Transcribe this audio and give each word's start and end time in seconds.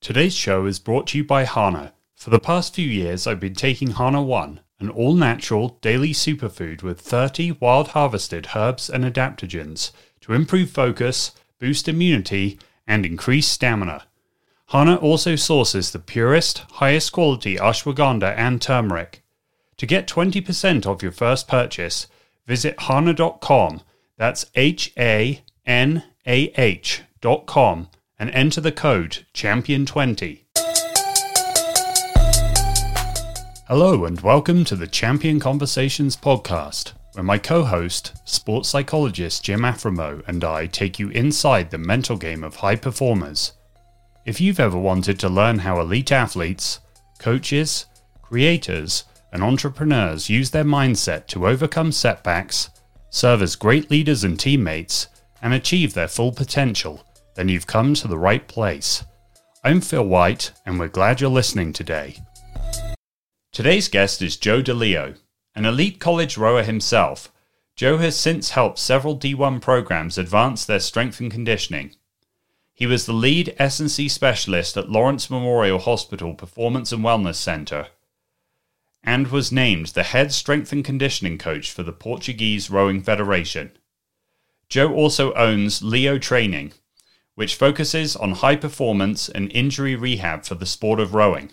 Today's 0.00 0.34
show 0.34 0.64
is 0.64 0.78
brought 0.78 1.08
to 1.08 1.18
you 1.18 1.24
by 1.24 1.44
Hanah. 1.44 1.92
For 2.14 2.30
the 2.30 2.40
past 2.40 2.74
few 2.74 2.88
years, 2.88 3.26
I've 3.26 3.38
been 3.38 3.54
taking 3.54 3.90
Hanah 3.90 4.24
One, 4.24 4.60
an 4.78 4.88
all 4.88 5.12
natural 5.12 5.76
daily 5.82 6.14
superfood 6.14 6.82
with 6.82 7.02
30 7.02 7.52
wild 7.60 7.88
harvested 7.88 8.48
herbs 8.56 8.88
and 8.88 9.04
adaptogens 9.04 9.90
to 10.22 10.32
improve 10.32 10.70
focus, 10.70 11.32
boost 11.58 11.86
immunity, 11.86 12.58
and 12.86 13.04
increase 13.04 13.46
stamina. 13.46 14.06
Hanah 14.70 15.02
also 15.02 15.36
sources 15.36 15.90
the 15.90 15.98
purest, 15.98 16.60
highest 16.70 17.12
quality 17.12 17.56
ashwagandha 17.56 18.34
and 18.38 18.62
turmeric. 18.62 19.22
To 19.76 19.84
get 19.84 20.08
20% 20.08 20.86
off 20.86 21.02
your 21.02 21.12
first 21.12 21.46
purchase, 21.46 22.06
visit 22.46 22.74
hanah.com. 22.78 23.82
That's 24.16 24.46
H 24.54 24.94
A 24.96 25.42
N 25.66 26.04
A 26.26 26.52
H.com 26.56 27.88
and 28.20 28.30
enter 28.32 28.60
the 28.60 28.70
code 28.70 29.24
CHAMPION20. 29.32 30.42
Hello, 33.66 34.04
and 34.04 34.20
welcome 34.20 34.62
to 34.66 34.76
the 34.76 34.86
Champion 34.86 35.40
Conversations 35.40 36.18
podcast, 36.18 36.92
where 37.14 37.24
my 37.24 37.38
co 37.38 37.64
host, 37.64 38.12
sports 38.26 38.68
psychologist 38.68 39.42
Jim 39.42 39.62
Afremow, 39.62 40.22
and 40.28 40.44
I 40.44 40.66
take 40.66 40.98
you 40.98 41.08
inside 41.08 41.70
the 41.70 41.78
mental 41.78 42.18
game 42.18 42.44
of 42.44 42.56
high 42.56 42.76
performers. 42.76 43.54
If 44.26 44.38
you've 44.38 44.60
ever 44.60 44.78
wanted 44.78 45.18
to 45.20 45.30
learn 45.30 45.60
how 45.60 45.80
elite 45.80 46.12
athletes, 46.12 46.80
coaches, 47.18 47.86
creators, 48.20 49.04
and 49.32 49.42
entrepreneurs 49.42 50.28
use 50.28 50.50
their 50.50 50.64
mindset 50.64 51.26
to 51.28 51.48
overcome 51.48 51.90
setbacks, 51.90 52.68
serve 53.08 53.40
as 53.40 53.56
great 53.56 53.90
leaders 53.90 54.24
and 54.24 54.38
teammates, 54.38 55.06
and 55.40 55.54
achieve 55.54 55.94
their 55.94 56.08
full 56.08 56.32
potential, 56.32 57.02
then 57.34 57.48
you've 57.48 57.66
come 57.66 57.94
to 57.94 58.08
the 58.08 58.18
right 58.18 58.46
place. 58.46 59.04
I'm 59.62 59.80
Phil 59.80 60.06
White, 60.06 60.52
and 60.64 60.78
we're 60.78 60.88
glad 60.88 61.20
you're 61.20 61.30
listening 61.30 61.72
today. 61.72 62.16
Today's 63.52 63.88
guest 63.88 64.22
is 64.22 64.36
Joe 64.36 64.62
DeLeo, 64.62 65.16
an 65.54 65.64
elite 65.64 66.00
college 66.00 66.38
rower 66.38 66.62
himself. 66.62 67.32
Joe 67.76 67.98
has 67.98 68.16
since 68.16 68.50
helped 68.50 68.78
several 68.78 69.18
D1 69.18 69.60
programs 69.60 70.18
advance 70.18 70.64
their 70.64 70.80
strength 70.80 71.20
and 71.20 71.30
conditioning. 71.30 71.94
He 72.72 72.86
was 72.86 73.06
the 73.06 73.12
lead 73.12 73.54
S&C 73.58 74.08
specialist 74.08 74.76
at 74.76 74.90
Lawrence 74.90 75.28
Memorial 75.28 75.78
Hospital 75.78 76.34
Performance 76.34 76.92
and 76.92 77.04
Wellness 77.04 77.36
Center 77.36 77.88
and 79.02 79.28
was 79.28 79.50
named 79.50 79.86
the 79.88 80.02
head 80.02 80.32
strength 80.32 80.72
and 80.72 80.84
conditioning 80.84 81.38
coach 81.38 81.70
for 81.70 81.82
the 81.82 81.92
Portuguese 81.92 82.70
Rowing 82.70 83.02
Federation. 83.02 83.72
Joe 84.68 84.92
also 84.92 85.32
owns 85.34 85.82
Leo 85.82 86.18
Training, 86.18 86.72
which 87.40 87.54
focuses 87.54 88.16
on 88.16 88.32
high 88.32 88.54
performance 88.54 89.26
and 89.26 89.50
injury 89.52 89.96
rehab 89.96 90.44
for 90.44 90.56
the 90.56 90.66
sport 90.66 91.00
of 91.00 91.14
rowing. 91.14 91.50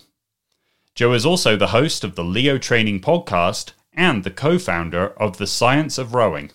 Joe 0.95 1.13
is 1.13 1.25
also 1.25 1.55
the 1.55 1.67
host 1.67 2.03
of 2.03 2.15
the 2.15 2.25
Leo 2.25 2.57
Training 2.57 2.99
podcast 2.99 3.71
and 3.93 4.25
the 4.25 4.29
co 4.29 4.59
founder 4.59 5.13
of 5.17 5.37
The 5.37 5.47
Science 5.47 5.97
of 5.97 6.13
Rowing. 6.13 6.51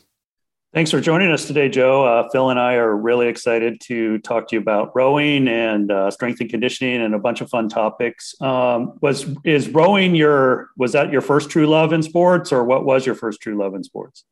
Thanks 0.75 0.91
for 0.91 1.01
joining 1.01 1.33
us 1.33 1.47
today, 1.47 1.71
Joe. 1.71 2.05
Uh, 2.05 2.29
Phil 2.29 2.51
and 2.51 2.61
I 2.61 2.75
are 2.75 2.95
really 2.95 3.27
excited 3.27 3.81
to 3.85 4.19
talk 4.19 4.49
to 4.49 4.57
you 4.57 4.61
about 4.61 4.93
rowing 4.95 5.49
and 5.49 5.91
uh, 5.91 6.11
strength 6.11 6.43
and 6.43 6.51
conditioning 6.51 7.01
and 7.01 7.15
a 7.15 7.19
bunch 7.19 7.41
of 7.41 7.49
fun 7.49 7.71
topics. 7.71 8.35
Um, 8.43 8.99
was 9.01 9.35
is 9.45 9.71
rowing 9.71 10.15
your 10.15 10.69
was 10.77 10.93
that 10.93 11.11
your 11.11 11.23
first 11.23 11.49
true 11.49 11.67
love 11.67 11.95
in 11.95 12.03
sports, 12.03 12.53
or 12.53 12.65
what 12.65 12.85
was 12.85 13.07
your 13.07 13.15
first 13.15 13.41
true 13.41 13.57
love 13.57 13.75
in 13.75 13.83
sports? 13.83 14.27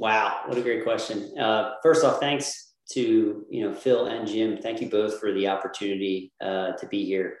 Wow, 0.00 0.40
what 0.46 0.58
a 0.58 0.62
great 0.62 0.82
question. 0.82 1.38
Uh, 1.38 1.74
first 1.80 2.04
off, 2.04 2.18
thanks 2.18 2.69
to 2.92 3.44
you 3.48 3.64
know 3.64 3.74
Phil 3.74 4.06
and 4.06 4.26
Jim. 4.26 4.58
Thank 4.58 4.80
you 4.80 4.88
both 4.88 5.18
for 5.18 5.32
the 5.32 5.48
opportunity 5.48 6.32
uh, 6.40 6.72
to 6.72 6.86
be 6.86 7.04
here 7.04 7.38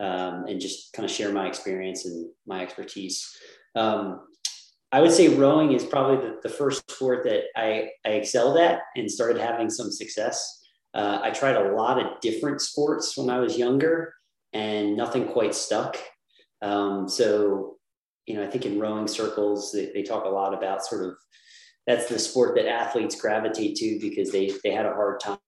um, 0.00 0.46
and 0.46 0.60
just 0.60 0.92
kind 0.92 1.04
of 1.04 1.10
share 1.10 1.32
my 1.32 1.46
experience 1.46 2.04
and 2.04 2.28
my 2.46 2.62
expertise. 2.62 3.36
Um, 3.74 4.20
I 4.92 5.00
would 5.00 5.12
say 5.12 5.28
rowing 5.28 5.72
is 5.72 5.84
probably 5.84 6.28
the, 6.28 6.38
the 6.42 6.48
first 6.48 6.88
sport 6.90 7.24
that 7.24 7.44
I, 7.56 7.88
I, 8.06 8.10
excelled 8.10 8.58
at 8.58 8.82
and 8.94 9.10
started 9.10 9.40
having 9.40 9.68
some 9.68 9.90
success. 9.90 10.62
Uh, 10.94 11.18
I 11.20 11.30
tried 11.30 11.56
a 11.56 11.72
lot 11.72 12.00
of 12.00 12.20
different 12.20 12.60
sports 12.60 13.16
when 13.16 13.28
I 13.28 13.40
was 13.40 13.58
younger, 13.58 14.14
and 14.52 14.96
nothing 14.96 15.26
quite 15.26 15.54
stuck. 15.54 15.98
Um, 16.62 17.08
so, 17.08 17.78
you 18.26 18.36
know, 18.36 18.44
I 18.44 18.46
think 18.46 18.66
in 18.66 18.78
rowing 18.78 19.08
circles, 19.08 19.72
they, 19.72 19.90
they 19.92 20.04
talk 20.04 20.24
a 20.24 20.28
lot 20.28 20.54
about 20.54 20.86
sort 20.86 21.04
of 21.04 21.16
that's 21.86 22.08
the 22.08 22.18
sport 22.18 22.54
that 22.56 22.68
athletes 22.68 23.20
gravitate 23.20 23.76
to 23.76 23.98
because 24.00 24.30
they 24.30 24.52
they 24.62 24.70
had 24.70 24.86
a 24.86 24.94
hard 24.94 25.20
time 25.20 25.38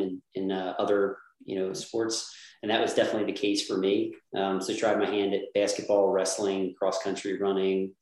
in 0.00 0.22
in 0.34 0.50
uh, 0.50 0.74
other 0.78 1.18
you 1.44 1.58
know 1.58 1.72
sports. 1.72 2.34
And 2.62 2.70
that 2.70 2.80
was 2.80 2.94
definitely 2.94 3.32
the 3.32 3.38
case 3.38 3.66
for 3.66 3.76
me. 3.76 4.14
Um, 4.36 4.60
so 4.60 4.72
I 4.72 4.76
tried 4.76 5.00
my 5.00 5.10
hand 5.10 5.34
at 5.34 5.52
basketball 5.52 6.10
wrestling 6.10 6.74
cross 6.78 7.02
country 7.02 7.36
running 7.40 7.92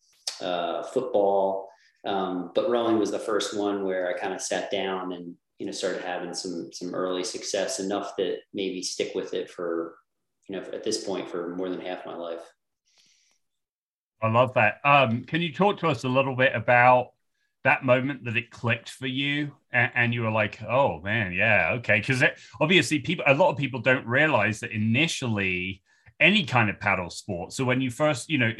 uh, 0.43 0.83
football. 0.83 1.71
Um, 2.05 2.53
but 2.55 2.69
rowing 2.69 2.99
was 2.99 3.11
the 3.11 3.19
first 3.19 3.57
one 3.57 3.85
where 3.85 4.09
i 4.09 4.19
kind 4.19 4.33
of 4.33 4.41
sat 4.41 4.71
down 4.71 5.13
and 5.13 5.35
you 5.59 5.67
know 5.67 5.73
started 5.73 6.03
having 6.03 6.33
some 6.33 6.71
some 6.73 6.95
early 6.95 7.23
success 7.23 7.79
enough 7.79 8.17
that 8.17 8.39
maybe 8.55 8.83
stick 8.83 9.15
with 9.15 9.35
it 9.35 9.51
for 9.51 9.97
you 10.49 10.57
know 10.57 10.63
at 10.73 10.83
this 10.83 11.05
point 11.05 11.29
for 11.29 11.55
more 11.57 11.69
than 11.69 11.81
half 11.81 12.07
my 12.07 12.15
life. 12.15 12.41
I 14.23 14.29
love 14.31 14.55
that. 14.55 14.81
Um, 14.85 15.25
can 15.25 15.41
you 15.41 15.53
talk 15.53 15.79
to 15.81 15.89
us 15.89 16.05
a 16.05 16.09
little 16.09 16.37
bit 16.37 16.55
about 16.55 17.13
that 17.65 17.85
moment 17.85 18.25
that 18.25 18.37
it 18.37 18.51
clicked 18.51 18.89
for 18.89 19.07
you 19.07 19.53
and, 19.73 19.91
and 19.95 20.15
you 20.15 20.23
were 20.23 20.31
like 20.31 20.63
oh 20.63 21.01
man 21.03 21.33
yeah 21.33 21.73
okay. 21.75 21.99
Because 22.01 22.23
obviously 22.61 22.99
people 22.99 23.25
a 23.27 23.35
lot 23.35 23.51
of 23.51 23.59
people 23.59 23.81
don't 23.81 24.07
realize 24.07 24.61
that 24.61 24.73
initially 24.73 25.83
any 26.19 26.45
kind 26.45 26.71
of 26.71 26.81
paddle 26.81 27.11
sport 27.11 27.53
so 27.53 27.65
when 27.65 27.81
you 27.81 27.91
first 27.91 28.29
you 28.31 28.39
know 28.39 28.53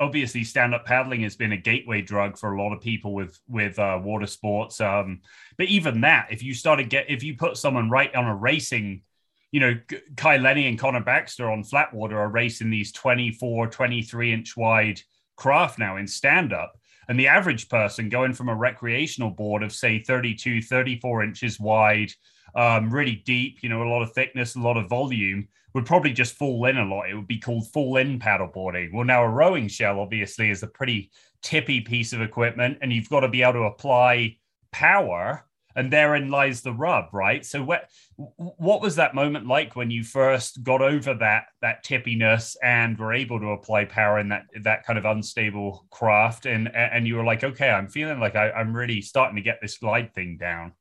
obviously 0.00 0.44
stand-up 0.44 0.86
paddling 0.86 1.22
has 1.22 1.36
been 1.36 1.52
a 1.52 1.56
gateway 1.56 2.00
drug 2.00 2.38
for 2.38 2.52
a 2.52 2.62
lot 2.62 2.72
of 2.72 2.80
people 2.80 3.12
with 3.12 3.38
with 3.48 3.78
uh, 3.78 3.98
water 4.02 4.26
sports 4.26 4.80
um, 4.80 5.20
but 5.58 5.66
even 5.66 6.00
that 6.02 6.28
if 6.30 6.42
you 6.42 6.54
started 6.54 6.88
get 6.88 7.10
if 7.10 7.22
you 7.22 7.36
put 7.36 7.56
someone 7.56 7.90
right 7.90 8.14
on 8.14 8.26
a 8.26 8.34
racing 8.34 9.02
you 9.50 9.60
know 9.60 9.74
kai 10.16 10.36
lenny 10.36 10.68
and 10.68 10.78
connor 10.78 11.02
baxter 11.02 11.50
on 11.50 11.64
flat 11.64 11.92
water 11.92 12.18
are 12.18 12.28
racing 12.28 12.70
these 12.70 12.92
24 12.92 13.68
23 13.68 14.32
inch 14.32 14.56
wide 14.56 15.00
craft 15.36 15.78
now 15.78 15.96
in 15.96 16.06
stand-up 16.06 16.78
and 17.08 17.18
the 17.18 17.28
average 17.28 17.68
person 17.68 18.08
going 18.08 18.32
from 18.32 18.48
a 18.48 18.54
recreational 18.54 19.30
board 19.30 19.62
of, 19.62 19.72
say, 19.72 19.98
32, 19.98 20.62
34 20.62 21.24
inches 21.24 21.60
wide, 21.60 22.12
um, 22.54 22.90
really 22.90 23.22
deep, 23.24 23.58
you 23.62 23.68
know, 23.68 23.82
a 23.82 23.88
lot 23.88 24.02
of 24.02 24.12
thickness, 24.12 24.54
a 24.54 24.60
lot 24.60 24.76
of 24.76 24.88
volume, 24.88 25.48
would 25.74 25.86
probably 25.86 26.12
just 26.12 26.36
fall 26.36 26.66
in 26.66 26.78
a 26.78 26.84
lot. 26.84 27.10
It 27.10 27.14
would 27.14 27.26
be 27.26 27.38
called 27.38 27.70
fall 27.72 27.96
in 27.96 28.18
paddleboarding. 28.18 28.92
Well, 28.92 29.04
now 29.04 29.24
a 29.24 29.28
rowing 29.28 29.68
shell, 29.68 29.98
obviously, 29.98 30.50
is 30.50 30.62
a 30.62 30.68
pretty 30.68 31.10
tippy 31.42 31.80
piece 31.80 32.12
of 32.12 32.22
equipment, 32.22 32.78
and 32.80 32.92
you've 32.92 33.10
got 33.10 33.20
to 33.20 33.28
be 33.28 33.42
able 33.42 33.54
to 33.54 33.62
apply 33.64 34.36
power 34.72 35.44
and 35.76 35.92
therein 35.92 36.30
lies 36.30 36.62
the 36.62 36.72
rub 36.72 37.06
right? 37.12 37.44
So 37.44 37.62
what 37.62 37.88
what 38.16 38.80
was 38.80 38.96
that 38.96 39.14
moment 39.14 39.46
like 39.46 39.76
when 39.76 39.90
you 39.90 40.04
first 40.04 40.62
got 40.62 40.82
over 40.82 41.14
that 41.14 41.46
that 41.62 41.84
tippiness 41.84 42.56
and 42.62 42.98
were 42.98 43.12
able 43.12 43.40
to 43.40 43.48
apply 43.48 43.86
power 43.86 44.18
in 44.18 44.28
that 44.28 44.46
that 44.62 44.84
kind 44.84 44.98
of 44.98 45.04
unstable 45.04 45.86
craft? 45.90 46.46
And 46.46 46.74
and 46.74 47.06
you 47.06 47.16
were 47.16 47.24
like 47.24 47.44
okay 47.44 47.70
i'm 47.70 47.88
feeling 47.88 48.20
like 48.20 48.36
I, 48.36 48.50
i'm 48.52 48.74
really 48.74 49.00
starting 49.00 49.36
to 49.36 49.42
get 49.42 49.58
this 49.60 49.78
glide 49.78 50.14
thing 50.14 50.36
down. 50.36 50.72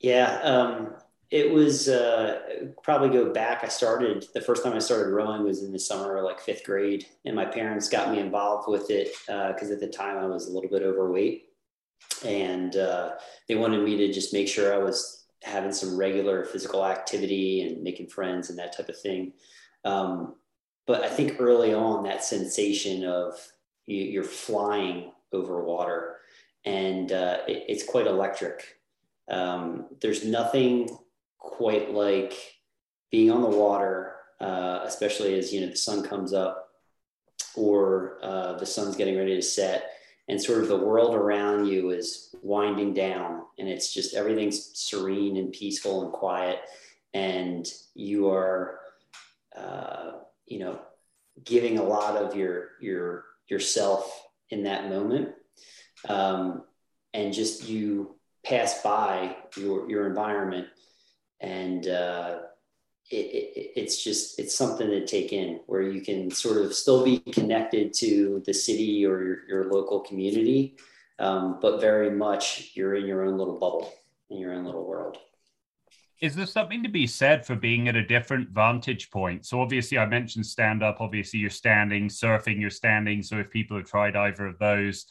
Yeah 0.00 0.40
um 0.42 0.94
it 1.32 1.50
was 1.50 1.88
uh, 1.88 2.40
probably 2.82 3.08
go 3.08 3.32
back. 3.32 3.64
I 3.64 3.68
started 3.68 4.26
the 4.34 4.40
first 4.42 4.62
time 4.62 4.74
I 4.74 4.80
started 4.80 5.10
rowing 5.10 5.44
was 5.44 5.62
in 5.62 5.72
the 5.72 5.78
summer, 5.78 6.20
like 6.20 6.38
fifth 6.38 6.62
grade, 6.62 7.06
and 7.24 7.34
my 7.34 7.46
parents 7.46 7.88
got 7.88 8.12
me 8.12 8.18
involved 8.20 8.68
with 8.68 8.90
it 8.90 9.14
because 9.26 9.70
uh, 9.70 9.72
at 9.72 9.80
the 9.80 9.88
time 9.88 10.18
I 10.18 10.26
was 10.26 10.48
a 10.48 10.52
little 10.52 10.68
bit 10.68 10.82
overweight 10.82 11.46
and 12.24 12.76
uh, 12.76 13.12
they 13.48 13.54
wanted 13.54 13.82
me 13.82 13.96
to 13.96 14.12
just 14.12 14.32
make 14.32 14.48
sure 14.48 14.74
I 14.74 14.78
was 14.78 15.26
having 15.42 15.72
some 15.72 15.96
regular 15.96 16.44
physical 16.44 16.84
activity 16.84 17.62
and 17.62 17.82
making 17.82 18.08
friends 18.08 18.50
and 18.50 18.58
that 18.58 18.76
type 18.76 18.88
of 18.88 19.00
thing. 19.00 19.32
Um, 19.84 20.36
but 20.86 21.02
I 21.02 21.08
think 21.08 21.36
early 21.40 21.74
on, 21.74 22.04
that 22.04 22.24
sensation 22.24 23.04
of 23.04 23.34
you, 23.86 24.20
are 24.20 24.24
flying 24.24 25.12
over 25.32 25.64
water, 25.64 26.18
and 26.64 27.10
uh, 27.12 27.38
it, 27.48 27.64
it's 27.68 27.84
quite 27.84 28.06
electric. 28.06 28.76
Um, 29.28 29.86
there's 30.00 30.24
nothing 30.24 30.96
quite 31.38 31.92
like 31.92 32.34
being 33.10 33.30
on 33.30 33.42
the 33.42 33.48
water, 33.48 34.16
uh, 34.40 34.80
especially 34.84 35.38
as 35.38 35.52
you 35.52 35.60
know 35.60 35.68
the 35.68 35.76
sun 35.76 36.02
comes 36.02 36.32
up 36.32 36.68
or 37.54 38.18
uh, 38.22 38.54
the 38.54 38.66
sun's 38.66 38.96
getting 38.96 39.16
ready 39.16 39.34
to 39.36 39.42
set 39.42 39.90
and 40.32 40.40
sort 40.40 40.62
of 40.62 40.68
the 40.68 40.76
world 40.76 41.14
around 41.14 41.66
you 41.66 41.90
is 41.90 42.34
winding 42.42 42.94
down 42.94 43.42
and 43.58 43.68
it's 43.68 43.92
just 43.92 44.14
everything's 44.14 44.70
serene 44.72 45.36
and 45.36 45.52
peaceful 45.52 46.02
and 46.02 46.12
quiet 46.12 46.58
and 47.12 47.70
you 47.94 48.30
are 48.30 48.78
uh, 49.54 50.12
you 50.46 50.58
know 50.58 50.80
giving 51.44 51.78
a 51.78 51.82
lot 51.82 52.16
of 52.16 52.34
your 52.34 52.70
your 52.80 53.24
yourself 53.48 54.26
in 54.50 54.64
that 54.64 54.88
moment. 54.88 55.30
Um, 56.08 56.64
and 57.14 57.32
just 57.32 57.68
you 57.68 58.16
pass 58.44 58.82
by 58.82 59.36
your 59.56 59.88
your 59.90 60.06
environment 60.06 60.68
and 61.40 61.86
uh, 61.86 62.38
it, 63.10 63.16
it, 63.16 63.72
it's 63.76 64.02
just 64.02 64.38
it's 64.38 64.56
something 64.56 64.88
to 64.88 65.06
take 65.06 65.32
in 65.32 65.60
where 65.66 65.82
you 65.82 66.00
can 66.00 66.30
sort 66.30 66.58
of 66.58 66.74
still 66.74 67.04
be 67.04 67.18
connected 67.18 67.92
to 67.94 68.42
the 68.46 68.54
city 68.54 69.04
or 69.04 69.22
your, 69.22 69.48
your 69.48 69.72
local 69.72 70.00
community 70.00 70.76
um, 71.18 71.58
but 71.60 71.80
very 71.80 72.10
much 72.10 72.72
you're 72.74 72.94
in 72.94 73.06
your 73.06 73.24
own 73.24 73.38
little 73.38 73.58
bubble 73.58 73.92
in 74.30 74.38
your 74.38 74.52
own 74.52 74.64
little 74.64 74.86
world. 74.86 75.18
Is 76.20 76.36
there 76.36 76.46
something 76.46 76.82
to 76.84 76.88
be 76.88 77.06
said 77.06 77.44
for 77.44 77.56
being 77.56 77.88
at 77.88 77.96
a 77.96 78.06
different 78.06 78.50
vantage 78.50 79.10
point? 79.10 79.44
So 79.44 79.60
obviously 79.60 79.98
i 79.98 80.06
mentioned 80.06 80.46
stand 80.46 80.82
up 80.82 81.00
obviously 81.00 81.40
you're 81.40 81.50
standing 81.50 82.08
surfing 82.08 82.60
you're 82.60 82.70
standing. 82.70 83.22
So 83.22 83.38
if 83.38 83.50
people 83.50 83.76
have 83.76 83.86
tried 83.86 84.16
either 84.16 84.46
of 84.46 84.58
those 84.58 85.06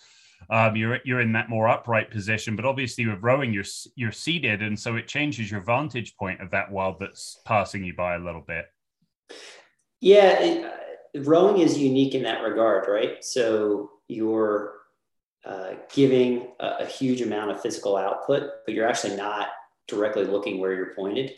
um, 0.49 0.75
you're 0.75 0.99
you're 1.05 1.21
in 1.21 1.31
that 1.33 1.49
more 1.49 1.69
upright 1.69 2.11
position. 2.11 2.55
But 2.55 2.65
obviously, 2.65 3.05
with 3.05 3.21
rowing, 3.21 3.53
you're 3.53 3.65
you're 3.95 4.11
seated, 4.11 4.61
and 4.61 4.79
so 4.79 4.95
it 4.95 5.07
changes 5.07 5.51
your 5.51 5.61
vantage 5.61 6.15
point 6.17 6.41
of 6.41 6.51
that 6.51 6.71
world 6.71 6.97
that's 6.99 7.39
passing 7.45 7.83
you 7.83 7.93
by 7.93 8.15
a 8.15 8.19
little 8.19 8.41
bit. 8.41 8.65
Yeah, 9.99 10.39
it, 10.39 10.65
uh, 10.65 11.21
rowing 11.23 11.61
is 11.61 11.77
unique 11.77 12.15
in 12.15 12.23
that 12.23 12.43
regard, 12.43 12.87
right? 12.87 13.23
So 13.23 13.91
you're 14.07 14.73
uh, 15.45 15.73
giving 15.93 16.47
a, 16.59 16.67
a, 16.81 16.85
huge 16.85 17.21
amount 17.21 17.51
of 17.51 17.61
physical 17.61 17.97
output, 17.97 18.43
but 18.65 18.75
you're 18.75 18.87
actually 18.87 19.15
not 19.15 19.47
directly 19.87 20.23
looking 20.23 20.59
where 20.59 20.73
you're 20.73 20.93
pointed. 20.93 21.33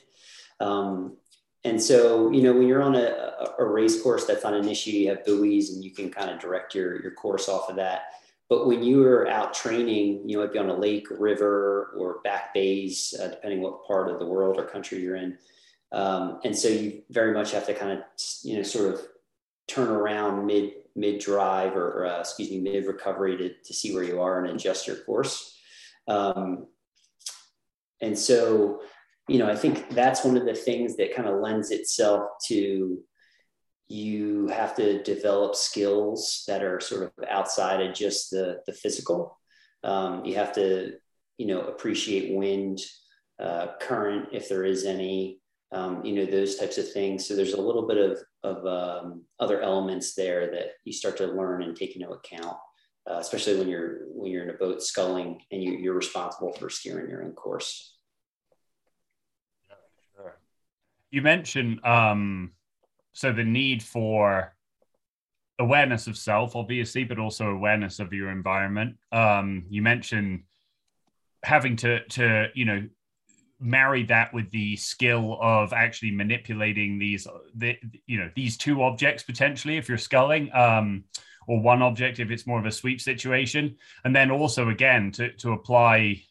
Um, 0.59 1.17
and 1.63 1.81
so, 1.81 2.29
you 2.31 2.41
know, 2.41 2.53
when 2.53 2.67
you're 2.67 2.81
on 2.81 2.95
a, 2.95 3.33
a 3.59 3.65
race 3.65 4.01
course 4.01 4.25
that's 4.25 4.43
on 4.43 4.53
an 4.53 4.67
issue, 4.67 4.91
you 4.91 5.09
have 5.09 5.23
buoys 5.23 5.69
and 5.69 5.83
you 5.83 5.91
can 5.91 6.09
kind 6.09 6.29
of 6.29 6.39
direct 6.39 6.75
your, 6.75 7.01
your 7.01 7.11
course 7.11 7.47
off 7.47 7.69
of 7.69 7.77
that. 7.77 8.03
But 8.49 8.67
when 8.67 8.83
you 8.83 9.03
are 9.05 9.27
out 9.27 9.53
training, 9.53 10.29
you 10.29 10.37
might 10.37 10.53
be 10.53 10.59
on 10.59 10.69
a 10.69 10.75
lake, 10.75 11.07
river, 11.09 11.93
or 11.97 12.19
back 12.23 12.53
bays, 12.53 13.13
uh, 13.19 13.27
depending 13.27 13.61
what 13.61 13.85
part 13.87 14.11
of 14.11 14.19
the 14.19 14.25
world 14.25 14.57
or 14.59 14.65
country 14.65 15.01
you're 15.01 15.15
in. 15.15 15.37
Um, 15.91 16.39
and 16.43 16.57
so 16.57 16.67
you 16.67 17.03
very 17.09 17.33
much 17.33 17.51
have 17.51 17.65
to 17.67 17.73
kind 17.73 17.91
of, 17.91 17.99
you 18.43 18.57
know, 18.57 18.63
sort 18.63 18.93
of 18.93 19.01
turn 19.67 19.89
around 19.89 20.45
mid 20.45 20.71
mid 20.95 21.19
drive 21.19 21.75
or, 21.75 22.03
or 22.03 22.05
uh, 22.05 22.19
excuse 22.19 22.51
me, 22.51 22.59
mid 22.59 22.85
recovery 22.85 23.37
to, 23.37 23.53
to 23.63 23.73
see 23.73 23.93
where 23.93 24.03
you 24.03 24.21
are 24.21 24.43
and 24.43 24.53
adjust 24.55 24.87
your 24.87 24.97
course. 24.97 25.57
Um, 26.07 26.67
and 28.01 28.17
so, 28.17 28.81
you 29.27 29.39
know, 29.39 29.49
I 29.49 29.55
think 29.55 29.89
that's 29.91 30.25
one 30.25 30.37
of 30.37 30.45
the 30.45 30.53
things 30.53 30.97
that 30.97 31.15
kind 31.15 31.27
of 31.27 31.39
lends 31.39 31.71
itself 31.71 32.29
to 32.47 32.99
you 33.93 34.47
have 34.47 34.75
to 34.75 35.03
develop 35.03 35.55
skills 35.55 36.43
that 36.47 36.63
are 36.63 36.79
sort 36.79 37.03
of 37.03 37.11
outside 37.29 37.79
of 37.79 37.93
just 37.93 38.31
the, 38.31 38.59
the 38.65 38.73
physical. 38.73 39.39
Um, 39.83 40.25
you 40.25 40.33
have 40.33 40.51
to, 40.53 40.93
you 41.37 41.45
know, 41.45 41.61
appreciate 41.61 42.33
wind, 42.33 42.81
uh, 43.39 43.67
current, 43.79 44.29
if 44.31 44.49
there 44.49 44.63
is 44.63 44.85
any, 44.85 45.41
um, 45.71 46.03
you 46.03 46.15
know, 46.15 46.25
those 46.25 46.55
types 46.55 46.79
of 46.79 46.91
things. 46.91 47.27
So 47.27 47.35
there's 47.35 47.53
a 47.53 47.61
little 47.61 47.87
bit 47.87 47.97
of, 47.97 48.19
of 48.41 48.65
um, 48.65 49.25
other 49.39 49.61
elements 49.61 50.15
there 50.15 50.49
that 50.49 50.69
you 50.85 50.91
start 50.91 51.17
to 51.17 51.27
learn 51.27 51.61
and 51.61 51.75
take 51.75 51.95
into 51.95 52.09
account, 52.09 52.57
uh, 53.07 53.17
especially 53.19 53.59
when 53.59 53.69
you're, 53.69 54.07
when 54.07 54.31
you're 54.31 54.43
in 54.43 54.49
a 54.49 54.53
boat 54.53 54.81
sculling 54.81 55.39
and 55.51 55.63
you, 55.63 55.73
you're 55.73 55.93
responsible 55.93 56.51
for 56.53 56.67
steering 56.67 57.11
your 57.11 57.23
own 57.23 57.33
course. 57.33 57.95
You 61.11 61.21
mentioned, 61.21 61.85
um, 61.85 62.53
so 63.13 63.31
the 63.31 63.43
need 63.43 63.81
for 63.81 64.55
awareness 65.59 66.07
of 66.07 66.17
self 66.17 66.55
obviously 66.55 67.03
but 67.03 67.19
also 67.19 67.49
awareness 67.49 67.99
of 67.99 68.13
your 68.13 68.29
environment. 68.29 68.97
Um 69.11 69.65
you 69.69 69.81
mentioned 69.81 70.43
having 71.43 71.75
to 71.77 72.03
to 72.05 72.47
you 72.53 72.65
know 72.65 72.87
marry 73.59 74.03
that 74.03 74.33
with 74.33 74.51
the 74.51 74.75
skill 74.75 75.37
of 75.41 75.71
actually 75.71 76.11
manipulating 76.11 76.99
these 76.99 77.27
the 77.55 77.77
you 78.07 78.17
know 78.17 78.29
these 78.35 78.57
two 78.57 78.83
objects 78.83 79.23
potentially 79.23 79.77
if 79.77 79.87
you're 79.87 79.97
sculling 79.97 80.51
um 80.53 81.05
or 81.47 81.61
one 81.61 81.81
object 81.81 82.19
if 82.19 82.31
it's 82.31 82.47
more 82.47 82.59
of 82.59 82.65
a 82.65 82.71
sweep 82.71 83.01
situation. 83.01 83.75
And 84.03 84.15
then 84.15 84.31
also 84.31 84.69
again 84.69 85.11
to 85.13 85.33
to 85.33 85.51
apply 85.51 86.23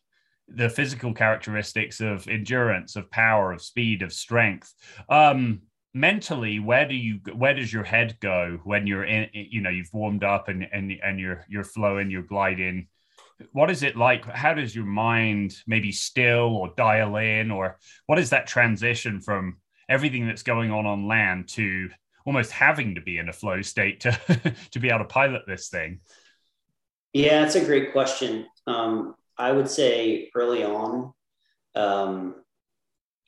the 0.49 0.69
physical 0.69 1.15
characteristics 1.15 2.01
of 2.01 2.29
endurance 2.29 2.97
of 2.97 3.11
power 3.11 3.53
of 3.53 3.63
speed 3.63 4.03
of 4.03 4.13
strength. 4.13 4.75
Um 5.09 5.63
mentally 5.95 6.59
where 6.59 6.89
do 6.89 6.95
you 6.95 7.21
where 7.35 7.55
does 7.55 7.73
your 7.73 7.85
head 7.85 8.17
go 8.21 8.59
when 8.65 8.87
you're 8.87 9.05
in 9.05 9.29
you 9.33 9.61
know 9.61 9.69
you've 9.71 9.93
warmed 9.93 10.25
up 10.25 10.49
and 10.49 10.67
and, 10.73 10.93
and 11.03 11.21
you're 11.21 11.45
you're 11.49 11.65
flowing 11.65 12.11
you're 12.11 12.23
gliding? 12.23 12.89
What 13.53 13.71
is 13.71 13.83
it 13.83 13.97
like? 13.97 14.25
How 14.25 14.55
does 14.55 14.75
your 14.75 14.85
mind 14.85 15.57
maybe 15.67 15.91
still 15.93 16.57
or 16.57 16.73
dial 16.77 17.17
in 17.17 17.51
or 17.51 17.79
what 18.07 18.19
is 18.19 18.31
that 18.31 18.47
transition 18.47 19.21
from 19.21 19.59
everything 19.89 20.27
that's 20.27 20.45
going 20.45 20.71
on 20.71 20.87
on 20.87 21.09
land 21.09 21.49
to 21.49 21.91
almost 22.25 22.53
having 22.53 22.95
to 22.95 23.01
be 23.01 23.19
in 23.19 23.29
a 23.29 23.33
flow 23.33 23.63
state 23.63 24.01
to 24.01 24.55
to 24.71 24.79
be 24.79 24.89
able 24.89 25.01
to 25.01 25.05
pilot 25.05 25.43
this 25.47 25.69
thing? 25.69 26.01
Yeah 27.13 27.41
that's 27.41 27.57
a 27.57 27.65
great 27.65 27.93
question. 27.93 28.47
Um, 28.67 29.17
i 29.39 29.51
would 29.51 29.69
say 29.69 30.31
early 30.35 30.63
on 30.63 31.13
um, 31.75 32.42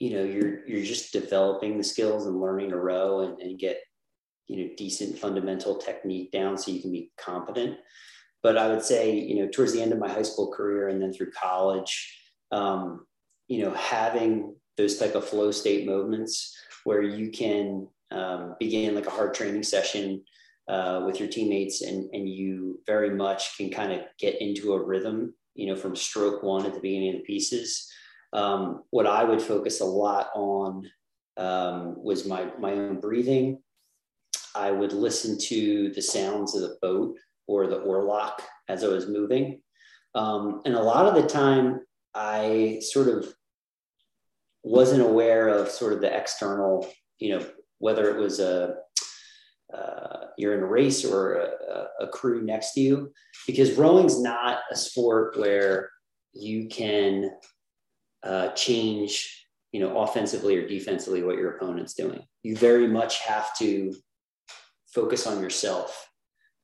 you 0.04 0.10
know 0.14 0.22
you're 0.22 0.66
you're 0.68 0.84
just 0.84 1.14
developing 1.14 1.78
the 1.78 1.84
skills 1.84 2.26
and 2.26 2.38
learning 2.38 2.68
to 2.68 2.76
row 2.76 3.20
and, 3.20 3.40
and 3.40 3.58
get 3.58 3.78
you 4.48 4.58
know 4.58 4.74
decent 4.76 5.18
fundamental 5.18 5.76
technique 5.76 6.30
down 6.30 6.58
so 6.58 6.70
you 6.70 6.82
can 6.82 6.92
be 6.92 7.10
competent. 7.18 7.78
But 8.42 8.58
i 8.58 8.68
would 8.68 8.84
say 8.84 9.14
you 9.14 9.36
know 9.36 9.48
towards 9.50 9.72
the 9.72 9.80
end 9.80 9.92
of 9.92 9.98
my 9.98 10.10
high 10.10 10.28
school 10.30 10.52
career 10.52 10.88
and 10.88 11.00
then 11.00 11.14
through 11.14 11.30
college 11.30 11.94
um, 12.52 13.06
you 13.48 13.62
know 13.62 13.72
having 13.72 14.54
those 14.76 14.98
type 14.98 15.14
of 15.14 15.26
flow 15.26 15.50
state 15.50 15.86
moments 15.86 16.54
where 16.84 17.00
you 17.00 17.30
can 17.30 17.88
um, 18.10 18.56
begin 18.60 18.94
like 18.94 19.06
a 19.06 19.16
hard 19.18 19.32
training 19.32 19.62
session 19.62 20.22
uh, 20.68 21.02
with 21.06 21.18
your 21.18 21.30
teammates 21.30 21.80
and, 21.80 22.10
and 22.12 22.28
you 22.28 22.78
very 22.86 23.10
much 23.10 23.56
can 23.56 23.70
kind 23.70 23.92
of 23.92 24.00
get 24.18 24.38
into 24.42 24.74
a 24.74 24.84
rhythm 24.84 25.32
you 25.54 25.66
know 25.66 25.76
from 25.76 25.96
stroke 25.96 26.42
one 26.42 26.66
at 26.66 26.74
the 26.74 26.80
beginning 26.80 27.14
of 27.14 27.20
the 27.20 27.32
pieces 27.32 27.90
um, 28.34 28.82
what 28.90 29.06
I 29.06 29.24
would 29.24 29.40
focus 29.40 29.80
a 29.80 29.84
lot 29.84 30.28
on 30.34 30.90
um, 31.36 32.02
was 32.02 32.26
my, 32.26 32.50
my 32.58 32.72
own 32.72 33.00
breathing. 33.00 33.62
I 34.54 34.70
would 34.70 34.92
listen 34.92 35.38
to 35.38 35.92
the 35.94 36.02
sounds 36.02 36.54
of 36.54 36.62
the 36.62 36.76
boat 36.82 37.16
or 37.46 37.66
the 37.66 37.80
oarlock 37.80 38.40
as 38.68 38.84
I 38.84 38.88
was 38.88 39.08
moving. 39.08 39.62
Um, 40.14 40.62
and 40.64 40.74
a 40.74 40.82
lot 40.82 41.06
of 41.06 41.14
the 41.14 41.28
time, 41.28 41.80
I 42.14 42.80
sort 42.80 43.08
of 43.08 43.34
wasn't 44.62 45.02
aware 45.02 45.48
of 45.48 45.68
sort 45.68 45.92
of 45.92 46.00
the 46.00 46.16
external, 46.16 46.88
you 47.18 47.36
know, 47.36 47.46
whether 47.78 48.08
it 48.10 48.20
was 48.20 48.38
a 48.40 48.76
uh, 49.72 50.26
you're 50.38 50.54
in 50.54 50.62
a 50.62 50.66
race 50.66 51.04
or 51.04 51.34
a, 51.34 52.04
a, 52.04 52.08
crew 52.08 52.42
next 52.42 52.74
to 52.74 52.80
you, 52.80 53.12
because 53.44 53.72
rowing's 53.72 54.20
not 54.20 54.60
a 54.70 54.76
sport 54.76 55.36
where 55.36 55.90
you 56.32 56.68
can 56.68 57.30
uh, 58.24 58.48
change, 58.52 59.46
you 59.72 59.80
know, 59.80 59.98
offensively 59.98 60.56
or 60.56 60.66
defensively 60.66 61.22
what 61.22 61.36
your 61.36 61.56
opponent's 61.56 61.94
doing. 61.94 62.22
You 62.42 62.56
very 62.56 62.88
much 62.88 63.20
have 63.20 63.56
to 63.58 63.94
focus 64.94 65.26
on 65.26 65.42
yourself, 65.42 66.08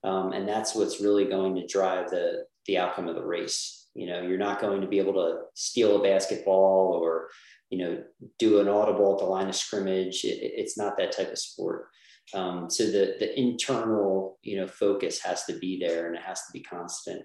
um, 0.03 0.33
and 0.33 0.49
that's 0.49 0.75
what's 0.75 1.01
really 1.01 1.27
going 1.27 1.55
to 1.57 1.67
drive 1.67 2.11
the 2.11 2.45
the 2.67 2.79
outcome 2.79 3.09
of 3.09 3.15
the 3.15 3.25
race. 3.25 3.89
You 3.95 4.07
know, 4.07 4.23
you're 4.23 4.39
not 4.39 4.61
going 4.61 4.81
to 4.81 4.87
be 4.87 4.99
able 4.99 5.15
to 5.15 5.41
steal 5.55 5.97
a 5.97 6.03
basketball 6.03 6.99
or 7.03 7.29
you 7.69 7.79
know 7.79 8.03
do 8.39 8.61
an 8.61 8.69
audible 8.69 9.15
at 9.15 9.19
the 9.19 9.27
line 9.27 9.49
of 9.49 9.57
scrimmage. 9.57 10.25
It, 10.25 10.39
it's 10.41 10.79
not 10.79 10.97
that 10.97 11.13
type 11.13 11.31
of 11.31 11.39
sport. 11.39 11.89
Um, 12.33 12.71
so 12.71 12.85
the 12.87 13.17
the 13.19 13.39
internal 13.39 14.39
you 14.43 14.59
know 14.59 14.67
focus 14.67 15.21
has 15.23 15.45
to 15.45 15.59
be 15.59 15.79
there 15.79 16.07
and 16.07 16.17
it 16.17 16.23
has 16.23 16.41
to 16.41 16.53
be 16.53 16.63
constant, 16.63 17.23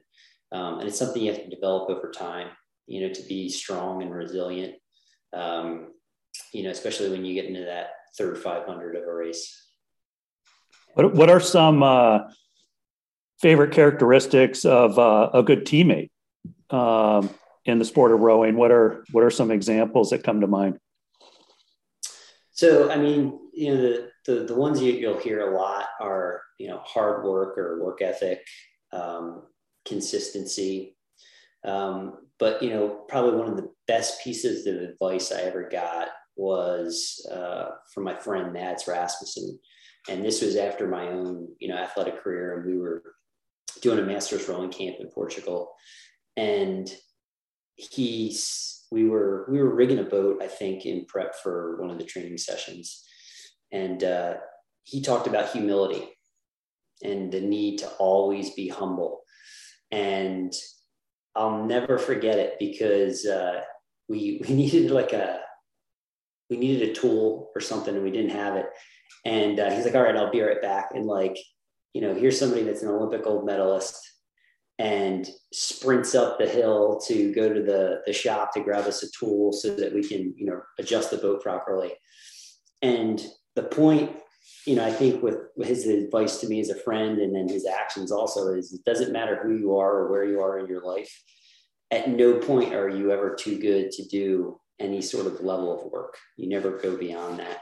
um, 0.52 0.80
and 0.80 0.90
it's 0.90 1.00
something 1.00 1.22
you 1.22 1.32
have 1.32 1.44
to 1.44 1.50
develop 1.50 1.90
over 1.90 2.12
time 2.12 2.50
you 2.88 3.02
know, 3.02 3.14
to 3.14 3.22
be 3.24 3.50
strong 3.50 4.02
and 4.02 4.14
resilient. 4.14 4.76
Um, 5.34 5.94
you 6.52 6.64
know, 6.64 6.70
especially 6.70 7.10
when 7.10 7.26
you 7.26 7.34
get 7.34 7.46
into 7.46 7.66
that 7.66 7.88
third 8.18 8.38
500 8.38 8.96
of 8.96 9.04
a 9.04 9.14
race. 9.14 9.66
What, 10.94 11.14
what 11.14 11.30
are 11.30 11.40
some 11.40 11.84
uh, 11.84 12.20
favorite 13.42 13.72
characteristics 13.72 14.66
of 14.66 14.98
uh, 14.98 15.30
a 15.34 15.44
good 15.44 15.66
teammate 15.66 16.10
um, 16.70 17.30
in 17.66 17.80
the 17.80 17.86
sport 17.86 18.12
of 18.12 18.22
rowing? 18.22 18.56
What 18.56 18.72
are 18.72 19.04
what 19.12 19.24
are 19.24 19.32
some 19.32 19.52
examples 19.52 20.12
that 20.12 20.24
come 20.24 20.42
to 20.42 20.48
mind? 20.48 20.80
So, 22.52 22.90
I 22.90 22.96
mean, 22.96 23.38
you 23.54 23.74
know, 23.74 23.82
the 23.82 24.12
the, 24.26 24.46
the 24.46 24.56
ones 24.56 24.82
you, 24.82 24.94
you'll 24.94 25.20
hear 25.20 25.54
a 25.54 25.58
lot 25.58 25.88
are 26.00 26.42
you 26.58 26.70
know 26.70 26.80
hard 26.86 27.26
work 27.26 27.58
or 27.58 27.84
work 27.84 28.02
ethic, 28.02 28.46
um, 28.94 29.44
consistency. 29.86 30.96
Um, 31.64 32.25
but 32.40 32.62
you 32.62 32.70
know, 32.70 33.06
probably 33.08 33.38
one 33.38 33.50
of 33.50 33.58
the 33.58 33.70
best 33.88 34.24
pieces 34.24 34.66
of 34.68 34.76
advice 34.76 35.32
I 35.32 35.42
ever 35.42 35.68
got 35.70 36.10
was 36.36 37.26
uh, 37.32 37.70
from 37.94 38.04
my 38.04 38.16
friend 38.16 38.54
Mads 38.54 38.88
Rasmussen, 38.88 39.60
and 40.10 40.24
this 40.24 40.42
was 40.42 40.56
after 40.56 40.88
my 40.88 41.08
own 41.08 41.48
you 41.60 41.68
know 41.68 41.78
athletic 41.78 42.22
career, 42.22 42.58
and 42.58 42.66
we 42.66 42.78
were 42.78 43.04
doing 43.82 44.00
a 44.00 44.04
master's 44.04 44.48
rowing 44.48 44.72
camp 44.72 44.98
in 45.00 45.08
Portugal, 45.08 45.74
and 46.36 46.94
he 47.76 48.36
we 48.92 49.08
were 49.08 49.48
we 49.50 49.60
were 49.60 49.76
rigging 49.76 50.00
a 50.00 50.04
boat, 50.04 50.42
I 50.42 50.48
think, 50.48 50.86
in 50.86 51.06
prep 51.06 51.36
for 51.36 51.80
one 51.82 51.90
of 51.90 51.98
the 51.98 52.06
training 52.06 52.38
sessions, 52.38 53.04
and 53.72 54.04
uh, 54.04 54.36
he 54.84 55.02
talked 55.02 55.28
about 55.28 55.52
humility 55.52 56.10
and 57.04 57.32
the 57.32 57.42
need 57.42 57.80
to 57.80 57.88
always 57.94 58.52
be 58.52 58.68
humble. 58.68 59.22
And 59.92 60.54
I'll 61.36 61.66
never 61.66 61.98
forget 61.98 62.38
it 62.40 62.56
because 62.60 63.26
uh, 63.26 63.62
we 64.08 64.42
we 64.48 64.56
needed 64.56 64.92
like 64.92 65.14
a 65.14 65.42
we 66.50 66.58
needed 66.58 66.90
a 66.90 66.94
tool 66.94 67.52
or 67.56 67.62
something 67.62 67.96
and 67.96 68.04
we 68.04 68.12
didn't 68.12 68.32
have 68.32 68.56
it. 68.56 68.68
And 69.26 69.60
uh, 69.60 69.72
he's 69.72 69.86
like, 69.86 69.96
"All 69.96 70.04
right, 70.04 70.16
I'll 70.16 70.32
be 70.32 70.42
right 70.42 70.62
back." 70.62 70.92
And 70.94 71.06
like, 71.06 71.38
you 71.94 72.02
know, 72.02 72.14
here's 72.14 72.40
somebody 72.40 72.64
that's 72.64 72.84
an 72.84 72.90
Olympic 72.90 73.24
gold 73.24 73.46
medalist 73.46 73.98
and 74.78 75.30
sprints 75.54 76.14
up 76.16 76.38
the 76.38 76.48
hill 76.48 77.00
to 77.08 77.34
go 77.34 77.52
to 77.54 77.62
the, 77.62 78.02
the 78.06 78.14
shop 78.14 78.54
to 78.54 78.60
grab 78.60 78.86
us 78.86 79.04
a 79.04 79.08
tool 79.18 79.54
so 79.54 79.74
that 79.76 79.94
we 79.94 80.04
can, 80.04 80.34
you 80.36 80.46
know, 80.46 80.62
adjust 80.78 81.12
the 81.12 81.18
boat 81.18 81.42
properly. 81.42 81.94
And 82.82 83.26
the 83.56 83.64
point, 83.64 84.12
you 84.66 84.76
know, 84.76 84.86
I 84.86 84.92
think 84.92 85.22
with, 85.22 85.38
his 85.64 85.88
advice 85.88 86.38
to 86.38 86.48
me 86.48 86.60
as 86.60 86.70
a 86.70 86.76
friend 86.76 87.20
and 87.20 87.34
then 87.36 87.48
his 87.48 87.66
actions 87.66 88.12
also 88.12 88.54
is 88.54 88.74
it 88.74 88.84
doesn't 88.84 89.14
matter 89.14 89.40
who 89.42 89.56
you 89.56 89.78
are 89.78 90.00
or 90.00 90.12
where 90.12 90.26
you 90.26 90.42
are 90.42 90.60
in 90.60 90.68
your 90.68 90.84
life. 90.84 91.24
At 91.92 92.10
no 92.10 92.40
point 92.40 92.74
are 92.74 92.90
you 92.90 93.12
ever 93.12 93.36
too 93.36 93.58
good 93.58 93.92
to 93.92 94.06
do 94.06 94.60
any 94.80 95.02
sort 95.02 95.28
of 95.28 95.42
level 95.42 95.74
of 95.74 95.92
work. 95.92 96.18
You 96.36 96.50
never 96.50 96.78
go 96.78 96.98
beyond 96.98 97.40
that. 97.40 97.62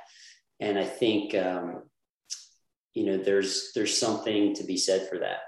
And 0.59 0.79
I 0.79 0.85
think, 0.85 1.35
um, 1.35 1.83
you 2.93 3.05
know, 3.05 3.17
there's 3.17 3.71
there's 3.75 3.97
something 3.97 4.55
to 4.55 4.63
be 4.63 4.77
said 4.77 5.07
for 5.09 5.19
that 5.19 5.39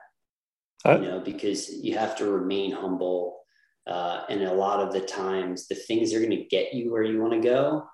uh, 0.85 0.99
you 0.99 1.07
know, 1.07 1.19
because 1.19 1.73
you 1.73 1.97
have 1.97 2.15
to 2.17 2.29
remain 2.29 2.71
humble. 2.71 3.39
Uh, 3.87 4.23
and 4.29 4.43
a 4.43 4.53
lot 4.53 4.79
of 4.79 4.93
the 4.93 5.01
times, 5.01 5.67
the 5.67 5.75
things 5.75 6.11
that 6.11 6.17
are 6.17 6.25
going 6.25 6.31
to 6.31 6.45
get 6.45 6.73
you 6.73 6.91
where 6.91 7.03
you 7.03 7.21
want 7.21 7.33
to 7.33 7.39
go 7.39 7.85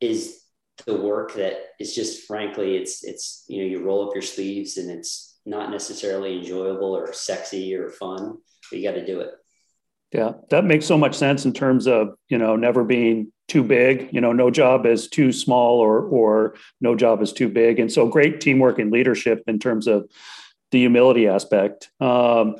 is 0.00 0.41
the 0.86 0.96
work 0.96 1.34
that 1.34 1.54
is 1.78 1.94
just, 1.94 2.26
frankly, 2.26 2.76
it's 2.76 3.04
it's 3.04 3.44
you 3.48 3.62
know, 3.62 3.68
you 3.68 3.84
roll 3.84 4.08
up 4.08 4.14
your 4.14 4.22
sleeves 4.22 4.76
and 4.76 4.90
it's 4.90 5.38
not 5.44 5.70
necessarily 5.70 6.38
enjoyable 6.38 6.96
or 6.96 7.12
sexy 7.12 7.74
or 7.74 7.90
fun, 7.90 8.38
but 8.70 8.78
you 8.78 8.88
got 8.88 8.94
to 8.94 9.06
do 9.06 9.20
it. 9.20 9.30
Yeah, 10.12 10.32
that 10.50 10.64
makes 10.64 10.84
so 10.84 10.98
much 10.98 11.14
sense 11.14 11.46
in 11.46 11.52
terms 11.52 11.86
of 11.86 12.14
you 12.28 12.38
know 12.38 12.56
never 12.56 12.84
being 12.84 13.32
too 13.48 13.62
big. 13.62 14.10
You 14.12 14.20
know, 14.20 14.32
no 14.32 14.50
job 14.50 14.86
is 14.86 15.08
too 15.08 15.32
small 15.32 15.78
or 15.78 16.00
or 16.00 16.54
no 16.80 16.94
job 16.94 17.22
is 17.22 17.32
too 17.32 17.48
big, 17.48 17.78
and 17.78 17.90
so 17.90 18.08
great 18.08 18.40
teamwork 18.40 18.78
and 18.78 18.90
leadership 18.90 19.42
in 19.46 19.58
terms 19.58 19.86
of 19.86 20.10
the 20.70 20.80
humility 20.80 21.28
aspect. 21.28 21.90
Um, 22.00 22.56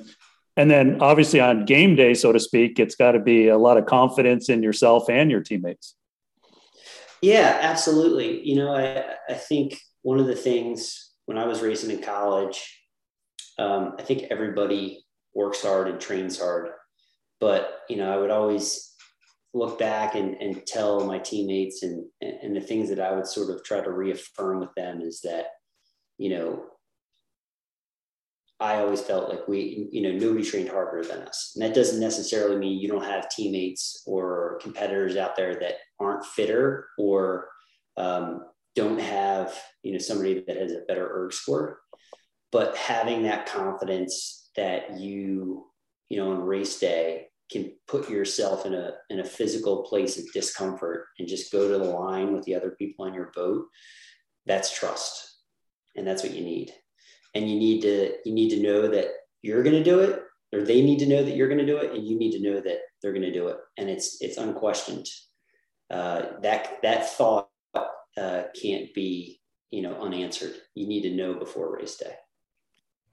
and 0.56 0.70
then 0.70 1.00
obviously 1.00 1.40
on 1.40 1.64
game 1.64 1.96
day, 1.96 2.14
so 2.14 2.32
to 2.32 2.38
speak, 2.38 2.78
it's 2.78 2.94
got 2.94 3.12
to 3.12 3.18
be 3.18 3.48
a 3.48 3.56
lot 3.56 3.78
of 3.78 3.86
confidence 3.86 4.50
in 4.50 4.62
yourself 4.62 5.08
and 5.08 5.30
your 5.30 5.40
teammates. 5.40 5.94
Yeah, 7.22 7.58
absolutely. 7.62 8.42
You 8.46 8.56
know, 8.56 8.74
I, 8.74 9.14
I 9.28 9.34
think 9.34 9.78
one 10.02 10.18
of 10.18 10.26
the 10.26 10.34
things 10.34 11.12
when 11.26 11.38
I 11.38 11.46
was 11.46 11.62
racing 11.62 11.90
in 11.90 12.02
college, 12.02 12.80
um, 13.58 13.94
I 13.98 14.02
think 14.02 14.24
everybody 14.30 15.04
works 15.34 15.62
hard 15.62 15.88
and 15.88 16.00
trains 16.00 16.38
hard. 16.38 16.68
But, 17.40 17.80
you 17.88 17.96
know, 17.96 18.12
I 18.12 18.16
would 18.16 18.30
always 18.30 18.92
look 19.54 19.78
back 19.78 20.14
and, 20.14 20.34
and 20.40 20.66
tell 20.66 21.06
my 21.06 21.18
teammates 21.18 21.82
and, 21.82 22.04
and 22.20 22.56
the 22.56 22.60
things 22.60 22.88
that 22.88 23.00
I 23.00 23.12
would 23.12 23.26
sort 23.26 23.50
of 23.50 23.62
try 23.64 23.80
to 23.80 23.90
reaffirm 23.90 24.60
with 24.60 24.74
them 24.76 25.00
is 25.00 25.20
that, 25.22 25.46
you 26.18 26.30
know, 26.30 26.64
I 28.62 28.78
always 28.78 29.00
felt 29.00 29.28
like 29.28 29.48
we, 29.48 29.88
you 29.90 30.02
know, 30.02 30.12
nobody 30.12 30.44
trained 30.44 30.68
harder 30.68 31.02
than 31.02 31.22
us. 31.22 31.52
And 31.54 31.64
that 31.64 31.74
doesn't 31.74 31.98
necessarily 31.98 32.56
mean 32.56 32.78
you 32.78 32.86
don't 32.86 33.04
have 33.04 33.28
teammates 33.28 34.04
or 34.06 34.60
competitors 34.62 35.16
out 35.16 35.34
there 35.34 35.56
that 35.56 35.78
aren't 35.98 36.24
fitter 36.24 36.86
or 36.96 37.48
um, 37.96 38.44
don't 38.76 39.00
have, 39.00 39.52
you 39.82 39.90
know, 39.90 39.98
somebody 39.98 40.44
that 40.46 40.56
has 40.56 40.70
a 40.70 40.84
better 40.86 41.10
erg 41.12 41.32
score. 41.32 41.80
But 42.52 42.76
having 42.76 43.24
that 43.24 43.46
confidence 43.46 44.50
that 44.54 44.96
you, 44.96 45.66
you 46.08 46.18
know, 46.18 46.30
on 46.30 46.42
race 46.42 46.78
day 46.78 47.30
can 47.50 47.72
put 47.88 48.08
yourself 48.08 48.64
in 48.64 48.74
a 48.74 48.92
in 49.10 49.18
a 49.18 49.24
physical 49.24 49.82
place 49.82 50.18
of 50.18 50.32
discomfort 50.32 51.06
and 51.18 51.26
just 51.26 51.50
go 51.50 51.66
to 51.68 51.78
the 51.78 51.90
line 51.90 52.32
with 52.32 52.44
the 52.44 52.54
other 52.54 52.76
people 52.78 53.06
on 53.06 53.12
your 53.14 53.32
boat, 53.34 53.66
that's 54.46 54.72
trust. 54.72 55.30
And 55.96 56.06
that's 56.06 56.22
what 56.22 56.32
you 56.32 56.44
need 56.44 56.72
and 57.34 57.48
you 57.48 57.58
need 57.58 57.82
to 57.82 58.14
you 58.24 58.32
need 58.32 58.50
to 58.50 58.62
know 58.62 58.88
that 58.88 59.10
you're 59.42 59.62
going 59.62 59.76
to 59.76 59.84
do 59.84 60.00
it 60.00 60.22
or 60.52 60.62
they 60.62 60.82
need 60.82 60.98
to 60.98 61.06
know 61.06 61.24
that 61.24 61.34
you're 61.34 61.48
going 61.48 61.58
to 61.58 61.66
do 61.66 61.78
it 61.78 61.92
and 61.92 62.06
you 62.06 62.18
need 62.18 62.32
to 62.32 62.42
know 62.42 62.60
that 62.60 62.78
they're 63.00 63.12
going 63.12 63.22
to 63.22 63.32
do 63.32 63.48
it. 63.48 63.56
And 63.78 63.88
it's 63.88 64.20
it's 64.20 64.38
unquestioned. 64.38 65.08
Uh, 65.90 66.40
that 66.40 66.80
that 66.82 67.10
thought 67.10 67.48
uh, 67.74 68.44
can't 68.60 68.92
be 68.94 69.40
you 69.70 69.82
know 69.82 69.94
unanswered. 70.00 70.54
You 70.74 70.86
need 70.86 71.02
to 71.02 71.14
know 71.14 71.34
before 71.34 71.76
race 71.76 71.96
day. 71.96 72.14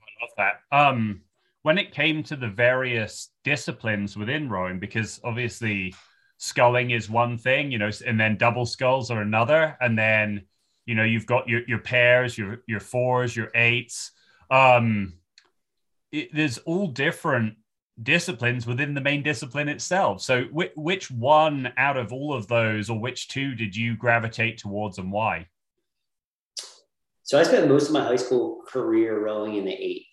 I 0.02 0.24
love 0.24 0.32
that. 0.38 0.78
Um 0.78 1.22
when 1.62 1.78
it 1.78 1.94
came 1.94 2.24
to 2.24 2.38
the 2.38 2.48
various 2.48 3.32
disciplines 3.44 4.16
within 4.16 4.50
rowing 4.50 4.80
because 4.80 5.20
obviously 5.24 5.94
sculling 6.38 6.92
is 6.92 7.10
one 7.10 7.38
thing 7.38 7.70
you 7.70 7.78
know 7.78 7.92
and 8.08 8.18
then 8.18 8.38
double 8.38 8.66
sculls 8.66 9.12
are 9.12 9.22
another 9.22 9.78
and 9.82 9.98
then 9.98 10.42
you 10.90 10.96
know 10.96 11.04
you've 11.04 11.28
got 11.28 11.48
your, 11.48 11.62
your 11.68 11.78
pairs 11.78 12.36
your 12.36 12.64
your 12.66 12.80
fours 12.80 13.36
your 13.36 13.52
eights. 13.54 14.12
Um 14.50 15.14
it, 16.12 16.34
there's 16.34 16.58
all 16.60 16.88
different 16.88 17.58
disciplines 18.02 18.66
within 18.66 18.96
the 18.96 19.02
main 19.02 19.22
discipline 19.22 19.70
itself. 19.70 20.22
So 20.22 20.46
wh- 20.46 20.76
which 20.76 21.12
one 21.12 21.72
out 21.78 21.96
of 21.96 22.12
all 22.12 22.34
of 22.34 22.48
those 22.48 22.90
or 22.90 23.00
which 23.00 23.28
two 23.28 23.54
did 23.54 23.76
you 23.76 23.96
gravitate 23.96 24.58
towards 24.58 24.98
and 24.98 25.12
why? 25.12 25.48
So 27.22 27.40
i 27.40 27.44
spent 27.44 27.70
most 27.70 27.88
of 27.88 27.94
my 27.94 28.04
high 28.04 28.16
school 28.16 28.64
career 28.68 29.24
rowing 29.24 29.58
in 29.58 29.66
the 29.66 29.74
eight. 29.74 30.08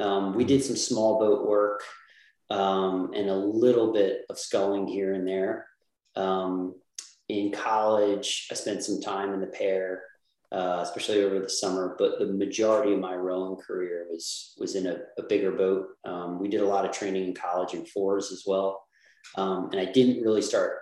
Um, 0.00 0.34
we 0.34 0.44
did 0.46 0.64
some 0.64 0.76
small 0.76 1.18
boat 1.18 1.46
work 1.46 1.82
um, 2.48 3.12
and 3.14 3.28
a 3.28 3.36
little 3.36 3.92
bit 3.92 4.22
of 4.30 4.38
sculling 4.38 4.86
here 4.86 5.12
and 5.12 5.28
there. 5.28 5.66
Um, 6.16 6.74
in 7.28 7.52
college 7.52 8.48
i 8.50 8.54
spent 8.54 8.82
some 8.82 9.00
time 9.00 9.32
in 9.32 9.40
the 9.40 9.46
pair 9.46 10.02
uh, 10.52 10.80
especially 10.82 11.24
over 11.24 11.38
the 11.38 11.48
summer. 11.48 11.96
But 11.98 12.18
the 12.18 12.26
majority 12.26 12.92
of 12.92 13.00
my 13.00 13.14
rowing 13.14 13.56
career 13.56 14.06
was 14.10 14.54
was 14.58 14.74
in 14.74 14.86
a, 14.86 14.98
a 15.18 15.22
bigger 15.28 15.52
boat. 15.52 15.86
Um, 16.04 16.38
we 16.38 16.48
did 16.48 16.60
a 16.60 16.66
lot 16.66 16.84
of 16.84 16.92
training 16.92 17.26
in 17.26 17.34
college 17.34 17.74
in 17.74 17.86
fours 17.86 18.30
as 18.32 18.44
well, 18.46 18.82
um, 19.36 19.70
and 19.72 19.80
I 19.80 19.90
didn't 19.90 20.22
really 20.22 20.42
start 20.42 20.78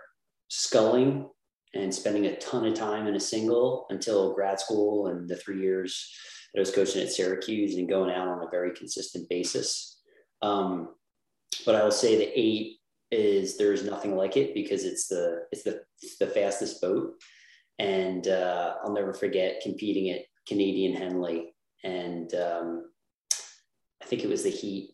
sculling 0.49 1.29
and 1.75 1.95
spending 1.95 2.27
a 2.27 2.37
ton 2.39 2.67
of 2.67 2.75
time 2.75 3.07
in 3.07 3.15
a 3.15 3.21
single 3.21 3.87
until 3.91 4.35
grad 4.35 4.59
school 4.59 5.07
and 5.07 5.29
the 5.29 5.37
three 5.37 5.61
years 5.61 6.13
that 6.53 6.59
I 6.59 6.63
was 6.63 6.73
coaching 6.73 7.01
at 7.01 7.11
Syracuse 7.11 7.77
and 7.77 7.89
going 7.89 8.11
out 8.11 8.27
on 8.27 8.43
a 8.43 8.51
very 8.51 8.73
consistent 8.75 9.29
basis. 9.29 10.01
Um, 10.43 10.89
but 11.65 11.77
I 11.77 11.85
will 11.85 11.93
say 11.93 12.17
the 12.17 12.33
eight 12.39 12.79
is 13.13 13.57
there 13.57 13.73
is 13.73 13.85
nothing 13.85 14.17
like 14.17 14.37
it 14.37 14.55
because 14.55 14.85
it's 14.85 15.09
the 15.09 15.47
it's 15.53 15.63
the 15.63 15.83
it's 16.01 16.17
the 16.19 16.27
fastest 16.27 16.81
boat 16.81 17.15
and 17.81 18.29
uh, 18.29 18.75
I'll 18.85 18.93
never 18.93 19.15
forget 19.15 19.63
competing 19.63 20.11
at 20.11 20.27
Canadian 20.47 20.95
Henley, 20.95 21.55
and 21.83 22.33
um, 22.35 22.91
I 24.03 24.05
think 24.05 24.23
it 24.23 24.29
was 24.29 24.43
the 24.43 24.51
heat, 24.51 24.91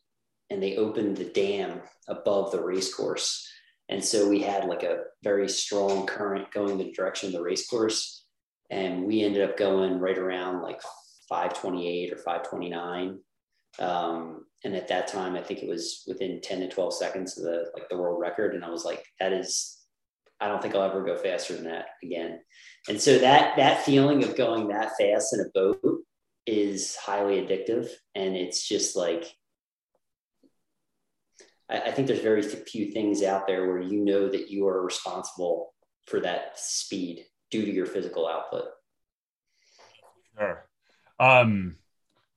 and 0.51 0.63
they 0.63 0.77
opened 0.77 1.17
the 1.17 1.25
dam 1.25 1.81
above 2.07 2.53
the 2.53 2.63
race 2.63 2.95
course, 2.95 3.45
and 3.89 4.05
so 4.05 4.29
we 4.29 4.41
had 4.41 4.67
like 4.67 4.85
a 4.85 5.01
very 5.25 5.49
strong 5.49 6.07
current 6.07 6.53
going 6.53 6.79
the 6.79 6.93
direction 6.93 7.27
of 7.27 7.33
the 7.33 7.43
race 7.43 7.69
course, 7.69 8.25
and 8.71 9.05
we 9.05 9.25
ended 9.25 9.43
up 9.43 9.57
going 9.57 9.99
right 9.99 10.19
around 10.19 10.63
like 10.63 10.81
528 11.29 12.13
or 12.13 12.17
529. 12.19 13.19
Um, 13.81 14.45
and 14.65 14.77
at 14.77 14.89
that 14.89 15.09
time, 15.09 15.35
I 15.35 15.43
think 15.43 15.61
it 15.61 15.69
was 15.69 16.05
within 16.07 16.41
10 16.41 16.61
to 16.61 16.69
12 16.69 16.95
seconds 16.95 17.37
of 17.37 17.45
the 17.45 17.67
like 17.75 17.89
the 17.89 17.97
world 17.97 18.21
record. 18.21 18.55
And 18.55 18.65
I 18.65 18.71
was 18.71 18.85
like, 18.85 19.05
that 19.21 19.33
is 19.33 19.76
I 20.41 20.49
don't 20.49 20.61
think 20.61 20.75
I'll 20.75 20.83
ever 20.83 21.05
go 21.05 21.17
faster 21.17 21.55
than 21.55 21.65
that 21.65 21.87
again. 22.03 22.41
And 22.89 23.01
so 23.01 23.19
that 23.19 23.57
that 23.57 23.85
feeling 23.85 24.23
of 24.23 24.37
going 24.37 24.69
that 24.69 24.93
fast 24.99 25.35
in 25.35 25.41
a 25.41 25.51
boat 25.55 25.81
is 26.47 26.97
highly 26.97 27.37
addictive, 27.37 27.89
and 28.15 28.37
it's 28.37 28.67
just 28.67 28.97
like 28.97 29.35
I, 31.71 31.81
I 31.81 31.91
think 31.91 32.09
there's 32.09 32.21
very 32.21 32.43
few 32.43 32.93
things 32.93 33.23
out 33.23 33.47
there 33.47 33.67
where 33.67 33.81
you 33.81 34.05
know 34.05 34.29
that 34.29 34.51
you 34.51 34.67
are 34.69 34.83
responsible 34.83 35.75
for 36.07 36.21
that 36.21 36.59
speed 36.59 37.27
due 37.51 37.65
to 37.65 37.73
your 37.73 37.87
physical 37.87 38.29
output. 38.29 38.65
Sure. 40.39 40.69
Um, 41.19 41.77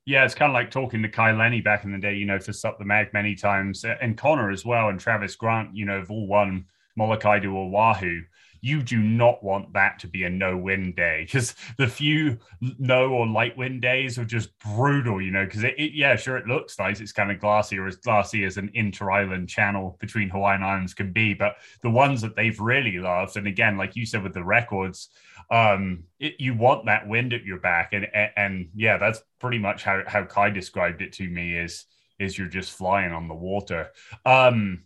yeah, 0.05 0.25
it's 0.25 0.35
kind 0.35 0.49
of 0.49 0.53
like 0.53 0.71
talking 0.71 1.03
to 1.03 1.09
Kai 1.09 1.33
Lenny 1.33 1.61
back 1.61 1.83
in 1.83 1.91
the 1.91 1.99
day, 1.99 2.15
you 2.15 2.25
know, 2.25 2.39
for 2.39 2.53
Sup 2.53 2.79
the 2.79 2.85
Mag 2.85 3.13
many 3.13 3.35
times, 3.35 3.83
and 3.83 4.17
Connor 4.17 4.49
as 4.49 4.65
well, 4.65 4.89
and 4.89 4.99
Travis 4.99 5.35
Grant, 5.35 5.75
you 5.75 5.85
know, 5.85 5.99
have 5.99 6.09
all 6.09 6.27
won 6.27 6.65
Molokai 6.99 7.39
to 7.39 7.57
Oahu, 7.57 8.21
you 8.61 8.83
do 8.83 8.99
not 8.99 9.41
want 9.41 9.71
that 9.73 9.99
to 9.99 10.07
be 10.07 10.25
a 10.25 10.29
no 10.29 10.57
win 10.57 10.93
day 10.93 11.23
because 11.23 11.55
the 11.77 11.87
few 11.87 12.37
no 12.59 13.09
or 13.09 13.25
light 13.25 13.57
wind 13.57 13.81
days 13.81 14.17
are 14.17 14.25
just 14.25 14.49
brutal, 14.59 15.21
you 15.21 15.31
know. 15.31 15.45
Because 15.45 15.63
it, 15.63 15.75
it, 15.77 15.93
yeah, 15.93 16.17
sure, 16.17 16.35
it 16.35 16.45
looks 16.45 16.77
nice. 16.77 16.99
It's 16.99 17.13
kind 17.13 17.31
of 17.31 17.39
glassy 17.39 17.77
or 17.77 17.87
as 17.87 17.95
glassy 17.95 18.43
as 18.43 18.57
an 18.57 18.69
inter 18.73 19.11
island 19.11 19.47
channel 19.47 19.97
between 20.01 20.29
Hawaiian 20.29 20.61
Islands 20.61 20.93
can 20.93 21.13
be. 21.13 21.33
But 21.33 21.55
the 21.81 21.89
ones 21.89 22.21
that 22.21 22.35
they've 22.35 22.59
really 22.59 22.99
loved, 22.99 23.37
and 23.37 23.47
again, 23.47 23.77
like 23.77 23.95
you 23.95 24.05
said 24.05 24.23
with 24.23 24.33
the 24.33 24.43
records, 24.43 25.09
um, 25.49 26.03
it, 26.19 26.35
you 26.39 26.53
want 26.53 26.85
that 26.85 27.07
wind 27.07 27.31
at 27.33 27.45
your 27.45 27.59
back. 27.59 27.93
And, 27.93 28.07
and, 28.13 28.31
and 28.35 28.69
yeah, 28.75 28.97
that's 28.97 29.21
pretty 29.39 29.59
much 29.59 29.83
how, 29.83 30.03
how 30.05 30.25
Kai 30.25 30.49
described 30.49 31.01
it 31.01 31.13
to 31.13 31.29
me 31.29 31.55
is, 31.55 31.85
is 32.19 32.37
you're 32.37 32.47
just 32.47 32.73
flying 32.73 33.13
on 33.13 33.29
the 33.29 33.33
water. 33.33 33.91
Um, 34.25 34.83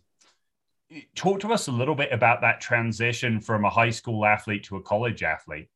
talk 1.14 1.40
to 1.40 1.52
us 1.52 1.68
a 1.68 1.72
little 1.72 1.94
bit 1.94 2.12
about 2.12 2.40
that 2.42 2.60
transition 2.60 3.40
from 3.40 3.64
a 3.64 3.70
high 3.70 3.90
school 3.90 4.24
athlete 4.24 4.64
to 4.64 4.76
a 4.76 4.82
college 4.82 5.22
athlete. 5.22 5.68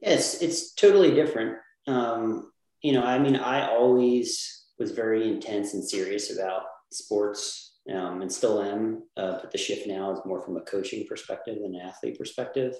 Yes, 0.00 0.40
it's 0.42 0.74
totally 0.74 1.12
different. 1.14 1.58
Um, 1.86 2.52
you 2.82 2.92
know, 2.92 3.02
I 3.02 3.18
mean, 3.18 3.36
I 3.36 3.68
always 3.68 4.66
was 4.78 4.92
very 4.92 5.28
intense 5.28 5.74
and 5.74 5.86
serious 5.86 6.36
about 6.36 6.62
sports 6.92 7.78
um, 7.92 8.22
and 8.22 8.32
still 8.32 8.62
am. 8.62 9.02
Uh, 9.16 9.38
but 9.40 9.50
the 9.50 9.58
shift 9.58 9.86
now 9.86 10.12
is 10.12 10.20
more 10.24 10.40
from 10.40 10.56
a 10.56 10.62
coaching 10.62 11.06
perspective 11.06 11.56
than 11.60 11.74
an 11.74 11.80
athlete 11.80 12.18
perspective. 12.18 12.74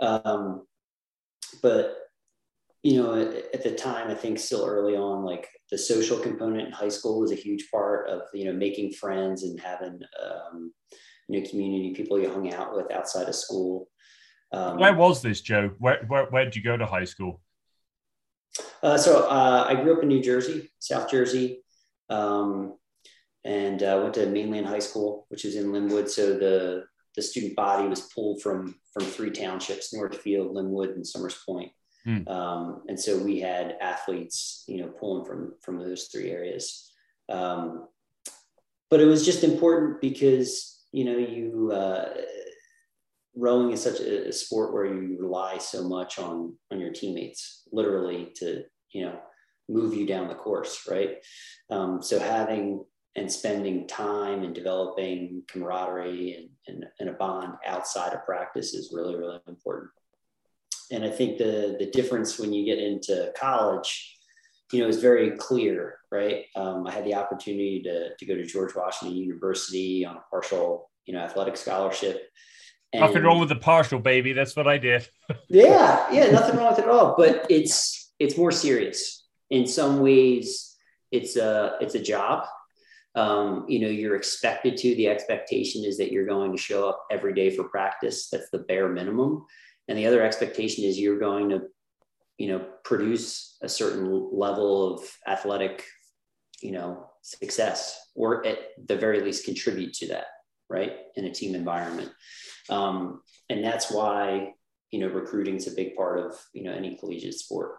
Um, 0.00 0.66
but 1.62 2.07
you 2.82 3.02
know, 3.02 3.20
at, 3.20 3.54
at, 3.54 3.62
the 3.62 3.74
time, 3.74 4.10
I 4.10 4.14
think 4.14 4.38
still 4.38 4.64
early 4.64 4.94
on, 4.94 5.24
like 5.24 5.48
the 5.70 5.78
social 5.78 6.18
component 6.18 6.68
in 6.68 6.72
high 6.72 6.88
school 6.88 7.20
was 7.20 7.32
a 7.32 7.36
huge 7.36 7.68
part 7.70 8.08
of 8.08 8.22
you 8.32 8.44
know 8.44 8.52
making 8.52 8.92
friends 8.92 9.42
and 9.42 9.58
having 9.58 10.00
um, 10.22 10.72
you 11.28 11.40
know 11.40 11.48
community 11.48 11.94
people 11.94 12.20
you 12.20 12.30
hung 12.30 12.52
out 12.52 12.74
with 12.74 12.90
outside 12.92 13.28
of 13.28 13.34
school. 13.34 13.88
Um, 14.52 14.78
where 14.78 14.94
was 14.94 15.20
this, 15.20 15.40
Joe? 15.40 15.72
Where, 15.78 16.04
where 16.06 16.26
where 16.26 16.44
did 16.44 16.56
you 16.56 16.62
go 16.62 16.76
to 16.76 16.86
high 16.86 17.04
school? 17.04 17.40
Uh, 18.82 18.96
so 18.96 19.28
uh, 19.28 19.66
I 19.68 19.74
grew 19.74 19.96
up 19.96 20.02
in 20.02 20.08
New 20.08 20.22
Jersey, 20.22 20.70
South 20.78 21.10
Jersey, 21.10 21.62
um, 22.08 22.76
and 23.44 23.82
uh, 23.82 24.00
went 24.02 24.14
to 24.14 24.26
Mainland 24.26 24.66
High 24.66 24.78
School, 24.78 25.26
which 25.28 25.44
is 25.44 25.56
in 25.56 25.72
Linwood. 25.72 26.08
So 26.08 26.34
the 26.34 26.84
the 27.16 27.22
student 27.22 27.56
body 27.56 27.88
was 27.88 28.02
pulled 28.14 28.40
from 28.40 28.76
from 28.92 29.04
three 29.04 29.30
townships: 29.30 29.92
Northfield, 29.92 30.54
Linwood, 30.54 30.90
and 30.90 31.06
Somers 31.06 31.42
Point. 31.44 31.72
Mm. 32.08 32.28
Um, 32.30 32.82
and 32.88 32.98
so 32.98 33.18
we 33.18 33.38
had 33.38 33.76
athletes, 33.82 34.64
you 34.66 34.78
know, 34.78 34.88
pulling 34.88 35.26
from 35.26 35.54
from 35.60 35.78
those 35.78 36.04
three 36.04 36.30
areas. 36.30 36.90
Um, 37.28 37.86
but 38.90 39.00
it 39.00 39.04
was 39.04 39.26
just 39.26 39.44
important 39.44 40.00
because 40.00 40.86
you 40.90 41.04
know 41.04 41.18
you 41.18 41.70
uh, 41.72 42.08
rowing 43.36 43.72
is 43.72 43.82
such 43.82 44.00
a, 44.00 44.28
a, 44.28 44.32
sport 44.32 44.72
where 44.72 44.86
you 44.86 45.18
rely 45.20 45.58
so 45.58 45.86
much 45.86 46.18
on 46.18 46.56
on 46.70 46.80
your 46.80 46.92
teammates, 46.92 47.68
literally 47.72 48.32
to 48.36 48.64
you 48.92 49.04
know 49.04 49.18
move 49.68 49.92
you 49.92 50.06
down 50.06 50.28
the 50.28 50.34
course, 50.34 50.88
right? 50.90 51.16
Um, 51.68 52.02
so 52.02 52.18
having 52.18 52.84
and 53.16 53.30
spending 53.30 53.86
time 53.86 54.44
and 54.44 54.54
developing 54.54 55.42
camaraderie 55.48 56.34
and, 56.34 56.48
and, 56.68 56.84
and, 57.00 57.08
a 57.08 57.12
bond 57.14 57.54
outside 57.66 58.12
of 58.12 58.24
practice 58.24 58.74
is 58.74 58.92
really 58.94 59.16
really 59.16 59.40
important 59.46 59.90
and 60.90 61.04
I 61.04 61.10
think 61.10 61.38
the 61.38 61.76
the 61.78 61.86
difference 61.86 62.38
when 62.38 62.52
you 62.52 62.64
get 62.64 62.78
into 62.78 63.32
college, 63.38 64.16
you 64.72 64.82
know, 64.82 64.88
is 64.88 65.00
very 65.00 65.32
clear, 65.32 65.98
right? 66.10 66.44
Um, 66.56 66.86
I 66.86 66.92
had 66.92 67.04
the 67.04 67.14
opportunity 67.14 67.82
to 67.84 68.16
to 68.16 68.26
go 68.26 68.34
to 68.34 68.46
George 68.46 68.74
Washington 68.74 69.16
University 69.16 70.04
on 70.04 70.16
a 70.16 70.22
partial, 70.30 70.90
you 71.06 71.14
know, 71.14 71.20
athletic 71.20 71.56
scholarship. 71.56 72.28
And, 72.92 73.02
nothing 73.02 73.22
wrong 73.22 73.38
with 73.38 73.50
the 73.50 73.56
partial, 73.56 73.98
baby. 73.98 74.32
That's 74.32 74.56
what 74.56 74.66
I 74.66 74.78
did. 74.78 75.06
yeah, 75.48 76.10
yeah, 76.10 76.30
nothing 76.30 76.56
wrong 76.56 76.70
with 76.70 76.78
it 76.78 76.84
at 76.84 76.90
all. 76.90 77.14
But 77.16 77.46
it's 77.50 78.12
it's 78.18 78.38
more 78.38 78.52
serious 78.52 79.26
in 79.50 79.66
some 79.66 80.00
ways. 80.00 80.74
It's 81.12 81.36
a 81.36 81.76
it's 81.80 81.94
a 81.94 82.02
job. 82.02 82.46
Um, 83.14 83.64
you 83.68 83.80
know, 83.80 83.88
you're 83.88 84.16
expected 84.16 84.76
to. 84.78 84.94
The 84.94 85.08
expectation 85.08 85.84
is 85.84 85.98
that 85.98 86.12
you're 86.12 86.26
going 86.26 86.52
to 86.52 86.58
show 86.58 86.88
up 86.88 87.04
every 87.10 87.34
day 87.34 87.50
for 87.50 87.64
practice. 87.64 88.28
That's 88.30 88.48
the 88.50 88.60
bare 88.60 88.88
minimum 88.88 89.44
and 89.88 89.98
the 89.98 90.06
other 90.06 90.22
expectation 90.22 90.84
is 90.84 90.98
you're 90.98 91.18
going 91.18 91.48
to 91.48 91.62
you 92.36 92.48
know 92.48 92.64
produce 92.84 93.56
a 93.62 93.68
certain 93.68 94.30
level 94.32 94.94
of 94.94 95.00
athletic 95.26 95.84
you 96.60 96.72
know 96.72 97.06
success 97.22 97.98
or 98.14 98.46
at 98.46 98.58
the 98.86 98.96
very 98.96 99.20
least 99.20 99.44
contribute 99.44 99.92
to 99.92 100.08
that 100.08 100.26
right 100.70 100.92
in 101.16 101.24
a 101.24 101.32
team 101.32 101.54
environment. 101.54 102.10
Um, 102.68 103.22
and 103.48 103.64
that's 103.64 103.90
why 103.90 104.52
you 104.90 105.00
know 105.00 105.08
recruiting 105.08 105.56
is 105.56 105.66
a 105.66 105.76
big 105.76 105.96
part 105.96 106.18
of 106.18 106.34
you 106.52 106.64
know 106.64 106.72
any 106.72 106.96
collegiate 106.96 107.34
sport. 107.34 107.72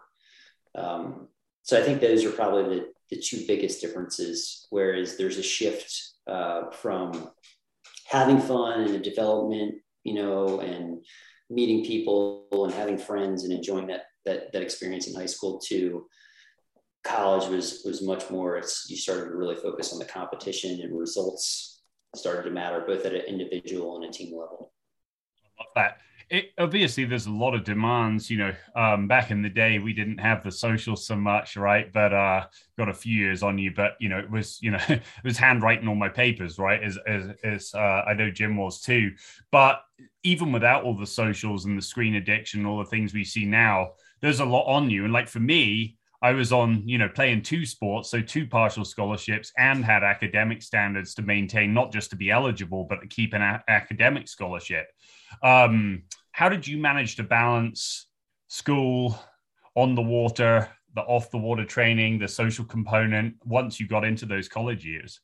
Um, 0.74 1.28
so 1.62 1.78
i 1.78 1.82
think 1.82 2.00
those 2.00 2.24
are 2.24 2.30
probably 2.30 2.64
the, 2.64 2.86
the 3.10 3.20
two 3.20 3.44
biggest 3.46 3.80
differences 3.80 4.66
whereas 4.70 5.16
there's 5.16 5.38
a 5.38 5.42
shift 5.42 5.92
uh, 6.26 6.70
from 6.70 7.30
having 8.06 8.40
fun 8.40 8.80
and 8.82 9.04
development 9.04 9.74
you 10.04 10.14
know 10.14 10.60
and 10.60 11.04
meeting 11.50 11.84
people 11.84 12.46
and 12.52 12.72
having 12.72 12.96
friends 12.96 13.44
and 13.44 13.52
enjoying 13.52 13.86
that 13.88 14.02
that 14.24 14.52
that 14.52 14.62
experience 14.62 15.08
in 15.08 15.14
high 15.14 15.26
school 15.26 15.58
to 15.66 16.06
college 17.04 17.48
was 17.48 17.82
was 17.84 18.02
much 18.02 18.30
more. 18.30 18.56
It's 18.56 18.86
you 18.88 18.96
started 18.96 19.26
to 19.26 19.36
really 19.36 19.56
focus 19.56 19.92
on 19.92 19.98
the 19.98 20.04
competition 20.04 20.80
and 20.80 20.98
results 20.98 21.82
started 22.16 22.42
to 22.42 22.50
matter 22.50 22.82
both 22.86 23.04
at 23.06 23.14
an 23.14 23.22
individual 23.22 23.96
and 23.96 24.04
a 24.04 24.12
team 24.12 24.36
level. 24.36 24.72
I 25.58 25.62
love 25.62 25.72
that 25.76 25.98
it, 26.30 26.52
obviously 26.58 27.04
there's 27.04 27.26
a 27.26 27.30
lot 27.32 27.54
of 27.54 27.64
demands 27.64 28.30
you 28.30 28.38
know 28.38 28.54
um, 28.76 29.08
back 29.08 29.30
in 29.30 29.42
the 29.42 29.48
day 29.48 29.78
we 29.78 29.92
didn't 29.92 30.18
have 30.18 30.42
the 30.42 30.50
social 30.50 30.96
so 30.96 31.16
much 31.16 31.56
right? 31.56 31.92
But 31.92 32.12
uh 32.14 32.46
got 32.78 32.88
a 32.88 32.94
few 32.94 33.14
years 33.16 33.42
on 33.42 33.58
you 33.58 33.72
but 33.74 33.92
you 34.00 34.08
know 34.08 34.18
it 34.18 34.30
was 34.30 34.58
you 34.62 34.70
know 34.70 34.80
it 34.88 35.02
was 35.24 35.36
handwriting 35.36 35.88
all 35.88 35.94
my 35.94 36.08
papers 36.08 36.58
right? 36.58 36.82
As 36.82 36.98
as, 37.06 37.30
as 37.42 37.74
uh, 37.74 38.04
i 38.06 38.14
know 38.14 38.30
jim 38.30 38.56
was 38.56 38.80
too. 38.80 39.10
But 39.50 39.82
even 40.22 40.52
without 40.52 40.84
all 40.84 40.96
the 40.96 41.06
socials 41.06 41.64
and 41.64 41.76
the 41.76 41.82
screen 41.82 42.14
addiction 42.14 42.64
all 42.64 42.78
the 42.78 42.84
things 42.84 43.12
we 43.12 43.24
see 43.24 43.44
now 43.44 43.90
there's 44.20 44.40
a 44.40 44.44
lot 44.44 44.66
on 44.66 44.88
you. 44.90 45.04
And 45.04 45.12
like 45.12 45.28
for 45.28 45.40
me 45.40 45.96
I 46.22 46.32
was 46.32 46.52
on, 46.52 46.86
you 46.86 46.98
know, 46.98 47.08
playing 47.08 47.42
two 47.42 47.64
sports, 47.64 48.10
so 48.10 48.20
two 48.20 48.46
partial 48.46 48.84
scholarships, 48.84 49.52
and 49.56 49.82
had 49.82 50.04
academic 50.04 50.62
standards 50.62 51.14
to 51.14 51.22
maintain, 51.22 51.72
not 51.72 51.92
just 51.92 52.10
to 52.10 52.16
be 52.16 52.30
eligible, 52.30 52.84
but 52.84 53.00
to 53.00 53.06
keep 53.06 53.32
an 53.32 53.40
a- 53.40 53.64
academic 53.68 54.28
scholarship. 54.28 54.86
Um, 55.42 56.02
how 56.40 56.48
did 56.48 56.66
you 56.66 56.78
manage 56.78 57.16
to 57.16 57.22
balance 57.22 58.06
school, 58.48 59.14
on 59.74 59.94
the 59.94 60.00
water, 60.00 60.66
the 60.94 61.02
off 61.02 61.30
the 61.30 61.36
water 61.36 61.66
training, 61.66 62.18
the 62.18 62.26
social 62.26 62.64
component 62.64 63.34
once 63.44 63.78
you 63.78 63.86
got 63.86 64.06
into 64.06 64.24
those 64.24 64.48
college 64.48 64.82
years? 64.82 65.20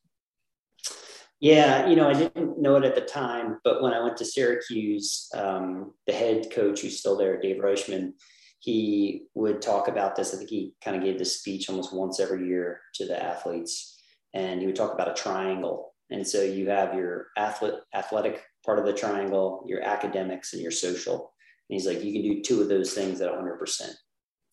Yeah, 1.41 1.87
you 1.87 1.97
know, 1.97 2.11
I 2.11 2.13
didn't 2.13 2.61
know 2.61 2.77
it 2.77 2.85
at 2.85 2.95
the 2.95 3.01
time, 3.01 3.61
but 3.65 3.83
when 3.83 3.95
I 3.95 4.03
went 4.03 4.19
to 4.19 4.27
Syracuse, 4.27 5.31
um, 5.35 5.95
the 6.07 6.13
head 6.13 6.51
coach 6.53 6.83
who's 6.83 6.99
still 6.99 7.17
there, 7.17 7.41
Dave 7.41 7.63
Reischman, 7.63 8.13
he 8.59 9.23
would 9.35 9.63
talk 9.63 9.89
about 9.89 10.17
this. 10.17 10.35
I 10.35 10.37
think 10.37 10.51
he 10.51 10.75
kind 10.85 10.99
of 10.99 11.03
gave 11.03 11.19
this 11.19 11.39
speech 11.39 11.71
almost 11.71 11.95
once 11.95 12.21
every 12.21 12.47
year 12.47 12.83
to 12.97 13.07
the 13.07 13.23
athletes, 13.23 13.99
and 14.35 14.61
he 14.61 14.67
would 14.67 14.77
talk 14.77 14.93
about 14.93 15.11
a 15.11 15.15
triangle. 15.15 15.95
And 16.11 16.29
so 16.29 16.43
you 16.43 16.69
have 16.69 16.95
your 16.95 17.29
athlete, 17.39 17.75
athletic 17.95 18.43
part 18.67 18.79
of 18.79 18.85
the 18.85 18.93
triangle, 18.93 19.65
your 19.67 19.83
academics, 19.83 20.53
and 20.53 20.61
your 20.61 20.73
social. 20.73 21.33
And 21.69 21.81
he's 21.81 21.87
like, 21.87 22.03
you 22.03 22.13
can 22.13 22.23
do 22.23 22.43
two 22.43 22.61
of 22.61 22.69
those 22.69 22.93
things 22.93 23.21
at 23.21 23.33
100%, 23.33 23.91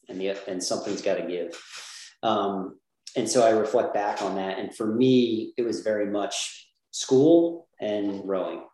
and 0.08 0.22
the 0.22 0.38
and 0.48 0.64
something's 0.64 1.02
got 1.02 1.16
to 1.16 1.28
give. 1.28 1.62
Um, 2.22 2.80
and 3.16 3.30
so 3.30 3.46
I 3.46 3.50
reflect 3.50 3.94
back 3.94 4.22
on 4.22 4.36
that, 4.36 4.60
and 4.60 4.74
for 4.74 4.88
me, 4.88 5.54
it 5.58 5.64
was 5.64 5.82
very 5.82 6.06
much 6.06 6.70
school 6.92 7.68
and 7.82 8.22
rowing. 8.28 8.66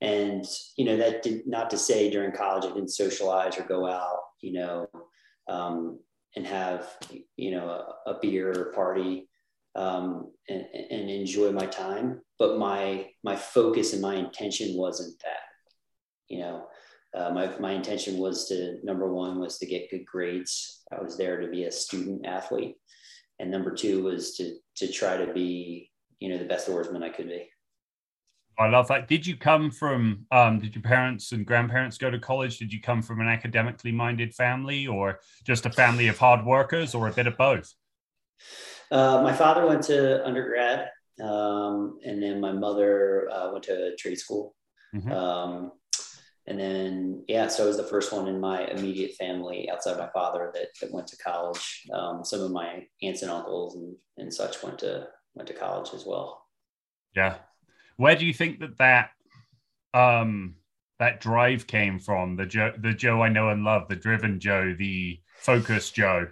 And 0.00 0.44
you 0.76 0.84
know 0.84 0.96
that 0.96 1.22
did 1.22 1.46
not 1.46 1.70
to 1.70 1.78
say 1.78 2.10
during 2.10 2.32
college 2.32 2.64
I 2.64 2.74
didn't 2.74 2.90
socialize 2.90 3.58
or 3.58 3.62
go 3.62 3.86
out, 3.86 4.18
you 4.40 4.52
know, 4.52 4.86
um, 5.48 6.00
and 6.36 6.46
have 6.46 6.88
you 7.36 7.52
know 7.52 7.68
a, 7.68 8.10
a 8.10 8.18
beer 8.20 8.72
party 8.74 9.28
um, 9.76 10.30
and, 10.48 10.64
and 10.90 11.10
enjoy 11.10 11.52
my 11.52 11.66
time. 11.66 12.20
But 12.38 12.58
my 12.58 13.10
my 13.22 13.36
focus 13.36 13.92
and 13.92 14.02
my 14.02 14.14
intention 14.14 14.76
wasn't 14.76 15.18
that. 15.22 15.40
You 16.28 16.40
know, 16.40 16.66
uh, 17.14 17.30
my 17.30 17.58
my 17.58 17.72
intention 17.72 18.18
was 18.18 18.48
to 18.48 18.78
number 18.82 19.12
one 19.12 19.38
was 19.38 19.58
to 19.58 19.66
get 19.66 19.90
good 19.90 20.04
grades. 20.04 20.82
I 20.92 21.02
was 21.02 21.16
there 21.16 21.40
to 21.40 21.48
be 21.48 21.64
a 21.64 21.72
student 21.72 22.26
athlete, 22.26 22.76
and 23.38 23.50
number 23.50 23.74
two 23.74 24.02
was 24.02 24.36
to 24.36 24.56
to 24.76 24.92
try 24.92 25.16
to 25.16 25.32
be 25.32 25.90
you 26.18 26.28
know 26.28 26.38
the 26.38 26.44
best 26.44 26.68
oarsman 26.68 27.02
I 27.02 27.10
could 27.10 27.28
be. 27.28 27.48
I 28.56 28.68
love 28.68 28.86
that. 28.88 29.08
Did 29.08 29.26
you 29.26 29.36
come 29.36 29.70
from? 29.70 30.26
Um, 30.30 30.60
did 30.60 30.74
your 30.74 30.82
parents 30.82 31.32
and 31.32 31.44
grandparents 31.44 31.98
go 31.98 32.10
to 32.10 32.18
college? 32.18 32.58
Did 32.58 32.72
you 32.72 32.80
come 32.80 33.02
from 33.02 33.20
an 33.20 33.26
academically 33.26 33.92
minded 33.92 34.34
family, 34.34 34.86
or 34.86 35.20
just 35.44 35.66
a 35.66 35.70
family 35.70 36.08
of 36.08 36.18
hard 36.18 36.44
workers, 36.44 36.94
or 36.94 37.08
a 37.08 37.12
bit 37.12 37.26
of 37.26 37.36
both? 37.36 37.72
Uh, 38.90 39.22
my 39.22 39.32
father 39.32 39.66
went 39.66 39.82
to 39.84 40.24
undergrad, 40.26 40.88
um, 41.22 41.98
and 42.04 42.22
then 42.22 42.40
my 42.40 42.52
mother 42.52 43.28
uh, 43.32 43.50
went 43.52 43.64
to 43.64 43.96
trade 43.96 44.18
school. 44.18 44.54
Mm-hmm. 44.94 45.10
Um, 45.10 45.72
and 46.46 46.60
then, 46.60 47.24
yeah, 47.26 47.48
so 47.48 47.64
I 47.64 47.66
was 47.66 47.78
the 47.78 47.84
first 47.84 48.12
one 48.12 48.28
in 48.28 48.38
my 48.38 48.66
immediate 48.66 49.14
family 49.14 49.70
outside 49.70 49.96
my 49.96 50.10
father 50.12 50.50
that, 50.52 50.68
that 50.80 50.92
went 50.92 51.06
to 51.08 51.16
college. 51.16 51.86
Um, 51.92 52.22
some 52.22 52.40
of 52.40 52.50
my 52.50 52.84
aunts 53.02 53.22
and 53.22 53.30
uncles 53.30 53.76
and, 53.76 53.96
and 54.18 54.32
such 54.32 54.62
went 54.62 54.78
to 54.80 55.08
went 55.34 55.48
to 55.48 55.54
college 55.54 55.94
as 55.94 56.04
well. 56.06 56.46
Yeah, 57.16 57.36
where 57.96 58.14
do 58.14 58.26
you 58.26 58.34
think 58.34 58.60
that 58.60 58.76
that 58.78 59.10
um, 59.94 60.56
that 60.98 61.20
drive 61.20 61.66
came 61.66 61.98
from? 61.98 62.36
The 62.36 62.46
Joe, 62.46 62.72
the 62.76 62.92
Joe 62.92 63.22
I 63.22 63.30
know 63.30 63.48
and 63.48 63.64
love, 63.64 63.88
the 63.88 63.96
driven 63.96 64.38
Joe, 64.38 64.74
the 64.78 65.20
focused 65.36 65.94
Joe. 65.94 66.28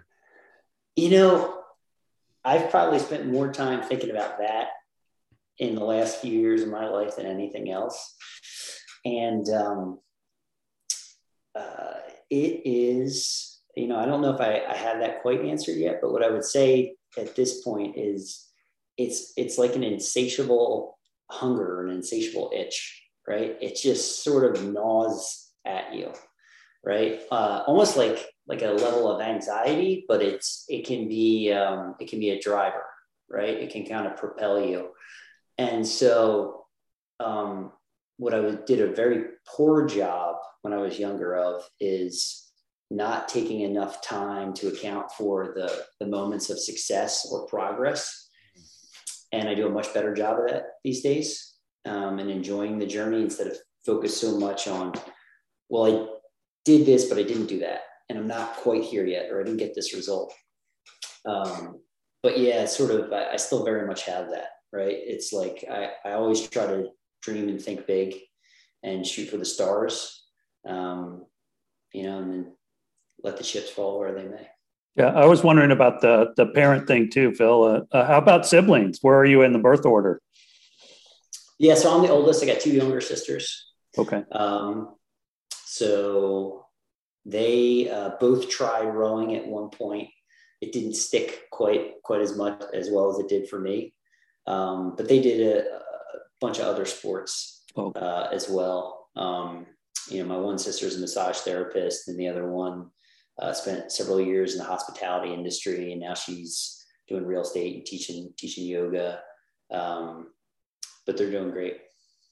You 0.94 1.10
know, 1.10 1.61
I've 2.44 2.70
probably 2.70 2.98
spent 2.98 3.26
more 3.26 3.52
time 3.52 3.82
thinking 3.82 4.10
about 4.10 4.38
that 4.38 4.68
in 5.58 5.74
the 5.74 5.84
last 5.84 6.20
few 6.20 6.38
years 6.38 6.62
of 6.62 6.68
my 6.68 6.88
life 6.88 7.16
than 7.16 7.26
anything 7.26 7.70
else. 7.70 8.16
And 9.04 9.48
um, 9.50 10.00
uh, 11.54 11.94
it 12.30 12.62
is, 12.64 13.60
you 13.76 13.86
know, 13.86 13.98
I 13.98 14.06
don't 14.06 14.22
know 14.22 14.34
if 14.34 14.40
I, 14.40 14.62
I 14.68 14.76
have 14.76 15.00
that 15.00 15.22
quite 15.22 15.44
answered 15.44 15.76
yet, 15.76 15.98
but 16.00 16.12
what 16.12 16.24
I 16.24 16.30
would 16.30 16.44
say 16.44 16.96
at 17.18 17.36
this 17.36 17.62
point 17.62 17.96
is 17.96 18.48
it's 18.98 19.32
it's 19.36 19.58
like 19.58 19.76
an 19.76 19.84
insatiable 19.84 20.98
hunger, 21.30 21.86
an 21.86 21.94
insatiable 21.94 22.50
itch, 22.54 23.02
right? 23.26 23.56
It 23.60 23.76
just 23.76 24.22
sort 24.22 24.44
of 24.44 24.64
gnaws 24.64 25.50
at 25.66 25.94
you, 25.94 26.12
right? 26.84 27.20
Uh, 27.30 27.62
almost 27.66 27.96
like 27.96 28.26
like 28.46 28.62
a 28.62 28.70
level 28.70 29.10
of 29.10 29.20
anxiety, 29.20 30.04
but 30.08 30.22
it's 30.22 30.64
it 30.68 30.86
can 30.86 31.08
be 31.08 31.52
um, 31.52 31.94
it 32.00 32.08
can 32.08 32.18
be 32.18 32.30
a 32.30 32.40
driver, 32.40 32.84
right? 33.30 33.54
It 33.54 33.70
can 33.70 33.86
kind 33.86 34.06
of 34.06 34.16
propel 34.16 34.60
you, 34.60 34.90
and 35.58 35.86
so 35.86 36.64
um, 37.20 37.72
what 38.16 38.34
I 38.34 38.56
did 38.66 38.80
a 38.80 38.94
very 38.94 39.24
poor 39.46 39.86
job 39.86 40.36
when 40.62 40.72
I 40.72 40.78
was 40.78 40.98
younger 40.98 41.36
of 41.36 41.68
is 41.80 42.50
not 42.90 43.28
taking 43.28 43.60
enough 43.60 44.02
time 44.02 44.52
to 44.54 44.68
account 44.68 45.10
for 45.12 45.54
the, 45.56 45.84
the 45.98 46.06
moments 46.06 46.50
of 46.50 46.58
success 46.58 47.26
or 47.32 47.46
progress. 47.46 48.28
And 49.32 49.48
I 49.48 49.54
do 49.54 49.66
a 49.66 49.70
much 49.70 49.94
better 49.94 50.14
job 50.14 50.40
of 50.40 50.50
that 50.50 50.64
these 50.84 51.02
days 51.02 51.54
um, 51.86 52.18
and 52.18 52.30
enjoying 52.30 52.78
the 52.78 52.86
journey 52.86 53.22
instead 53.22 53.46
of 53.46 53.56
focus 53.84 54.20
so 54.20 54.38
much 54.38 54.68
on, 54.68 54.92
well, 55.68 55.86
I 55.86 56.06
did 56.64 56.84
this, 56.84 57.06
but 57.06 57.18
I 57.18 57.22
didn't 57.22 57.46
do 57.46 57.60
that. 57.60 57.80
And 58.12 58.20
I'm 58.20 58.28
not 58.28 58.56
quite 58.56 58.82
here 58.82 59.06
yet, 59.06 59.30
or 59.30 59.40
I 59.40 59.42
didn't 59.42 59.56
get 59.56 59.74
this 59.74 59.94
result. 59.94 60.34
Um, 61.24 61.80
but 62.22 62.38
yeah, 62.38 62.66
sort 62.66 62.90
of, 62.90 63.10
I, 63.10 63.32
I 63.32 63.36
still 63.36 63.64
very 63.64 63.86
much 63.86 64.04
have 64.04 64.28
that, 64.28 64.48
right? 64.70 64.94
It's 64.94 65.32
like 65.32 65.64
I, 65.70 65.92
I 66.04 66.12
always 66.12 66.46
try 66.46 66.66
to 66.66 66.90
dream 67.22 67.48
and 67.48 67.58
think 67.58 67.86
big 67.86 68.16
and 68.82 69.06
shoot 69.06 69.30
for 69.30 69.38
the 69.38 69.46
stars. 69.46 70.26
Um, 70.68 71.24
you 71.94 72.02
know, 72.02 72.18
and 72.18 72.30
then 72.30 72.52
let 73.22 73.38
the 73.38 73.44
chips 73.44 73.70
fall 73.70 73.98
where 73.98 74.12
they 74.12 74.24
may. 74.24 74.46
Yeah, 74.94 75.06
I 75.06 75.24
was 75.24 75.42
wondering 75.42 75.70
about 75.70 76.02
the 76.02 76.34
the 76.36 76.48
parent 76.48 76.86
thing 76.86 77.08
too, 77.08 77.32
Phil. 77.32 77.64
Uh, 77.64 77.96
uh, 77.96 78.06
how 78.06 78.18
about 78.18 78.44
siblings? 78.44 78.98
Where 79.00 79.16
are 79.16 79.24
you 79.24 79.40
in 79.40 79.54
the 79.54 79.58
birth 79.58 79.86
order? 79.86 80.20
Yeah, 81.58 81.76
so 81.76 81.96
I'm 81.96 82.02
the 82.02 82.10
oldest. 82.10 82.42
I 82.42 82.46
got 82.46 82.60
two 82.60 82.72
younger 82.72 83.00
sisters. 83.00 83.72
Okay. 83.96 84.22
Um, 84.32 84.96
so 85.64 86.61
they 87.24 87.88
uh, 87.88 88.10
both 88.20 88.48
tried 88.48 88.86
rowing 88.86 89.36
at 89.36 89.46
one 89.46 89.70
point. 89.70 90.08
It 90.60 90.72
didn't 90.72 90.94
stick 90.94 91.42
quite 91.50 92.02
quite 92.02 92.20
as 92.20 92.36
much 92.36 92.62
as 92.72 92.90
well 92.90 93.10
as 93.10 93.18
it 93.18 93.28
did 93.28 93.48
for 93.48 93.58
me, 93.58 93.94
um, 94.46 94.94
but 94.96 95.08
they 95.08 95.20
did 95.20 95.56
a, 95.56 95.82
bunch 96.40 96.58
of 96.58 96.66
other 96.66 96.84
sports 96.84 97.62
oh. 97.76 97.92
uh, 97.92 98.28
as 98.32 98.48
well. 98.48 99.06
Um, 99.14 99.64
you 100.10 100.20
know, 100.20 100.28
my 100.28 100.36
one 100.36 100.58
sister 100.58 100.86
is 100.86 100.96
a 100.96 101.00
massage 101.00 101.38
therapist, 101.38 102.08
and 102.08 102.18
the 102.18 102.26
other 102.26 102.50
one 102.50 102.90
uh, 103.40 103.52
spent 103.52 103.92
several 103.92 104.20
years 104.20 104.52
in 104.52 104.58
the 104.58 104.64
hospitality 104.64 105.32
industry, 105.32 105.92
and 105.92 106.00
now 106.00 106.14
she's 106.14 106.84
doing 107.08 107.24
real 107.24 107.42
estate 107.42 107.76
and 107.76 107.86
teaching 107.86 108.32
teaching 108.36 108.66
yoga. 108.66 109.20
Um, 109.70 110.32
but 111.06 111.16
they're 111.16 111.30
doing 111.30 111.50
great. 111.50 111.78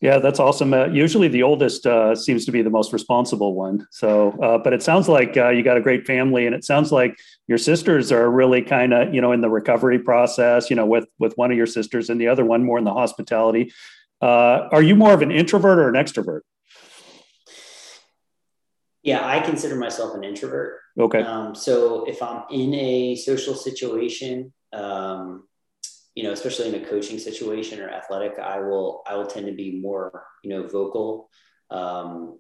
Yeah, 0.01 0.19
that's 0.19 0.41
awesome. 0.41 0.73
Uh, 0.73 0.87
usually, 0.87 1.29
the 1.29 1.43
oldest 1.43 1.87
uh, 1.87 2.15
seems 2.15 2.47
to 2.47 2.53
be 2.53 2.63
the 2.63 2.71
most 2.71 2.93
responsible 2.93 3.55
one. 3.55 3.87
So, 3.91 4.31
uh, 4.43 4.57
but 4.57 4.73
it 4.73 4.83
sounds 4.83 5.11
like 5.11 5.37
uh, 5.37 5.51
you 5.51 5.63
got 5.63 5.77
a 5.77 5.81
great 5.83 6.07
family, 6.07 6.47
and 6.47 6.55
it 6.55 6.65
sounds 6.65 6.91
like 6.91 7.19
your 7.49 7.59
sisters 7.59 8.11
are 8.11 8.31
really 8.31 8.63
kind 8.63 8.95
of, 8.95 9.13
you 9.15 9.21
know, 9.21 9.33
in 9.33 9.43
the 9.43 9.51
recovery 9.51 9.99
process. 9.99 10.71
You 10.71 10.77
know, 10.77 10.87
with 10.87 11.07
with 11.19 11.37
one 11.37 11.51
of 11.51 11.59
your 11.59 11.67
sisters 11.67 12.09
and 12.09 12.19
the 12.19 12.29
other 12.29 12.47
one 12.47 12.65
more 12.65 12.79
in 12.79 12.85
the 12.85 12.95
hospitality. 12.95 13.73
Uh, 14.23 14.69
are 14.73 14.83
you 14.83 14.97
more 14.97 15.13
of 15.13 15.21
an 15.21 15.31
introvert 15.31 15.79
or 15.79 15.89
an 15.89 15.95
extrovert? 15.95 16.41
Yeah, 19.03 19.27
I 19.27 19.41
consider 19.41 19.77
myself 19.77 20.15
an 20.15 20.25
introvert. 20.25 20.79
Okay. 20.99 21.23
Um, 21.23 21.55
so 21.55 22.05
if 22.05 22.23
I'm 22.23 22.45
in 22.51 22.75
a 22.75 23.17
social 23.17 23.55
situation, 23.55 24.53
um, 24.73 25.49
you 26.15 26.25
know, 26.25 26.33
especially 26.33 26.69
in 26.69 26.83
a 26.83 26.87
coaching 26.87 27.19
situation 27.19 27.81
or 27.81 27.89
athletic, 27.89 28.39
I 28.39 28.61
will 28.61 29.03
I 29.07 29.17
will 29.17 29.27
tend 29.27 29.47
to 29.47 29.53
be 29.53 29.81
more 29.81 30.25
you 30.43 30.51
know 30.51 30.67
vocal. 30.67 31.29
Um, 31.71 32.39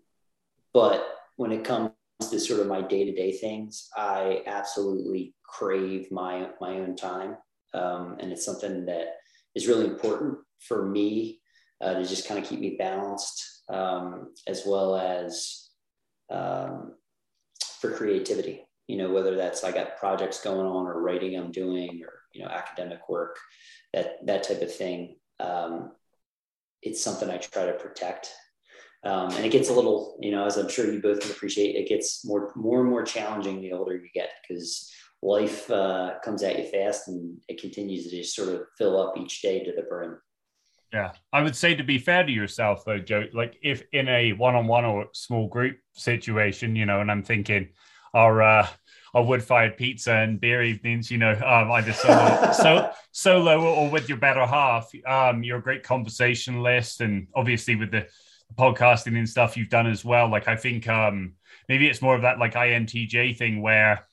but 0.72 1.06
when 1.36 1.52
it 1.52 1.64
comes 1.64 1.92
to 2.30 2.38
sort 2.38 2.60
of 2.60 2.66
my 2.66 2.82
day 2.82 3.04
to 3.04 3.12
day 3.12 3.32
things, 3.32 3.88
I 3.96 4.42
absolutely 4.46 5.34
crave 5.44 6.10
my 6.10 6.48
my 6.60 6.78
own 6.78 6.96
time, 6.96 7.36
um, 7.74 8.16
and 8.20 8.32
it's 8.32 8.44
something 8.44 8.86
that 8.86 9.16
is 9.54 9.68
really 9.68 9.86
important 9.86 10.38
for 10.60 10.86
me 10.86 11.40
uh, 11.80 11.94
to 11.94 12.04
just 12.04 12.28
kind 12.28 12.42
of 12.42 12.48
keep 12.48 12.60
me 12.60 12.76
balanced, 12.78 13.62
um, 13.68 14.34
as 14.46 14.64
well 14.66 14.96
as 14.96 15.70
um, 16.30 16.94
for 17.80 17.92
creativity. 17.92 18.66
You 18.86 18.96
know, 18.96 19.10
whether 19.10 19.36
that's 19.36 19.62
I 19.62 19.70
got 19.70 19.98
projects 19.98 20.42
going 20.42 20.66
on 20.66 20.86
or 20.86 21.00
writing 21.00 21.38
I'm 21.38 21.52
doing 21.52 22.02
or 22.02 22.19
you 22.32 22.42
know 22.42 22.50
academic 22.50 23.08
work, 23.08 23.38
that 23.92 24.24
that 24.26 24.42
type 24.42 24.62
of 24.62 24.74
thing. 24.74 25.16
Um, 25.38 25.92
it's 26.82 27.02
something 27.02 27.28
I 27.28 27.36
try 27.36 27.66
to 27.66 27.72
protect. 27.74 28.32
Um, 29.02 29.30
and 29.32 29.44
it 29.46 29.52
gets 29.52 29.70
a 29.70 29.72
little, 29.72 30.18
you 30.20 30.30
know, 30.30 30.44
as 30.44 30.58
I'm 30.58 30.68
sure 30.68 30.90
you 30.92 31.00
both 31.00 31.28
appreciate, 31.30 31.74
it 31.74 31.88
gets 31.88 32.24
more, 32.24 32.52
more 32.54 32.80
and 32.80 32.90
more 32.90 33.02
challenging 33.02 33.60
the 33.60 33.72
older 33.72 33.96
you 33.96 34.08
get 34.12 34.30
because 34.46 34.92
life 35.22 35.70
uh, 35.70 36.14
comes 36.22 36.42
at 36.42 36.58
you 36.58 36.64
fast 36.64 37.08
and 37.08 37.38
it 37.48 37.60
continues 37.60 38.04
to 38.04 38.16
just 38.16 38.34
sort 38.34 38.48
of 38.48 38.62
fill 38.76 39.00
up 39.00 39.16
each 39.16 39.40
day 39.40 39.64
to 39.64 39.72
the 39.72 39.82
brim. 39.82 40.18
Yeah, 40.92 41.12
I 41.32 41.42
would 41.42 41.54
say 41.54 41.74
to 41.74 41.84
be 41.84 41.98
fair 41.98 42.24
to 42.24 42.32
yourself 42.32 42.84
though, 42.84 42.98
Joe. 42.98 43.26
Like 43.32 43.56
if 43.62 43.84
in 43.92 44.08
a 44.08 44.32
one-on-one 44.32 44.84
or 44.84 45.06
small 45.12 45.48
group 45.48 45.78
situation, 45.94 46.74
you 46.74 46.84
know, 46.84 47.00
and 47.00 47.10
I'm 47.10 47.22
thinking 47.22 47.68
our 48.12 48.42
uh, 48.42 48.66
our 49.14 49.24
wood-fired 49.24 49.76
pizza 49.76 50.12
and 50.12 50.40
beer 50.40 50.62
evenings, 50.62 51.10
you 51.10 51.18
know, 51.18 51.32
um, 51.32 51.70
either 51.72 51.92
solo, 51.92 52.52
so, 52.54 52.90
solo 53.12 53.62
or 53.62 53.90
with 53.90 54.08
your 54.08 54.18
better 54.18 54.46
half. 54.46 54.90
Um, 55.06 55.42
you're 55.42 55.58
a 55.58 55.62
great 55.62 55.82
conversationalist, 55.82 57.00
and 57.00 57.26
obviously 57.34 57.76
with 57.76 57.90
the 57.90 58.06
podcasting 58.58 59.16
and 59.16 59.28
stuff 59.28 59.56
you've 59.56 59.68
done 59.68 59.86
as 59.86 60.04
well. 60.04 60.28
Like 60.28 60.48
I 60.48 60.56
think 60.56 60.88
um, 60.88 61.34
maybe 61.68 61.86
it's 61.86 62.02
more 62.02 62.14
of 62.14 62.22
that 62.22 62.38
like 62.38 62.54
INTJ 62.54 63.36
thing 63.36 63.62
where 63.62 64.06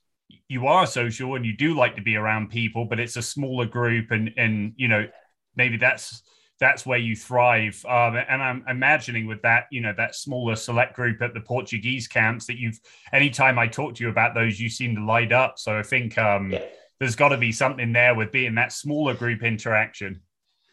you 0.47 0.67
are 0.67 0.85
social 0.85 1.35
and 1.35 1.45
you 1.45 1.55
do 1.55 1.75
like 1.75 1.95
to 1.95 2.01
be 2.01 2.15
around 2.15 2.49
people, 2.49 2.85
but 2.85 2.99
it's 2.99 3.17
a 3.17 3.21
smaller 3.21 3.65
group, 3.65 4.11
and 4.11 4.31
and 4.37 4.73
you 4.77 4.87
know 4.87 5.07
maybe 5.55 5.77
that's 5.77 6.21
that's 6.59 6.85
where 6.85 6.97
you 6.97 7.15
thrive. 7.15 7.83
Um, 7.87 8.15
and 8.15 8.41
I'm 8.41 8.63
imagining 8.67 9.27
with 9.27 9.41
that, 9.43 9.65
you 9.71 9.81
know, 9.81 9.93
that 9.95 10.15
smaller 10.15 10.55
select 10.55 10.95
group 10.95 11.21
at 11.21 11.33
the 11.33 11.41
Portuguese 11.41 12.07
camps 12.07 12.47
that 12.47 12.57
you've, 12.57 12.79
anytime 13.13 13.59
I 13.59 13.67
talk 13.67 13.95
to 13.95 14.03
you 14.03 14.09
about 14.09 14.33
those, 14.33 14.59
you 14.59 14.69
seem 14.69 14.95
to 14.95 15.05
light 15.05 15.31
up. 15.31 15.59
So 15.59 15.77
I 15.77 15.83
think 15.83 16.17
um, 16.17 16.51
yeah. 16.51 16.63
there's 16.99 17.15
got 17.15 17.29
to 17.29 17.37
be 17.37 17.51
something 17.51 17.93
there 17.93 18.15
with 18.15 18.31
being 18.31 18.55
that 18.55 18.71
smaller 18.71 19.13
group 19.13 19.43
interaction. 19.43 20.21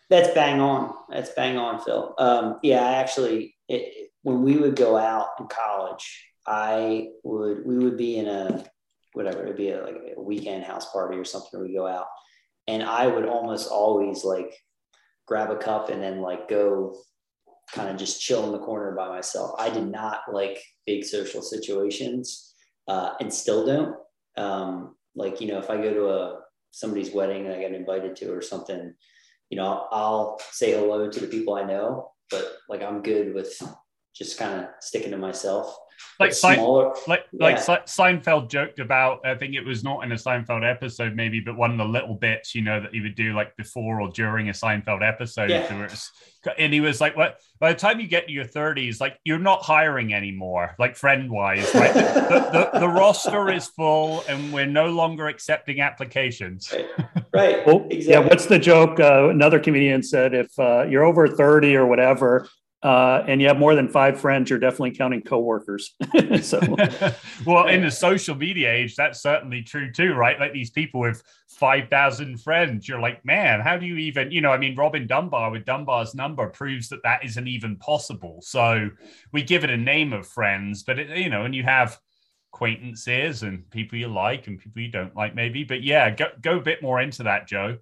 That's 0.09 0.33
bang 0.35 0.61
on. 0.61 0.95
That's 1.11 1.31
bang 1.31 1.59
on, 1.59 1.81
Phil. 1.81 2.15
Um, 2.19 2.59
yeah, 2.63 2.85
I 2.85 2.95
actually, 2.95 3.57
it, 3.69 4.11
when 4.23 4.43
we 4.43 4.57
would 4.57 4.77
go 4.77 4.97
out 4.97 5.29
in 5.39 5.47
college, 5.49 6.25
I 6.47 7.09
would, 7.25 7.67
we 7.67 7.79
would 7.79 7.97
be 7.97 8.19
in 8.19 8.29
a, 8.29 8.65
whatever, 9.13 9.43
it'd 9.43 9.57
be 9.57 9.71
a, 9.71 9.83
like 9.83 9.97
a 10.17 10.21
weekend 10.21 10.65
house 10.65 10.91
party 10.93 11.17
or 11.19 11.25
something. 11.25 11.61
We 11.61 11.75
go 11.75 11.87
out 11.87 12.07
and 12.67 12.83
I 12.83 13.07
would 13.07 13.27
almost 13.27 13.71
always 13.71 14.25
like 14.25 14.55
grab 15.27 15.51
a 15.51 15.57
cup 15.57 15.91
and 15.91 16.03
then 16.03 16.21
like 16.21 16.49
go 16.49 16.97
kind 17.73 17.89
of 17.89 17.97
just 17.97 18.21
chill 18.21 18.45
in 18.45 18.53
the 18.53 18.59
corner 18.59 18.95
by 18.95 19.09
myself. 19.09 19.53
I 19.59 19.71
did 19.71 19.87
not 19.87 20.21
like 20.33 20.63
big 20.87 21.05
social 21.05 21.43
situations 21.43 22.55
uh, 22.89 23.15
and 23.21 23.33
still 23.33 23.65
don't. 23.67 23.97
Um, 24.37 24.97
like, 25.15 25.41
you 25.41 25.49
know, 25.49 25.59
if 25.59 25.71
I 25.71 25.77
go 25.77 25.95
to 25.95 26.09
a 26.09 26.41
somebody's 26.73 27.13
wedding 27.13 27.47
and 27.47 27.55
I 27.55 27.61
get 27.61 27.73
invited 27.73 28.17
to 28.17 28.33
or 28.33 28.43
something, 28.43 28.93
you 29.51 29.57
know, 29.57 29.65
I'll, 29.67 29.89
I'll 29.93 30.41
say 30.51 30.73
hello 30.73 31.09
to 31.09 31.21
the 31.21 31.27
people 31.27 31.55
I 31.55 31.65
know, 31.65 32.11
but 32.31 32.57
like 32.69 32.83
I'm 32.83 33.03
good 33.03 33.35
with 33.35 33.63
just 34.15 34.39
kind 34.39 34.61
of 34.61 34.69
sticking 34.81 35.11
to 35.11 35.17
myself 35.17 35.77
like 36.21 36.33
smaller, 36.33 36.95
like 37.09 37.25
yeah. 37.33 37.47
like 37.47 37.57
Seinfeld 37.57 38.49
joked 38.49 38.79
about. 38.79 39.27
I 39.27 39.35
think 39.35 39.55
it 39.55 39.65
was 39.65 39.83
not 39.83 40.05
in 40.05 40.13
a 40.13 40.17
Seinfeld 40.17 40.69
episode, 40.69 41.17
maybe, 41.17 41.41
but 41.41 41.57
one 41.57 41.73
of 41.73 41.79
the 41.79 41.85
little 41.85 42.15
bits, 42.15 42.55
you 42.55 42.63
know, 42.63 42.81
that 42.81 42.93
he 42.93 43.01
would 43.01 43.15
do 43.15 43.35
like 43.35 43.57
before 43.57 44.01
or 44.01 44.11
during 44.11 44.49
a 44.49 44.53
Seinfeld 44.53 45.07
episode. 45.07 45.51
Yeah. 45.51 45.89
and 46.57 46.73
he 46.73 46.81
was 46.81 47.01
like, 47.01 47.17
"What? 47.17 47.41
By 47.59 47.73
the 47.73 47.79
time 47.79 47.99
you 47.99 48.07
get 48.07 48.29
to 48.29 48.33
your 48.33 48.45
thirties, 48.45 49.01
like 49.01 49.19
you're 49.25 49.39
not 49.39 49.63
hiring 49.63 50.15
anymore, 50.15 50.77
like 50.79 50.97
friend 50.97 51.31
wise, 51.31 51.75
right? 51.75 51.95
the, 51.95 52.71
the, 52.73 52.79
the, 52.81 52.89
roster 52.89 53.51
is 53.51 53.67
full, 53.67 54.25
and 54.29 54.53
we're 54.53 54.67
no 54.67 54.87
longer 54.87 55.27
accepting 55.27 55.81
applications." 55.81 56.73
Right. 56.73 56.87
right. 57.33 57.67
Well, 57.67 57.87
exactly. 57.91 58.13
Yeah. 58.13 58.19
What's 58.21 58.47
the 58.47 58.59
joke? 58.59 59.01
Uh, 59.01 59.31
another 59.31 59.59
comedian 59.59 60.03
said, 60.03 60.33
"If 60.33 60.57
uh, 60.61 60.85
you're 60.85 61.05
over 61.05 61.27
thirty 61.27 61.75
or 61.75 61.87
whatever." 61.87 62.49
Uh, 62.85 63.25
and 63.27 63.41
you 63.41 63.49
have 63.49 63.59
more 63.59 63.75
than 63.75 63.89
five 63.89 64.21
friends, 64.21 64.51
you're 64.51 64.59
definitely 64.59 64.91
counting 64.91 65.23
coworkers. 65.23 65.95
so, 66.43 66.61
well, 67.47 67.67
in 67.67 67.81
the 67.81 67.91
social 67.91 68.35
media 68.35 68.71
age, 68.71 68.95
that's 68.95 69.23
certainly 69.23 69.63
true 69.63 69.91
too, 69.91 70.13
right? 70.13 70.39
Like 70.39 70.53
these 70.53 70.71
people 70.71 71.01
with 71.01 71.23
five 71.49 71.89
thousand 71.89 72.43
friends, 72.43 72.87
you're 72.87 73.01
like, 73.01 73.25
man, 73.25 73.61
how 73.61 73.79
do 73.79 73.87
you 73.87 73.97
even? 73.97 74.31
You 74.31 74.43
know, 74.43 74.51
I 74.51 74.59
mean, 74.59 74.77
Robin 74.77 75.07
Dunbar 75.07 75.51
with 75.51 75.65
Dunbar's 75.65 76.15
number 76.15 76.47
proves 76.51 76.91
that 76.91 77.03
that 77.05 77.25
isn't 77.25 77.49
even 77.49 77.77
possible. 77.77 78.41
So 78.43 78.91
we 79.33 79.43
give 79.43 79.65
it 79.65 79.71
a 79.71 79.79
name 79.79 80.13
of 80.13 80.27
friends, 80.27 80.83
but 80.83 80.99
it, 80.99 81.09
you 81.17 81.31
know, 81.31 81.47
and 81.47 81.55
you 81.55 81.63
have 81.63 81.99
acquaintances 82.53 83.43
and 83.45 83.69
people 83.71 83.97
you 83.97 84.09
like 84.09 84.47
and 84.47 84.59
people 84.59 84.83
you 84.83 84.91
don't 84.91 85.17
like, 85.17 85.35
maybe. 85.35 85.65
But 85.65 85.83
yeah, 85.83 86.11
go 86.11 86.27
go 86.43 86.59
a 86.59 86.63
bit 86.63 86.83
more 86.83 87.01
into 87.01 87.23
that, 87.23 87.49
Joe. 87.49 87.79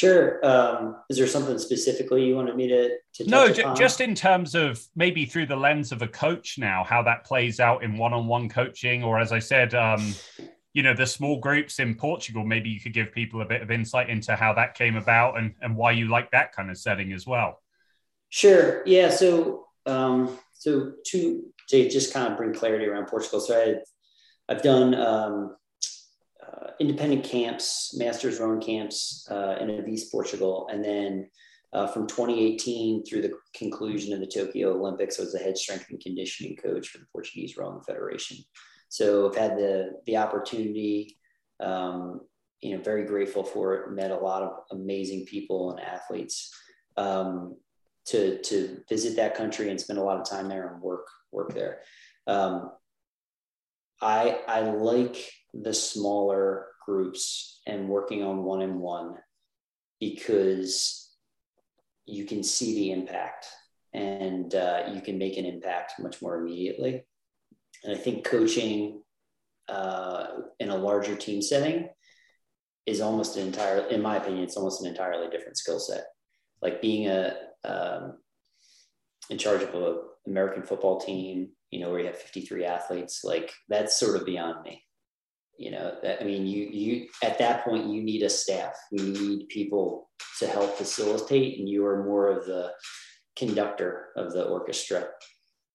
Sure. 0.00 0.42
Um, 0.42 0.96
is 1.10 1.18
there 1.18 1.26
something 1.26 1.58
specifically 1.58 2.24
you 2.24 2.34
wanted 2.34 2.56
me 2.56 2.68
to? 2.68 2.96
to 3.16 3.28
no, 3.28 3.52
j- 3.52 3.70
just 3.76 4.00
in 4.00 4.14
terms 4.14 4.54
of 4.54 4.82
maybe 4.96 5.26
through 5.26 5.44
the 5.44 5.56
lens 5.56 5.92
of 5.92 6.00
a 6.00 6.08
coach 6.08 6.56
now, 6.56 6.82
how 6.82 7.02
that 7.02 7.26
plays 7.26 7.60
out 7.60 7.84
in 7.84 7.98
one-on-one 7.98 8.48
coaching, 8.48 9.04
or 9.04 9.18
as 9.18 9.30
I 9.30 9.40
said, 9.40 9.74
um, 9.74 10.14
you 10.72 10.82
know, 10.82 10.94
the 10.94 11.06
small 11.06 11.38
groups 11.38 11.80
in 11.80 11.94
Portugal. 11.96 12.46
Maybe 12.46 12.70
you 12.70 12.80
could 12.80 12.94
give 12.94 13.12
people 13.12 13.42
a 13.42 13.44
bit 13.44 13.60
of 13.60 13.70
insight 13.70 14.08
into 14.08 14.34
how 14.36 14.54
that 14.54 14.72
came 14.72 14.96
about 14.96 15.36
and 15.36 15.54
and 15.60 15.76
why 15.76 15.90
you 15.90 16.08
like 16.08 16.30
that 16.30 16.56
kind 16.56 16.70
of 16.70 16.78
setting 16.78 17.12
as 17.12 17.26
well. 17.26 17.60
Sure. 18.30 18.82
Yeah. 18.86 19.10
So, 19.10 19.66
um, 19.84 20.38
so 20.54 20.92
to 21.08 21.44
to 21.68 21.90
just 21.90 22.14
kind 22.14 22.32
of 22.32 22.38
bring 22.38 22.54
clarity 22.54 22.86
around 22.86 23.08
Portugal. 23.08 23.40
So 23.40 23.54
I, 23.60 24.50
I've 24.50 24.62
done 24.62 24.94
um, 24.94 25.56
uh, 26.52 26.70
independent 26.80 27.24
camps, 27.24 27.94
masters 27.96 28.40
rowing 28.40 28.60
camps 28.60 29.26
uh, 29.30 29.56
in 29.60 29.70
Avis, 29.70 30.08
Portugal. 30.08 30.68
And 30.72 30.84
then 30.84 31.28
uh, 31.72 31.86
from 31.86 32.06
2018 32.06 33.04
through 33.04 33.22
the 33.22 33.32
conclusion 33.54 34.12
of 34.12 34.20
the 34.20 34.26
Tokyo 34.26 34.72
Olympics, 34.72 35.18
I 35.18 35.22
was 35.22 35.32
the 35.32 35.38
head 35.38 35.56
strength 35.56 35.86
and 35.90 36.00
conditioning 36.00 36.56
coach 36.56 36.88
for 36.88 36.98
the 36.98 37.06
Portuguese 37.12 37.56
Rowing 37.56 37.82
Federation. 37.82 38.38
So 38.88 39.28
I've 39.28 39.36
had 39.36 39.56
the, 39.56 39.92
the 40.06 40.16
opportunity, 40.16 41.16
um, 41.60 42.22
you 42.60 42.76
know, 42.76 42.82
very 42.82 43.04
grateful 43.04 43.44
for 43.44 43.74
it, 43.74 43.92
met 43.92 44.10
a 44.10 44.16
lot 44.16 44.42
of 44.42 44.52
amazing 44.72 45.26
people 45.26 45.70
and 45.70 45.80
athletes 45.80 46.52
um, 46.96 47.56
to, 48.06 48.42
to 48.42 48.80
visit 48.88 49.14
that 49.16 49.36
country 49.36 49.70
and 49.70 49.80
spend 49.80 50.00
a 50.00 50.02
lot 50.02 50.18
of 50.18 50.28
time 50.28 50.48
there 50.48 50.72
and 50.72 50.82
work, 50.82 51.06
work 51.30 51.54
there. 51.54 51.82
Um, 52.26 52.72
I, 54.00 54.40
I 54.48 54.60
like 54.60 55.16
the 55.52 55.74
smaller 55.74 56.66
groups 56.84 57.60
and 57.66 57.88
working 57.88 58.22
on 58.22 58.44
one 58.44 58.62
on 58.62 58.78
one 58.78 59.16
because 60.00 61.14
you 62.06 62.24
can 62.24 62.42
see 62.42 62.74
the 62.74 62.92
impact 62.92 63.46
and 63.92 64.54
uh, 64.54 64.84
you 64.94 65.00
can 65.00 65.18
make 65.18 65.36
an 65.36 65.44
impact 65.44 65.94
much 66.00 66.22
more 66.22 66.36
immediately. 66.38 67.04
And 67.84 67.94
I 67.94 67.98
think 67.98 68.24
coaching 68.24 69.02
uh, 69.68 70.26
in 70.58 70.70
a 70.70 70.76
larger 70.76 71.14
team 71.14 71.42
setting 71.42 71.88
is 72.86 73.00
almost 73.00 73.36
an 73.36 73.46
entire, 73.46 73.86
in 73.86 74.02
my 74.02 74.16
opinion, 74.16 74.44
it's 74.44 74.56
almost 74.56 74.82
an 74.82 74.88
entirely 74.88 75.28
different 75.28 75.56
skill 75.56 75.78
set. 75.78 76.04
Like 76.62 76.80
being 76.80 77.08
a 77.08 77.34
um, 77.64 78.18
in 79.28 79.38
charge 79.38 79.62
of 79.62 79.74
an 79.74 80.09
American 80.26 80.62
football 80.62 81.00
team, 81.00 81.50
you 81.70 81.80
know, 81.80 81.90
where 81.90 82.00
you 82.00 82.06
have 82.06 82.16
53 82.16 82.64
athletes, 82.64 83.20
like 83.24 83.52
that's 83.68 83.98
sort 83.98 84.16
of 84.16 84.26
beyond 84.26 84.62
me. 84.64 84.82
You 85.58 85.72
know 85.72 85.94
that, 86.02 86.22
i 86.22 86.24
mean 86.24 86.46
you 86.46 86.68
you 86.72 87.08
at 87.22 87.36
that 87.38 87.64
point 87.66 87.88
you 87.88 88.02
need 88.02 88.22
a 88.22 88.30
staff. 88.30 88.72
You 88.90 89.04
need 89.04 89.48
people 89.48 90.08
to 90.38 90.46
help 90.46 90.74
facilitate 90.76 91.58
and 91.58 91.68
you 91.68 91.84
are 91.84 92.02
more 92.02 92.28
of 92.28 92.46
the 92.46 92.70
conductor 93.36 94.08
of 94.16 94.32
the 94.32 94.44
orchestra. 94.44 95.08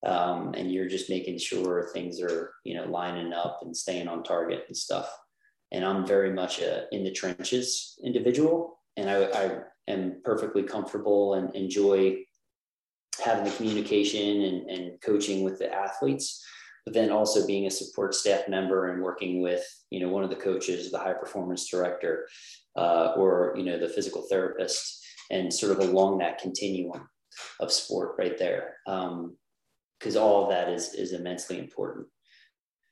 Um, 0.03 0.53
and 0.55 0.71
you're 0.71 0.89
just 0.89 1.09
making 1.09 1.37
sure 1.37 1.89
things 1.93 2.19
are 2.19 2.51
you 2.63 2.75
know 2.75 2.85
lining 2.85 3.31
up 3.31 3.59
and 3.61 3.77
staying 3.77 4.07
on 4.07 4.23
target 4.23 4.63
and 4.67 4.75
stuff. 4.75 5.07
And 5.71 5.85
i'm 5.85 6.05
very 6.05 6.33
much 6.33 6.61
a 6.61 6.85
in 6.91 7.03
the 7.03 7.11
trenches 7.11 7.99
individual 8.03 8.79
and 8.97 9.09
i, 9.09 9.25
I 9.25 9.59
am 9.87 10.21
perfectly 10.23 10.63
comfortable 10.63 11.35
and 11.35 11.55
enjoy 11.55 12.24
having 13.23 13.43
the 13.45 13.51
communication 13.51 14.41
and, 14.43 14.69
and 14.69 15.01
coaching 15.01 15.43
with 15.43 15.59
the 15.59 15.73
athletes 15.73 16.43
but 16.85 16.93
then 16.93 17.09
also 17.09 17.47
being 17.47 17.65
a 17.65 17.71
support 17.71 18.13
staff 18.13 18.47
member 18.47 18.91
and 18.91 19.01
working 19.01 19.41
with 19.41 19.63
you 19.89 19.99
know 19.99 20.09
one 20.09 20.23
of 20.23 20.29
the 20.29 20.35
coaches 20.35 20.91
the 20.91 20.99
high 20.99 21.13
performance 21.13 21.69
director 21.69 22.27
uh, 22.75 23.13
or 23.17 23.53
you 23.57 23.63
know 23.63 23.79
the 23.79 23.89
physical 23.89 24.23
therapist 24.29 25.03
and 25.31 25.53
sort 25.53 25.71
of 25.71 25.79
along 25.79 26.19
that 26.19 26.39
continuum 26.39 27.07
of 27.59 27.71
sport 27.71 28.15
right 28.17 28.37
there. 28.37 28.75
Because 28.85 30.15
um, 30.15 30.21
all 30.21 30.43
of 30.43 30.49
that 30.49 30.69
is 30.69 30.93
is 30.93 31.13
immensely 31.13 31.59
important. 31.59 32.07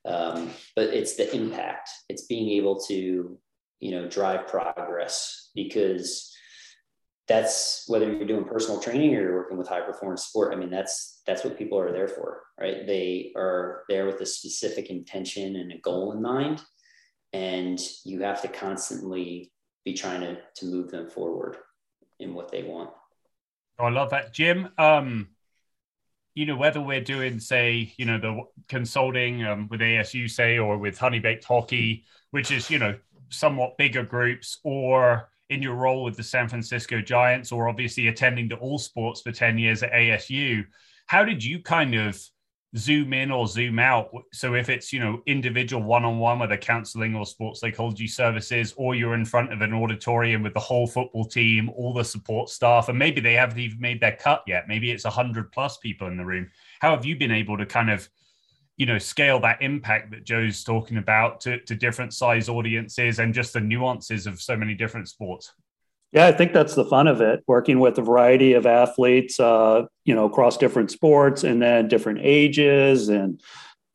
Um, 0.06 0.50
but 0.76 0.90
it's 0.90 1.16
the 1.16 1.34
impact. 1.34 1.90
It's 2.10 2.26
being 2.26 2.50
able 2.58 2.80
to 2.88 3.38
you 3.80 3.92
know 3.92 4.08
drive 4.08 4.48
progress 4.48 5.50
because 5.56 6.33
that's 7.34 7.86
whether 7.88 8.12
you're 8.12 8.28
doing 8.28 8.46
personal 8.46 8.80
training 8.80 9.16
or 9.16 9.22
you're 9.22 9.36
working 9.36 9.58
with 9.58 9.68
high 9.68 9.82
performance 9.82 10.24
sport 10.26 10.54
i 10.54 10.56
mean 10.56 10.70
that's 10.70 11.22
that's 11.26 11.44
what 11.44 11.58
people 11.58 11.80
are 11.80 11.92
there 11.92 12.08
for 12.08 12.44
right? 12.60 12.86
They 12.86 13.32
are 13.36 13.84
there 13.90 14.06
with 14.06 14.22
a 14.22 14.26
specific 14.26 14.90
intention 14.90 15.56
and 15.56 15.72
a 15.72 15.78
goal 15.80 16.12
in 16.12 16.22
mind 16.22 16.62
and 17.32 17.80
you 18.06 18.22
have 18.22 18.42
to 18.44 18.48
constantly 18.48 19.52
be 19.84 19.94
trying 19.94 20.22
to, 20.22 20.38
to 20.58 20.66
move 20.66 20.92
them 20.92 21.10
forward 21.10 21.58
in 22.20 22.34
what 22.34 22.52
they 22.52 22.64
want. 22.64 22.92
Oh, 23.80 23.86
i 23.86 23.90
love 23.90 24.12
that. 24.12 24.34
Jim 24.34 24.70
um 24.78 25.30
you 26.36 26.46
know 26.46 26.56
whether 26.56 26.82
we're 26.82 27.02
doing 27.02 27.40
say 27.40 27.94
you 27.98 28.06
know 28.06 28.20
the 28.20 28.42
consulting 28.68 29.44
um, 29.46 29.68
with 29.70 29.82
asu 29.82 30.30
say 30.30 30.58
or 30.58 30.78
with 30.78 30.98
honey 30.98 31.20
baked 31.20 31.44
hockey 31.44 32.06
which 32.32 32.50
is 32.52 32.70
you 32.70 32.80
know 32.80 32.96
somewhat 33.30 33.78
bigger 33.78 34.04
groups 34.04 34.60
or 34.64 35.30
in 35.50 35.62
your 35.62 35.76
role 35.76 36.04
with 36.04 36.16
the 36.18 36.24
San 36.24 36.48
Francisco 36.48 37.02
Giants 37.02 37.52
or 37.52 37.68
obviously 37.68 38.08
attending 38.08 38.50
to 38.50 38.56
all 38.56 38.80
sports 38.80 39.22
for 39.22 39.32
10 39.32 39.58
years 39.58 39.84
at 39.84 39.92
ASU, 39.92 40.66
how 41.08 41.24
did 41.24 41.44
you 41.44 41.62
kind 41.62 41.96
of 41.96 42.20
zoom 42.76 43.14
in 43.14 43.30
or 43.30 43.48
zoom 43.48 43.78
out? 43.78 44.10
So 44.32 44.56
if 44.56 44.70
it's, 44.70 44.92
you 44.92 45.00
know, 45.00 45.22
individual 45.28 45.84
one-on-one 45.84 46.40
with 46.40 46.52
a 46.52 46.58
counseling 46.58 47.16
or 47.16 47.26
sports 47.26 47.60
psychology 47.60 48.08
services, 48.08 48.74
or 48.78 48.96
you're 48.96 49.14
in 49.14 49.26
front 49.26 49.54
of 49.54 49.62
an 49.62 49.74
auditorium 49.74 50.42
with 50.42 50.54
the 50.54 50.60
whole 50.60 50.88
football 50.88 51.26
team, 51.26 51.70
all 51.70 51.94
the 51.94 52.04
support 52.04 52.50
staff, 52.50 52.90
and 52.90 52.98
maybe 52.98 53.22
they 53.22 53.34
haven't 53.34 53.60
even 53.60 53.80
made 53.80 54.02
their 54.02 54.16
cut 54.16 54.44
yet. 54.48 54.68
Maybe 54.68 54.92
it's 54.92 55.06
a 55.06 55.10
hundred 55.10 55.52
plus 55.52 55.78
people 55.78 56.08
in 56.08 56.18
the 56.18 56.26
room. 56.26 56.50
How 56.80 56.92
have 56.96 57.06
you 57.06 57.16
been 57.16 57.32
able 57.32 57.58
to 57.58 57.66
kind 57.66 57.92
of 57.92 58.10
you 58.78 58.86
know 58.86 58.98
scale 58.98 59.40
that 59.40 59.62
impact 59.62 60.12
that 60.12 60.24
joe's 60.24 60.64
talking 60.64 60.98
about 60.98 61.42
to, 61.42 61.60
to 61.62 61.76
different 61.76 62.14
size 62.14 62.50
audiences 62.50 63.20
and 63.20 63.34
just 63.34 63.54
the 63.54 63.60
nuances 63.60 64.26
of 64.28 64.42
so 64.42 64.56
many 64.56 64.74
different 64.74 65.08
sports. 65.08 65.54
Yeah 66.12 66.28
i 66.28 66.32
think 66.32 66.54
that's 66.54 66.76
the 66.76 66.86
fun 66.86 67.08
of 67.08 67.22
it 67.22 67.44
working 67.48 67.80
with 67.80 67.98
a 67.98 68.02
variety 68.02 68.54
of 68.54 68.66
athletes 68.66 69.40
uh, 69.40 69.84
you 70.06 70.16
know 70.16 70.26
across 70.26 70.58
different 70.58 70.92
sports 70.92 71.44
and 71.44 71.62
then 71.62 71.88
different 71.88 72.20
ages. 72.22 73.10
And 73.10 73.42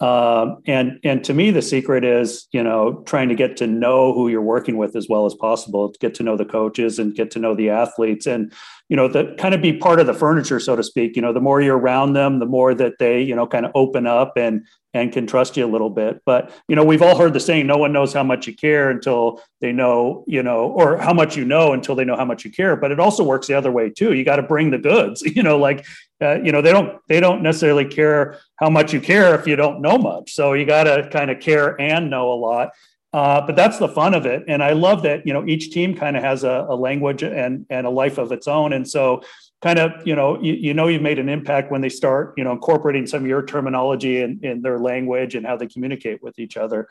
um, 0.00 0.58
and 0.66 1.00
and 1.02 1.24
to 1.24 1.34
me 1.34 1.50
the 1.50 1.62
secret 1.62 2.04
is 2.04 2.46
you 2.52 2.62
know 2.62 3.02
trying 3.06 3.28
to 3.30 3.34
get 3.34 3.56
to 3.58 3.66
know 3.66 4.12
who 4.12 4.28
you're 4.28 4.40
working 4.40 4.76
with 4.76 4.94
as 4.94 5.08
well 5.08 5.26
as 5.26 5.34
possible 5.34 5.92
get 6.00 6.14
to 6.14 6.22
know 6.22 6.36
the 6.36 6.44
coaches 6.44 6.98
and 7.00 7.14
get 7.14 7.32
to 7.32 7.38
know 7.38 7.54
the 7.54 7.70
athletes. 7.70 8.26
And 8.26 8.52
you 8.88 8.96
know 8.96 9.08
that 9.08 9.36
kind 9.36 9.54
of 9.54 9.60
be 9.60 9.72
part 9.72 10.00
of 10.00 10.06
the 10.06 10.14
furniture 10.14 10.58
so 10.60 10.74
to 10.76 10.82
speak. 10.82 11.16
You 11.16 11.22
know 11.22 11.32
the 11.32 11.40
more 11.40 11.60
you're 11.60 11.78
around 11.78 12.14
them 12.14 12.38
the 12.38 12.46
more 12.46 12.74
that 12.74 12.98
they 12.98 13.22
you 13.22 13.36
know 13.36 13.46
kind 13.46 13.66
of 13.66 13.72
open 13.74 14.06
up 14.06 14.32
and 14.36 14.66
and 14.94 15.12
can 15.12 15.26
trust 15.26 15.56
you 15.56 15.66
a 15.66 15.70
little 15.70 15.90
bit. 15.90 16.22
But 16.24 16.50
you 16.68 16.76
know 16.76 16.84
we've 16.84 17.02
all 17.02 17.16
heard 17.16 17.34
the 17.34 17.40
saying 17.40 17.66
no 17.66 17.76
one 17.76 17.92
knows 17.92 18.12
how 18.12 18.22
much 18.22 18.46
you 18.46 18.54
care 18.54 18.90
until 18.90 19.42
they 19.60 19.72
know 19.72 20.24
you 20.26 20.42
know 20.42 20.68
or 20.68 20.96
how 20.96 21.12
much 21.12 21.36
you 21.36 21.44
know 21.44 21.72
until 21.72 21.94
they 21.94 22.04
know 22.04 22.16
how 22.16 22.24
much 22.24 22.44
you 22.44 22.50
care. 22.50 22.76
But 22.76 22.90
it 22.90 23.00
also 23.00 23.22
works 23.24 23.46
the 23.46 23.54
other 23.54 23.70
way 23.70 23.90
too. 23.90 24.14
You 24.14 24.24
got 24.24 24.36
to 24.36 24.42
bring 24.42 24.70
the 24.70 24.78
goods 24.78 25.22
you 25.36 25.42
know 25.42 25.58
like 25.58 25.84
uh, 26.20 26.40
you 26.42 26.52
know 26.52 26.62
they 26.62 26.72
don't 26.72 26.98
they 27.08 27.20
don't 27.20 27.42
necessarily 27.42 27.84
care 27.84 28.38
how 28.56 28.70
much 28.70 28.92
you 28.92 29.00
care 29.00 29.34
if 29.34 29.46
you 29.46 29.56
don't 29.56 29.80
know 29.80 29.98
much. 29.98 30.32
So 30.32 30.54
you 30.54 30.64
got 30.64 30.84
to 30.84 31.08
kind 31.10 31.30
of 31.30 31.40
care 31.40 31.80
and 31.80 32.10
know 32.10 32.32
a 32.32 32.34
lot 32.34 32.70
uh, 33.12 33.40
but 33.46 33.56
that's 33.56 33.78
the 33.78 33.88
fun 33.88 34.14
of 34.14 34.26
it 34.26 34.42
and 34.48 34.62
i 34.62 34.72
love 34.72 35.02
that 35.02 35.26
you 35.26 35.32
know 35.32 35.46
each 35.46 35.70
team 35.70 35.94
kind 35.94 36.16
of 36.16 36.22
has 36.22 36.44
a, 36.44 36.66
a 36.68 36.76
language 36.76 37.22
and 37.22 37.66
and 37.70 37.86
a 37.86 37.90
life 37.90 38.18
of 38.18 38.32
its 38.32 38.46
own 38.48 38.72
and 38.72 38.88
so 38.88 39.22
kind 39.62 39.78
of 39.78 39.92
you 40.06 40.14
know 40.14 40.40
you, 40.42 40.54
you 40.54 40.74
know 40.74 40.88
you've 40.88 41.02
made 41.02 41.18
an 41.18 41.28
impact 41.28 41.70
when 41.72 41.80
they 41.80 41.88
start 41.88 42.34
you 42.36 42.44
know 42.44 42.52
incorporating 42.52 43.06
some 43.06 43.22
of 43.22 43.28
your 43.28 43.44
terminology 43.44 44.20
in, 44.20 44.38
in 44.42 44.62
their 44.62 44.78
language 44.78 45.34
and 45.34 45.46
how 45.46 45.56
they 45.56 45.66
communicate 45.66 46.22
with 46.22 46.38
each 46.38 46.56
other 46.56 46.88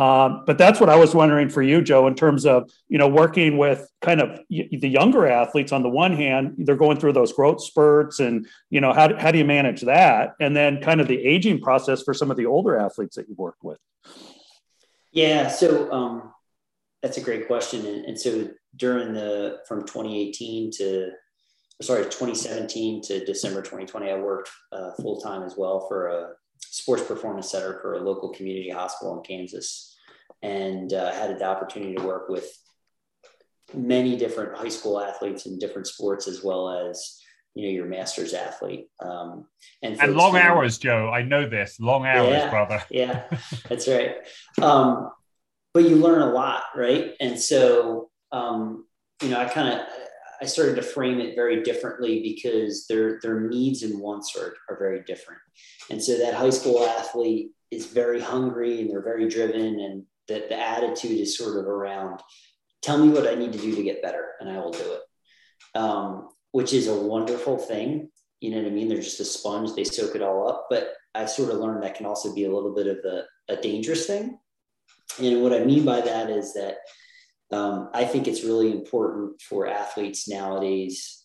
um, 0.00 0.44
but 0.46 0.56
that's 0.56 0.80
what 0.80 0.88
I 0.88 0.96
was 0.96 1.14
wondering 1.14 1.50
for 1.50 1.60
you, 1.60 1.82
Joe, 1.82 2.06
in 2.06 2.14
terms 2.14 2.46
of 2.46 2.70
you 2.88 2.96
know 2.96 3.06
working 3.06 3.58
with 3.58 3.86
kind 4.00 4.22
of 4.22 4.40
y- 4.48 4.66
the 4.72 4.88
younger 4.88 5.26
athletes. 5.26 5.72
On 5.72 5.82
the 5.82 5.90
one 5.90 6.14
hand, 6.14 6.54
they're 6.56 6.74
going 6.76 6.98
through 6.98 7.12
those 7.12 7.34
growth 7.34 7.62
spurts, 7.62 8.18
and 8.18 8.46
you 8.70 8.80
know 8.80 8.94
how 8.94 9.14
how 9.18 9.30
do 9.30 9.36
you 9.36 9.44
manage 9.44 9.82
that? 9.82 10.36
And 10.40 10.56
then 10.56 10.80
kind 10.80 11.02
of 11.02 11.08
the 11.08 11.18
aging 11.18 11.60
process 11.60 12.02
for 12.02 12.14
some 12.14 12.30
of 12.30 12.38
the 12.38 12.46
older 12.46 12.78
athletes 12.78 13.16
that 13.16 13.28
you've 13.28 13.38
worked 13.38 13.62
with. 13.62 13.78
Yeah, 15.12 15.48
so 15.48 15.90
um, 15.92 16.32
that's 17.02 17.16
a 17.16 17.22
great 17.22 17.46
question, 17.46 17.86
and, 17.86 18.04
and 18.04 18.18
so 18.18 18.48
during 18.76 19.12
the 19.12 19.58
from 19.66 19.80
2018 19.80 20.70
to 20.72 21.10
sorry 21.82 22.04
2017 22.04 23.02
to 23.02 23.24
December 23.24 23.60
2020, 23.60 24.10
I 24.10 24.18
worked 24.18 24.50
uh, 24.72 24.92
full 25.00 25.20
time 25.20 25.42
as 25.42 25.56
well 25.56 25.86
for 25.88 26.08
a 26.08 26.30
sports 26.60 27.02
performance 27.02 27.50
center 27.50 27.78
for 27.80 27.94
a 27.94 28.00
local 28.00 28.30
community 28.30 28.70
hospital 28.70 29.16
in 29.16 29.22
Kansas. 29.24 29.96
And 30.42 30.92
uh, 30.94 31.12
had 31.12 31.38
the 31.38 31.44
opportunity 31.44 31.94
to 31.96 32.02
work 32.02 32.28
with 32.28 32.50
many 33.74 34.16
different 34.16 34.56
high 34.56 34.68
school 34.68 35.00
athletes 35.00 35.46
in 35.46 35.58
different 35.58 35.86
sports 35.86 36.26
as 36.26 36.42
well 36.42 36.70
as 36.70 37.19
you 37.54 37.66
know 37.66 37.72
your 37.72 37.86
master's 37.86 38.34
athlete. 38.34 38.88
Um, 39.00 39.46
and, 39.82 40.00
and 40.00 40.14
long 40.14 40.36
hours 40.36 40.78
joe. 40.78 41.10
I 41.10 41.22
know 41.22 41.48
this. 41.48 41.80
Long 41.80 42.06
hours 42.06 42.30
yeah, 42.30 42.50
brother. 42.50 42.82
yeah 42.90 43.24
that's 43.68 43.88
right. 43.88 44.16
Um, 44.60 45.10
but 45.74 45.84
you 45.84 45.96
learn 45.96 46.22
a 46.22 46.32
lot 46.32 46.64
right? 46.74 47.14
And 47.20 47.38
so 47.38 48.10
um, 48.32 48.86
you 49.22 49.28
know 49.28 49.40
i 49.40 49.46
kind 49.46 49.74
of 49.74 49.86
I 50.42 50.46
started 50.46 50.76
to 50.76 50.82
frame 50.82 51.20
it 51.20 51.34
very 51.34 51.62
differently 51.62 52.22
because 52.22 52.86
their 52.86 53.18
their 53.20 53.40
needs 53.40 53.82
and 53.82 54.00
wants 54.00 54.34
are, 54.36 54.54
are 54.68 54.78
very 54.78 55.02
different. 55.02 55.40
And 55.90 56.02
so 56.02 56.16
that 56.16 56.34
high 56.34 56.50
school 56.50 56.84
athlete 56.84 57.50
is 57.70 57.86
very 57.86 58.20
hungry 58.20 58.80
and 58.80 58.90
they're 58.90 59.02
very 59.02 59.28
driven 59.28 59.80
and 59.80 60.04
that 60.28 60.48
the 60.48 60.58
attitude 60.58 61.18
is 61.18 61.36
sort 61.36 61.58
of 61.58 61.66
around 61.66 62.20
tell 62.82 62.98
me 62.98 63.10
what 63.10 63.26
I 63.26 63.34
need 63.34 63.52
to 63.52 63.58
do 63.58 63.74
to 63.76 63.82
get 63.82 64.02
better 64.02 64.28
and 64.40 64.48
I 64.48 64.58
will 64.58 64.70
do 64.70 64.94
it. 64.94 65.78
Um, 65.78 66.28
which 66.52 66.72
is 66.72 66.88
a 66.88 66.94
wonderful 66.94 67.58
thing. 67.58 68.10
You 68.40 68.50
know 68.50 68.58
what 68.58 68.66
I 68.66 68.70
mean? 68.70 68.88
They're 68.88 69.02
just 69.02 69.20
a 69.20 69.24
sponge, 69.24 69.74
they 69.74 69.84
soak 69.84 70.14
it 70.14 70.22
all 70.22 70.48
up. 70.48 70.66
But 70.70 70.94
I've 71.14 71.30
sort 71.30 71.50
of 71.50 71.58
learned 71.58 71.82
that 71.82 71.94
can 71.94 72.06
also 72.06 72.34
be 72.34 72.44
a 72.44 72.52
little 72.52 72.74
bit 72.74 72.86
of 72.86 72.98
a, 73.04 73.24
a 73.48 73.56
dangerous 73.56 74.06
thing. 74.06 74.38
And 75.20 75.42
what 75.42 75.52
I 75.52 75.64
mean 75.64 75.84
by 75.84 76.00
that 76.00 76.30
is 76.30 76.54
that 76.54 76.76
um, 77.52 77.90
I 77.92 78.04
think 78.04 78.28
it's 78.28 78.44
really 78.44 78.70
important 78.70 79.40
for 79.42 79.66
athletes 79.66 80.28
nowadays 80.28 81.24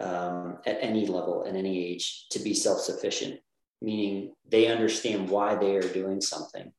um, 0.00 0.58
at 0.66 0.78
any 0.80 1.06
level, 1.06 1.44
at 1.48 1.56
any 1.56 1.84
age, 1.86 2.26
to 2.30 2.38
be 2.38 2.54
self 2.54 2.80
sufficient, 2.80 3.40
meaning 3.80 4.34
they 4.48 4.66
understand 4.66 5.28
why 5.30 5.54
they 5.54 5.76
are 5.76 5.80
doing 5.82 6.20
something 6.20 6.72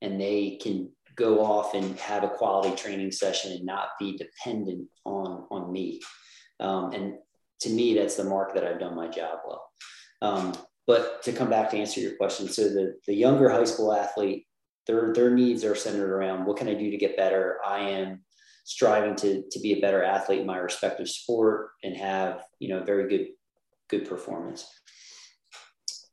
and 0.00 0.20
they 0.20 0.58
can 0.62 0.90
go 1.16 1.44
off 1.44 1.74
and 1.74 1.98
have 1.98 2.22
a 2.22 2.28
quality 2.28 2.74
training 2.76 3.10
session 3.10 3.52
and 3.52 3.64
not 3.64 3.88
be 3.98 4.16
dependent 4.16 4.86
on, 5.04 5.46
on 5.50 5.72
me. 5.72 6.00
Um, 6.60 6.92
and 6.92 7.14
to 7.60 7.70
me, 7.70 7.94
that's 7.94 8.16
the 8.16 8.24
mark 8.24 8.54
that 8.54 8.64
I've 8.64 8.80
done 8.80 8.94
my 8.94 9.08
job 9.08 9.38
well. 9.46 9.70
Um, 10.22 10.54
but 10.86 11.22
to 11.24 11.32
come 11.32 11.50
back 11.50 11.70
to 11.70 11.78
answer 11.78 12.00
your 12.00 12.16
question, 12.16 12.48
so 12.48 12.64
the, 12.64 12.94
the 13.06 13.14
younger 13.14 13.50
high 13.50 13.64
school 13.64 13.92
athlete, 13.92 14.46
their, 14.86 15.12
their 15.12 15.30
needs 15.30 15.64
are 15.64 15.74
centered 15.74 16.10
around 16.10 16.46
what 16.46 16.56
can 16.56 16.68
I 16.68 16.74
do 16.74 16.90
to 16.90 16.96
get 16.96 17.16
better? 17.16 17.58
I 17.66 17.80
am 17.80 18.20
striving 18.68 19.16
to 19.16 19.42
to 19.50 19.60
be 19.60 19.72
a 19.72 19.80
better 19.80 20.04
athlete 20.04 20.40
in 20.40 20.46
my 20.46 20.58
respective 20.58 21.08
sport 21.08 21.70
and 21.82 21.96
have 21.96 22.44
you 22.58 22.68
know 22.68 22.84
very 22.84 23.08
good 23.08 23.28
good 23.88 24.06
performance 24.06 24.66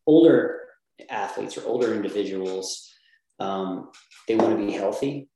older 0.08 0.62
athletes 1.10 1.58
or 1.58 1.68
older 1.68 1.94
individuals 1.94 2.90
um, 3.42 3.92
they 4.30 4.38
want 4.38 4.58
to 4.58 4.66
be 4.66 4.72
healthy 4.72 5.28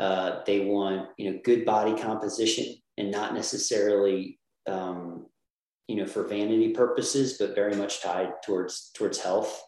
uh, 0.00 0.40
they 0.44 0.64
want 0.64 1.10
you 1.16 1.30
know 1.30 1.38
good 1.44 1.64
body 1.64 1.94
composition 1.94 2.74
and 2.98 3.12
not 3.12 3.34
necessarily 3.34 4.40
um, 4.66 5.26
you 5.88 5.96
know 5.96 6.06
for 6.06 6.26
vanity 6.26 6.70
purposes 6.72 7.36
but 7.38 7.54
very 7.54 7.74
much 7.74 8.02
tied 8.02 8.30
towards 8.44 8.90
towards 8.94 9.18
health 9.18 9.62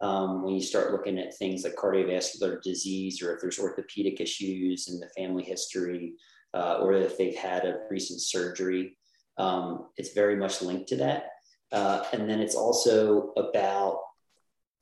um, 0.00 0.42
when 0.42 0.54
you 0.54 0.62
start 0.62 0.92
looking 0.92 1.18
at 1.18 1.36
things 1.36 1.64
like 1.64 1.74
cardiovascular 1.74 2.60
disease 2.62 3.22
or 3.22 3.34
if 3.34 3.40
there's 3.40 3.58
orthopedic 3.58 4.20
issues 4.20 4.88
in 4.88 5.00
the 5.00 5.08
family 5.16 5.42
history 5.42 6.14
uh, 6.54 6.78
or 6.80 6.92
if 6.92 7.16
they've 7.18 7.36
had 7.36 7.64
a 7.64 7.80
recent 7.90 8.20
surgery. 8.20 8.96
Um, 9.38 9.88
it's 9.96 10.14
very 10.14 10.36
much 10.36 10.62
linked 10.62 10.88
to 10.88 10.96
that. 10.96 11.26
Uh, 11.72 12.04
and 12.12 12.28
then 12.28 12.40
it's 12.40 12.54
also 12.54 13.32
about 13.36 13.98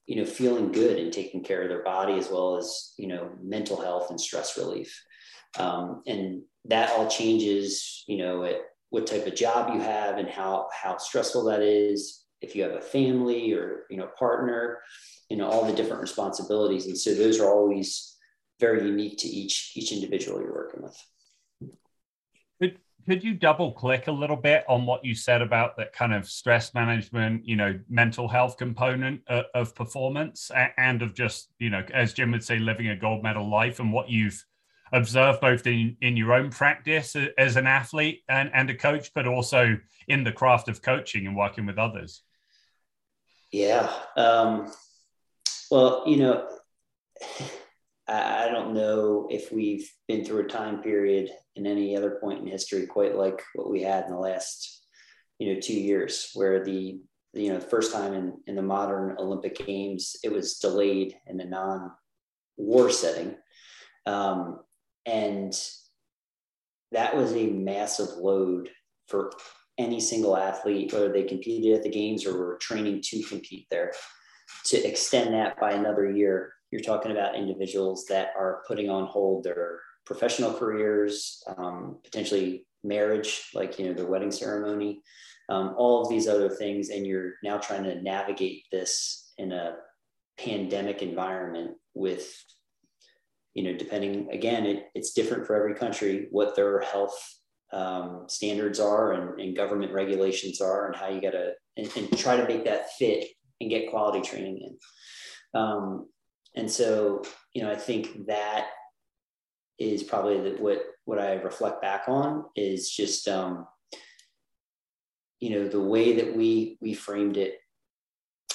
you 0.06 0.16
know 0.16 0.26
feeling 0.26 0.70
good 0.70 0.98
and 0.98 1.12
taking 1.12 1.42
care 1.42 1.62
of 1.62 1.68
their 1.70 1.82
body 1.82 2.18
as 2.18 2.28
well 2.30 2.58
as 2.58 2.92
you 2.98 3.06
know 3.06 3.30
mental 3.42 3.80
health 3.80 4.10
and 4.10 4.20
stress 4.20 4.58
relief 4.58 5.02
um, 5.58 6.02
and 6.06 6.42
that 6.66 6.90
all 6.90 7.08
changes 7.08 8.04
you 8.06 8.18
know 8.18 8.44
at 8.44 8.56
what 8.94 9.08
type 9.08 9.26
of 9.26 9.34
job 9.34 9.74
you 9.74 9.80
have 9.80 10.18
and 10.18 10.28
how 10.28 10.68
how 10.72 10.96
stressful 10.96 11.44
that 11.44 11.60
is. 11.60 12.24
If 12.40 12.54
you 12.54 12.62
have 12.62 12.72
a 12.72 12.80
family 12.80 13.52
or 13.52 13.86
you 13.90 13.96
know 13.96 14.08
partner 14.16 14.80
you 15.28 15.36
know 15.36 15.48
all 15.48 15.64
the 15.64 15.72
different 15.72 16.00
responsibilities. 16.00 16.86
And 16.86 16.96
so 16.96 17.12
those 17.12 17.40
are 17.40 17.50
always 17.50 18.16
very 18.60 18.86
unique 18.86 19.18
to 19.18 19.28
each 19.28 19.72
each 19.74 19.90
individual 19.90 20.40
you're 20.40 20.54
working 20.54 20.82
with. 20.82 20.96
Could, 22.60 22.78
could 23.06 23.24
you 23.24 23.34
double 23.34 23.72
click 23.72 24.06
a 24.06 24.12
little 24.12 24.36
bit 24.36 24.64
on 24.68 24.86
what 24.86 25.04
you 25.04 25.16
said 25.16 25.42
about 25.42 25.76
that 25.76 25.92
kind 25.92 26.14
of 26.14 26.28
stress 26.28 26.72
management 26.72 27.44
you 27.44 27.56
know 27.56 27.80
mental 27.88 28.28
health 28.28 28.56
component 28.56 29.22
of, 29.26 29.44
of 29.54 29.74
performance 29.74 30.52
and 30.78 31.02
of 31.02 31.14
just 31.14 31.50
you 31.58 31.70
know 31.70 31.82
as 31.92 32.12
jim 32.12 32.30
would 32.30 32.44
say 32.44 32.58
living 32.58 32.88
a 32.88 32.96
gold 32.96 33.22
medal 33.22 33.50
life 33.50 33.80
and 33.80 33.92
what 33.92 34.08
you've 34.08 34.44
observed 34.94 35.40
both 35.40 35.66
in, 35.66 35.96
in 36.00 36.16
your 36.16 36.32
own 36.32 36.48
practice 36.50 37.14
as 37.36 37.56
an 37.56 37.66
athlete 37.66 38.22
and, 38.28 38.50
and 38.54 38.70
a 38.70 38.74
coach 38.74 39.10
but 39.14 39.26
also 39.26 39.76
in 40.08 40.24
the 40.24 40.32
craft 40.32 40.68
of 40.68 40.80
coaching 40.80 41.26
and 41.26 41.36
working 41.36 41.66
with 41.66 41.78
others 41.78 42.22
yeah. 43.54 43.88
Um, 44.16 44.72
well, 45.70 46.02
you 46.08 46.16
know, 46.16 46.48
I, 48.08 48.46
I 48.46 48.48
don't 48.50 48.74
know 48.74 49.28
if 49.30 49.52
we've 49.52 49.88
been 50.08 50.24
through 50.24 50.46
a 50.46 50.48
time 50.48 50.82
period 50.82 51.30
in 51.54 51.64
any 51.64 51.96
other 51.96 52.18
point 52.20 52.40
in 52.40 52.48
history 52.48 52.84
quite 52.84 53.14
like 53.14 53.40
what 53.54 53.70
we 53.70 53.80
had 53.82 54.06
in 54.06 54.10
the 54.10 54.18
last, 54.18 54.84
you 55.38 55.54
know, 55.54 55.60
two 55.60 55.80
years, 55.80 56.30
where 56.34 56.64
the 56.64 56.98
you 57.32 57.52
know 57.52 57.60
first 57.60 57.92
time 57.92 58.12
in, 58.12 58.34
in 58.48 58.56
the 58.56 58.62
modern 58.62 59.16
Olympic 59.18 59.64
Games 59.64 60.16
it 60.24 60.32
was 60.32 60.58
delayed 60.58 61.16
in 61.28 61.40
a 61.40 61.44
non-war 61.44 62.90
setting, 62.90 63.36
um, 64.04 64.58
and 65.06 65.54
that 66.92 67.16
was 67.16 67.32
a 67.32 67.46
massive 67.46 68.10
load 68.16 68.70
for 69.08 69.32
any 69.78 70.00
single 70.00 70.36
athlete, 70.36 70.92
whether 70.92 71.12
they 71.12 71.24
competed 71.24 71.74
at 71.74 71.82
the 71.82 71.90
games 71.90 72.24
or 72.24 72.38
were 72.38 72.58
training 72.60 73.00
to 73.02 73.22
compete 73.24 73.66
there, 73.70 73.92
to 74.66 74.76
extend 74.88 75.34
that 75.34 75.58
by 75.58 75.72
another 75.72 76.10
year. 76.10 76.52
You're 76.70 76.80
talking 76.80 77.12
about 77.12 77.34
individuals 77.34 78.04
that 78.06 78.30
are 78.38 78.62
putting 78.66 78.88
on 78.88 79.06
hold 79.06 79.44
their 79.44 79.80
professional 80.06 80.52
careers, 80.52 81.42
um, 81.56 81.98
potentially 82.04 82.66
marriage, 82.82 83.48
like 83.54 83.78
you 83.78 83.86
know 83.86 83.94
the 83.94 84.06
wedding 84.06 84.32
ceremony, 84.32 85.02
um, 85.48 85.74
all 85.76 86.02
of 86.02 86.08
these 86.08 86.28
other 86.28 86.48
things, 86.48 86.90
and 86.90 87.06
you're 87.06 87.34
now 87.42 87.58
trying 87.58 87.84
to 87.84 88.00
navigate 88.02 88.64
this 88.70 89.32
in 89.38 89.52
a 89.52 89.76
pandemic 90.38 91.02
environment 91.02 91.72
with 91.94 92.36
you 93.54 93.64
know 93.64 93.76
depending 93.76 94.28
again 94.30 94.66
it, 94.66 94.86
it's 94.94 95.12
different 95.12 95.46
for 95.46 95.56
every 95.56 95.74
country 95.74 96.28
what 96.30 96.54
their 96.56 96.80
health 96.80 97.16
um, 97.72 98.24
standards 98.28 98.78
are 98.78 99.12
and, 99.14 99.40
and, 99.40 99.56
government 99.56 99.92
regulations 99.92 100.60
are 100.60 100.86
and 100.86 100.94
how 100.94 101.08
you 101.08 101.20
got 101.20 101.32
to 101.32 101.54
and, 101.76 101.90
and, 101.96 102.16
try 102.16 102.36
to 102.36 102.46
make 102.46 102.64
that 102.64 102.92
fit 102.92 103.26
and 103.60 103.68
get 103.68 103.90
quality 103.90 104.20
training 104.20 104.60
in. 104.60 105.60
Um, 105.60 106.06
and 106.54 106.70
so 106.70 107.22
you 107.52 107.62
know 107.62 107.70
i 107.70 107.74
think 107.74 108.26
that 108.26 108.68
is 109.78 110.02
probably 110.02 110.40
the, 110.40 110.62
what 110.62 110.82
what 111.04 111.18
i 111.18 111.34
reflect 111.34 111.82
back 111.82 112.04
on 112.08 112.44
is 112.56 112.90
just 112.90 113.28
um, 113.28 113.66
you 115.40 115.50
know 115.50 115.68
the 115.68 115.80
way 115.80 116.16
that 116.16 116.36
we 116.36 116.78
we 116.80 116.94
framed 116.94 117.36
it 117.36 117.58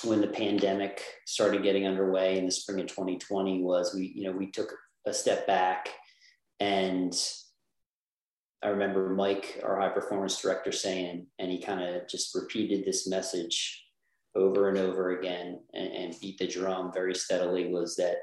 when 0.05 0.21
the 0.21 0.27
pandemic 0.27 1.03
started 1.25 1.61
getting 1.61 1.85
underway 1.85 2.37
in 2.37 2.45
the 2.45 2.51
spring 2.51 2.79
of 2.79 2.87
2020 2.87 3.61
was 3.61 3.93
we 3.93 4.13
you 4.15 4.23
know 4.23 4.31
we 4.31 4.49
took 4.51 4.73
a 5.09 5.13
step 5.13 5.45
back. 5.47 5.89
And 6.59 7.13
I 8.61 8.69
remember 8.69 9.09
Mike, 9.09 9.61
our 9.63 9.79
high 9.79 9.89
performance 9.89 10.41
director, 10.41 10.71
saying, 10.71 11.27
and 11.39 11.51
he 11.51 11.61
kind 11.61 11.81
of 11.81 12.07
just 12.07 12.35
repeated 12.35 12.85
this 12.85 13.07
message 13.07 13.85
over 14.35 14.69
and 14.69 14.77
over 14.77 15.17
again 15.17 15.59
and, 15.73 15.91
and, 15.91 16.15
beat 16.21 16.37
the 16.37 16.47
drum 16.47 16.91
very 16.93 17.15
steadily 17.15 17.67
was 17.67 17.95
that 17.95 18.17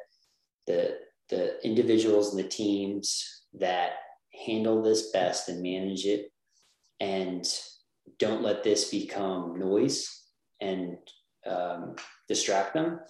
the 0.67 0.99
the 1.31 1.65
individuals 1.67 2.33
and 2.33 2.45
the 2.45 2.49
teams 2.49 3.43
that 3.55 3.95
handle 4.47 4.83
this 4.83 5.11
best 5.11 5.49
and 5.49 5.61
manage 5.61 6.05
it 6.05 6.31
and 7.01 7.45
don't 8.21 8.43
let 8.43 8.63
this 8.63 8.91
become 8.91 9.59
noise 9.59 10.23
and 10.61 10.97
um, 11.47 11.97
distract 12.29 12.75
them 12.75 13.01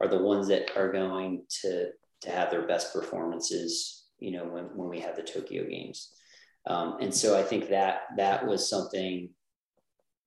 are 0.00 0.08
the 0.08 0.22
ones 0.22 0.48
that 0.48 0.70
are 0.76 0.92
going 0.92 1.42
to 1.62 1.88
to 2.22 2.30
have 2.30 2.50
their 2.50 2.66
best 2.66 2.92
performances 2.92 4.06
you 4.18 4.30
know 4.30 4.44
when, 4.44 4.64
when 4.76 4.88
we 4.88 5.00
had 5.00 5.16
the 5.16 5.22
tokyo 5.22 5.64
games 5.68 6.12
um, 6.68 6.98
and 7.00 7.14
so 7.14 7.38
i 7.38 7.42
think 7.42 7.68
that 7.68 8.02
that 8.16 8.46
was 8.46 8.68
something 8.68 9.28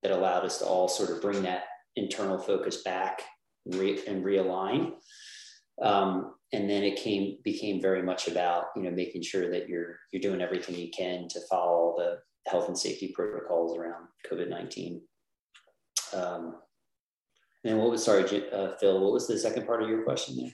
that 0.03 0.11
allowed 0.11 0.45
us 0.45 0.59
to 0.59 0.65
all 0.65 0.87
sort 0.87 1.09
of 1.09 1.21
bring 1.21 1.41
that 1.41 1.63
internal 1.95 2.37
focus 2.37 2.83
back 2.83 3.21
and, 3.65 3.75
re- 3.75 4.05
and 4.05 4.23
realign 4.23 4.93
um, 5.81 6.35
and 6.53 6.69
then 6.69 6.83
it 6.83 6.97
came 6.97 7.37
became 7.43 7.81
very 7.81 8.01
much 8.01 8.27
about 8.27 8.65
you 8.75 8.83
know 8.83 8.91
making 8.91 9.21
sure 9.21 9.49
that 9.51 9.67
you're 9.67 9.99
you're 10.11 10.21
doing 10.21 10.41
everything 10.41 10.75
you 10.75 10.89
can 10.89 11.27
to 11.27 11.39
follow 11.49 11.95
the 11.97 12.19
health 12.49 12.67
and 12.67 12.77
safety 12.77 13.11
protocols 13.13 13.77
around 13.77 14.07
COVID 14.29 14.49
nineteen. 14.49 15.01
Um, 16.13 16.55
and 17.63 17.79
what 17.79 17.89
was 17.89 18.05
sorry, 18.05 18.23
uh, 18.51 18.75
Phil? 18.79 19.01
What 19.01 19.11
was 19.11 19.27
the 19.27 19.37
second 19.37 19.65
part 19.65 19.81
of 19.83 19.89
your 19.89 20.03
question 20.03 20.37
there? 20.37 20.51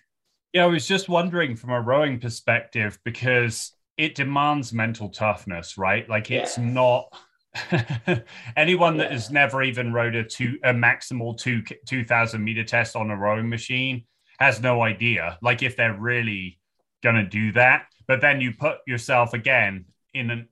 Yeah, 0.53 0.63
I 0.63 0.67
was 0.67 0.85
just 0.85 1.07
wondering 1.07 1.55
from 1.55 1.69
a 1.69 1.79
rowing 1.79 2.19
perspective 2.19 2.99
because 3.05 3.71
it 3.97 4.15
demands 4.15 4.73
mental 4.73 5.09
toughness, 5.09 5.77
right? 5.77 6.07
Like 6.09 6.29
it's 6.29 6.57
yeah. 6.57 6.65
not 6.65 7.17
anyone 8.57 8.95
yeah. 8.95 9.03
that 9.03 9.11
has 9.11 9.31
never 9.31 9.61
even 9.61 9.93
rowed 9.93 10.15
a 10.15 10.23
two 10.23 10.57
a 10.63 10.73
maximal 10.73 11.37
two 11.37 11.63
two 11.85 12.03
thousand 12.03 12.43
meter 12.43 12.63
test 12.63 12.95
on 12.95 13.11
a 13.11 13.15
rowing 13.15 13.49
machine 13.49 14.03
has 14.39 14.61
no 14.61 14.81
idea. 14.81 15.37
Like 15.41 15.61
if 15.63 15.77
they're 15.77 15.97
really 15.97 16.59
gonna 17.03 17.27
do 17.27 17.51
that, 17.53 17.85
but 18.07 18.21
then 18.21 18.41
you 18.41 18.53
put 18.53 18.77
yourself 18.87 19.33
again 19.33 19.85
in 20.13 20.31
an 20.31 20.49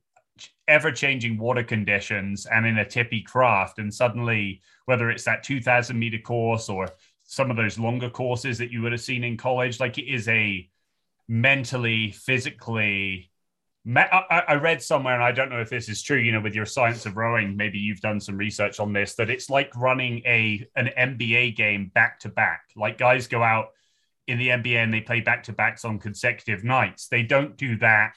ever 0.67 0.91
changing 0.91 1.37
water 1.37 1.63
conditions 1.63 2.45
and 2.45 2.65
in 2.65 2.77
a 2.77 2.85
tippy 2.85 3.21
craft, 3.21 3.79
and 3.79 3.93
suddenly 3.93 4.61
whether 4.85 5.09
it's 5.09 5.25
that 5.25 5.43
two 5.43 5.61
thousand 5.61 5.99
meter 5.99 6.19
course 6.19 6.69
or 6.69 6.87
some 7.29 7.51
of 7.51 7.57
those 7.57 7.77
longer 7.77 8.09
courses 8.09 8.57
that 8.57 8.71
you 8.71 8.81
would 8.81 8.91
have 8.91 9.01
seen 9.01 9.23
in 9.23 9.37
college, 9.37 9.79
like 9.79 9.97
it 9.97 10.11
is 10.11 10.27
a 10.27 10.67
mentally, 11.27 12.11
physically 12.11 13.29
I, 13.95 14.55
read 14.55 14.81
somewhere, 14.81 15.15
and 15.15 15.23
I 15.23 15.31
don't 15.31 15.49
know 15.49 15.61
if 15.61 15.69
this 15.69 15.87
is 15.89 16.03
true. 16.03 16.17
You 16.17 16.33
know, 16.33 16.41
with 16.41 16.53
your 16.53 16.65
science 16.65 17.05
of 17.05 17.15
rowing, 17.15 17.55
maybe 17.55 17.79
you've 17.79 18.01
done 18.01 18.19
some 18.19 18.37
research 18.37 18.79
on 18.79 18.93
this. 18.93 19.15
That 19.15 19.29
it's 19.29 19.49
like 19.49 19.71
running 19.75 20.21
a 20.25 20.67
an 20.75 20.89
NBA 20.97 21.55
game 21.55 21.91
back 21.93 22.19
to 22.21 22.29
back. 22.29 22.63
Like 22.75 22.97
guys 22.97 23.27
go 23.27 23.41
out 23.41 23.69
in 24.27 24.37
the 24.37 24.49
NBA 24.49 24.75
and 24.75 24.93
they 24.93 25.01
play 25.01 25.21
back 25.21 25.43
to 25.43 25.53
backs 25.53 25.85
on 25.85 25.97
consecutive 25.97 26.63
nights. 26.63 27.07
They 27.07 27.23
don't 27.23 27.55
do 27.57 27.77
that, 27.77 28.13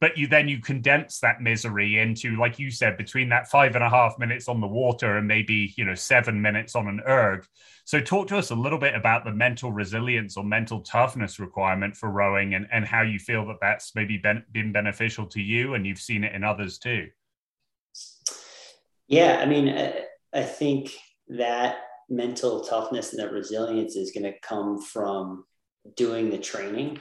but 0.00 0.16
you 0.18 0.26
then 0.26 0.48
you 0.48 0.60
condense 0.60 1.20
that 1.20 1.40
misery 1.40 1.98
into, 1.98 2.36
like 2.36 2.58
you 2.58 2.70
said, 2.70 2.96
between 2.96 3.28
that 3.30 3.48
five 3.48 3.74
and 3.74 3.84
a 3.84 3.88
half 3.88 4.18
minutes 4.18 4.48
on 4.48 4.60
the 4.60 4.66
water 4.66 5.16
and 5.16 5.26
maybe 5.26 5.72
you 5.76 5.84
know 5.84 5.94
seven 5.94 6.40
minutes 6.40 6.74
on 6.74 6.88
an 6.88 7.00
erg. 7.06 7.46
So 7.86 8.00
talk 8.00 8.26
to 8.28 8.36
us 8.36 8.50
a 8.50 8.54
little 8.54 8.80
bit 8.80 8.96
about 8.96 9.24
the 9.24 9.30
mental 9.30 9.70
resilience 9.70 10.36
or 10.36 10.42
mental 10.42 10.80
toughness 10.80 11.38
requirement 11.38 11.96
for 11.96 12.10
rowing 12.10 12.54
and, 12.54 12.66
and 12.72 12.84
how 12.84 13.02
you 13.02 13.20
feel 13.20 13.46
that 13.46 13.58
that's 13.60 13.94
maybe 13.94 14.18
been, 14.18 14.42
been 14.50 14.72
beneficial 14.72 15.24
to 15.26 15.40
you 15.40 15.74
and 15.74 15.86
you've 15.86 16.00
seen 16.00 16.24
it 16.24 16.34
in 16.34 16.42
others 16.42 16.78
too. 16.78 17.06
Yeah, 19.06 19.38
I 19.40 19.46
mean, 19.46 19.68
I, 19.68 20.02
I 20.34 20.42
think 20.42 20.96
that 21.28 21.76
mental 22.08 22.62
toughness 22.62 23.12
and 23.12 23.22
that 23.22 23.30
resilience 23.30 23.94
is 23.94 24.10
going 24.10 24.24
to 24.24 24.38
come 24.40 24.82
from 24.82 25.44
doing 25.96 26.30
the 26.30 26.38
training 26.38 26.98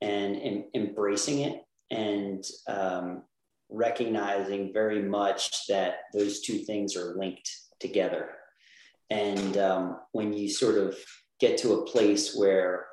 and, 0.00 0.36
and 0.36 0.64
embracing 0.76 1.40
it 1.40 1.63
and 1.90 2.44
um, 2.68 3.22
recognizing 3.70 4.72
very 4.72 5.02
much 5.02 5.66
that 5.68 5.96
those 6.12 6.40
two 6.40 6.58
things 6.58 6.96
are 6.96 7.16
linked 7.16 7.50
together. 7.80 8.30
And 9.10 9.56
um, 9.58 9.98
when 10.12 10.32
you 10.32 10.48
sort 10.48 10.78
of 10.78 10.96
get 11.40 11.58
to 11.58 11.74
a 11.74 11.84
place 11.84 12.34
where 12.34 12.86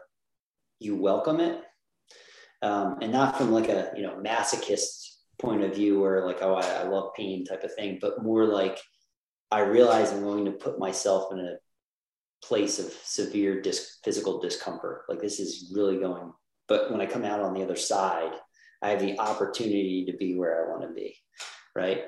you 0.79 0.95
welcome 0.95 1.39
it, 1.39 1.61
um, 2.61 2.97
and 3.01 3.11
not 3.11 3.37
from 3.37 3.51
like 3.51 3.69
a 3.69 3.91
you 3.95 4.03
know 4.03 4.21
masochist 4.23 5.07
point 5.39 5.63
of 5.63 5.73
view 5.73 5.99
where 5.99 6.25
like 6.25 6.39
oh 6.41 6.53
I, 6.53 6.67
I 6.67 6.83
love 6.83 7.13
pain 7.15 7.45
type 7.45 7.63
of 7.63 7.73
thing, 7.73 7.97
but 8.01 8.23
more 8.23 8.45
like 8.45 8.79
I 9.49 9.61
realize 9.61 10.11
I'm 10.11 10.21
going 10.21 10.45
to 10.45 10.51
put 10.51 10.79
myself 10.79 11.31
in 11.31 11.39
a 11.39 11.57
place 12.45 12.79
of 12.79 12.91
severe 13.03 13.61
dis- 13.61 13.99
physical 14.03 14.39
discomfort. 14.39 15.03
Like 15.09 15.21
this 15.21 15.39
is 15.39 15.71
really 15.75 15.97
going, 15.97 16.31
but 16.67 16.91
when 16.91 17.01
I 17.01 17.05
come 17.05 17.25
out 17.25 17.39
on 17.39 17.53
the 17.53 17.63
other 17.63 17.75
side, 17.75 18.33
I 18.81 18.89
have 18.89 18.99
the 18.99 19.19
opportunity 19.19 20.05
to 20.05 20.17
be 20.17 20.35
where 20.35 20.65
I 20.65 20.69
want 20.69 20.81
to 20.83 20.93
be. 20.93 21.15
Right. 21.75 22.05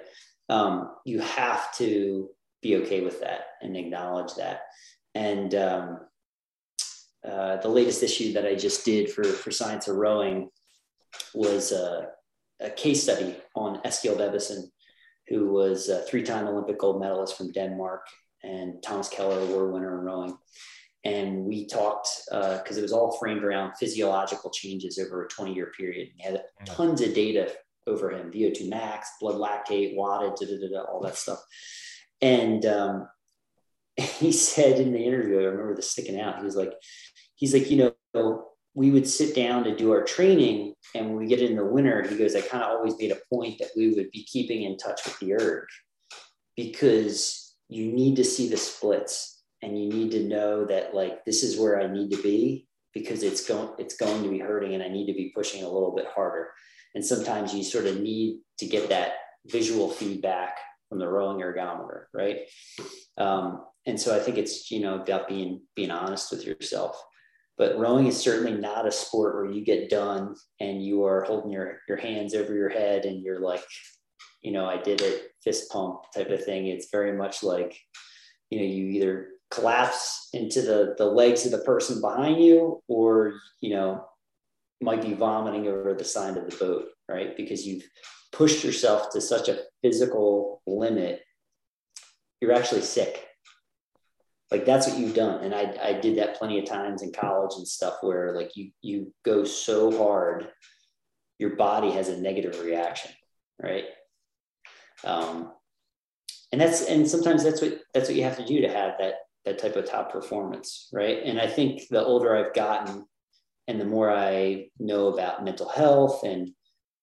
Um, 0.49 0.91
you 1.05 1.19
have 1.19 1.74
to 1.78 2.30
be 2.61 2.78
okay 2.78 3.01
with 3.01 3.21
that 3.21 3.41
and 3.61 3.78
acknowledge 3.78 4.36
that. 4.36 4.61
And 5.15 5.53
um, 5.55 5.99
uh, 7.28 7.57
the 7.57 7.69
latest 7.69 8.03
issue 8.03 8.34
that 8.34 8.45
I 8.45 8.55
just 8.55 8.84
did 8.84 9.09
for, 9.09 9.24
for 9.24 9.51
Science 9.51 9.88
of 9.88 9.95
Rowing 9.95 10.49
was 11.34 11.71
a, 11.71 12.09
a 12.59 12.69
case 12.69 13.03
study 13.03 13.36
on 13.55 13.82
Eskild 13.84 14.17
Ebbesen 14.17 14.63
who 15.28 15.47
was 15.51 15.89
a 15.89 16.01
three-time 16.03 16.47
Olympic 16.47 16.80
gold 16.80 16.99
medalist 16.99 17.38
from 17.38 17.51
Denmark, 17.51 18.05
and 18.43 18.84
Thomas 18.84 19.07
Keller, 19.07 19.39
award 19.39 19.71
winner 19.71 19.99
in 19.99 20.05
rowing. 20.05 20.38
And 21.06 21.43
we 21.43 21.68
talked 21.68 22.08
because 22.30 22.78
uh, 22.78 22.80
it 22.80 22.82
was 22.82 22.93
all 22.93 23.18
framed 23.18 23.43
around 23.43 23.76
physiological 23.76 24.49
changes 24.51 24.97
over 24.97 25.26
a 25.26 25.28
20-year 25.28 25.72
period. 25.78 26.10
He 26.16 26.24
had 26.24 26.43
tons 26.66 27.01
of 27.01 27.14
data 27.14 27.51
over 27.88 28.12
him: 28.12 28.32
VO2 28.32 28.70
max, 28.70 29.10
blood 29.20 29.36
lactate, 29.36 29.97
wattage, 29.97 30.38
da, 30.38 30.45
da, 30.45 30.70
da, 30.72 30.84
all 30.84 31.01
that 31.01 31.18
stuff. 31.18 31.43
And 32.22 32.66
um, 32.66 33.08
he 33.97 34.32
said 34.32 34.80
in 34.80 34.93
the 34.93 35.04
interview, 35.04 35.39
I 35.39 35.43
remember 35.43 35.76
this 35.76 35.91
sticking 35.91 36.20
out. 36.20 36.39
He 36.39 36.45
was 36.45 36.56
like, 36.56 36.74
he's 37.36 37.54
like, 37.54 37.70
you 37.70 37.93
know, 38.14 38.45
we 38.76 38.89
would 38.89 39.08
sit 39.08 39.36
down 39.36 39.64
to 39.64 39.76
do 39.76 39.91
our 39.91 40.04
training 40.04 40.74
and 40.95 41.08
when 41.08 41.18
we 41.18 41.28
get 41.28 41.41
in 41.41 41.56
the 41.56 41.66
winter 41.66 42.06
he 42.08 42.18
goes 42.18 42.36
i 42.36 42.41
kind 42.41 42.64
of 42.64 42.72
always 42.72 42.97
made 42.97 43.12
a 43.12 43.22
point 43.32 43.58
that 43.60 43.70
we 43.76 43.93
would 43.93 44.10
be 44.12 44.24
keeping 44.24 44.64
in 44.64 44.78
touch 44.78 45.01
with 45.06 45.18
the 45.20 45.34
erg 45.34 45.66
because 46.56 47.56
you 47.70 47.91
need 47.91 48.16
to 48.16 48.24
see 48.24 48.49
the 48.49 48.58
splits 48.58 49.32
and 49.64 49.82
you 49.82 49.89
need 49.89 50.11
to 50.11 50.28
know 50.28 50.66
that 50.66 50.93
like 50.93 51.24
this 51.26 51.41
is 51.41 51.57
where 51.57 51.82
i 51.82 51.88
need 51.88 52.11
to 52.11 52.22
be 52.22 52.68
because 52.93 53.24
it's 53.24 53.47
going 53.47 53.70
it's 53.80 53.95
going 53.95 54.22
to 54.22 54.30
be 54.30 54.39
hurting 54.39 54.74
and 54.74 54.84
i 54.84 54.89
need 54.89 55.07
to 55.07 55.14
be 55.14 55.32
pushing 55.34 55.64
a 55.64 55.70
little 55.70 55.95
bit 55.95 56.05
harder. 56.14 56.51
And 56.95 57.03
sometimes 57.03 57.55
you 57.55 57.64
sort 57.64 57.88
of 57.88 57.99
need 58.01 58.41
to 58.59 58.68
get 58.68 58.89
that 58.89 59.14
visual 59.47 59.89
feedback 59.89 60.59
from 60.89 60.99
the 60.99 61.07
rowing 61.07 61.41
ergometer 61.41 62.03
right? 62.14 62.41
Um, 63.18 63.66
and 63.86 63.99
so 63.99 64.16
i 64.16 64.20
think 64.20 64.38
it's 64.38 64.70
you 64.70 64.82
know 64.82 64.95
about 65.01 65.28
being 65.28 65.61
being 65.76 65.91
honest 65.91 66.32
with 66.32 66.45
yourself. 66.45 67.01
But 67.55 67.78
rowing 67.78 68.07
is 68.07 68.20
certainly 68.20 68.59
not 68.59 68.88
a 68.88 68.91
sport 68.91 69.36
where 69.36 69.51
you 69.51 69.64
get 69.64 69.89
done 69.89 70.36
and 70.59 70.84
you 70.84 71.05
are 71.05 71.24
holding 71.24 71.51
your, 71.51 71.82
your 71.88 71.97
hands 71.97 72.34
over 72.34 72.51
your 72.51 72.70
head 72.70 73.05
and 73.05 73.22
you're 73.22 73.41
like, 73.41 73.64
you 74.41 74.51
know, 74.51 74.66
I 74.66 74.82
did 74.82 75.01
it, 75.01 75.34
fist 75.43 75.70
pump 75.70 76.01
type 76.16 76.32
of 76.32 76.43
thing. 76.43 76.66
It's 76.66 76.89
very 76.91 77.16
much 77.16 77.43
like, 77.43 77.80
you 78.49 78.57
know, 78.57 78.66
you 78.66 78.88
either 78.88 79.32
collapse 79.54 80.30
into 80.34 80.62
the, 80.62 80.95
the 80.97 81.06
legs 81.06 81.45
of 81.45 81.51
the 81.51 81.60
person 81.60 82.01
behind 82.01 82.43
you 82.43 82.82
or, 82.88 83.36
you 83.62 83.72
know, 83.72 84.06
might 84.82 85.01
be 85.01 85.14
vomiting 85.14 85.68
over 85.68 85.93
the 85.93 86.04
side 86.04 86.38
of 86.38 86.49
the 86.49 86.58
boat, 86.58 86.86
right? 87.08 87.38
Because 87.38 87.66
you've 87.66 87.84
pushed 88.32 88.64
yourself 88.64 89.12
to 89.12 89.22
such 89.22 89.49
a 89.49 89.60
physical 89.82 90.62
limit, 90.66 91.22
you're 92.41 92.54
actually 92.54 92.82
sick. 92.82 93.28
Like 94.51 94.66
that's 94.66 94.88
what 94.88 94.99
you've 94.99 95.16
done. 95.16 95.43
And 95.43 95.56
I, 95.56 95.76
I 95.82 95.93
did 95.93 96.18
that 96.18 96.38
plenty 96.38 96.60
of 96.60 96.66
times 96.66 97.01
in 97.01 97.12
college 97.12 97.56
and 97.58 97.68
stuff 97.68 97.95
where 98.01 98.36
like 98.36 98.56
you 98.56 98.72
you 98.82 99.14
go 99.24 99.43
so 99.43 99.95
hard 99.97 100.49
your 101.39 101.56
body 101.56 101.89
has 101.89 102.10
a 102.10 102.22
negative 102.22 102.62
reaction 102.64 103.12
right? 103.62 103.86
Um, 105.04 105.51
and 106.51 106.62
that's 106.62 106.86
and 106.86 107.08
sometimes 107.08 107.43
that's 107.43 107.62
what 107.62 107.80
that's 107.93 108.08
what 108.08 108.16
you 108.16 108.24
have 108.24 108.38
to 108.38 108.45
do 108.45 108.62
to 108.62 108.68
have 108.68 108.93
that 108.99 109.16
that 109.45 109.59
type 109.59 109.75
of 109.75 109.85
top 109.85 110.11
performance 110.11 110.89
right 110.93 111.19
and 111.23 111.39
i 111.39 111.47
think 111.47 111.87
the 111.89 112.03
older 112.03 112.35
i've 112.35 112.53
gotten 112.53 113.05
and 113.67 113.79
the 113.79 113.85
more 113.85 114.11
i 114.11 114.65
know 114.79 115.07
about 115.07 115.43
mental 115.43 115.69
health 115.69 116.23
and 116.23 116.49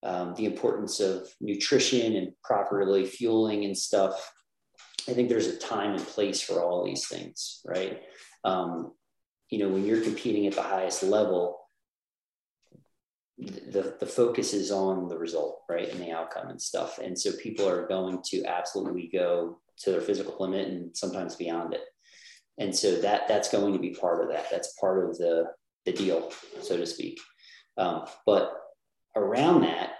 um, 0.03 0.35
the 0.35 0.47
importance 0.47 0.99
of 0.99 1.29
nutrition 1.43 2.17
and 2.17 2.33
properly 2.43 3.05
fueling 3.05 3.65
and 3.67 3.77
stuff 3.77 4.33
I 5.09 5.13
think 5.13 5.29
there's 5.29 5.47
a 5.47 5.57
time 5.57 5.95
and 5.95 6.05
place 6.05 6.41
for 6.41 6.63
all 6.63 6.85
these 6.85 7.09
things, 7.09 7.63
right? 7.65 8.01
Um, 8.45 8.93
you 9.49 9.59
know, 9.59 9.69
when 9.69 9.85
you're 9.85 10.03
competing 10.03 10.47
at 10.47 10.55
the 10.55 10.63
highest 10.63 11.03
level, 11.03 11.59
the, 13.39 13.97
the 13.99 14.07
focus 14.07 14.53
is 14.53 14.71
on 14.71 15.09
the 15.09 15.19
result, 15.19 15.63
right? 15.69 15.91
And 15.91 16.01
the 16.01 16.13
outcome 16.13 16.49
and 16.49 16.61
stuff. 16.61 16.99
And 16.99 17.19
so 17.19 17.33
people 17.33 17.69
are 17.69 17.89
going 17.89 18.21
to 18.27 18.45
absolutely 18.45 19.11
go 19.13 19.59
to 19.79 19.91
their 19.91 20.01
physical 20.01 20.37
limit 20.39 20.69
and 20.69 20.97
sometimes 20.97 21.37
beyond 21.37 21.75
it. 21.75 21.83
And 22.61 22.77
so 22.77 22.97
that 22.97 23.27
that's 23.27 23.51
going 23.51 23.73
to 23.73 23.79
be 23.79 23.91
part 23.91 24.23
of 24.23 24.29
that. 24.29 24.51
That's 24.51 24.75
part 24.75 25.03
of 25.05 25.19
the, 25.19 25.47
the 25.87 25.93
deal, 25.93 26.31
so 26.61 26.77
to 26.77 26.87
speak. 26.87 27.19
Um, 27.79 28.05
but 28.27 28.53
around 29.17 29.63
that, 29.63 29.95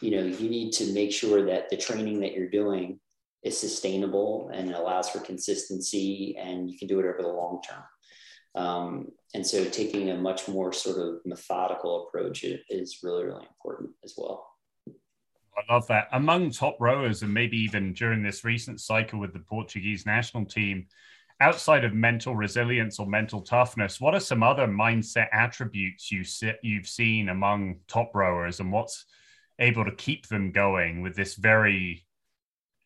you 0.00 0.10
know, 0.12 0.22
you 0.22 0.50
need 0.50 0.72
to 0.74 0.92
make 0.92 1.12
sure 1.12 1.46
that 1.46 1.70
the 1.70 1.76
training 1.78 2.20
that 2.20 2.34
you're 2.34 2.50
doing 2.50 3.00
is 3.42 3.58
sustainable 3.58 4.50
and 4.52 4.74
allows 4.74 5.08
for 5.08 5.20
consistency 5.20 6.36
and 6.38 6.70
you 6.70 6.78
can 6.78 6.88
do 6.88 7.00
it 7.00 7.06
over 7.06 7.22
the 7.22 7.28
long 7.28 7.62
term. 7.66 7.82
Um, 8.54 9.08
and 9.34 9.46
so 9.46 9.64
taking 9.64 10.10
a 10.10 10.16
much 10.16 10.46
more 10.46 10.72
sort 10.72 10.98
of 10.98 11.20
methodical 11.24 12.06
approach 12.06 12.44
is 12.44 12.98
really, 13.02 13.24
really 13.24 13.46
important 13.46 13.90
as 14.04 14.14
well. 14.16 14.46
I 14.88 15.72
love 15.72 15.86
that. 15.88 16.08
Among 16.12 16.50
top 16.50 16.76
rowers, 16.78 17.22
and 17.22 17.32
maybe 17.32 17.56
even 17.58 17.92
during 17.92 18.22
this 18.22 18.44
recent 18.44 18.80
cycle 18.80 19.18
with 19.18 19.32
the 19.32 19.40
Portuguese 19.40 20.06
national 20.06 20.44
team, 20.44 20.86
outside 21.40 21.84
of 21.84 21.94
mental 21.94 22.34
resilience 22.34 22.98
or 22.98 23.06
mental 23.06 23.42
toughness, 23.42 24.00
what 24.00 24.14
are 24.14 24.20
some 24.20 24.42
other 24.42 24.66
mindset 24.66 25.28
attributes 25.32 26.10
you 26.10 26.24
you've 26.62 26.88
seen 26.88 27.28
among 27.28 27.80
top 27.86 28.14
rowers, 28.14 28.60
and 28.60 28.72
what's 28.72 29.04
able 29.58 29.84
to 29.84 29.92
keep 29.92 30.28
them 30.28 30.52
going 30.52 31.02
with 31.02 31.16
this 31.16 31.34
very 31.34 32.04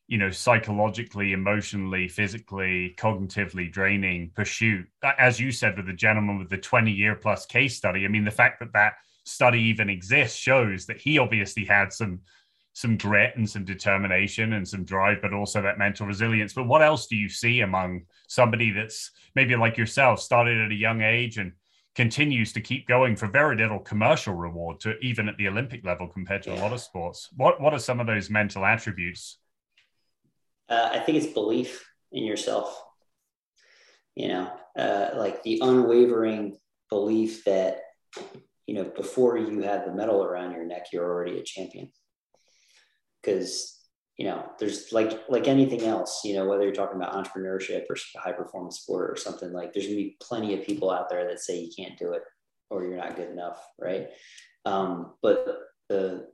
you 0.08 0.18
know, 0.18 0.30
psychologically, 0.30 1.32
emotionally, 1.32 2.06
physically, 2.06 2.94
cognitively 2.98 3.72
draining 3.72 4.30
pursuit. 4.34 4.86
As 5.18 5.40
you 5.40 5.50
said 5.50 5.76
with 5.76 5.86
the 5.86 5.94
gentleman 5.94 6.38
with 6.38 6.50
the 6.50 6.58
20 6.58 6.90
year 6.90 7.14
plus 7.14 7.46
case 7.46 7.76
study, 7.78 8.04
I 8.04 8.08
mean, 8.08 8.24
the 8.24 8.30
fact 8.30 8.60
that 8.60 8.74
that 8.74 8.94
study 9.24 9.60
even 9.62 9.88
exists 9.88 10.36
shows 10.36 10.84
that 10.86 11.00
he 11.00 11.18
obviously 11.18 11.64
had 11.64 11.94
some 11.94 12.20
some 12.74 12.96
grit 12.96 13.36
and 13.36 13.48
some 13.48 13.64
determination 13.64 14.54
and 14.54 14.66
some 14.66 14.84
drive, 14.84 15.18
but 15.20 15.32
also 15.32 15.60
that 15.60 15.78
mental 15.78 16.06
resilience. 16.06 16.54
But 16.54 16.66
what 16.66 16.82
else 16.82 17.06
do 17.06 17.16
you 17.16 17.28
see 17.28 17.60
among 17.60 18.02
somebody 18.28 18.70
that's 18.70 19.10
maybe 19.34 19.54
like 19.56 19.76
yourself, 19.76 20.20
started 20.20 20.58
at 20.60 20.70
a 20.70 20.74
young 20.74 21.02
age 21.02 21.38
and 21.38 21.52
continues 21.94 22.54
to 22.54 22.60
keep 22.60 22.88
going 22.88 23.16
for 23.16 23.26
very 23.26 23.56
little 23.56 23.78
commercial 23.78 24.34
reward 24.34 24.80
to 24.80 24.98
even 25.00 25.28
at 25.28 25.36
the 25.36 25.48
Olympic 25.48 25.84
level 25.84 26.08
compared 26.08 26.42
to 26.42 26.50
yeah. 26.50 26.58
a 26.58 26.62
lot 26.62 26.72
of 26.72 26.80
sports? 26.80 27.28
What 27.36 27.60
what 27.60 27.74
are 27.74 27.78
some 27.78 28.00
of 28.00 28.06
those 28.06 28.30
mental 28.30 28.64
attributes 28.64 29.38
uh, 30.72 30.90
I 30.92 31.00
think 31.00 31.18
it's 31.18 31.32
belief 31.32 31.86
in 32.12 32.24
yourself. 32.24 32.82
You 34.14 34.28
know, 34.28 34.52
uh, 34.78 35.10
like 35.16 35.42
the 35.42 35.60
unwavering 35.62 36.56
belief 36.88 37.44
that, 37.44 37.80
you 38.66 38.74
know, 38.74 38.84
before 38.84 39.38
you 39.38 39.62
have 39.62 39.84
the 39.84 39.92
medal 39.92 40.22
around 40.22 40.52
your 40.52 40.64
neck, 40.64 40.86
you're 40.92 41.04
already 41.04 41.38
a 41.38 41.42
champion. 41.42 41.90
Because, 43.22 43.78
you 44.16 44.26
know, 44.26 44.44
there's 44.58 44.92
like 44.92 45.22
like 45.28 45.48
anything 45.48 45.82
else, 45.82 46.22
you 46.24 46.34
know, 46.34 46.46
whether 46.46 46.64
you're 46.64 46.72
talking 46.72 46.96
about 46.96 47.14
entrepreneurship 47.14 47.84
or 47.88 47.96
high 48.16 48.32
performance 48.32 48.80
sport 48.80 49.10
or 49.10 49.16
something 49.16 49.52
like, 49.52 49.72
there's 49.72 49.86
gonna 49.86 49.96
be 49.96 50.16
plenty 50.20 50.54
of 50.54 50.66
people 50.66 50.90
out 50.90 51.08
there 51.08 51.26
that 51.26 51.40
say 51.40 51.60
you 51.60 51.70
can't 51.76 51.98
do 51.98 52.12
it 52.12 52.22
or 52.70 52.84
you're 52.84 52.96
not 52.96 53.16
good 53.16 53.30
enough, 53.30 53.64
right? 53.78 54.08
Um, 54.64 55.14
but 55.22 55.58
the 55.88 56.28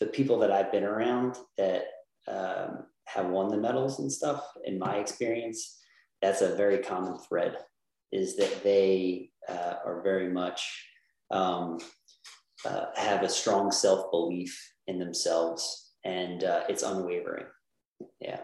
the 0.00 0.06
people 0.06 0.38
that 0.38 0.50
I've 0.50 0.72
been 0.72 0.84
around 0.84 1.36
that 1.56 1.84
um, 2.26 2.86
have 3.06 3.26
won 3.26 3.48
the 3.48 3.56
medals 3.56 4.00
and 4.00 4.10
stuff, 4.10 4.44
in 4.64 4.78
my 4.78 4.96
experience, 4.96 5.78
that's 6.20 6.40
a 6.40 6.56
very 6.56 6.78
common 6.78 7.18
thread 7.18 7.58
is 8.12 8.36
that 8.36 8.62
they 8.62 9.30
uh, 9.48 9.74
are 9.84 10.02
very 10.02 10.28
much 10.28 10.88
um, 11.30 11.78
uh, 12.64 12.86
have 12.94 13.22
a 13.22 13.28
strong 13.28 13.70
self 13.70 14.10
belief 14.10 14.72
in 14.86 14.98
themselves 14.98 15.83
and 16.04 16.44
uh, 16.44 16.64
it's 16.68 16.82
unwavering. 16.82 17.46
Yeah. 18.20 18.40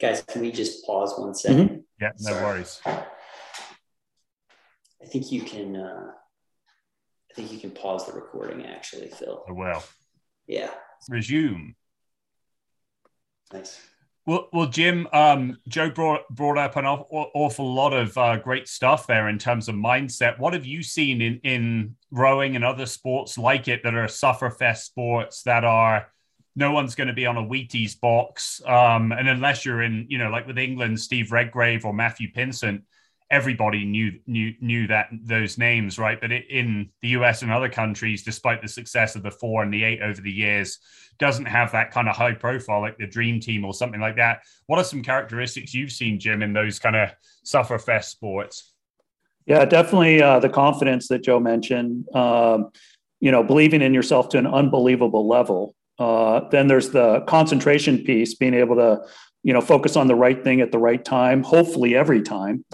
Guys, 0.00 0.22
can 0.22 0.42
we 0.42 0.50
just 0.50 0.84
pause 0.84 1.18
one 1.18 1.34
second? 1.34 1.68
Mm-hmm. 1.68 1.76
Yeah, 2.00 2.12
no 2.20 2.32
Sorry. 2.32 2.44
worries. 2.44 2.80
I 2.86 3.04
think 5.06 5.30
you 5.30 5.42
can. 5.42 5.76
Uh, 5.76 6.10
I 7.30 7.34
think 7.34 7.52
you 7.52 7.58
can 7.58 7.70
pause 7.70 8.06
the 8.06 8.12
recording. 8.12 8.64
Actually, 8.64 9.08
Phil. 9.08 9.44
I 9.48 9.52
will. 9.52 9.82
Yeah. 10.46 10.70
Resume. 11.08 11.74
Nice. 13.52 13.80
Well, 14.26 14.48
well, 14.52 14.66
Jim, 14.66 15.06
um, 15.12 15.58
Joe 15.68 15.90
brought 15.90 16.26
brought 16.30 16.56
up 16.56 16.76
an 16.76 16.86
awful, 16.86 17.30
awful 17.34 17.74
lot 17.74 17.92
of 17.92 18.16
uh, 18.16 18.38
great 18.38 18.68
stuff 18.68 19.06
there 19.06 19.28
in 19.28 19.38
terms 19.38 19.68
of 19.68 19.74
mindset. 19.74 20.38
What 20.38 20.54
have 20.54 20.64
you 20.64 20.82
seen 20.82 21.20
in 21.20 21.40
in 21.44 21.96
rowing 22.10 22.56
and 22.56 22.64
other 22.64 22.86
sports 22.86 23.36
like 23.36 23.68
it 23.68 23.82
that 23.82 23.94
are 23.94 24.06
sufferfest 24.06 24.78
sports 24.78 25.42
that 25.42 25.64
are 25.64 26.08
no 26.56 26.70
one's 26.72 26.94
going 26.94 27.08
to 27.08 27.14
be 27.14 27.26
on 27.26 27.36
a 27.36 27.42
Wheaties 27.42 27.98
box, 27.98 28.62
um, 28.66 29.12
and 29.12 29.28
unless 29.28 29.64
you're 29.64 29.82
in, 29.82 30.06
you 30.08 30.18
know, 30.18 30.30
like 30.30 30.46
with 30.46 30.58
England, 30.58 31.00
Steve 31.00 31.32
Redgrave 31.32 31.84
or 31.84 31.92
Matthew 31.92 32.32
Pinsent, 32.32 32.82
everybody 33.30 33.84
knew 33.84 34.12
knew 34.26 34.54
knew 34.60 34.86
that 34.86 35.08
those 35.12 35.58
names, 35.58 35.98
right? 35.98 36.20
But 36.20 36.30
it, 36.30 36.44
in 36.48 36.90
the 37.02 37.08
US 37.08 37.42
and 37.42 37.50
other 37.50 37.68
countries, 37.68 38.22
despite 38.22 38.62
the 38.62 38.68
success 38.68 39.16
of 39.16 39.22
the 39.22 39.30
four 39.30 39.62
and 39.62 39.72
the 39.72 39.82
eight 39.82 40.00
over 40.02 40.20
the 40.20 40.30
years, 40.30 40.78
doesn't 41.18 41.46
have 41.46 41.72
that 41.72 41.90
kind 41.90 42.08
of 42.08 42.16
high 42.16 42.34
profile 42.34 42.80
like 42.80 42.98
the 42.98 43.06
Dream 43.06 43.40
Team 43.40 43.64
or 43.64 43.74
something 43.74 44.00
like 44.00 44.16
that. 44.16 44.42
What 44.66 44.78
are 44.78 44.84
some 44.84 45.02
characteristics 45.02 45.74
you've 45.74 45.92
seen, 45.92 46.20
Jim, 46.20 46.42
in 46.42 46.52
those 46.52 46.78
kind 46.78 46.96
of 46.96 47.10
sufferfest 47.44 48.04
sports? 48.04 48.72
Yeah, 49.46 49.64
definitely 49.64 50.22
uh, 50.22 50.38
the 50.38 50.48
confidence 50.48 51.08
that 51.08 51.22
Joe 51.22 51.40
mentioned. 51.40 52.06
Um, 52.14 52.70
you 53.20 53.30
know, 53.30 53.42
believing 53.42 53.82
in 53.82 53.94
yourself 53.94 54.28
to 54.30 54.38
an 54.38 54.46
unbelievable 54.46 55.26
level. 55.26 55.74
Uh, 55.98 56.48
then 56.50 56.66
there's 56.66 56.90
the 56.90 57.20
concentration 57.22 57.98
piece, 58.04 58.34
being 58.34 58.54
able 58.54 58.76
to, 58.76 59.02
you 59.42 59.52
know, 59.52 59.60
focus 59.60 59.96
on 59.96 60.06
the 60.06 60.14
right 60.14 60.42
thing 60.42 60.60
at 60.60 60.72
the 60.72 60.78
right 60.78 61.04
time, 61.04 61.42
hopefully 61.42 61.94
every 61.94 62.22
time 62.22 62.64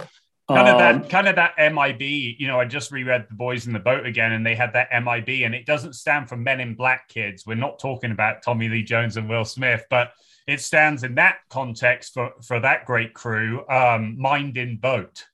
kind 0.55 0.69
of 0.69 0.79
that 0.79 0.95
um, 0.95 1.05
kind 1.05 1.29
of 1.29 1.37
that 1.37 1.55
MIB. 1.59 2.37
You 2.39 2.49
know, 2.49 2.61
I 2.61 2.65
just 2.65 2.91
reread 2.93 3.27
The 3.29 3.35
Boys 3.35 3.67
in 3.67 3.73
the 3.73 3.79
Boat 3.79 4.07
again, 4.07 4.33
and 4.33 4.45
they 4.45 4.55
had 4.55 4.73
that 4.73 4.89
MIB, 4.93 5.45
and 5.45 5.55
it 5.55 5.67
doesn't 5.67 5.95
stand 5.95 6.29
for 6.29 6.37
Men 6.37 6.61
in 6.61 6.75
Black 6.75 7.09
kids. 7.09 7.47
We're 7.47 7.55
not 7.55 7.79
talking 7.79 8.11
about 8.11 8.43
Tommy 8.43 8.69
Lee 8.69 8.83
Jones 8.83 9.17
and 9.17 9.29
Will 9.29 9.45
Smith, 9.45 9.85
but 9.91 10.13
it 10.47 10.61
stands 10.61 11.05
in 11.05 11.15
that 11.17 11.39
context 11.49 12.15
for 12.15 12.33
for 12.43 12.61
that 12.61 12.87
great 12.87 13.15
crew. 13.15 13.65
Um, 13.69 14.19
mind 14.19 14.57
in 14.57 14.77
boat. 14.77 15.25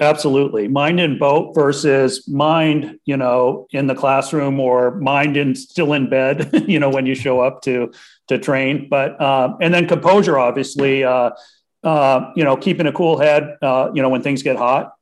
Absolutely, 0.00 0.66
mind 0.66 0.98
in 0.98 1.18
boat 1.18 1.54
versus 1.54 2.26
mind, 2.26 2.98
you 3.04 3.16
know, 3.18 3.66
in 3.70 3.86
the 3.86 3.94
classroom 3.94 4.58
or 4.58 4.96
mind 4.96 5.36
in 5.36 5.54
still 5.54 5.92
in 5.92 6.08
bed. 6.08 6.50
you 6.66 6.80
know, 6.80 6.88
when 6.88 7.04
you 7.04 7.14
show 7.14 7.40
up 7.40 7.60
to 7.62 7.92
to 8.28 8.38
train, 8.38 8.88
but 8.88 9.20
um, 9.20 9.58
and 9.60 9.72
then 9.72 9.86
composure, 9.86 10.38
obviously. 10.38 11.04
Uh, 11.04 11.30
uh, 11.82 12.32
you 12.36 12.44
know, 12.44 12.56
keeping 12.56 12.86
a 12.86 12.92
cool 12.92 13.18
head, 13.18 13.56
uh, 13.62 13.90
you 13.94 14.02
know, 14.02 14.08
when 14.08 14.22
things 14.22 14.42
get 14.42 14.56
hot. 14.56 14.92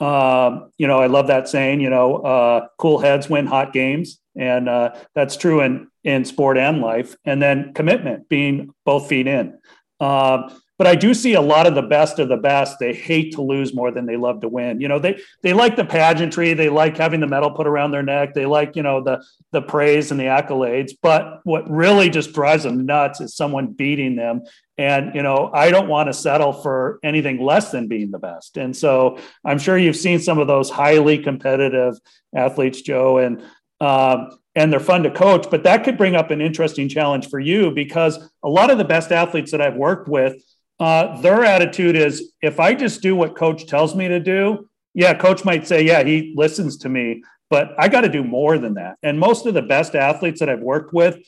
Um, 0.00 0.70
you 0.78 0.86
know, 0.86 0.98
I 0.98 1.06
love 1.06 1.28
that 1.28 1.48
saying, 1.48 1.80
you 1.80 1.90
know, 1.90 2.16
uh, 2.16 2.68
cool 2.78 2.98
heads 2.98 3.28
win 3.28 3.46
hot 3.46 3.72
games. 3.72 4.20
And 4.36 4.68
uh, 4.68 4.94
that's 5.14 5.36
true 5.36 5.60
in, 5.60 5.88
in 6.04 6.24
sport 6.24 6.58
and 6.58 6.80
life. 6.80 7.16
And 7.24 7.42
then 7.42 7.72
commitment, 7.74 8.28
being 8.28 8.70
both 8.84 9.08
feet 9.08 9.26
in. 9.26 9.58
Um, 10.00 10.56
but 10.78 10.86
I 10.86 10.94
do 10.94 11.12
see 11.12 11.34
a 11.34 11.40
lot 11.40 11.66
of 11.66 11.74
the 11.74 11.82
best 11.82 12.20
of 12.20 12.28
the 12.28 12.36
best. 12.36 12.78
They 12.78 12.94
hate 12.94 13.32
to 13.34 13.42
lose 13.42 13.74
more 13.74 13.90
than 13.90 14.06
they 14.06 14.16
love 14.16 14.40
to 14.42 14.48
win. 14.48 14.80
You 14.80 14.86
know, 14.86 15.00
they 15.00 15.20
they 15.42 15.52
like 15.52 15.74
the 15.74 15.84
pageantry, 15.84 16.54
they 16.54 16.68
like 16.68 16.96
having 16.96 17.18
the 17.18 17.26
medal 17.26 17.50
put 17.50 17.66
around 17.66 17.90
their 17.90 18.02
neck, 18.04 18.32
they 18.32 18.46
like 18.46 18.76
you 18.76 18.84
know 18.84 19.02
the 19.02 19.22
the 19.50 19.60
praise 19.60 20.12
and 20.12 20.20
the 20.20 20.24
accolades. 20.24 20.92
But 21.02 21.40
what 21.42 21.68
really 21.68 22.08
just 22.08 22.32
drives 22.32 22.62
them 22.62 22.86
nuts 22.86 23.20
is 23.20 23.34
someone 23.34 23.72
beating 23.72 24.14
them. 24.14 24.42
And 24.78 25.14
you 25.16 25.22
know, 25.24 25.50
I 25.52 25.70
don't 25.70 25.88
want 25.88 26.08
to 26.08 26.12
settle 26.12 26.52
for 26.52 27.00
anything 27.02 27.42
less 27.42 27.72
than 27.72 27.88
being 27.88 28.12
the 28.12 28.20
best. 28.20 28.56
And 28.56 28.76
so 28.76 29.18
I'm 29.44 29.58
sure 29.58 29.76
you've 29.76 29.96
seen 29.96 30.20
some 30.20 30.38
of 30.38 30.46
those 30.46 30.70
highly 30.70 31.18
competitive 31.18 31.98
athletes, 32.34 32.82
Joe, 32.82 33.18
and 33.18 33.42
um, 33.80 34.38
and 34.54 34.72
they're 34.72 34.80
fun 34.80 35.02
to 35.04 35.10
coach. 35.10 35.46
But 35.50 35.64
that 35.64 35.82
could 35.84 35.98
bring 35.98 36.14
up 36.14 36.30
an 36.30 36.40
interesting 36.40 36.88
challenge 36.88 37.28
for 37.28 37.40
you 37.40 37.72
because 37.72 38.18
a 38.44 38.48
lot 38.48 38.70
of 38.70 38.78
the 38.78 38.84
best 38.84 39.10
athletes 39.10 39.50
that 39.50 39.60
I've 39.60 39.76
worked 39.76 40.08
with 40.08 40.40
uh, 40.80 41.20
their 41.20 41.44
attitude 41.44 41.96
is 41.96 42.32
if 42.40 42.60
I 42.60 42.74
just 42.74 43.02
do 43.02 43.16
what 43.16 43.36
coach 43.36 43.66
tells 43.66 43.94
me 43.94 44.08
to 44.08 44.20
do, 44.20 44.68
yeah, 44.94 45.14
coach 45.14 45.44
might 45.44 45.66
say, 45.66 45.84
yeah, 45.84 46.02
he 46.04 46.32
listens 46.36 46.76
to 46.78 46.88
me, 46.88 47.22
but 47.50 47.70
I 47.78 47.88
got 47.88 48.02
to 48.02 48.08
do 48.08 48.22
more 48.22 48.58
than 48.58 48.74
that. 48.74 48.96
And 49.02 49.18
most 49.18 49.46
of 49.46 49.54
the 49.54 49.62
best 49.62 49.94
athletes 49.94 50.40
that 50.40 50.48
I've 50.48 50.60
worked 50.60 50.92
with 50.92 51.18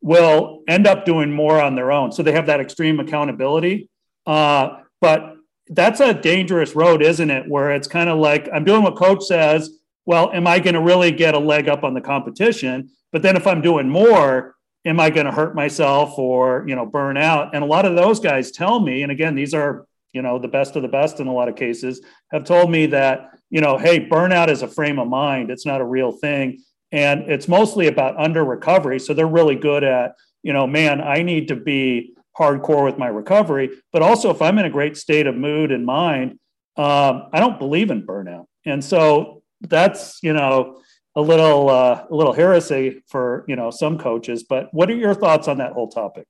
will 0.00 0.62
end 0.68 0.86
up 0.86 1.04
doing 1.04 1.32
more 1.32 1.60
on 1.60 1.74
their 1.74 1.92
own. 1.92 2.12
So 2.12 2.22
they 2.22 2.32
have 2.32 2.46
that 2.46 2.60
extreme 2.60 3.00
accountability. 3.00 3.88
Uh, 4.26 4.80
but 5.00 5.36
that's 5.68 6.00
a 6.00 6.14
dangerous 6.14 6.74
road, 6.74 7.02
isn't 7.02 7.30
it? 7.30 7.48
Where 7.48 7.72
it's 7.72 7.88
kind 7.88 8.08
of 8.08 8.18
like 8.18 8.48
I'm 8.52 8.64
doing 8.64 8.82
what 8.82 8.96
coach 8.96 9.24
says. 9.24 9.70
Well, 10.04 10.30
am 10.32 10.46
I 10.46 10.60
going 10.60 10.74
to 10.74 10.80
really 10.80 11.10
get 11.10 11.34
a 11.34 11.38
leg 11.38 11.68
up 11.68 11.82
on 11.82 11.94
the 11.94 12.00
competition? 12.00 12.90
But 13.12 13.22
then 13.22 13.36
if 13.36 13.46
I'm 13.46 13.60
doing 13.62 13.88
more, 13.88 14.55
am 14.86 15.00
I 15.00 15.10
going 15.10 15.26
to 15.26 15.32
hurt 15.32 15.54
myself 15.54 16.16
or, 16.16 16.64
you 16.66 16.76
know, 16.76 16.86
burn 16.86 17.16
out? 17.16 17.54
And 17.54 17.62
a 17.62 17.66
lot 17.66 17.84
of 17.84 17.96
those 17.96 18.20
guys 18.20 18.52
tell 18.52 18.78
me, 18.80 19.02
and 19.02 19.10
again, 19.10 19.34
these 19.34 19.52
are, 19.52 19.86
you 20.12 20.22
know, 20.22 20.38
the 20.38 20.48
best 20.48 20.76
of 20.76 20.82
the 20.82 20.88
best 20.88 21.20
in 21.20 21.26
a 21.26 21.32
lot 21.32 21.48
of 21.48 21.56
cases, 21.56 22.00
have 22.30 22.44
told 22.44 22.70
me 22.70 22.86
that, 22.86 23.30
you 23.50 23.60
know, 23.60 23.76
hey, 23.76 24.08
burnout 24.08 24.48
is 24.48 24.62
a 24.62 24.68
frame 24.68 24.98
of 24.98 25.08
mind. 25.08 25.50
It's 25.50 25.66
not 25.66 25.80
a 25.80 25.84
real 25.84 26.12
thing. 26.12 26.62
And 26.92 27.22
it's 27.22 27.48
mostly 27.48 27.88
about 27.88 28.16
under 28.16 28.44
recovery. 28.44 29.00
So 29.00 29.12
they're 29.12 29.26
really 29.26 29.56
good 29.56 29.82
at, 29.82 30.14
you 30.42 30.52
know, 30.52 30.66
man, 30.66 31.00
I 31.00 31.22
need 31.22 31.48
to 31.48 31.56
be 31.56 32.14
hardcore 32.38 32.84
with 32.84 32.96
my 32.96 33.08
recovery. 33.08 33.70
But 33.92 34.02
also, 34.02 34.30
if 34.30 34.40
I'm 34.40 34.58
in 34.58 34.66
a 34.66 34.70
great 34.70 34.96
state 34.96 35.26
of 35.26 35.34
mood 35.34 35.72
and 35.72 35.84
mind, 35.84 36.38
um, 36.76 37.28
I 37.32 37.40
don't 37.40 37.58
believe 37.58 37.90
in 37.90 38.06
burnout. 38.06 38.46
And 38.64 38.84
so 38.84 39.42
that's, 39.62 40.20
you 40.22 40.32
know, 40.32 40.80
a 41.16 41.20
little 41.20 41.70
uh, 41.70 42.04
a 42.08 42.14
little 42.14 42.34
heresy 42.34 43.02
for 43.08 43.44
you 43.48 43.56
know 43.56 43.70
some 43.70 43.98
coaches. 43.98 44.44
But 44.44 44.72
what 44.72 44.90
are 44.90 44.94
your 44.94 45.14
thoughts 45.14 45.48
on 45.48 45.58
that 45.58 45.72
whole 45.72 45.88
topic? 45.88 46.26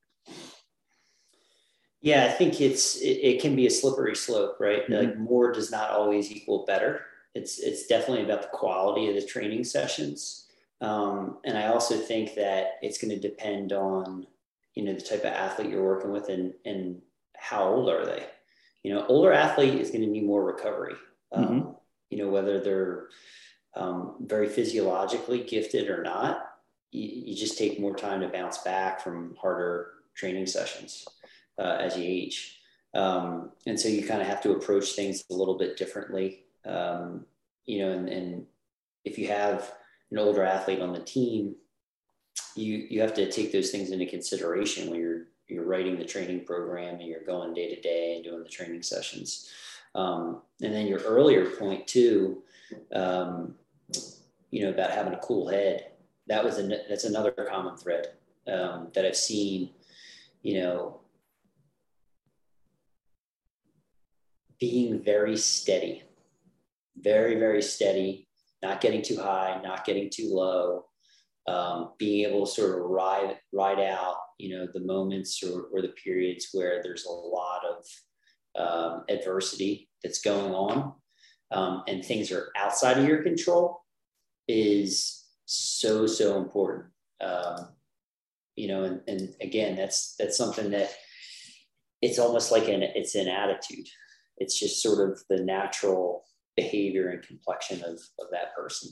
Yeah, 2.01 2.25
I 2.25 2.29
think 2.29 2.61
it's 2.61 2.97
it, 2.97 3.19
it 3.23 3.43
can 3.43 3.57
be 3.57 3.67
a 3.67 3.71
slippery 3.71 4.15
slope, 4.15 4.57
right? 4.61 4.85
Mm-hmm. 4.85 4.95
Like 4.95 5.19
more 5.19 5.53
does 5.53 5.71
not 5.71 5.91
always 5.91 6.31
equal 6.31 6.65
better. 6.65 7.03
It's 7.35 7.59
it's 7.59 7.87
definitely 7.87 8.25
about 8.25 8.43
the 8.43 8.57
quality 8.57 9.09
of 9.09 9.17
the 9.17 9.27
training 9.27 9.65
sessions, 9.65 10.47
um, 10.81 11.39
and 11.45 11.59
I 11.59 11.67
also 11.67 11.97
think 11.97 12.35
that 12.37 12.79
it's 12.81 12.99
going 12.99 13.11
to 13.11 13.21
depend 13.21 13.73
on 13.73 14.27
you 14.75 14.85
know 14.85 14.95
the 14.95 15.01
type 15.01 15.21
of 15.21 15.33
athlete 15.33 15.69
you're 15.69 15.85
working 15.85 16.13
with 16.13 16.29
and 16.29 16.55
and 16.65 17.03
how 17.37 17.65
old 17.65 17.91
are 17.91 18.07
they. 18.07 18.25
You 18.85 18.95
know, 18.95 19.07
older 19.09 19.33
athlete 19.33 19.75
is 19.75 19.91
going 19.91 20.03
to 20.03 20.07
need 20.07 20.25
more 20.25 20.45
recovery. 20.45 20.95
Um, 21.33 21.45
mm-hmm. 21.45 21.71
You 22.11 22.19
know, 22.19 22.29
whether 22.29 22.61
they're 22.61 23.09
um, 23.77 24.17
very 24.21 24.49
physiologically 24.49 25.43
gifted 25.43 25.89
or 25.89 26.03
not, 26.03 26.57
you, 26.91 27.27
you, 27.27 27.37
just 27.37 27.59
take 27.59 27.79
more 27.79 27.95
time 27.95 28.21
to 28.21 28.29
bounce 28.29 28.59
back 28.59 29.01
from 29.03 29.37
harder 29.41 29.91
training 30.15 30.47
sessions 30.47 31.07
uh, 31.59 31.77
as 31.81 31.97
you 31.97 32.05
age. 32.05 32.61
Um, 32.95 33.51
and 33.67 33.79
so 33.79 33.89
you 33.89 34.07
kind 34.07 34.23
of 34.23 34.27
have 34.27 34.43
to 34.43 34.53
approach 34.53 34.93
things 34.93 35.25
a 35.31 35.35
little 35.35 35.59
bit 35.59 35.77
differently. 35.77 36.45
Um, 36.65 37.27
you 37.67 37.81
know, 37.81 37.93
and, 37.93 38.09
and 38.09 38.47
if 39.05 39.19
you 39.19 39.29
have 39.29 39.73
an 40.11 40.19
older 40.19 40.43
athlete 40.43 40.81
on 40.81 40.93
the 40.93 41.01
team, 41.01 41.55
you 42.55 42.87
you 42.89 43.01
have 43.01 43.15
to 43.15 43.31
take 43.31 43.53
those 43.53 43.71
things 43.71 43.91
into 43.91 44.07
consideration 44.07 44.91
when 44.91 45.01
you're 45.01 45.27
you're 45.49 45.65
writing 45.65 45.99
the 45.99 46.05
training 46.05 46.45
program 46.45 46.95
and 46.95 47.09
you're 47.09 47.25
going 47.25 47.55
day 47.55 47.75
to 47.75 47.81
day 47.81 48.17
and 48.17 48.25
doing 48.25 48.43
the 48.43 48.49
training 48.49 48.83
sessions. 48.83 49.51
Um, 49.95 50.43
and 50.63 50.75
then 50.75 50.87
your 50.87 51.01
earlier 51.01 51.47
point 51.47 51.87
too, 51.87 52.43
um, 52.93 53.55
you 54.51 54.63
know, 54.63 54.71
about 54.71 54.91
having 54.91 55.13
a 55.13 55.19
cool 55.19 55.49
head. 55.49 55.93
That 56.29 56.45
was 56.45 56.59
a 56.59 56.67
that's 56.89 57.05
another 57.05 57.33
common 57.33 57.77
thread 57.77 58.09
um, 58.49 58.91
that 58.95 59.05
I've 59.05 59.17
seen. 59.17 59.71
You 60.43 60.61
know, 60.61 61.01
being 64.61 65.03
very 65.03 65.37
steady, 65.37 66.03
very, 66.97 67.39
very 67.39 67.63
steady, 67.63 68.29
not 68.63 68.81
getting 68.81 69.03
too 69.03 69.17
high, 69.17 69.61
not 69.63 69.85
getting 69.85 70.11
too 70.11 70.31
low, 70.33 70.85
um, 71.49 71.93
being 71.99 72.29
able 72.29 72.47
to 72.47 72.53
sort 72.53 72.79
of 72.79 72.85
ride, 72.87 73.37
ride 73.53 73.81
out, 73.81 74.17
you 74.39 74.57
know, 74.57 74.67
the 74.73 74.81
moments 74.81 75.43
or, 75.43 75.65
or 75.73 75.83
the 75.83 75.95
periods 76.03 76.49
where 76.53 76.81
there's 76.83 77.05
a 77.05 77.11
lot 77.11 77.63
of 77.65 77.85
um, 78.59 79.05
adversity 79.09 79.89
that's 80.03 80.21
going 80.21 80.53
on 80.53 80.95
um, 81.51 81.83
and 81.89 82.05
things 82.05 82.33
are 82.33 82.51
outside 82.57 82.99
of 82.99 83.07
your 83.07 83.23
control 83.23 83.83
is 84.49 85.25
so, 85.45 86.07
so 86.07 86.39
important. 86.39 86.87
Um, 87.21 87.69
you 88.57 88.69
know, 88.69 88.85
and, 88.85 89.01
and 89.07 89.35
again, 89.41 89.77
that's, 89.77 90.15
that's 90.19 90.37
something 90.37 90.71
that 90.71 90.95
it's 92.03 92.19
almost 92.19 92.51
like 92.51 92.69
an, 92.69 92.83
it's 92.83 93.15
an 93.15 93.29
attitude. 93.29 93.87
It's 94.39 94.59
just 94.59 94.83
sort 94.83 95.11
of 95.11 95.21
the 95.29 95.43
natural 95.43 96.25
behavior 96.57 97.09
and 97.09 97.23
complexion 97.23 97.83
of, 97.85 97.99
of 98.19 98.31
that 98.33 98.55
person 98.55 98.91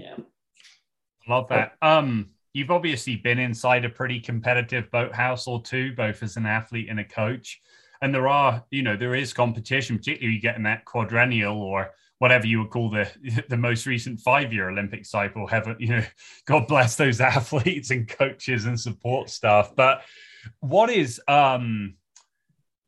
you 0.00 0.06
know? 0.06 0.24
Love 1.28 1.48
that. 1.48 1.72
Um 1.82 2.30
you've 2.52 2.70
obviously 2.70 3.14
been 3.16 3.38
inside 3.38 3.84
a 3.84 3.88
pretty 3.88 4.18
competitive 4.18 4.90
boathouse 4.90 5.46
or 5.46 5.62
two 5.62 5.92
both 5.94 6.20
as 6.22 6.36
an 6.36 6.46
athlete 6.46 6.88
and 6.90 6.98
a 6.98 7.04
coach 7.04 7.60
and 8.02 8.14
there 8.14 8.28
are 8.28 8.64
you 8.70 8.82
know 8.82 8.96
there 8.96 9.14
is 9.14 9.32
competition 9.32 9.96
particularly 9.96 10.34
you 10.34 10.40
get 10.40 10.56
in 10.56 10.62
that 10.62 10.84
quadrennial 10.84 11.60
or 11.60 11.90
whatever 12.18 12.46
you 12.46 12.58
would 12.60 12.70
call 12.70 12.90
the 12.90 13.10
the 13.48 13.56
most 13.56 13.86
recent 13.86 14.20
five 14.20 14.52
year 14.52 14.70
olympic 14.70 15.04
cycle 15.06 15.46
heaven 15.46 15.76
you 15.78 15.88
know 15.88 16.04
god 16.46 16.66
bless 16.66 16.96
those 16.96 17.20
athletes 17.20 17.90
and 17.90 18.08
coaches 18.08 18.66
and 18.66 18.78
support 18.78 19.30
staff 19.30 19.72
but 19.76 20.02
what 20.60 20.90
is 20.90 21.20
um 21.28 21.94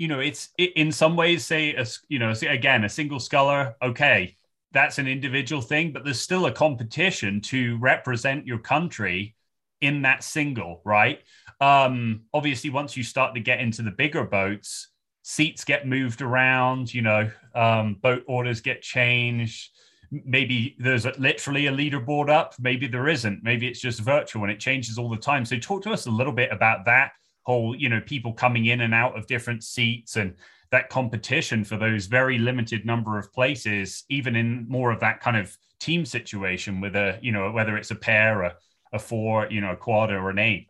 you 0.02 0.08
know, 0.08 0.18
it's 0.18 0.48
it, 0.58 0.72
in 0.72 0.90
some 0.90 1.14
ways, 1.14 1.46
say, 1.46 1.80
you 2.08 2.18
know, 2.18 2.34
again, 2.48 2.82
a 2.82 2.88
single 2.88 3.20
sculler, 3.20 3.76
okay, 3.80 4.36
that's 4.72 4.98
an 4.98 5.06
individual 5.06 5.62
thing, 5.62 5.92
but 5.92 6.02
there's 6.02 6.20
still 6.20 6.46
a 6.46 6.50
competition 6.50 7.40
to 7.42 7.78
represent 7.78 8.44
your 8.44 8.58
country 8.58 9.36
in 9.80 10.02
that 10.02 10.24
single, 10.24 10.82
right? 10.84 11.20
Um, 11.60 12.22
obviously, 12.34 12.70
once 12.70 12.96
you 12.96 13.04
start 13.04 13.36
to 13.36 13.40
get 13.40 13.60
into 13.60 13.82
the 13.82 13.92
bigger 13.92 14.24
boats, 14.24 14.88
seats 15.22 15.64
get 15.64 15.86
moved 15.86 16.20
around, 16.20 16.92
you 16.92 17.02
know, 17.02 17.30
um, 17.54 17.94
boat 18.02 18.24
orders 18.26 18.60
get 18.60 18.82
changed. 18.82 19.70
Maybe 20.10 20.76
there's 20.78 21.06
literally 21.18 21.68
a 21.68 21.72
leaderboard 21.72 22.28
up, 22.28 22.54
maybe 22.60 22.86
there 22.86 23.08
isn't. 23.08 23.42
Maybe 23.42 23.66
it's 23.66 23.80
just 23.80 24.00
virtual 24.00 24.42
and 24.42 24.52
it 24.52 24.60
changes 24.60 24.98
all 24.98 25.08
the 25.08 25.16
time. 25.16 25.44
So, 25.44 25.58
talk 25.58 25.82
to 25.84 25.90
us 25.90 26.06
a 26.06 26.10
little 26.10 26.32
bit 26.32 26.52
about 26.52 26.84
that 26.86 27.12
whole, 27.44 27.74
you 27.74 27.88
know, 27.88 28.00
people 28.00 28.32
coming 28.32 28.66
in 28.66 28.82
and 28.82 28.92
out 28.92 29.16
of 29.16 29.26
different 29.26 29.64
seats 29.64 30.16
and 30.16 30.34
that 30.70 30.88
competition 30.88 31.64
for 31.64 31.76
those 31.76 32.06
very 32.06 32.38
limited 32.38 32.84
number 32.84 33.18
of 33.18 33.32
places, 33.32 34.04
even 34.08 34.36
in 34.36 34.66
more 34.68 34.90
of 34.90 35.00
that 35.00 35.20
kind 35.20 35.36
of 35.36 35.56
team 35.80 36.04
situation 36.04 36.80
with 36.80 36.96
a, 36.96 37.18
you 37.22 37.32
know, 37.32 37.50
whether 37.50 37.76
it's 37.76 37.90
a 37.90 37.96
pair, 37.96 38.42
a, 38.42 38.56
a 38.92 38.98
four, 38.98 39.48
you 39.50 39.60
know, 39.60 39.72
a 39.72 39.76
quad 39.76 40.10
or 40.10 40.30
an 40.30 40.38
eight. 40.38 40.68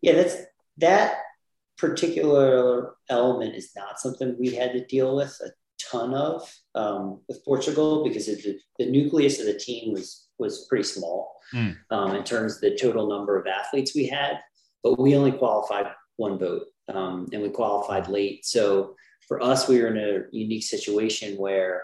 Yeah, 0.00 0.14
that's 0.14 0.36
that 0.78 1.18
particular 1.80 2.94
element 3.08 3.54
is 3.54 3.72
not 3.74 3.98
something 3.98 4.36
we 4.38 4.54
had 4.54 4.72
to 4.72 4.86
deal 4.86 5.16
with 5.16 5.36
a 5.44 5.50
ton 5.90 6.14
of 6.14 6.52
um, 6.74 7.20
with 7.28 7.44
Portugal 7.44 8.04
because 8.04 8.26
the, 8.26 8.58
the 8.78 8.90
nucleus 8.90 9.40
of 9.40 9.46
the 9.46 9.58
team 9.58 9.92
was 9.92 10.28
was 10.38 10.66
pretty 10.68 10.84
small 10.84 11.36
mm. 11.54 11.76
um, 11.90 12.14
in 12.14 12.22
terms 12.22 12.56
of 12.56 12.60
the 12.60 12.76
total 12.76 13.08
number 13.08 13.38
of 13.38 13.46
athletes 13.46 13.94
we 13.94 14.06
had 14.06 14.38
but 14.82 14.98
we 14.98 15.16
only 15.16 15.32
qualified 15.32 15.86
one 16.16 16.38
boat 16.38 16.66
um, 16.88 17.28
and 17.32 17.42
we 17.42 17.48
qualified 17.48 18.08
late. 18.08 18.44
So 18.44 18.94
for 19.26 19.42
us, 19.42 19.68
we 19.68 19.80
were 19.80 19.88
in 19.88 19.98
a 19.98 20.36
unique 20.36 20.64
situation 20.64 21.36
where 21.36 21.82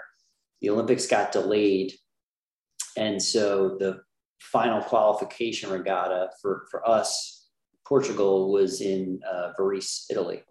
the 0.61 0.70
Olympics 0.70 1.07
got 1.07 1.32
delayed. 1.32 1.92
And 2.97 3.22
so 3.22 3.76
the 3.78 4.01
final 4.40 4.82
qualification 4.82 5.70
regatta 5.70 6.30
for, 6.40 6.66
for 6.70 6.88
us, 6.88 7.36
Portugal, 7.87 8.53
was 8.53 8.80
in 8.80 9.20
uh, 9.30 9.53
Varese, 9.59 10.05
Italy. 10.11 10.43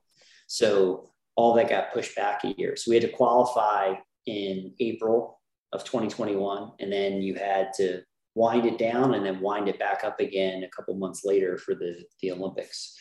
So 0.47 1.11
all 1.35 1.53
that 1.55 1.69
got 1.69 1.93
pushed 1.93 2.15
back 2.15 2.43
a 2.43 2.53
year. 2.57 2.75
So 2.75 2.89
we 2.89 2.95
had 2.95 3.09
to 3.09 3.15
qualify 3.15 3.95
in 4.25 4.73
April 4.79 5.39
of 5.73 5.83
2021, 5.83 6.71
and 6.79 6.91
then 6.91 7.21
you 7.21 7.35
had 7.35 7.73
to 7.77 8.01
wind 8.35 8.65
it 8.65 8.77
down 8.77 9.13
and 9.13 9.25
then 9.25 9.39
wind 9.39 9.67
it 9.67 9.79
back 9.79 10.03
up 10.03 10.19
again 10.19 10.63
a 10.63 10.69
couple 10.69 10.93
months 10.95 11.23
later 11.23 11.57
for 11.57 11.73
the, 11.73 12.03
the 12.21 12.31
Olympics. 12.31 12.97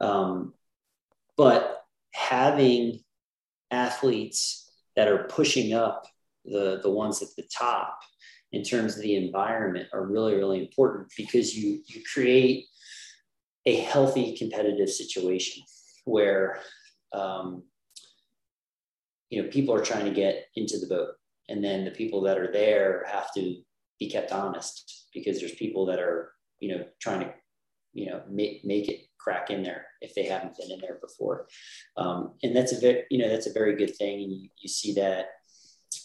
Um, 0.00 0.54
but 1.36 1.82
having 2.12 3.00
athletes 3.70 4.70
that 4.96 5.08
are 5.08 5.24
pushing 5.24 5.72
up 5.72 6.04
the, 6.44 6.80
the 6.82 6.90
ones 6.90 7.22
at 7.22 7.28
the 7.36 7.48
top 7.56 7.98
in 8.50 8.62
terms 8.62 8.96
of 8.96 9.02
the 9.02 9.16
environment 9.16 9.88
are 9.92 10.04
really, 10.04 10.34
really 10.34 10.60
important 10.60 11.10
because 11.16 11.56
you, 11.56 11.80
you 11.86 12.02
create 12.12 12.66
a 13.66 13.76
healthy 13.76 14.36
competitive 14.36 14.90
situation 14.90 15.62
where 16.04 16.58
um, 17.12 17.62
you 19.30 19.42
know 19.42 19.48
people 19.48 19.74
are 19.74 19.84
trying 19.84 20.04
to 20.04 20.10
get 20.10 20.46
into 20.56 20.78
the 20.78 20.86
boat. 20.86 21.10
And 21.48 21.62
then 21.62 21.84
the 21.84 21.90
people 21.90 22.22
that 22.22 22.38
are 22.38 22.50
there 22.50 23.04
have 23.10 23.32
to 23.34 23.56
be 23.98 24.08
kept 24.08 24.32
honest 24.32 25.08
because 25.12 25.38
there's 25.38 25.54
people 25.54 25.86
that 25.86 25.98
are 25.98 26.32
you 26.60 26.74
know 26.74 26.84
trying 27.00 27.20
to 27.20 27.34
you 27.92 28.06
know 28.06 28.22
make, 28.28 28.64
make 28.64 28.88
it 28.88 29.00
crack 29.18 29.50
in 29.50 29.62
there 29.62 29.86
if 30.00 30.14
they 30.14 30.24
haven't 30.24 30.56
been 30.56 30.70
in 30.70 30.80
there 30.80 30.98
before. 31.00 31.46
Um, 31.96 32.34
and 32.42 32.56
that's 32.56 32.72
a 32.72 32.80
very 32.80 33.04
you 33.10 33.18
know 33.18 33.28
that's 33.28 33.46
a 33.46 33.52
very 33.52 33.76
good 33.76 33.96
thing. 33.96 34.22
And 34.22 34.32
you, 34.32 34.48
you 34.58 34.68
see 34.68 34.94
that 34.94 35.26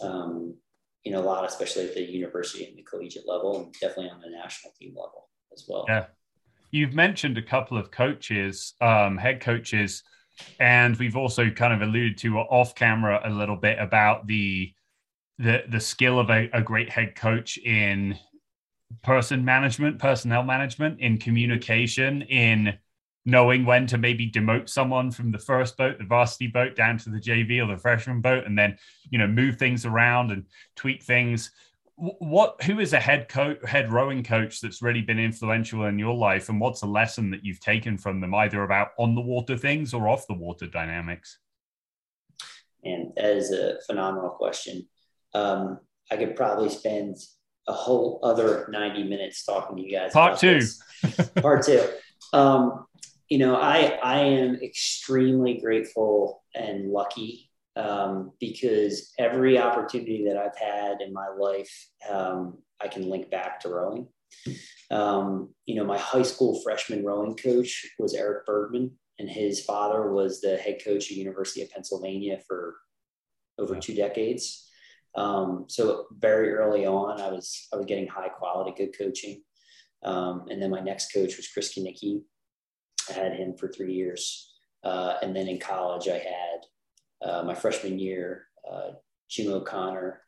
um, 0.01 0.55
you 1.03 1.11
know 1.11 1.21
a 1.21 1.25
lot 1.25 1.45
especially 1.45 1.85
at 1.85 1.95
the 1.95 2.01
university 2.01 2.65
and 2.65 2.77
the 2.77 2.83
collegiate 2.83 3.27
level 3.27 3.57
and 3.57 3.73
definitely 3.73 4.09
on 4.09 4.21
the 4.21 4.29
national 4.29 4.73
team 4.79 4.89
level 4.89 5.29
as 5.53 5.65
well. 5.67 5.85
Yeah 5.87 6.05
you've 6.77 6.93
mentioned 6.93 7.37
a 7.37 7.41
couple 7.41 7.77
of 7.77 7.91
coaches 7.91 8.73
um, 8.81 9.17
head 9.17 9.41
coaches 9.41 10.03
and 10.59 10.95
we've 10.97 11.17
also 11.17 11.49
kind 11.49 11.73
of 11.73 11.81
alluded 11.81 12.17
to 12.17 12.37
off 12.37 12.75
camera 12.75 13.21
a 13.23 13.29
little 13.29 13.55
bit 13.55 13.77
about 13.79 14.27
the 14.27 14.71
the 15.39 15.63
the 15.69 15.79
skill 15.79 16.19
of 16.19 16.29
a, 16.29 16.49
a 16.53 16.61
great 16.61 16.89
head 16.89 17.15
coach 17.15 17.57
in 17.57 18.17
person 19.03 19.43
management, 19.43 19.99
personnel 19.99 20.43
management, 20.43 20.99
in 20.99 21.17
communication, 21.17 22.21
in 22.23 22.77
knowing 23.25 23.65
when 23.65 23.85
to 23.85 23.97
maybe 23.97 24.31
demote 24.31 24.69
someone 24.69 25.11
from 25.11 25.31
the 25.31 25.37
first 25.37 25.75
boat, 25.75 25.97
the 25.97 26.05
varsity 26.05 26.47
boat, 26.47 26.75
down 26.75 26.97
to 26.97 27.09
the 27.09 27.19
JV 27.19 27.61
or 27.61 27.67
the 27.67 27.79
freshman 27.79 28.21
boat, 28.21 28.45
and 28.45 28.57
then 28.57 28.77
you 29.09 29.17
know 29.17 29.27
move 29.27 29.57
things 29.57 29.85
around 29.85 30.31
and 30.31 30.45
tweak 30.75 31.03
things. 31.03 31.51
What 31.97 32.61
who 32.63 32.79
is 32.79 32.93
a 32.93 32.99
head 32.99 33.27
coach, 33.27 33.57
head 33.65 33.91
rowing 33.91 34.23
coach 34.23 34.61
that's 34.61 34.83
really 34.83 35.01
been 35.01 35.19
influential 35.19 35.85
in 35.85 35.97
your 35.97 36.13
life, 36.13 36.49
and 36.49 36.61
what's 36.61 36.83
a 36.83 36.87
lesson 36.87 37.31
that 37.31 37.43
you've 37.43 37.59
taken 37.59 37.97
from 37.97 38.21
them, 38.21 38.35
either 38.35 38.63
about 38.63 38.89
on 38.99 39.15
the 39.15 39.21
water 39.21 39.57
things 39.57 39.93
or 39.93 40.07
off 40.07 40.27
the 40.27 40.35
water 40.35 40.67
dynamics? 40.67 41.39
And 42.83 43.13
that 43.15 43.35
is 43.35 43.51
a 43.51 43.79
phenomenal 43.87 44.29
question 44.29 44.87
um, 45.33 45.79
I 46.11 46.17
could 46.17 46.35
probably 46.35 46.69
spend 46.69 47.17
a 47.67 47.73
whole 47.73 48.19
other 48.23 48.67
90 48.69 49.03
minutes 49.03 49.43
talking 49.43 49.77
to 49.77 49.83
you 49.83 49.91
guys. 49.91 50.13
Part 50.13 50.39
two. 50.39 50.61
Part 51.41 51.65
two. 51.65 51.85
Um, 52.33 52.85
you 53.29 53.39
know, 53.39 53.55
I 53.55 53.99
I 54.01 54.19
am 54.19 54.55
extremely 54.55 55.59
grateful 55.59 56.43
and 56.55 56.91
lucky 56.91 57.46
um, 57.77 58.31
because 58.39 59.13
every 59.19 59.59
opportunity 59.59 60.25
that 60.25 60.37
I've 60.37 60.57
had 60.57 61.01
in 61.01 61.13
my 61.13 61.27
life, 61.39 61.71
um, 62.09 62.57
I 62.81 62.87
can 62.87 63.09
link 63.09 63.29
back 63.29 63.59
to 63.61 63.69
rowing. 63.69 64.07
Um, 64.91 65.53
you 65.65 65.75
know, 65.75 65.85
my 65.85 65.97
high 65.97 66.23
school 66.23 66.59
freshman 66.63 67.05
rowing 67.05 67.35
coach 67.35 67.85
was 67.99 68.13
Eric 68.13 68.45
Bergman, 68.45 68.91
and 69.19 69.29
his 69.29 69.63
father 69.63 70.11
was 70.11 70.41
the 70.41 70.57
head 70.57 70.79
coach 70.83 71.11
at 71.11 71.17
University 71.17 71.61
of 71.61 71.69
Pennsylvania 71.69 72.39
for 72.47 72.75
over 73.59 73.75
two 73.75 73.95
decades. 73.95 74.69
Um, 75.15 75.65
so 75.67 76.05
very 76.11 76.53
early 76.53 76.85
on, 76.85 77.21
I 77.21 77.29
was 77.29 77.67
I 77.73 77.77
was 77.77 77.85
getting 77.85 78.07
high 78.07 78.29
quality, 78.29 78.73
good 78.75 78.97
coaching. 78.97 79.43
Um, 80.03 80.45
and 80.49 80.61
then 80.61 80.69
my 80.69 80.79
next 80.79 81.11
coach 81.11 81.37
was 81.37 81.47
Chris 81.47 81.73
Kinnicky. 81.73 82.21
I 83.09 83.13
had 83.13 83.33
him 83.33 83.55
for 83.57 83.67
three 83.67 83.93
years. 83.93 84.53
Uh, 84.83 85.15
and 85.21 85.35
then 85.35 85.47
in 85.47 85.59
college, 85.59 86.07
I 86.07 86.19
had 86.19 86.59
uh, 87.21 87.43
my 87.43 87.55
freshman 87.55 87.99
year, 87.99 88.47
uh, 88.69 88.91
Jim 89.29 89.51
O'Connor, 89.51 90.21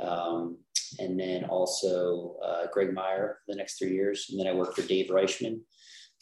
um, 0.00 0.58
and 0.98 1.18
then 1.18 1.44
also 1.44 2.36
uh, 2.44 2.66
Greg 2.72 2.92
Meyer 2.92 3.38
for 3.44 3.52
the 3.52 3.58
next 3.58 3.78
three 3.78 3.92
years. 3.92 4.26
And 4.30 4.38
then 4.38 4.46
I 4.46 4.52
worked 4.52 4.76
for 4.76 4.86
Dave 4.86 5.10
Reichman. 5.10 5.60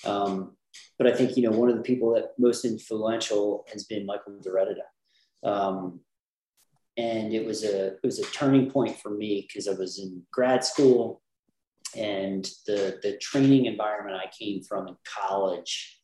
Um, 0.04 0.56
but 0.98 1.06
I 1.06 1.12
think, 1.12 1.36
you 1.36 1.42
know, 1.48 1.56
one 1.56 1.68
of 1.68 1.76
the 1.76 1.82
people 1.82 2.14
that 2.14 2.32
most 2.38 2.64
influential 2.64 3.64
has 3.72 3.84
been 3.84 4.06
Michael 4.06 4.40
DeRedida. 4.40 5.48
Um, 5.48 6.00
and 6.96 7.32
it 7.32 7.44
was 7.44 7.64
a 7.64 7.86
it 7.94 8.00
was 8.04 8.18
a 8.18 8.26
turning 8.26 8.70
point 8.70 8.96
for 8.96 9.10
me 9.10 9.46
because 9.46 9.66
I 9.66 9.72
was 9.72 9.98
in 9.98 10.22
grad 10.32 10.64
school 10.64 11.22
and 11.96 12.44
the 12.66 12.98
the 13.02 13.18
training 13.18 13.66
environment 13.66 14.16
I 14.16 14.30
came 14.36 14.62
from 14.62 14.88
in 14.88 14.96
college 15.04 16.00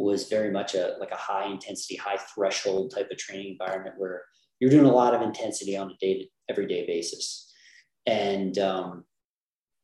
was 0.00 0.28
very 0.28 0.50
much 0.50 0.74
a 0.74 0.96
like 0.98 1.10
a 1.10 1.16
high 1.16 1.50
intensity, 1.50 1.96
high 1.96 2.16
threshold 2.16 2.92
type 2.94 3.10
of 3.10 3.18
training 3.18 3.56
environment 3.58 3.96
where 3.98 4.22
you're 4.58 4.70
doing 4.70 4.86
a 4.86 4.92
lot 4.92 5.14
of 5.14 5.22
intensity 5.22 5.76
on 5.76 5.90
a 5.90 5.96
day 6.00 6.20
to 6.20 6.26
everyday 6.48 6.86
basis. 6.86 7.52
And 8.06 8.58
um, 8.58 9.04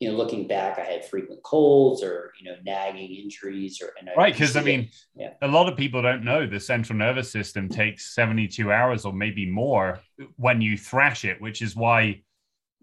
you 0.00 0.10
know, 0.10 0.16
looking 0.16 0.46
back, 0.46 0.78
I 0.78 0.84
had 0.84 1.06
frequent 1.06 1.42
colds 1.42 2.02
or 2.02 2.32
you 2.40 2.50
know 2.50 2.56
nagging 2.64 3.14
injuries 3.14 3.80
or 3.82 3.92
and 3.98 4.10
right 4.16 4.32
because 4.32 4.56
I 4.56 4.62
mean, 4.62 4.90
yeah. 5.14 5.34
a 5.42 5.48
lot 5.48 5.70
of 5.70 5.76
people 5.76 6.02
don't 6.02 6.24
know 6.24 6.46
the 6.46 6.60
central 6.60 6.98
nervous 6.98 7.30
system 7.30 7.68
takes 7.68 8.14
72 8.14 8.70
hours 8.70 9.04
or 9.04 9.12
maybe 9.12 9.46
more 9.46 10.00
when 10.36 10.60
you 10.60 10.76
thrash 10.76 11.24
it, 11.24 11.40
which 11.40 11.62
is 11.62 11.74
why 11.74 12.22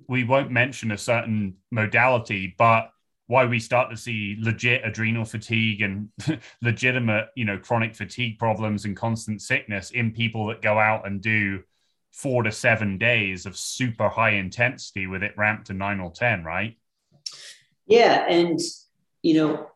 we 0.08 0.24
won't 0.24 0.52
mention 0.52 0.92
a 0.92 0.98
certain 0.98 1.56
modality, 1.72 2.56
but 2.58 2.90
why 3.28 3.46
we 3.46 3.60
start 3.60 3.90
to 3.90 3.98
see 3.98 4.36
legit 4.40 4.86
adrenal 4.86 5.26
fatigue 5.26 5.82
and 5.82 6.10
legitimate, 6.62 7.30
you 7.36 7.46
know, 7.46 7.58
chronic 7.58 7.96
fatigue 7.96 8.38
problems 8.38 8.86
and 8.86 8.98
constant 8.98 9.42
sickness 9.42 9.92
in 9.92 10.12
people 10.12 10.48
that 10.48 10.62
go 10.62 10.78
out 10.78 11.08
and 11.08 11.22
do 11.22 11.64
four 12.12 12.44
to 12.44 12.52
seven 12.52 12.98
days 12.98 13.46
of 13.46 13.58
super 13.58 14.10
high 14.10 14.32
intensity 14.32 15.08
with 15.08 15.24
it 15.24 15.34
ramped 15.38 15.68
to 15.68 15.74
nine 15.74 16.00
or 16.00 16.12
10, 16.12 16.44
right? 16.44 16.78
Yeah. 17.88 18.26
And, 18.28 18.60
you 19.22 19.36
know, 19.36 19.68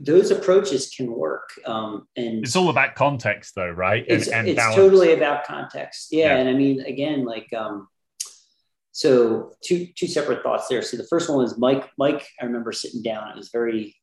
those 0.00 0.30
approaches 0.30 0.92
can 0.94 1.10
work. 1.10 1.50
Um, 1.64 2.06
and 2.16 2.44
it's 2.44 2.56
all 2.56 2.68
about 2.68 2.96
context, 2.96 3.54
though, 3.54 3.70
right? 3.70 4.04
It's, 4.06 4.26
and, 4.26 4.48
and 4.48 4.58
it's 4.58 4.74
totally 4.74 5.14
about 5.14 5.46
context. 5.46 6.08
Yeah, 6.10 6.34
yeah. 6.34 6.36
And 6.36 6.48
I 6.48 6.52
mean, 6.52 6.80
again, 6.80 7.24
like, 7.24 7.52
um, 7.54 7.88
so 8.96 9.52
two 9.62 9.88
two 9.94 10.06
separate 10.06 10.42
thoughts 10.42 10.68
there. 10.68 10.80
So 10.80 10.96
the 10.96 11.06
first 11.06 11.28
one 11.28 11.36
was 11.36 11.58
Mike. 11.58 11.90
Mike, 11.98 12.26
I 12.40 12.46
remember 12.46 12.72
sitting 12.72 13.02
down. 13.02 13.28
It 13.28 13.36
was 13.36 13.50
very 13.50 13.94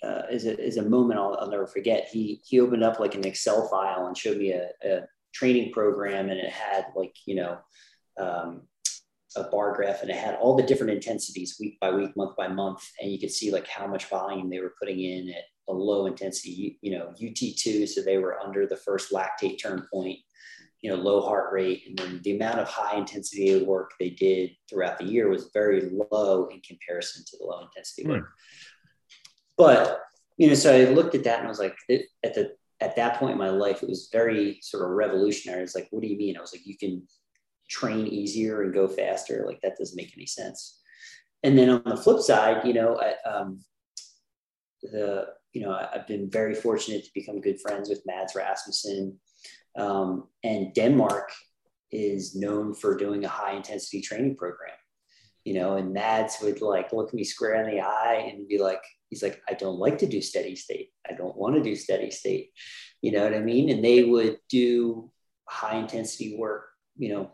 uh, 0.00 0.22
is 0.30 0.46
a 0.46 0.56
is 0.56 0.76
a 0.76 0.88
moment 0.88 1.18
I'll, 1.18 1.36
I'll, 1.40 1.50
never 1.50 1.66
forget. 1.66 2.06
He 2.08 2.40
he 2.46 2.60
opened 2.60 2.84
up 2.84 3.00
like 3.00 3.16
an 3.16 3.26
Excel 3.26 3.66
file 3.66 4.06
and 4.06 4.16
showed 4.16 4.36
me 4.36 4.52
a, 4.52 4.68
a 4.84 5.00
training 5.34 5.72
program, 5.72 6.28
and 6.28 6.38
it 6.38 6.52
had 6.52 6.86
like 6.94 7.16
you 7.26 7.34
know 7.34 7.58
um, 8.16 8.62
a 9.34 9.42
bar 9.50 9.74
graph, 9.74 10.02
and 10.02 10.10
it 10.10 10.16
had 10.16 10.36
all 10.36 10.56
the 10.56 10.62
different 10.62 10.92
intensities 10.92 11.56
week 11.58 11.80
by 11.80 11.90
week, 11.90 12.16
month 12.16 12.36
by 12.36 12.46
month, 12.46 12.88
and 13.02 13.10
you 13.10 13.18
could 13.18 13.32
see 13.32 13.50
like 13.50 13.66
how 13.66 13.88
much 13.88 14.04
volume 14.04 14.48
they 14.48 14.60
were 14.60 14.76
putting 14.78 15.00
in 15.00 15.30
at 15.30 15.42
a 15.68 15.72
low 15.72 16.06
intensity, 16.06 16.78
you 16.80 16.92
know, 16.92 17.08
UT 17.08 17.56
two, 17.56 17.88
so 17.88 18.02
they 18.02 18.18
were 18.18 18.38
under 18.38 18.68
the 18.68 18.76
first 18.76 19.12
lactate 19.12 19.60
turn 19.60 19.84
point 19.92 20.20
you 20.80 20.90
know, 20.90 20.96
low 20.96 21.20
heart 21.20 21.52
rate. 21.52 21.82
And 21.86 21.98
then 21.98 22.20
the 22.22 22.36
amount 22.36 22.60
of 22.60 22.68
high 22.68 22.96
intensity 22.96 23.62
work 23.64 23.92
they 23.98 24.10
did 24.10 24.50
throughout 24.68 24.98
the 24.98 25.04
year 25.04 25.28
was 25.28 25.50
very 25.52 25.90
low 26.12 26.46
in 26.46 26.60
comparison 26.60 27.24
to 27.26 27.36
the 27.38 27.44
low 27.44 27.62
intensity 27.62 28.06
work. 28.06 28.24
Mm. 28.24 28.28
But, 29.56 30.00
you 30.36 30.46
know, 30.46 30.54
so 30.54 30.74
I 30.74 30.84
looked 30.90 31.16
at 31.16 31.24
that 31.24 31.38
and 31.38 31.46
I 31.46 31.50
was 31.50 31.58
like, 31.58 31.76
it, 31.88 32.06
at 32.22 32.34
the, 32.34 32.52
at 32.80 32.94
that 32.94 33.18
point 33.18 33.32
in 33.32 33.38
my 33.38 33.50
life, 33.50 33.82
it 33.82 33.88
was 33.88 34.08
very 34.12 34.60
sort 34.62 34.84
of 34.84 34.90
revolutionary. 34.90 35.64
It's 35.64 35.74
like, 35.74 35.88
what 35.90 36.00
do 36.00 36.08
you 36.08 36.16
mean? 36.16 36.36
I 36.36 36.40
was 36.40 36.54
like, 36.54 36.64
you 36.64 36.76
can 36.78 37.02
train 37.68 38.06
easier 38.06 38.62
and 38.62 38.72
go 38.72 38.86
faster. 38.86 39.44
Like 39.44 39.60
that 39.62 39.76
doesn't 39.76 39.96
make 39.96 40.12
any 40.16 40.26
sense. 40.26 40.80
And 41.42 41.58
then 41.58 41.70
on 41.70 41.82
the 41.84 41.96
flip 41.96 42.20
side, 42.20 42.64
you 42.64 42.72
know, 42.72 43.00
I, 43.00 43.28
um, 43.28 43.60
the, 44.82 45.26
you 45.52 45.62
know, 45.62 45.72
I've 45.72 46.06
been 46.06 46.30
very 46.30 46.54
fortunate 46.54 47.04
to 47.04 47.10
become 47.14 47.40
good 47.40 47.60
friends 47.60 47.88
with 47.88 48.06
Mads 48.06 48.36
Rasmussen, 48.36 49.18
um, 49.78 50.28
and 50.42 50.74
Denmark 50.74 51.30
is 51.90 52.34
known 52.34 52.74
for 52.74 52.96
doing 52.96 53.24
a 53.24 53.28
high 53.28 53.54
intensity 53.54 54.02
training 54.02 54.36
program, 54.36 54.74
you 55.44 55.54
know, 55.54 55.76
and 55.76 55.94
Mads 55.94 56.38
would 56.42 56.60
like 56.60 56.92
look 56.92 57.14
me 57.14 57.24
square 57.24 57.62
in 57.62 57.70
the 57.70 57.80
eye 57.80 58.30
and 58.30 58.48
be 58.48 58.58
like, 58.58 58.82
he's 59.08 59.22
like, 59.22 59.40
I 59.48 59.54
don't 59.54 59.78
like 59.78 59.98
to 59.98 60.06
do 60.06 60.20
steady 60.20 60.56
state. 60.56 60.90
I 61.08 61.14
don't 61.14 61.36
want 61.36 61.54
to 61.54 61.62
do 61.62 61.74
steady 61.76 62.10
state. 62.10 62.50
You 63.00 63.12
know 63.12 63.22
what 63.22 63.34
I 63.34 63.40
mean? 63.40 63.70
And 63.70 63.82
they 63.82 64.02
would 64.02 64.38
do 64.50 65.10
high 65.48 65.76
intensity 65.76 66.36
work, 66.36 66.64
you 66.96 67.14
know, 67.14 67.30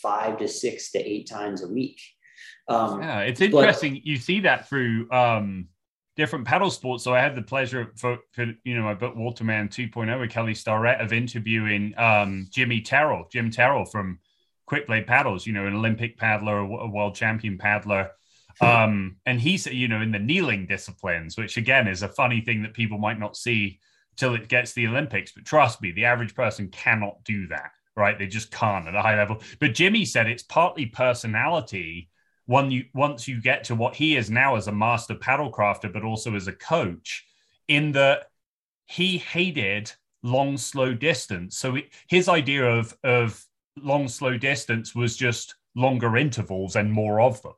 five 0.00 0.38
to 0.38 0.48
six 0.48 0.92
to 0.92 0.98
eight 0.98 1.28
times 1.28 1.62
a 1.62 1.68
week. 1.68 2.00
Um, 2.68 3.02
yeah, 3.02 3.20
it's 3.20 3.40
interesting. 3.40 3.94
But, 3.94 4.06
you 4.06 4.16
see 4.16 4.40
that 4.40 4.68
through 4.68 5.10
um, 5.10 5.68
different 6.18 6.44
paddle 6.44 6.70
sports. 6.70 7.04
So 7.04 7.14
I 7.14 7.20
had 7.20 7.36
the 7.36 7.42
pleasure 7.42 7.92
for, 7.94 8.18
for 8.32 8.46
you 8.64 8.76
know, 8.76 8.82
my 8.82 8.94
book 8.94 9.14
Waterman 9.14 9.68
2.0 9.68 10.20
with 10.20 10.30
Kelly 10.30 10.52
Starrett 10.52 11.00
of 11.00 11.12
interviewing 11.12 11.94
um, 11.96 12.48
Jimmy 12.50 12.80
Terrell, 12.80 13.28
Jim 13.30 13.52
Terrell 13.52 13.84
from 13.84 14.18
Quickblade 14.68 15.06
Paddles, 15.06 15.46
you 15.46 15.52
know, 15.52 15.66
an 15.66 15.76
Olympic 15.76 16.18
paddler, 16.18 16.58
a 16.58 16.88
world 16.88 17.14
champion 17.14 17.56
paddler. 17.56 18.10
Um, 18.60 19.18
and 19.24 19.40
he's, 19.40 19.66
you 19.66 19.86
know, 19.86 20.00
in 20.00 20.10
the 20.10 20.18
kneeling 20.18 20.66
disciplines, 20.66 21.38
which 21.38 21.56
again 21.56 21.86
is 21.86 22.02
a 22.02 22.08
funny 22.08 22.40
thing 22.40 22.62
that 22.62 22.74
people 22.74 22.98
might 22.98 23.20
not 23.20 23.36
see 23.36 23.78
till 24.16 24.34
it 24.34 24.48
gets 24.48 24.72
the 24.72 24.88
Olympics. 24.88 25.30
But 25.30 25.44
trust 25.44 25.80
me, 25.80 25.92
the 25.92 26.06
average 26.06 26.34
person 26.34 26.66
cannot 26.66 27.22
do 27.22 27.46
that, 27.46 27.70
right? 27.96 28.18
They 28.18 28.26
just 28.26 28.50
can't 28.50 28.88
at 28.88 28.96
a 28.96 29.00
high 29.00 29.16
level. 29.16 29.42
But 29.60 29.74
Jimmy 29.74 30.04
said 30.04 30.26
it's 30.26 30.42
partly 30.42 30.86
personality 30.86 32.08
you 32.70 32.86
once 32.94 33.28
you 33.28 33.40
get 33.40 33.64
to 33.64 33.74
what 33.74 33.94
he 33.94 34.16
is 34.16 34.30
now 34.30 34.56
as 34.56 34.66
a 34.66 34.72
master 34.72 35.14
paddle 35.14 35.52
crafter, 35.52 35.92
but 35.92 36.02
also 36.02 36.34
as 36.34 36.48
a 36.48 36.52
coach, 36.52 37.24
in 37.68 37.92
that 37.92 38.26
he 38.86 39.18
hated 39.18 39.92
long 40.22 40.56
slow 40.56 40.94
distance. 40.94 41.58
So 41.58 41.76
his 42.08 42.28
idea 42.28 42.64
of 42.64 42.96
of 43.04 43.44
long 43.76 44.08
slow 44.08 44.36
distance 44.36 44.94
was 44.94 45.16
just 45.16 45.54
longer 45.76 46.16
intervals 46.16 46.74
and 46.74 46.90
more 46.90 47.20
of 47.20 47.40
them. 47.42 47.52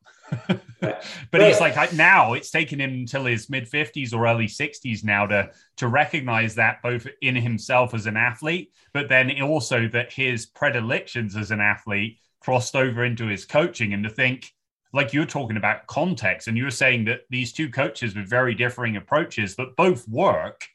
but 1.30 1.40
he's 1.40 1.60
like 1.60 1.92
now 1.92 2.34
it's 2.34 2.50
taken 2.50 2.80
him 2.80 2.90
until 2.90 3.24
his 3.24 3.50
mid 3.50 3.68
50s 3.68 4.14
or 4.14 4.28
early 4.28 4.46
60s 4.46 5.02
now 5.02 5.26
to 5.26 5.50
to 5.76 5.88
recognize 5.88 6.54
that 6.54 6.80
both 6.82 7.04
in 7.20 7.34
himself 7.34 7.94
as 7.94 8.06
an 8.06 8.16
athlete 8.16 8.72
but 8.92 9.08
then 9.08 9.42
also 9.42 9.88
that 9.88 10.12
his 10.12 10.46
predilections 10.46 11.34
as 11.36 11.50
an 11.50 11.60
athlete 11.60 12.18
crossed 12.38 12.76
over 12.76 13.04
into 13.04 13.26
his 13.26 13.44
coaching 13.44 13.92
and 13.92 14.04
to 14.04 14.10
think 14.10 14.52
like 14.92 15.12
you're 15.12 15.26
talking 15.26 15.56
about 15.56 15.86
context, 15.86 16.48
and 16.48 16.56
you 16.56 16.64
were 16.64 16.70
saying 16.70 17.04
that 17.04 17.20
these 17.30 17.52
two 17.52 17.70
coaches 17.70 18.14
with 18.14 18.28
very 18.28 18.54
differing 18.54 18.96
approaches, 18.96 19.54
but 19.54 19.76
both 19.76 20.08
work, 20.08 20.66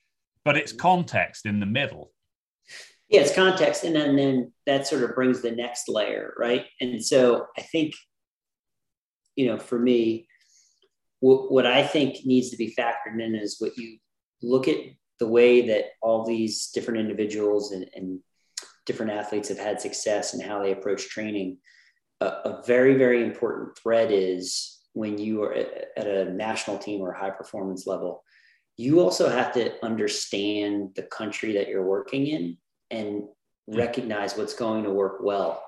but 0.43 0.57
it's 0.57 0.72
context 0.72 1.45
in 1.45 1.59
the 1.59 1.66
middle. 1.66 2.11
Yeah, 3.09 3.22
it's 3.22 3.36
context, 3.36 3.84
and 3.84 3.95
then 3.95 4.16
then 4.16 4.51
that 4.66 4.88
sort 4.88 5.03
of 5.03 5.16
brings 5.16 5.41
the 5.41 5.51
next 5.51 5.89
layer, 5.89 6.34
right? 6.38 6.66
And 6.82 7.03
so 7.03 7.47
I 7.57 7.61
think, 7.61 7.93
you 9.36 9.47
know, 9.47 9.59
for 9.59 9.78
me, 9.78 10.28
what, 11.20 11.51
what 11.51 11.66
I 11.66 11.84
think 11.84 12.26
needs 12.26 12.49
to 12.49 12.57
be 12.57 12.74
factored 12.78 13.20
in 13.20 13.36
is 13.36 13.57
what 13.59 13.78
you 13.78 13.97
look 14.41 14.68
at 14.68 14.78
the 15.20 15.28
way 15.28 15.68
that 15.68 15.86
all 16.01 16.26
these 16.26 16.72
different 16.74 16.99
individuals 16.99 17.72
and, 17.72 17.89
and 17.95 18.20
different 18.86 19.11
athletes 19.11 19.49
have 19.49 19.57
had 19.57 19.82
success 19.82 20.34
and 20.34 20.43
how 20.43 20.61
they 20.61 20.72
approach 20.72 21.07
training 21.09 21.57
a, 22.22 22.26
a 22.26 22.63
very, 22.66 22.95
very 22.95 23.24
important 23.24 23.78
thread 23.78 24.09
is 24.11 24.80
when 24.93 25.18
you 25.18 25.43
are 25.43 25.53
at 25.53 26.07
a 26.07 26.32
national 26.32 26.78
team 26.78 27.01
or 27.01 27.11
high 27.11 27.30
performance 27.30 27.86
level, 27.86 28.24
you 28.78 28.99
also 28.99 29.30
have 29.30 29.53
to 29.53 29.84
understand 29.86 30.91
the 30.95 31.03
country 31.03 31.53
that 31.53 31.68
you're 31.68 31.86
working 31.86 32.28
in 32.28 32.57
and 32.91 33.24
hmm. 33.68 33.78
recognize 33.78 34.38
what's 34.38 34.55
going 34.55 34.84
to 34.84 34.91
work 34.91 35.18
well. 35.22 35.61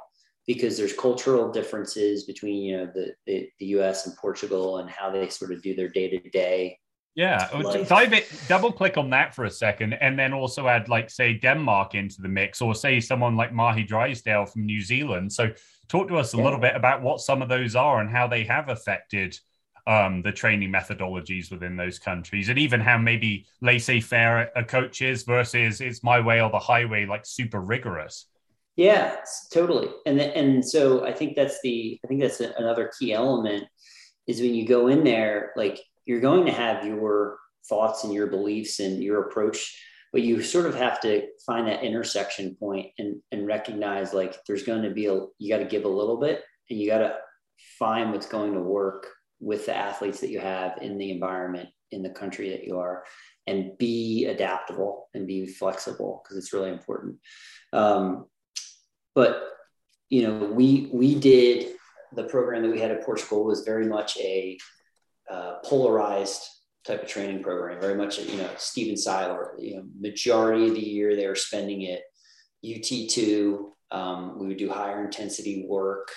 Because 0.46 0.78
there's 0.78 0.94
cultural 0.94 1.52
differences 1.52 2.24
between 2.24 2.64
you 2.64 2.78
know 2.78 2.90
the, 2.96 3.14
the, 3.26 3.50
the 3.60 3.66
us 3.66 4.08
and 4.08 4.16
portugal 4.16 4.78
and 4.78 4.90
how 4.90 5.12
they 5.12 5.28
sort 5.28 5.52
of 5.52 5.62
do 5.62 5.76
their 5.76 5.90
day-to-day 5.90 6.80
Yeah, 7.18 7.50
life. 7.52 7.90
dive 7.90 8.14
it, 8.14 8.32
double 8.48 8.72
click 8.72 8.96
on 8.96 9.10
that 9.10 9.34
for 9.34 9.46
a 9.46 9.50
second, 9.50 9.94
and 9.94 10.20
then 10.20 10.34
also 10.34 10.68
add 10.68 10.88
like 10.88 11.10
say 11.10 11.34
Denmark 11.34 11.96
into 11.96 12.22
the 12.22 12.28
mix, 12.28 12.62
or 12.62 12.76
say 12.76 13.00
someone 13.00 13.36
like 13.36 13.52
Mahé 13.52 13.88
Drysdale 13.88 14.46
from 14.46 14.68
New 14.68 14.80
Zealand. 14.84 15.34
So 15.34 15.50
talk 15.88 16.08
to 16.10 16.18
us 16.18 16.36
a 16.36 16.38
yeah. 16.38 16.44
little 16.44 16.60
bit 16.60 16.76
about 16.76 17.02
what 17.02 17.20
some 17.20 17.42
of 17.42 17.50
those 17.50 17.76
are 17.76 18.02
and 18.02 18.10
how 18.10 18.28
they 18.28 18.44
have 18.44 18.70
affected 18.70 19.36
um, 19.88 20.22
the 20.22 20.32
training 20.32 20.72
methodologies 20.72 21.50
within 21.50 21.76
those 21.76 21.98
countries, 21.98 22.50
and 22.50 22.60
even 22.60 22.80
how 22.80 23.00
maybe 23.00 23.48
laissez-faire 23.62 24.52
a 24.56 24.64
coach 24.64 25.02
is 25.02 25.24
versus 25.24 25.82
it's 25.82 26.04
my 26.04 26.20
way 26.20 26.40
or 26.40 26.52
the 26.52 26.60
highway, 26.60 27.08
like 27.08 27.26
super 27.26 27.62
rigorous. 27.62 28.28
Yeah, 28.76 29.16
totally. 29.52 29.90
And 30.06 30.22
and 30.22 30.64
so 30.64 31.04
I 31.04 31.14
think 31.14 31.36
that's 31.36 31.60
the 31.64 32.00
I 32.06 32.08
think 32.08 32.22
that's 32.22 32.42
another 32.42 32.92
key 33.00 33.12
element 33.12 33.64
is 34.28 34.40
when 34.40 34.54
you 34.54 34.68
go 34.68 34.88
in 34.88 35.04
there, 35.04 35.52
like 35.56 35.80
you're 36.08 36.22
going 36.22 36.46
to 36.46 36.52
have 36.52 36.86
your 36.86 37.38
thoughts 37.68 38.04
and 38.04 38.14
your 38.14 38.28
beliefs 38.28 38.80
and 38.80 39.04
your 39.04 39.28
approach 39.28 39.84
but 40.14 40.22
you 40.22 40.42
sort 40.42 40.66
of 40.66 40.74
have 40.74 41.02
to 41.02 41.28
find 41.46 41.68
that 41.68 41.84
intersection 41.84 42.56
point 42.56 42.88
and, 42.98 43.22
and 43.32 43.46
recognize 43.46 44.14
like 44.14 44.38
there's 44.48 44.64
going 44.64 44.82
to 44.82 44.90
be 44.90 45.08
a 45.08 45.20
you 45.38 45.50
got 45.50 45.60
to 45.60 45.66
give 45.66 45.86
a 45.86 45.90
little 45.90 46.20
bit 46.20 46.42
and 46.70 46.80
you 46.80 46.90
got 46.90 47.00
to 47.00 47.16
find 47.78 48.12
what's 48.12 48.28
going 48.28 48.54
to 48.54 48.62
work 48.62 49.08
with 49.40 49.66
the 49.66 49.76
athletes 49.76 50.20
that 50.22 50.30
you 50.30 50.40
have 50.40 50.78
in 50.82 50.98
the 50.98 51.12
environment 51.12 51.70
in 51.92 52.02
the 52.02 52.10
country 52.10 52.50
that 52.50 52.64
you 52.64 52.80
are 52.80 53.04
and 53.46 53.78
be 53.78 54.26
adaptable 54.26 55.08
and 55.14 55.28
be 55.28 55.46
flexible 55.46 56.22
because 56.24 56.38
it's 56.38 56.54
really 56.54 56.70
important. 56.70 57.18
Um, 57.72 58.26
but 59.16 59.44
you 60.10 60.24
know 60.24 60.46
we 60.46 60.90
we 60.94 61.16
did 61.16 61.74
the 62.14 62.24
program 62.24 62.64
that 62.64 62.72
we 62.72 62.80
had 62.80 62.92
at 62.92 63.06
portugal 63.06 63.44
was 63.44 63.62
very 63.62 63.86
much 63.86 64.18
a 64.18 64.58
uh, 65.30 65.56
polarized 65.64 66.42
type 66.86 67.04
of 67.04 67.10
training 67.10 67.44
program, 67.44 67.80
very 67.82 67.96
much, 67.96 68.20
you 68.20 68.38
know, 68.38 68.50
Stephen 68.58 68.96
Seiler, 68.96 69.54
you 69.60 69.76
know, 69.76 69.84
majority 70.00 70.68
of 70.68 70.74
the 70.74 70.80
year 70.80 71.16
they 71.16 71.28
were 71.28 71.36
spending 71.36 71.82
it 71.82 72.02
UT2. 72.66 73.72
Um, 73.92 74.40
we 74.40 74.48
would 74.48 74.58
do 74.58 74.70
higher 74.70 75.04
intensity 75.04 75.66
work, 75.68 76.10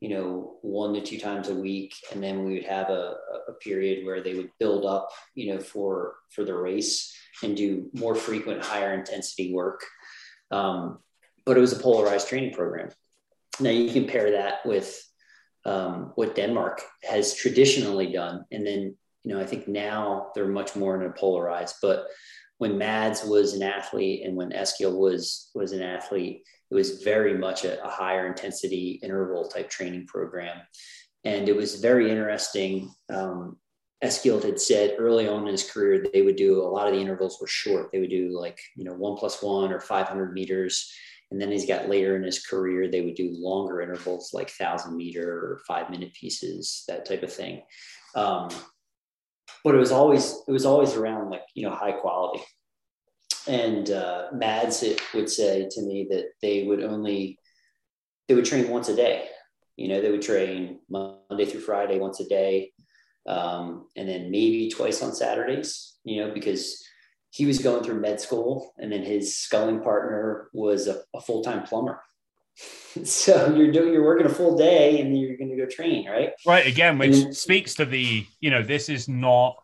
you 0.00 0.08
know, 0.08 0.56
one 0.62 0.94
to 0.94 1.02
two 1.02 1.18
times 1.18 1.48
a 1.48 1.54
week. 1.54 1.94
And 2.12 2.22
then 2.22 2.44
we 2.44 2.54
would 2.54 2.64
have 2.64 2.88
a, 2.88 3.14
a 3.48 3.52
period 3.60 4.04
where 4.04 4.22
they 4.22 4.34
would 4.34 4.50
build 4.58 4.84
up, 4.84 5.10
you 5.34 5.54
know, 5.54 5.60
for, 5.60 6.14
for 6.30 6.44
the 6.44 6.54
race 6.54 7.14
and 7.42 7.56
do 7.56 7.90
more 7.92 8.14
frequent 8.14 8.64
higher 8.64 8.94
intensity 8.94 9.52
work. 9.52 9.82
Um, 10.50 10.98
but 11.44 11.56
it 11.56 11.60
was 11.60 11.72
a 11.72 11.82
polarized 11.82 12.28
training 12.28 12.54
program. 12.54 12.88
Now 13.60 13.70
you 13.70 13.92
compare 13.92 14.32
that 14.32 14.64
with 14.66 15.02
um, 15.66 16.12
what 16.14 16.36
Denmark 16.36 16.80
has 17.02 17.34
traditionally 17.34 18.12
done. 18.12 18.44
And 18.52 18.64
then, 18.64 18.96
you 19.24 19.34
know, 19.34 19.40
I 19.40 19.44
think 19.44 19.66
now 19.66 20.28
they're 20.34 20.46
much 20.46 20.76
more 20.76 20.98
in 20.98 21.06
a 21.06 21.12
polarized, 21.12 21.76
but 21.82 22.06
when 22.58 22.78
Mads 22.78 23.24
was 23.24 23.52
an 23.52 23.62
athlete 23.62 24.24
and 24.24 24.36
when 24.36 24.50
Eskild 24.50 24.96
was, 24.96 25.50
was 25.54 25.72
an 25.72 25.82
athlete, 25.82 26.42
it 26.70 26.74
was 26.74 27.02
very 27.02 27.36
much 27.36 27.64
a, 27.64 27.84
a 27.84 27.90
higher 27.90 28.26
intensity 28.26 29.00
interval 29.02 29.48
type 29.48 29.68
training 29.68 30.06
program. 30.06 30.56
And 31.24 31.48
it 31.48 31.56
was 31.56 31.80
very 31.80 32.10
interesting. 32.10 32.94
Um, 33.12 33.58
Eskild 34.04 34.44
had 34.44 34.60
said 34.60 34.94
early 34.98 35.26
on 35.26 35.46
in 35.46 35.52
his 35.52 35.68
career 35.68 36.06
they 36.12 36.22
would 36.22 36.36
do 36.36 36.62
a 36.62 36.68
lot 36.68 36.86
of 36.86 36.94
the 36.94 37.00
intervals 37.00 37.38
were 37.40 37.46
short. 37.48 37.90
They 37.90 37.98
would 37.98 38.10
do 38.10 38.38
like, 38.38 38.60
you 38.76 38.84
know, 38.84 38.94
one 38.94 39.16
plus 39.16 39.42
one 39.42 39.72
or 39.72 39.80
500 39.80 40.32
meters 40.32 40.92
and 41.30 41.40
then 41.40 41.50
he's 41.50 41.66
got 41.66 41.88
later 41.88 42.16
in 42.16 42.22
his 42.22 42.44
career, 42.44 42.88
they 42.88 43.00
would 43.00 43.16
do 43.16 43.34
longer 43.34 43.80
intervals 43.80 44.30
like 44.32 44.50
thousand 44.50 44.96
meter 44.96 45.28
or 45.28 45.60
five 45.66 45.90
minute 45.90 46.14
pieces, 46.14 46.84
that 46.88 47.04
type 47.04 47.22
of 47.22 47.32
thing. 47.32 47.62
Um, 48.14 48.48
but 49.64 49.74
it 49.74 49.78
was 49.78 49.90
always 49.90 50.36
it 50.46 50.52
was 50.52 50.64
always 50.64 50.94
around 50.94 51.30
like 51.30 51.42
you 51.54 51.66
know 51.68 51.74
high 51.74 51.92
quality. 51.92 52.42
And 53.48 53.90
uh, 53.90 54.28
Mads 54.32 54.82
it 54.82 55.00
would 55.14 55.28
say 55.28 55.68
to 55.70 55.82
me 55.82 56.06
that 56.10 56.26
they 56.42 56.64
would 56.64 56.82
only 56.82 57.38
they 58.28 58.34
would 58.34 58.44
train 58.44 58.68
once 58.68 58.88
a 58.88 58.96
day. 58.96 59.28
You 59.76 59.88
know, 59.88 60.00
they 60.00 60.10
would 60.10 60.22
train 60.22 60.80
Monday 60.88 61.44
through 61.44 61.60
Friday 61.60 61.98
once 61.98 62.20
a 62.20 62.28
day, 62.28 62.72
um, 63.28 63.88
and 63.96 64.08
then 64.08 64.30
maybe 64.30 64.70
twice 64.70 65.02
on 65.02 65.14
Saturdays. 65.14 65.98
You 66.04 66.24
know, 66.24 66.32
because 66.32 66.82
he 67.30 67.46
was 67.46 67.58
going 67.58 67.84
through 67.84 68.00
med 68.00 68.20
school, 68.20 68.72
and 68.78 68.90
then 68.90 69.02
his 69.02 69.36
sculling 69.36 69.80
partner 69.80 70.48
was 70.52 70.86
a, 70.86 71.02
a 71.14 71.20
full 71.20 71.42
time 71.42 71.64
plumber. 71.64 72.00
so 73.04 73.54
you're 73.54 73.72
doing 73.72 73.92
you're 73.92 74.04
working 74.04 74.26
a 74.26 74.30
full 74.30 74.56
day, 74.56 75.00
and 75.00 75.10
then 75.10 75.16
you're 75.16 75.36
going 75.36 75.50
to 75.50 75.56
go 75.56 75.66
train, 75.66 76.08
right? 76.08 76.32
Right. 76.46 76.66
Again, 76.66 76.98
which 76.98 77.12
then, 77.12 77.32
speaks 77.32 77.74
to 77.74 77.84
the 77.84 78.26
you 78.40 78.50
know 78.50 78.62
this 78.62 78.88
is 78.88 79.08
not 79.08 79.56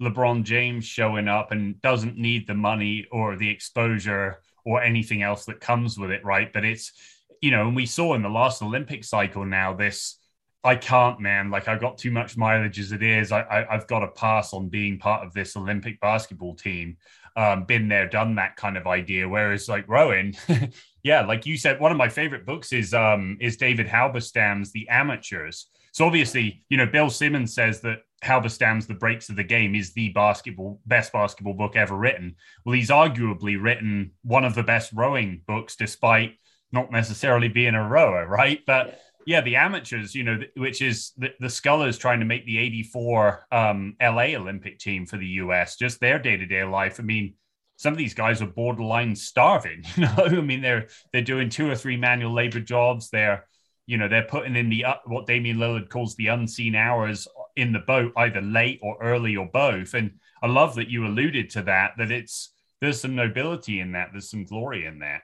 LeBron 0.00 0.44
James 0.44 0.84
showing 0.84 1.28
up 1.28 1.52
and 1.52 1.80
doesn't 1.82 2.16
need 2.16 2.46
the 2.46 2.54
money 2.54 3.06
or 3.10 3.36
the 3.36 3.48
exposure 3.48 4.40
or 4.64 4.82
anything 4.82 5.22
else 5.22 5.44
that 5.46 5.60
comes 5.60 5.98
with 5.98 6.10
it, 6.10 6.24
right? 6.24 6.52
But 6.52 6.64
it's 6.64 6.92
you 7.40 7.50
know, 7.50 7.66
and 7.66 7.74
we 7.74 7.86
saw 7.86 8.14
in 8.14 8.22
the 8.22 8.28
last 8.28 8.62
Olympic 8.62 9.04
cycle 9.04 9.44
now 9.44 9.74
this 9.74 10.16
I 10.62 10.76
can't, 10.76 11.20
man. 11.20 11.50
Like 11.50 11.68
I've 11.68 11.80
got 11.80 11.96
too 11.96 12.10
much 12.10 12.36
mileage 12.36 12.78
as 12.78 12.92
it 12.92 13.02
is. 13.02 13.32
I, 13.32 13.66
I 13.70 13.74
have 13.74 13.86
got 13.86 14.00
to 14.00 14.08
pass 14.08 14.52
on 14.52 14.68
being 14.68 14.98
part 14.98 15.26
of 15.26 15.32
this 15.32 15.56
Olympic 15.56 16.00
basketball 16.00 16.54
team. 16.54 16.98
Um, 17.36 17.64
been 17.64 17.88
there, 17.88 18.08
done 18.08 18.34
that 18.34 18.56
kind 18.56 18.76
of 18.76 18.86
idea. 18.86 19.28
Whereas 19.28 19.68
like 19.68 19.88
rowing, 19.88 20.34
yeah, 21.02 21.22
like 21.22 21.46
you 21.46 21.56
said, 21.56 21.80
one 21.80 21.92
of 21.92 21.96
my 21.96 22.08
favorite 22.08 22.44
books 22.44 22.72
is 22.72 22.92
um 22.92 23.38
is 23.40 23.56
David 23.56 23.86
Halberstam's 23.86 24.72
The 24.72 24.88
Amateurs. 24.88 25.68
So 25.92 26.04
obviously, 26.04 26.62
you 26.68 26.76
know, 26.76 26.86
Bill 26.86 27.08
Simmons 27.08 27.54
says 27.54 27.80
that 27.80 28.00
Halberstam's 28.22 28.86
The 28.86 28.94
Breaks 28.94 29.30
of 29.30 29.36
the 29.36 29.44
Game 29.44 29.74
is 29.74 29.94
the 29.94 30.10
basketball 30.10 30.80
best 30.84 31.12
basketball 31.12 31.54
book 31.54 31.74
ever 31.74 31.96
written. 31.96 32.36
Well, 32.66 32.74
he's 32.74 32.90
arguably 32.90 33.60
written 33.60 34.10
one 34.22 34.44
of 34.44 34.54
the 34.54 34.62
best 34.62 34.92
rowing 34.92 35.40
books, 35.46 35.76
despite 35.76 36.34
not 36.70 36.92
necessarily 36.92 37.48
being 37.48 37.74
a 37.74 37.88
rower, 37.88 38.26
right? 38.26 38.60
But 38.66 38.88
yeah 38.88 38.94
yeah, 39.26 39.40
the 39.40 39.56
amateurs, 39.56 40.14
you 40.14 40.24
know, 40.24 40.38
which 40.56 40.82
is 40.82 41.12
the, 41.16 41.30
the 41.40 41.50
Scullers 41.50 41.98
trying 41.98 42.20
to 42.20 42.26
make 42.26 42.46
the 42.46 42.58
84 42.58 43.46
um, 43.52 43.96
LA 44.00 44.34
Olympic 44.36 44.78
team 44.78 45.06
for 45.06 45.16
the 45.16 45.26
US, 45.26 45.76
just 45.76 46.00
their 46.00 46.18
day 46.18 46.36
to 46.36 46.46
day 46.46 46.64
life. 46.64 46.98
I 46.98 47.02
mean, 47.02 47.34
some 47.76 47.92
of 47.92 47.98
these 47.98 48.14
guys 48.14 48.42
are 48.42 48.46
borderline 48.46 49.14
starving, 49.14 49.84
you 49.96 50.02
know, 50.02 50.14
I 50.18 50.28
mean, 50.40 50.60
they're, 50.60 50.88
they're 51.12 51.22
doing 51.22 51.48
two 51.48 51.70
or 51.70 51.76
three 51.76 51.96
manual 51.96 52.32
labor 52.32 52.60
jobs. 52.60 53.10
They're, 53.10 53.46
you 53.86 53.96
know, 53.96 54.08
they're 54.08 54.26
putting 54.26 54.56
in 54.56 54.68
the, 54.68 54.84
uh, 54.84 54.94
what 55.06 55.26
Damian 55.26 55.56
Lillard 55.56 55.88
calls 55.88 56.14
the 56.16 56.28
unseen 56.28 56.74
hours 56.74 57.26
in 57.56 57.72
the 57.72 57.80
boat, 57.80 58.12
either 58.16 58.40
late 58.40 58.80
or 58.82 58.96
early 59.00 59.36
or 59.36 59.48
both. 59.52 59.94
And 59.94 60.12
I 60.42 60.46
love 60.46 60.74
that 60.76 60.88
you 60.88 61.06
alluded 61.06 61.50
to 61.50 61.62
that, 61.62 61.92
that 61.98 62.10
it's, 62.10 62.52
there's 62.80 63.00
some 63.00 63.14
nobility 63.14 63.80
in 63.80 63.92
that. 63.92 64.08
There's 64.12 64.30
some 64.30 64.44
glory 64.44 64.86
in 64.86 65.00
that. 65.00 65.22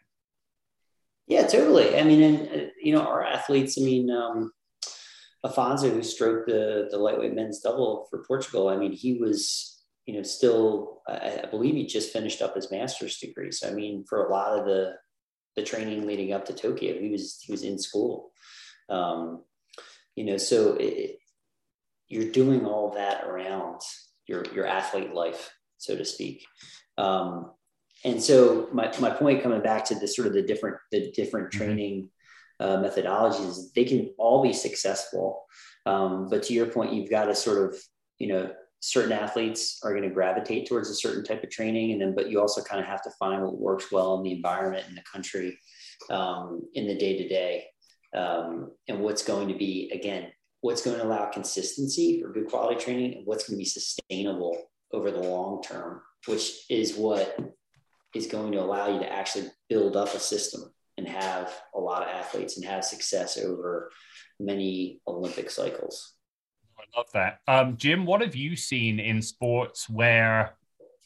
Yeah, 1.27 1.47
totally. 1.47 1.99
I 1.99 2.05
mean, 2.05 2.23
and 2.23 2.49
uh, 2.49 2.66
you 2.87 2.93
know, 2.93 3.01
our 3.01 3.25
athletes. 3.25 3.77
I 3.81 3.83
mean, 3.83 4.09
um, 4.13 4.53
Afonso, 5.45 5.93
who 5.93 6.05
stroked 6.05 6.47
the 6.47 6.87
the 6.89 6.99
lightweight 6.99 7.35
men's 7.35 7.59
double 7.59 8.07
for 8.09 8.25
Portugal. 8.25 8.69
I 8.69 8.77
mean, 8.77 8.93
he 8.93 9.15
was, 9.15 9.83
you 10.07 10.15
know, 10.15 10.23
still. 10.23 11.03
I, 11.09 11.41
I 11.43 11.47
believe 11.51 11.75
he 11.75 11.85
just 11.85 12.13
finished 12.13 12.41
up 12.41 12.55
his 12.55 12.71
master's 12.71 13.19
degree. 13.19 13.51
So, 13.51 13.69
I 13.69 13.73
mean, 13.73 14.05
for 14.09 14.25
a 14.25 14.31
lot 14.31 14.57
of 14.57 14.67
the 14.67 14.95
the 15.57 15.65
training 15.65 16.07
leading 16.07 16.33
up 16.33 16.45
to 16.45 16.53
Tokyo, 16.53 16.97
he 17.01 17.11
was 17.11 17.41
he 17.43 17.51
was 17.51 17.65
in 17.65 17.77
school. 17.77 18.31
Um, 18.89 19.43
you 20.15 20.25
know, 20.25 20.37
so 20.37 20.77
it, 20.79 21.19
you're 22.07 22.31
doing 22.31 22.67
all 22.67 22.95
that 22.95 23.25
around 23.25 23.81
your 24.29 24.45
your 24.55 24.67
athlete 24.67 25.13
life, 25.13 25.51
so 25.79 25.97
to 25.97 26.05
speak. 26.05 26.47
Um, 26.99 27.51
and 28.05 28.23
so 28.23 28.69
my, 28.73 28.93
my 29.01 29.11
point 29.11 29.43
coming 29.43 29.61
back 29.61 29.85
to 29.87 29.97
the 29.97 30.07
sort 30.07 30.29
of 30.29 30.35
the 30.35 30.43
different 30.43 30.77
the 30.93 31.11
different 31.11 31.51
mm-hmm. 31.51 31.59
training 31.59 32.11
uh, 32.61 32.79
methodologies 32.79 33.73
they 33.75 33.85
can 33.85 34.11
all 34.19 34.43
be 34.43 34.53
successful. 34.53 35.45
Um, 35.85 36.29
but 36.29 36.43
to 36.45 36.55
your 36.55 36.67
point 36.67 36.93
you've 36.93 37.11
got 37.11 37.27
to 37.27 37.35
sort 37.35 37.71
of 37.71 37.79
you 38.19 38.29
know 38.29 38.53
certain 38.81 39.13
athletes 39.13 39.81
are 39.83 39.91
going 39.91 40.09
to 40.09 40.15
gravitate 40.15 40.69
towards 40.69 40.91
a 40.91 40.95
certain 40.95 41.25
type 41.25 41.43
of 41.43 41.51
training 41.51 41.93
and 41.93 42.01
then 42.01 42.15
but 42.15 42.31
you 42.31 42.41
also 42.41 42.63
kind 42.63 42.81
of 42.81 42.87
have 42.87 43.03
to 43.03 43.11
find 43.19 43.43
what 43.43 43.59
works 43.59 43.91
well 43.91 44.17
in 44.17 44.23
the 44.23 44.33
environment 44.33 44.87
in 44.89 44.95
the 44.95 45.03
country 45.11 45.59
um, 46.11 46.63
in 46.75 46.87
the 46.87 46.95
day 46.95 47.17
to 47.17 47.29
day 47.29 47.65
and 48.13 49.01
what's 49.01 49.25
going 49.25 49.49
to 49.49 49.55
be 49.55 49.91
again 49.95 50.29
what's 50.61 50.83
going 50.83 50.97
to 50.97 51.05
allow 51.05 51.27
consistency 51.27 52.21
for 52.21 52.33
good 52.33 52.49
quality 52.49 52.79
training 52.83 53.15
and 53.15 53.27
what's 53.27 53.49
going 53.49 53.57
to 53.57 53.63
be 53.63 53.69
sustainable 53.69 54.57
over 54.93 55.11
the 55.11 55.19
long 55.19 55.63
term 55.63 56.01
which 56.27 56.65
is 56.71 56.95
what 56.97 57.39
is 58.15 58.27
going 58.27 58.53
to 58.53 58.61
allow 58.61 58.89
you 58.93 58.99
to 58.99 59.13
actually 59.13 59.47
build 59.69 59.97
up 59.97 60.15
a 60.15 60.19
system 60.19 60.73
and 61.07 61.17
have 61.17 61.53
a 61.75 61.81
lot 61.81 62.03
of 62.03 62.09
athletes 62.09 62.57
and 62.57 62.67
have 62.67 62.85
success 62.85 63.39
over 63.39 63.91
many 64.41 65.01
Olympic 65.07 65.51
cycles. 65.51 66.15
I 66.79 66.99
love 66.99 67.07
that. 67.15 67.41
Um, 67.49 67.77
Jim, 67.77 68.05
what 68.05 68.21
have 68.21 68.37
you 68.37 68.57
seen 68.57 69.01
in 69.01 69.23
sports 69.23 69.89
where 69.89 70.57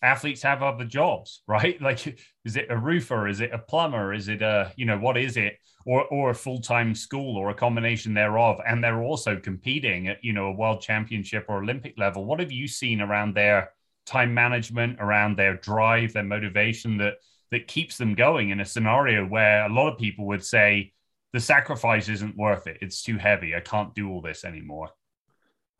athletes 0.02 0.42
have 0.42 0.62
other 0.62 0.84
jobs, 0.84 1.42
right? 1.46 1.80
Like, 1.80 2.18
is 2.44 2.56
it 2.56 2.66
a 2.70 2.76
roofer? 2.76 3.28
Is 3.28 3.40
it 3.40 3.52
a 3.52 3.58
plumber? 3.58 4.12
Is 4.12 4.28
it 4.28 4.42
a, 4.42 4.72
you 4.76 4.86
know, 4.86 4.98
what 4.98 5.16
is 5.16 5.36
it? 5.36 5.58
Or, 5.86 6.04
or 6.06 6.30
a 6.30 6.34
full 6.34 6.60
time 6.60 6.94
school 6.94 7.36
or 7.36 7.50
a 7.50 7.54
combination 7.54 8.12
thereof. 8.12 8.60
And 8.66 8.82
they're 8.82 9.02
also 9.02 9.36
competing 9.36 10.08
at, 10.08 10.22
you 10.22 10.32
know, 10.32 10.46
a 10.46 10.52
world 10.52 10.82
championship 10.82 11.46
or 11.48 11.62
Olympic 11.62 11.98
level. 11.98 12.24
What 12.24 12.40
have 12.40 12.52
you 12.52 12.68
seen 12.68 13.00
around 13.00 13.34
their 13.34 13.70
time 14.04 14.34
management, 14.34 14.98
around 15.00 15.36
their 15.36 15.56
drive, 15.56 16.12
their 16.12 16.24
motivation 16.24 16.98
that 16.98 17.14
that 17.50 17.66
keeps 17.66 17.98
them 17.98 18.14
going 18.14 18.50
in 18.50 18.60
a 18.60 18.64
scenario 18.64 19.26
where 19.26 19.66
a 19.66 19.72
lot 19.72 19.92
of 19.92 19.98
people 19.98 20.26
would 20.26 20.44
say 20.44 20.92
the 21.32 21.40
sacrifice 21.40 22.08
isn't 22.08 22.36
worth 22.36 22.66
it. 22.66 22.78
It's 22.80 23.02
too 23.02 23.16
heavy. 23.16 23.54
I 23.54 23.60
can't 23.60 23.94
do 23.94 24.10
all 24.10 24.20
this 24.20 24.44
anymore. 24.44 24.90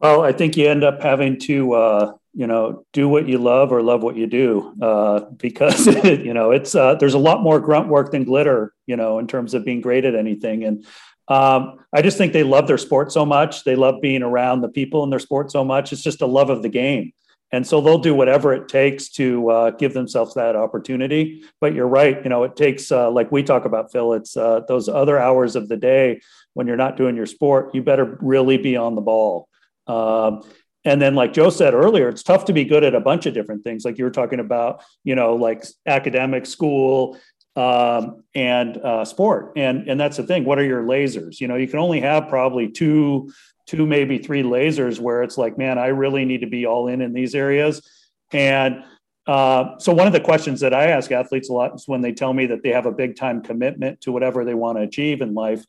Well, 0.00 0.22
I 0.22 0.32
think 0.32 0.56
you 0.56 0.68
end 0.68 0.82
up 0.82 1.02
having 1.02 1.38
to, 1.40 1.72
uh, 1.74 2.12
you 2.32 2.46
know, 2.46 2.86
do 2.92 3.08
what 3.08 3.28
you 3.28 3.38
love 3.38 3.70
or 3.70 3.82
love 3.82 4.02
what 4.02 4.16
you 4.16 4.26
do, 4.26 4.74
uh, 4.80 5.20
because 5.36 5.86
you 6.04 6.32
know 6.32 6.52
it's 6.52 6.74
uh, 6.74 6.94
there's 6.94 7.14
a 7.14 7.18
lot 7.18 7.42
more 7.42 7.60
grunt 7.60 7.88
work 7.88 8.10
than 8.10 8.24
glitter, 8.24 8.72
you 8.86 8.96
know, 8.96 9.18
in 9.18 9.26
terms 9.26 9.52
of 9.52 9.64
being 9.64 9.80
great 9.80 10.04
at 10.04 10.14
anything. 10.14 10.64
And 10.64 10.86
um, 11.28 11.78
I 11.92 12.02
just 12.02 12.16
think 12.16 12.32
they 12.32 12.42
love 12.42 12.66
their 12.66 12.78
sport 12.78 13.12
so 13.12 13.26
much. 13.26 13.64
They 13.64 13.76
love 13.76 14.00
being 14.00 14.22
around 14.22 14.62
the 14.62 14.68
people 14.68 15.04
in 15.04 15.10
their 15.10 15.18
sport 15.18 15.52
so 15.52 15.64
much. 15.64 15.92
It's 15.92 16.02
just 16.02 16.22
a 16.22 16.26
love 16.26 16.48
of 16.48 16.62
the 16.62 16.68
game. 16.68 17.12
And 17.52 17.66
so 17.66 17.80
they'll 17.80 17.98
do 17.98 18.14
whatever 18.14 18.52
it 18.52 18.68
takes 18.68 19.08
to 19.10 19.50
uh, 19.50 19.70
give 19.70 19.92
themselves 19.92 20.34
that 20.34 20.54
opportunity. 20.54 21.42
But 21.60 21.74
you're 21.74 21.88
right. 21.88 22.22
You 22.22 22.30
know, 22.30 22.44
it 22.44 22.56
takes, 22.56 22.92
uh, 22.92 23.10
like 23.10 23.32
we 23.32 23.42
talk 23.42 23.64
about, 23.64 23.90
Phil, 23.90 24.12
it's 24.12 24.36
uh, 24.36 24.60
those 24.68 24.88
other 24.88 25.18
hours 25.18 25.56
of 25.56 25.68
the 25.68 25.76
day 25.76 26.20
when 26.54 26.66
you're 26.66 26.76
not 26.76 26.96
doing 26.96 27.16
your 27.16 27.26
sport, 27.26 27.74
you 27.74 27.82
better 27.82 28.18
really 28.20 28.56
be 28.56 28.76
on 28.76 28.94
the 28.94 29.00
ball. 29.00 29.48
Um, 29.86 30.42
and 30.84 31.00
then, 31.00 31.14
like 31.14 31.32
Joe 31.32 31.50
said 31.50 31.74
earlier, 31.74 32.08
it's 32.08 32.22
tough 32.22 32.46
to 32.46 32.52
be 32.52 32.64
good 32.64 32.84
at 32.84 32.94
a 32.94 33.00
bunch 33.00 33.26
of 33.26 33.34
different 33.34 33.64
things. 33.64 33.84
Like 33.84 33.98
you 33.98 34.04
were 34.04 34.10
talking 34.10 34.40
about, 34.40 34.82
you 35.04 35.14
know, 35.14 35.34
like 35.34 35.64
academic, 35.86 36.46
school, 36.46 37.18
um, 37.56 38.24
and 38.34 38.78
uh, 38.78 39.04
sport. 39.04 39.52
And 39.56 39.88
and 39.88 40.00
that's 40.00 40.16
the 40.16 40.22
thing. 40.22 40.44
What 40.44 40.58
are 40.58 40.64
your 40.64 40.82
lasers? 40.82 41.40
You 41.40 41.48
know, 41.48 41.56
you 41.56 41.68
can 41.68 41.80
only 41.80 42.00
have 42.00 42.28
probably 42.28 42.70
two 42.70 43.30
two, 43.70 43.86
maybe 43.86 44.18
three 44.18 44.42
lasers 44.42 44.98
where 44.98 45.22
it's 45.22 45.38
like, 45.38 45.56
man, 45.56 45.78
I 45.78 45.88
really 45.88 46.24
need 46.24 46.40
to 46.40 46.48
be 46.48 46.66
all 46.66 46.88
in 46.88 47.00
in 47.00 47.12
these 47.12 47.36
areas. 47.36 47.88
And 48.32 48.82
uh, 49.28 49.78
so 49.78 49.92
one 49.92 50.08
of 50.08 50.12
the 50.12 50.20
questions 50.20 50.58
that 50.60 50.74
I 50.74 50.88
ask 50.88 51.12
athletes 51.12 51.48
a 51.50 51.52
lot 51.52 51.76
is 51.76 51.86
when 51.86 52.00
they 52.00 52.10
tell 52.12 52.32
me 52.32 52.46
that 52.46 52.64
they 52.64 52.70
have 52.70 52.86
a 52.86 52.90
big 52.90 53.14
time 53.14 53.42
commitment 53.42 54.00
to 54.00 54.10
whatever 54.10 54.44
they 54.44 54.54
want 54.54 54.78
to 54.78 54.82
achieve 54.82 55.20
in 55.20 55.34
life, 55.34 55.64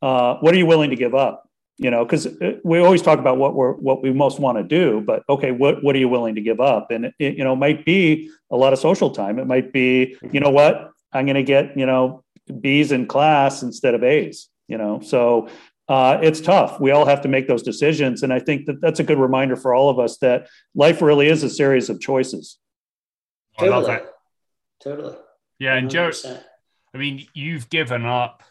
uh, 0.00 0.36
what 0.36 0.54
are 0.54 0.58
you 0.58 0.66
willing 0.66 0.90
to 0.90 0.96
give 0.96 1.12
up? 1.12 1.50
You 1.76 1.90
know, 1.90 2.04
because 2.04 2.26
uh, 2.26 2.60
we 2.62 2.78
always 2.78 3.02
talk 3.02 3.18
about 3.18 3.36
what 3.36 3.54
we're 3.54 3.72
what 3.72 4.00
we 4.00 4.12
most 4.12 4.38
want 4.38 4.58
to 4.58 4.62
do, 4.64 5.00
but 5.00 5.24
okay, 5.28 5.50
what 5.50 5.82
what 5.82 5.96
are 5.96 5.98
you 5.98 6.08
willing 6.08 6.36
to 6.36 6.40
give 6.40 6.60
up? 6.60 6.92
And 6.92 7.06
it, 7.18 7.36
you 7.36 7.42
know, 7.42 7.56
might 7.56 7.84
be 7.84 8.30
a 8.50 8.56
lot 8.56 8.72
of 8.72 8.78
social 8.78 9.10
time. 9.10 9.40
It 9.40 9.46
might 9.46 9.72
be, 9.72 10.16
you 10.30 10.38
know, 10.38 10.50
what 10.50 10.92
I'm 11.12 11.26
going 11.26 11.34
to 11.34 11.42
get, 11.42 11.76
you 11.76 11.86
know, 11.86 12.22
B's 12.60 12.92
in 12.92 13.06
class 13.06 13.64
instead 13.64 13.94
of 13.94 14.04
A's. 14.04 14.48
You 14.68 14.78
know, 14.78 15.00
so 15.00 15.48
uh, 15.90 16.20
it's 16.22 16.40
tough. 16.40 16.78
We 16.78 16.92
all 16.92 17.04
have 17.04 17.22
to 17.22 17.28
make 17.28 17.48
those 17.48 17.64
decisions. 17.64 18.22
And 18.22 18.32
I 18.32 18.38
think 18.38 18.66
that 18.66 18.80
that's 18.80 19.00
a 19.00 19.02
good 19.02 19.18
reminder 19.18 19.56
for 19.56 19.74
all 19.74 19.90
of 19.90 19.98
us 19.98 20.18
that 20.18 20.46
life 20.72 21.02
really 21.02 21.26
is 21.26 21.42
a 21.42 21.50
series 21.50 21.90
of 21.90 21.98
choices. 21.98 22.58
Totally. 23.58 23.98
Totally. 24.80 25.16
Yeah. 25.58 25.74
And 25.74 25.90
100%. 25.90 26.22
Joe, 26.22 26.38
I 26.94 26.98
mean, 26.98 27.26
you've 27.34 27.68
given 27.70 28.06
up 28.06 28.44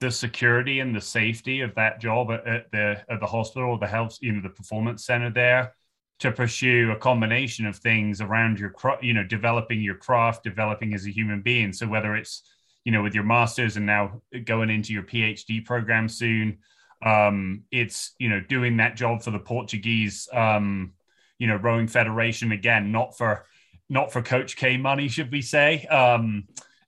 the 0.00 0.10
security 0.10 0.80
and 0.80 0.92
the 0.92 1.00
safety 1.00 1.60
of 1.60 1.76
that 1.76 2.00
job 2.00 2.32
at, 2.32 2.44
at 2.44 2.70
the 2.72 3.04
at 3.08 3.20
the 3.20 3.26
hospital, 3.26 3.78
the 3.78 3.86
health, 3.86 4.18
you 4.20 4.32
know, 4.32 4.42
the 4.42 4.48
performance 4.48 5.06
center 5.06 5.30
there 5.30 5.74
to 6.18 6.32
pursue 6.32 6.90
a 6.90 6.96
combination 6.96 7.66
of 7.66 7.76
things 7.76 8.20
around 8.20 8.58
your, 8.58 8.74
you 9.00 9.14
know, 9.14 9.22
developing 9.22 9.80
your 9.80 9.94
craft, 9.94 10.42
developing 10.42 10.92
as 10.92 11.06
a 11.06 11.10
human 11.10 11.40
being. 11.40 11.72
So 11.72 11.86
whether 11.86 12.16
it's 12.16 12.42
you 12.84 12.92
know, 12.92 13.02
with 13.02 13.14
your 13.14 13.24
masters 13.24 13.76
and 13.76 13.86
now 13.86 14.20
going 14.44 14.70
into 14.70 14.92
your 14.92 15.02
PhD 15.02 15.64
program 15.64 16.08
soon. 16.08 16.58
Um, 17.04 17.64
it's 17.70 18.14
you 18.18 18.28
know 18.28 18.40
doing 18.40 18.78
that 18.78 18.96
job 18.96 19.22
for 19.22 19.30
the 19.30 19.38
Portuguese, 19.38 20.28
um, 20.32 20.92
you 21.38 21.46
know, 21.46 21.56
rowing 21.56 21.88
federation 21.88 22.52
again, 22.52 22.92
not 22.92 23.16
for 23.16 23.46
not 23.88 24.12
for 24.12 24.22
Coach 24.22 24.56
K 24.56 24.76
money, 24.76 25.08
should 25.08 25.30
we 25.30 25.42
say? 25.42 25.84
Um, 25.86 26.44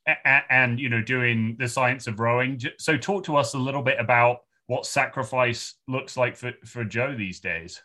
and, 0.07 0.43
and 0.49 0.81
you 0.81 0.89
know, 0.89 1.03
doing 1.03 1.57
the 1.59 1.69
science 1.69 2.07
of 2.07 2.21
rowing. 2.21 2.61
So, 2.79 2.97
talk 2.97 3.25
to 3.25 3.37
us 3.37 3.55
a 3.55 3.59
little 3.59 3.83
bit 3.83 3.99
about 3.99 4.39
what 4.67 4.87
sacrifice 4.87 5.75
looks 5.89 6.17
like 6.17 6.37
for 6.37 6.53
for 6.65 6.85
Joe 6.85 7.15
these 7.17 7.41
days. 7.41 7.83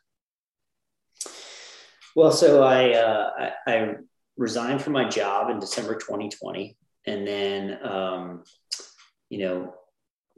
Well, 2.15 2.31
so 2.31 2.63
I 2.63 2.91
uh, 2.91 3.51
I, 3.67 3.71
I 3.71 3.95
resigned 4.37 4.81
from 4.81 4.93
my 4.93 5.07
job 5.07 5.49
in 5.49 5.59
December 5.59 5.95
2020 5.95 6.75
and 7.07 7.27
then 7.27 7.79
um, 7.83 8.43
you 9.29 9.39
know 9.39 9.73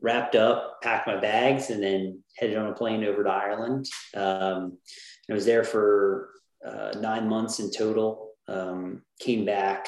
wrapped 0.03 0.35
up, 0.35 0.81
packed 0.83 1.07
my 1.07 1.17
bags, 1.17 1.69
and 1.69 1.81
then 1.81 2.21
headed 2.37 2.57
on 2.57 2.67
a 2.67 2.73
plane 2.73 3.03
over 3.05 3.23
to 3.23 3.29
Ireland. 3.29 3.87
Um, 4.15 4.77
I 5.29 5.33
was 5.33 5.45
there 5.45 5.63
for 5.63 6.29
uh, 6.63 6.91
nine 6.99 7.27
months 7.27 7.59
in 7.59 7.71
total. 7.71 8.31
Um, 8.49 9.01
came 9.19 9.45
back, 9.45 9.87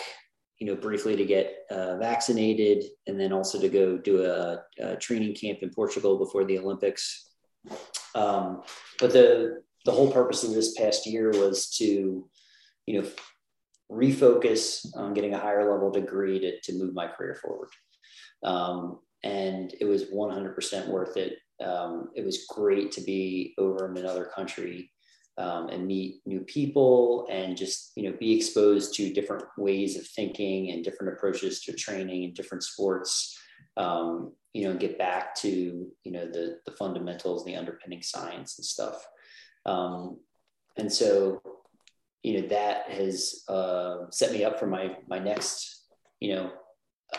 you 0.60 0.68
know, 0.68 0.76
briefly 0.76 1.18
to 1.18 1.26
get 1.26 1.54
uh, 1.70 1.98
vaccinated, 1.98 2.86
and 3.06 3.20
then 3.20 3.34
also 3.34 3.60
to 3.60 3.68
go 3.68 3.98
do 3.98 4.24
a, 4.24 4.62
a, 4.80 4.96
training 4.96 5.36
camp 5.36 5.60
in 5.62 5.70
Portugal 5.70 6.18
before 6.18 6.46
the 6.46 6.58
Olympics. 6.58 7.30
Um, 8.16 8.62
but 9.00 9.12
the 9.12 9.62
the 9.84 9.92
whole 9.92 10.12
purpose 10.12 10.44
of 10.44 10.54
this 10.54 10.74
past 10.76 11.06
year 11.06 11.30
was 11.32 11.70
to, 11.78 12.28
you 12.88 13.02
know, 13.02 13.08
refocus 13.92 14.86
on 14.96 15.14
getting 15.14 15.34
a 15.34 15.40
higher 15.40 15.72
level 15.72 15.92
degree 15.92 16.40
to, 16.40 16.60
to 16.62 16.78
move 16.78 16.94
my 16.94 17.08
career 17.08 17.36
forward. 17.36 17.70
Um, 18.44 19.00
and 19.24 19.74
it 19.80 19.86
was 19.86 20.06
100% 20.06 20.88
worth 20.88 21.18
it. 21.18 21.38
Um, 21.64 22.10
it 22.16 22.26
was 22.26 22.46
great 22.48 22.92
to 22.94 23.02
be 23.02 23.54
over 23.58 23.90
in 23.90 23.98
another 23.98 24.26
country 24.26 24.92
um, 25.38 25.68
and 25.70 25.86
meet 25.86 26.22
new 26.26 26.42
people 26.42 27.28
and 27.30 27.58
just 27.58 27.92
you 27.96 28.04
know 28.04 28.18
be 28.18 28.36
exposed 28.36 28.94
to 28.96 29.14
different 29.14 29.44
ways 29.58 29.98
of 29.98 30.08
thinking 30.08 30.72
and 30.72 30.84
different 30.84 31.14
approaches 31.14 31.62
to 31.62 31.74
training 31.74 32.24
and 32.24 32.34
different 32.34 32.64
sports. 32.64 33.38
Um, 33.78 34.34
you 34.54 34.64
know, 34.64 34.78
get 34.78 34.98
back 34.98 35.36
to 35.38 35.50
you 35.50 36.12
know 36.12 36.26
the 36.26 36.60
the 36.66 36.72
fundamentals, 36.74 37.44
the 37.44 37.56
underpinning 37.56 38.02
science 38.02 38.58
and 38.58 38.66
stuff. 38.66 39.06
Um, 39.66 40.20
and 40.78 40.92
so 40.92 41.42
you 42.26 42.42
know 42.42 42.48
that 42.48 42.90
has 42.90 43.44
uh, 43.48 44.10
set 44.10 44.32
me 44.32 44.44
up 44.44 44.60
for 44.60 44.66
my 44.66 44.98
my 45.08 45.20
next 45.20 45.86
you 46.20 46.34
know 46.34 46.52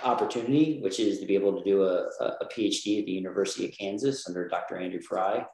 opportunity, 0.02 0.80
which 0.82 0.98
is 0.98 1.20
to 1.20 1.26
be 1.26 1.36
able 1.36 1.56
to 1.56 1.64
do 1.64 1.84
a, 1.84 2.08
a 2.20 2.46
PhD 2.46 2.98
at 2.98 3.06
the 3.06 3.12
University 3.12 3.66
of 3.66 3.78
Kansas 3.78 4.26
under 4.26 4.48
Dr. 4.48 4.76
Andrew 4.76 5.00
Fry. 5.00 5.46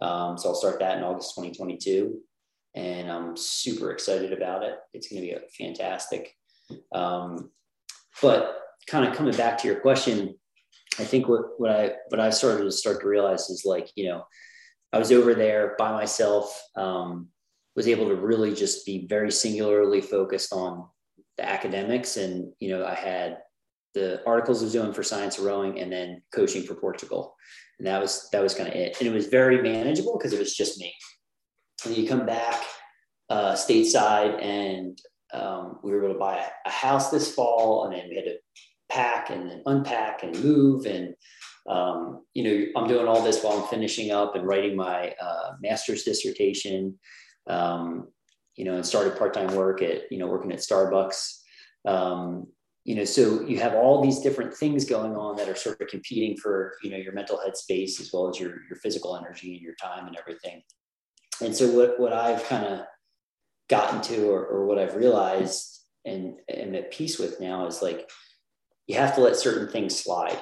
Um, 0.00 0.38
so 0.38 0.50
I'll 0.50 0.54
start 0.54 0.78
that 0.78 0.98
in 0.98 1.04
August 1.04 1.34
2022, 1.34 2.16
and 2.76 3.10
I'm 3.10 3.36
super 3.36 3.90
excited 3.90 4.32
about 4.32 4.62
it. 4.62 4.76
It's 4.94 5.08
going 5.08 5.20
to 5.20 5.28
be 5.28 5.36
fantastic. 5.58 6.36
Um, 6.94 7.50
but 8.22 8.56
kind 8.86 9.04
of 9.04 9.16
coming 9.16 9.36
back 9.36 9.58
to 9.58 9.66
your 9.66 9.80
question, 9.80 10.36
I 11.00 11.04
think 11.04 11.26
what 11.26 11.58
what 11.58 11.72
I 11.72 11.94
what 12.10 12.20
I 12.20 12.30
started 12.30 12.62
to 12.62 12.70
start 12.70 13.00
to 13.00 13.08
realize 13.08 13.50
is 13.50 13.64
like 13.64 13.90
you 13.96 14.04
know 14.04 14.22
I 14.92 15.00
was 15.00 15.10
over 15.10 15.34
there 15.34 15.74
by 15.76 15.90
myself. 15.90 16.62
Um, 16.76 17.32
was 17.76 17.88
able 17.88 18.08
to 18.08 18.16
really 18.16 18.54
just 18.54 18.84
be 18.84 19.06
very 19.06 19.30
singularly 19.30 20.00
focused 20.00 20.52
on 20.52 20.86
the 21.36 21.48
academics. 21.48 22.16
And, 22.16 22.52
you 22.60 22.70
know, 22.70 22.84
I 22.84 22.94
had 22.94 23.38
the 23.94 24.22
articles 24.26 24.60
I 24.60 24.64
was 24.64 24.72
doing 24.72 24.92
for 24.92 25.02
science 25.02 25.38
rowing 25.38 25.80
and 25.80 25.90
then 25.90 26.22
coaching 26.34 26.62
for 26.62 26.74
Portugal. 26.74 27.34
And 27.78 27.86
that 27.86 28.00
was, 28.00 28.28
that 28.32 28.42
was 28.42 28.54
kind 28.54 28.68
of 28.68 28.74
it. 28.74 28.96
And 28.98 29.08
it 29.08 29.12
was 29.12 29.26
very 29.26 29.60
manageable 29.62 30.18
because 30.18 30.32
it 30.32 30.38
was 30.38 30.54
just 30.54 30.78
me. 30.78 30.94
And 31.84 31.96
you 31.96 32.06
come 32.06 32.26
back 32.26 32.62
uh, 33.30 33.54
stateside 33.54 34.42
and 34.42 34.98
um, 35.32 35.78
we 35.82 35.90
were 35.90 36.04
able 36.04 36.14
to 36.14 36.18
buy 36.18 36.36
a, 36.36 36.68
a 36.68 36.70
house 36.70 37.10
this 37.10 37.34
fall 37.34 37.84
and 37.84 37.94
then 37.94 38.08
we 38.08 38.16
had 38.16 38.24
to 38.24 38.36
pack 38.90 39.30
and 39.30 39.48
then 39.48 39.62
unpack 39.64 40.22
and 40.22 40.38
move 40.44 40.84
and 40.84 41.14
um, 41.66 42.22
you 42.34 42.44
know 42.44 42.66
i'm 42.76 42.88
doing 42.88 43.06
all 43.06 43.22
this 43.22 43.42
while 43.42 43.58
i'm 43.58 43.68
finishing 43.68 44.10
up 44.10 44.36
and 44.36 44.46
writing 44.46 44.76
my 44.76 45.14
uh, 45.22 45.52
master's 45.62 46.02
dissertation 46.02 46.98
um, 47.48 48.08
you 48.56 48.64
know, 48.64 48.74
and 48.74 48.84
started 48.84 49.16
part-time 49.16 49.54
work 49.54 49.82
at, 49.82 50.10
you 50.10 50.18
know, 50.18 50.26
working 50.26 50.52
at 50.52 50.58
Starbucks. 50.58 51.38
Um, 51.86 52.46
you 52.84 52.94
know, 52.96 53.04
so 53.04 53.42
you 53.42 53.60
have 53.60 53.74
all 53.74 54.02
these 54.02 54.20
different 54.20 54.52
things 54.54 54.84
going 54.84 55.14
on 55.14 55.36
that 55.36 55.48
are 55.48 55.54
sort 55.54 55.80
of 55.80 55.88
competing 55.88 56.36
for, 56.36 56.74
you 56.82 56.90
know, 56.90 56.96
your 56.96 57.12
mental 57.12 57.40
head 57.40 57.56
space 57.56 58.00
as 58.00 58.10
well 58.12 58.28
as 58.28 58.40
your, 58.40 58.50
your 58.68 58.76
physical 58.82 59.16
energy 59.16 59.54
and 59.54 59.62
your 59.62 59.74
time 59.74 60.06
and 60.06 60.16
everything. 60.16 60.62
And 61.40 61.54
so 61.54 61.68
what, 61.70 61.98
what 61.98 62.12
I've 62.12 62.44
kind 62.44 62.66
of 62.66 62.80
gotten 63.68 64.00
to, 64.02 64.28
or, 64.30 64.44
or 64.44 64.66
what 64.66 64.78
I've 64.78 64.96
realized 64.96 65.80
and 66.04 66.34
am 66.50 66.74
at 66.74 66.90
peace 66.90 67.18
with 67.18 67.40
now 67.40 67.66
is 67.66 67.80
like, 67.80 68.10
you 68.86 68.96
have 68.96 69.14
to 69.14 69.20
let 69.20 69.36
certain 69.36 69.68
things 69.68 69.98
slide. 69.98 70.38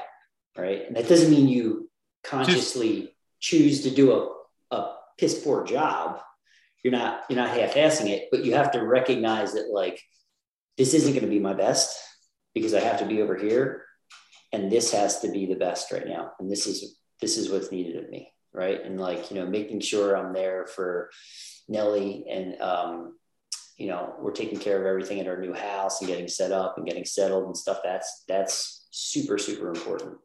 Right. 0.57 0.87
And 0.87 0.97
that 0.97 1.09
doesn't 1.09 1.31
mean 1.31 1.47
you 1.47 1.89
consciously 2.25 3.15
choose 3.39 3.83
to 3.83 3.91
do 3.91 4.13
a, 4.13 4.75
a 4.75 4.97
piss 5.17 5.43
poor 5.43 5.65
job 5.65 6.21
you're 6.83 6.93
not 6.93 7.23
you're 7.29 7.39
not 7.39 7.51
half-assing 7.51 8.09
it 8.09 8.29
but 8.31 8.45
you 8.45 8.55
have 8.55 8.71
to 8.73 8.81
recognize 8.81 9.53
that 9.53 9.71
like 9.73 10.01
this 10.77 10.95
isn't 10.95 11.13
going 11.13 11.25
to 11.25 11.31
be 11.31 11.39
my 11.39 11.55
best 11.55 11.99
because 12.55 12.75
i 12.75 12.81
have 12.81 12.99
to 12.99 13.07
be 13.07 13.23
over 13.23 13.37
here 13.37 13.85
and 14.53 14.71
this 14.71 14.93
has 14.93 15.21
to 15.21 15.31
be 15.31 15.47
the 15.47 15.55
best 15.55 15.93
right 15.93 16.07
now 16.07 16.33
and 16.39 16.51
this 16.51 16.67
is 16.67 16.99
this 17.21 17.37
is 17.37 17.51
what's 17.51 17.73
needed 17.73 18.03
of 18.03 18.09
me 18.11 18.33
right 18.53 18.85
and 18.85 18.99
like 18.99 19.31
you 19.31 19.37
know 19.37 19.47
making 19.47 19.81
sure 19.81 20.17
i'm 20.17 20.33
there 20.33 20.67
for 20.67 21.11
nelly 21.69 22.25
and 22.29 22.61
um 22.61 23.15
you 23.81 23.87
know, 23.87 24.15
we're 24.21 24.31
taking 24.31 24.59
care 24.59 24.79
of 24.79 24.87
everything 24.87 25.21
at 25.21 25.27
our 25.27 25.41
new 25.41 25.55
house 25.55 26.01
and 26.01 26.09
getting 26.09 26.29
set 26.29 26.53
up 26.53 26.77
and 26.77 26.87
getting 26.87 27.07
settled 27.07 27.47
and 27.47 27.57
stuff. 27.57 27.79
That's 27.83 28.25
that's 28.29 28.87
super 28.91 29.39
super 29.39 29.71
important. 29.71 30.19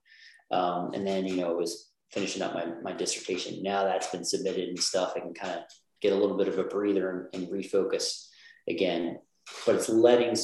Um, 0.52 0.92
and 0.94 1.08
then 1.08 1.26
you 1.26 1.38
know, 1.38 1.52
it 1.52 1.58
was 1.58 1.90
finishing 2.12 2.42
up 2.42 2.54
my 2.54 2.66
my 2.84 2.92
dissertation. 2.92 3.64
Now 3.64 3.86
that's 3.86 4.08
been 4.08 4.26
submitted 4.26 4.68
and 4.68 4.78
stuff. 4.78 5.14
I 5.16 5.22
can 5.22 5.34
kind 5.34 5.54
of 5.54 5.60
get 6.02 6.14
a 6.14 6.16
little 6.16 6.38
bit 6.38 6.48
of 6.48 6.60
a 6.60 6.64
breather 6.64 7.30
and, 7.34 7.44
and 7.44 7.52
refocus 7.52 8.28
again. 8.68 9.20
But 9.66 9.76
it's 9.76 9.90
letting 9.90 10.36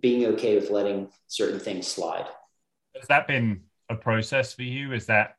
being 0.00 0.26
okay 0.34 0.56
with 0.56 0.70
letting 0.70 1.10
certain 1.28 1.60
things 1.60 1.86
slide. 1.86 2.26
Has 2.96 3.08
that 3.08 3.26
been 3.26 3.62
a 3.88 3.94
process 3.94 4.52
for 4.52 4.62
you? 4.62 4.92
Is 4.92 5.06
that 5.06 5.36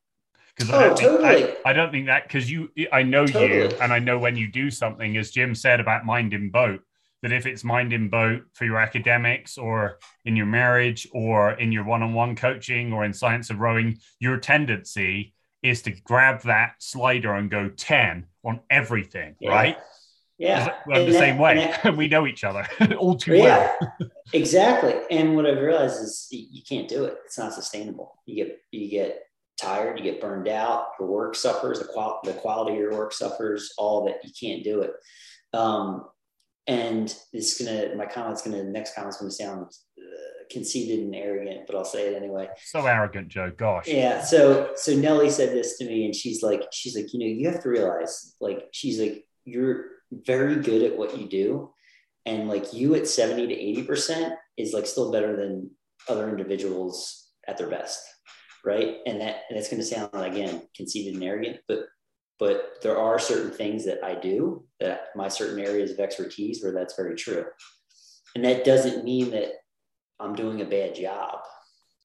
because 0.56 0.72
oh, 0.72 0.78
I, 0.78 0.84
don't 0.88 0.98
totally. 0.98 1.44
think, 1.44 1.58
I, 1.66 1.70
I 1.70 1.74
don't 1.74 1.92
think 1.92 2.06
that 2.08 2.24
because 2.24 2.50
you 2.50 2.70
I 2.92 3.04
know 3.04 3.26
totally. 3.26 3.54
you 3.54 3.70
and 3.82 3.92
I 3.92 4.00
know 4.00 4.20
when 4.20 4.36
you 4.36 4.48
do 4.52 4.70
something, 4.70 5.18
as 5.18 5.32
Jim 5.32 5.56
said 5.56 5.80
about 5.80 6.06
mind 6.06 6.34
in 6.34 6.50
boat, 6.50 6.82
that 7.24 7.32
if 7.32 7.46
it's 7.46 7.64
mind 7.64 7.94
in 7.94 8.10
boat 8.10 8.44
for 8.54 8.66
your 8.66 8.78
academics 8.78 9.58
or 9.58 9.98
in 10.26 10.36
your 10.36 10.46
marriage 10.46 11.08
or 11.14 11.54
in 11.54 11.72
your 11.72 11.86
one-on-one 11.86 12.36
coaching 12.36 12.94
or 12.94 13.04
in 13.04 13.14
science 13.14 13.50
of 13.50 13.60
rowing, 13.60 13.98
your 14.20 14.38
tendency 14.38 15.34
is 15.64 15.82
to 15.84 15.92
grab 16.04 16.42
that 16.42 16.74
slider 16.80 17.34
and 17.34 17.50
go 17.50 17.70
10 17.70 18.28
on 18.44 18.60
everything, 18.70 19.36
yeah. 19.40 19.50
right? 19.50 19.78
Yeah. 20.38 20.76
We're 20.88 21.06
the 21.06 21.12
that, 21.12 21.20
same 21.20 21.38
way. 21.38 21.56
That, 21.84 21.96
we 21.98 22.08
know 22.08 22.28
each 22.28 22.44
other 22.44 22.68
all 22.98 23.16
too 23.16 23.36
yeah, 23.36 23.76
well. 23.80 24.10
exactly. 24.34 24.96
And 25.12 25.36
what 25.36 25.46
I've 25.46 25.62
realized 25.62 26.02
is 26.04 26.28
you 26.32 26.62
can't 26.68 26.88
do 26.88 27.06
it. 27.06 27.16
It's 27.26 27.38
not 27.38 27.54
sustainable. 27.54 28.20
You 28.26 28.44
get 28.44 28.60
you 28.72 28.90
get 28.90 29.22
tired, 29.58 29.98
you 29.98 30.04
get 30.04 30.20
burned 30.22 30.48
out, 30.48 30.88
your 31.00 31.10
work 31.10 31.36
suffers, 31.36 31.80
the, 31.80 31.86
qual- 31.86 32.20
the 32.24 32.34
quality 32.34 32.74
of 32.74 32.80
your 32.80 32.94
work 32.94 33.14
suffers, 33.14 33.74
all 33.78 34.06
that 34.06 34.24
you 34.24 34.32
can't 34.40 34.64
do 34.64 34.82
it. 34.82 34.92
Um, 35.54 36.06
and 36.68 37.16
it's 37.34 37.64
gonna, 37.64 37.96
my 37.96 38.06
comment's 38.06 38.42
gonna, 38.42 38.64
next 38.64 38.96
comment's 38.96 39.18
gonna 39.18 39.32
sound 39.32 39.66
uh, 39.66 40.43
conceited 40.54 41.00
and 41.00 41.16
arrogant, 41.16 41.68
but 41.68 41.76
I'll 41.76 41.86
say 41.86 42.08
it 42.08 42.16
anyway. 42.16 42.48
So 42.64 42.86
arrogant, 42.86 43.28
Joe. 43.28 43.52
Gosh. 43.56 43.88
Yeah. 43.88 44.24
So, 44.24 44.72
so 44.76 44.96
Nellie 44.96 45.30
said 45.30 45.50
this 45.50 45.78
to 45.80 45.86
me 45.86 46.06
and 46.06 46.16
she's 46.16 46.42
like, 46.42 46.64
she's 46.72 46.96
like, 46.96 47.14
you 47.14 47.20
know, 47.20 47.26
you 47.26 47.50
have 47.50 47.62
to 47.64 47.70
realize, 47.70 48.36
like, 48.40 48.68
she's 48.72 49.00
like, 49.00 49.26
you're 49.46 49.86
very 50.12 50.56
good 50.58 50.84
at 50.84 50.98
what 50.98 51.18
you 51.18 51.28
do. 51.28 51.74
And 52.26 52.48
like 52.48 52.74
you 52.74 52.96
at 52.96 53.08
70 53.08 53.48
to 53.48 53.84
80% 53.84 54.36
is 54.58 54.74
like 54.74 54.88
still 54.88 55.12
better 55.12 55.36
than 55.36 55.72
other 56.08 56.30
individuals 56.30 57.28
at 57.48 57.58
their 57.58 57.70
best 57.70 58.02
right? 58.64 58.98
And 59.06 59.22
that 59.22 59.42
and 59.50 59.58
it's 59.58 59.70
going 59.70 59.82
to 59.82 59.86
sound 59.86 60.10
again 60.14 60.62
conceited 60.76 61.16
and 61.16 61.24
arrogant, 61.24 61.58
but 61.68 61.88
but 62.40 62.82
there 62.82 62.98
are 62.98 63.20
certain 63.20 63.52
things 63.52 63.86
that 63.86 64.04
I 64.04 64.16
do 64.16 64.66
that 64.80 65.10
my 65.16 65.28
certain 65.28 65.60
areas 65.60 65.92
of 65.92 66.00
expertise 66.00 66.64
where 66.64 66.74
that's 66.74 66.96
very 66.96 67.16
true, 67.16 67.46
and 68.36 68.44
that 68.46 68.64
doesn't 68.64 69.04
mean 69.04 69.32
that 69.32 69.52
I'm 70.20 70.36
doing 70.36 70.62
a 70.62 70.66
bad 70.66 70.96
job, 70.96 71.40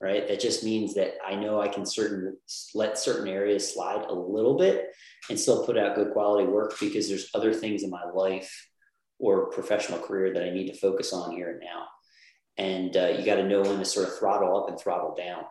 right? 0.00 0.26
That 0.26 0.40
just 0.40 0.64
means 0.64 0.94
that 0.94 1.14
I 1.24 1.34
know 1.34 1.60
I 1.60 1.68
can 1.68 1.86
certain 1.86 2.36
let 2.74 2.98
certain 2.98 3.28
areas 3.28 3.72
slide 3.72 4.04
a 4.08 4.14
little 4.14 4.56
bit 4.56 4.90
and 5.28 5.38
still 5.38 5.64
put 5.64 5.78
out 5.78 5.94
good 5.94 6.12
quality 6.12 6.46
work 6.46 6.78
because 6.80 7.08
there's 7.08 7.30
other 7.34 7.52
things 7.52 7.82
in 7.82 7.90
my 7.90 8.04
life 8.12 8.68
or 9.18 9.50
professional 9.50 9.98
career 9.98 10.32
that 10.32 10.42
I 10.42 10.50
need 10.50 10.68
to 10.68 10.78
focus 10.78 11.12
on 11.12 11.32
here 11.32 11.50
and 11.50 11.60
now. 11.60 11.86
And 12.56 12.96
uh, 12.96 13.14
you 13.18 13.24
got 13.24 13.36
to 13.36 13.48
know 13.48 13.62
when 13.62 13.78
to 13.78 13.84
sort 13.84 14.08
of 14.08 14.18
throttle 14.18 14.56
up 14.56 14.68
and 14.68 14.78
throttle 14.78 15.14
down. 15.14 15.44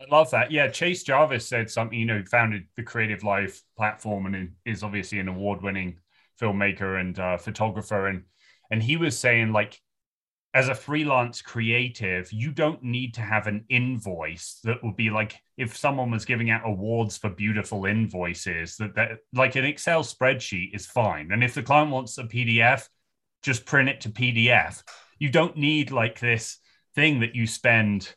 I 0.00 0.04
love 0.14 0.30
that. 0.32 0.50
Yeah, 0.50 0.68
Chase 0.68 1.02
Jarvis 1.02 1.48
said 1.48 1.70
something. 1.70 1.98
You 1.98 2.04
know, 2.04 2.22
founded 2.30 2.64
the 2.76 2.82
Creative 2.82 3.22
Live 3.22 3.58
platform 3.78 4.26
and 4.26 4.52
is 4.66 4.82
obviously 4.82 5.18
an 5.18 5.28
award-winning 5.28 5.96
filmmaker 6.38 7.00
and 7.00 7.18
uh, 7.18 7.38
photographer. 7.38 8.06
And 8.06 8.24
and 8.70 8.82
he 8.82 8.98
was 8.98 9.18
saying 9.18 9.52
like, 9.52 9.80
as 10.56 10.70
a 10.70 10.74
freelance 10.74 11.42
creative, 11.42 12.32
you 12.32 12.50
don't 12.50 12.82
need 12.82 13.12
to 13.12 13.20
have 13.20 13.46
an 13.46 13.62
invoice 13.68 14.58
that 14.64 14.82
would 14.82 14.96
be 14.96 15.10
like 15.10 15.38
if 15.58 15.76
someone 15.76 16.10
was 16.10 16.24
giving 16.24 16.48
out 16.48 16.62
awards 16.64 17.18
for 17.18 17.28
beautiful 17.28 17.84
invoices. 17.84 18.78
That 18.78 18.94
that 18.94 19.18
like 19.34 19.54
an 19.56 19.66
Excel 19.66 20.02
spreadsheet 20.02 20.74
is 20.74 20.86
fine. 20.86 21.30
And 21.30 21.44
if 21.44 21.52
the 21.52 21.62
client 21.62 21.90
wants 21.90 22.16
a 22.16 22.24
PDF, 22.24 22.88
just 23.42 23.66
print 23.66 23.90
it 23.90 24.00
to 24.00 24.08
PDF. 24.08 24.82
You 25.18 25.28
don't 25.28 25.58
need 25.58 25.90
like 25.90 26.20
this 26.20 26.56
thing 26.94 27.20
that 27.20 27.34
you 27.34 27.46
spend 27.46 28.14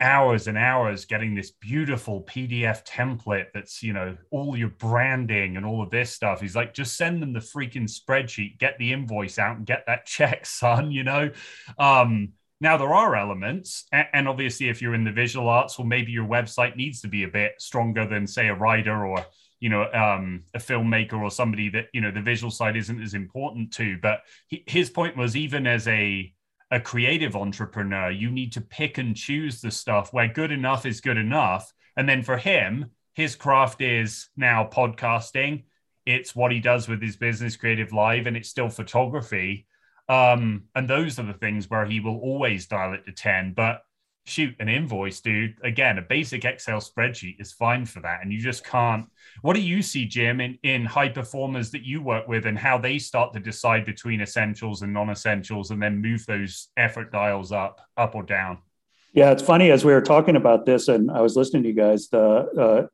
hours 0.00 0.46
and 0.46 0.58
hours 0.58 1.04
getting 1.04 1.34
this 1.34 1.50
beautiful 1.50 2.22
PDF 2.22 2.84
template 2.86 3.46
that's, 3.54 3.82
you 3.82 3.92
know, 3.92 4.16
all 4.30 4.56
your 4.56 4.68
branding 4.68 5.56
and 5.56 5.64
all 5.64 5.82
of 5.82 5.90
this 5.90 6.12
stuff. 6.12 6.40
He's 6.40 6.56
like, 6.56 6.74
just 6.74 6.96
send 6.96 7.22
them 7.22 7.32
the 7.32 7.40
freaking 7.40 7.88
spreadsheet, 7.88 8.58
get 8.58 8.78
the 8.78 8.92
invoice 8.92 9.38
out 9.38 9.56
and 9.56 9.66
get 9.66 9.84
that 9.86 10.06
check, 10.06 10.46
son, 10.46 10.90
you 10.90 11.04
know? 11.04 11.30
Um, 11.78 12.32
now 12.60 12.78
there 12.78 12.94
are 12.94 13.14
elements, 13.14 13.86
and 13.92 14.26
obviously, 14.26 14.70
if 14.70 14.80
you're 14.80 14.94
in 14.94 15.04
the 15.04 15.12
visual 15.12 15.50
arts, 15.50 15.78
well, 15.78 15.86
maybe 15.86 16.10
your 16.10 16.26
website 16.26 16.74
needs 16.74 17.02
to 17.02 17.08
be 17.08 17.24
a 17.24 17.28
bit 17.28 17.52
stronger 17.58 18.06
than, 18.06 18.26
say, 18.26 18.48
a 18.48 18.54
writer 18.54 19.04
or 19.04 19.26
you 19.60 19.68
know 19.68 19.90
um, 19.92 20.42
a 20.54 20.58
filmmaker 20.58 21.20
or 21.20 21.30
somebody 21.30 21.68
that 21.70 21.86
you 21.92 22.00
know 22.00 22.10
the 22.10 22.20
visual 22.20 22.50
side 22.50 22.76
isn't 22.76 23.02
as 23.02 23.14
important 23.14 23.72
to. 23.74 23.98
But 24.00 24.20
his 24.48 24.88
point 24.90 25.16
was 25.16 25.36
even 25.36 25.66
as 25.66 25.86
a 25.88 26.32
a 26.70 26.80
creative 26.80 27.36
entrepreneur, 27.36 28.10
you 28.10 28.30
need 28.30 28.52
to 28.52 28.60
pick 28.60 28.98
and 28.98 29.16
choose 29.16 29.60
the 29.60 29.70
stuff 29.70 30.12
where 30.12 30.28
good 30.28 30.50
enough 30.50 30.84
is 30.84 31.00
good 31.00 31.16
enough. 31.16 31.72
And 31.96 32.08
then 32.08 32.22
for 32.22 32.36
him, 32.36 32.90
his 33.14 33.36
craft 33.36 33.80
is 33.80 34.28
now 34.36 34.68
podcasting. 34.70 35.64
It's 36.04 36.36
what 36.36 36.52
he 36.52 36.60
does 36.60 36.88
with 36.88 37.00
his 37.00 37.16
business, 37.16 37.56
Creative 37.56 37.92
Live, 37.92 38.26
and 38.26 38.36
it's 38.36 38.48
still 38.48 38.68
photography. 38.68 39.66
Um, 40.08 40.64
and 40.74 40.88
those 40.88 41.18
are 41.18 41.24
the 41.24 41.32
things 41.32 41.68
where 41.70 41.86
he 41.86 42.00
will 42.00 42.18
always 42.18 42.66
dial 42.66 42.94
it 42.94 43.04
to 43.06 43.12
10. 43.12 43.54
But 43.54 43.82
shoot 44.26 44.56
an 44.58 44.68
invoice, 44.68 45.20
dude. 45.20 45.54
Again, 45.62 45.98
a 45.98 46.02
basic 46.02 46.44
Excel 46.44 46.80
spreadsheet 46.80 47.40
is 47.40 47.52
fine 47.52 47.84
for 47.86 48.00
that. 48.00 48.18
And 48.22 48.32
you 48.32 48.40
just 48.40 48.64
can't. 48.64 49.06
What 49.42 49.54
do 49.54 49.62
you 49.62 49.82
see, 49.82 50.04
Jim, 50.04 50.40
in, 50.40 50.58
in 50.62 50.84
high 50.84 51.08
performers 51.08 51.70
that 51.70 51.82
you 51.84 52.02
work 52.02 52.26
with 52.26 52.44
and 52.46 52.58
how 52.58 52.76
they 52.76 52.98
start 52.98 53.32
to 53.34 53.40
decide 53.40 53.84
between 53.84 54.20
essentials 54.20 54.82
and 54.82 54.92
non 54.92 55.10
essentials 55.10 55.70
and 55.70 55.80
then 55.80 56.02
move 56.02 56.26
those 56.26 56.68
effort 56.76 57.12
dials 57.12 57.52
up, 57.52 57.80
up 57.96 58.14
or 58.14 58.24
down? 58.24 58.58
Yeah, 59.12 59.30
it's 59.30 59.42
funny 59.42 59.70
as 59.70 59.84
we 59.84 59.92
were 59.92 60.02
talking 60.02 60.36
about 60.36 60.66
this 60.66 60.88
and 60.88 61.10
I 61.10 61.20
was 61.20 61.36
listening 61.36 61.62
to 61.62 61.68
you 61.68 61.74
guys, 61.74 62.08
the, 62.08 62.90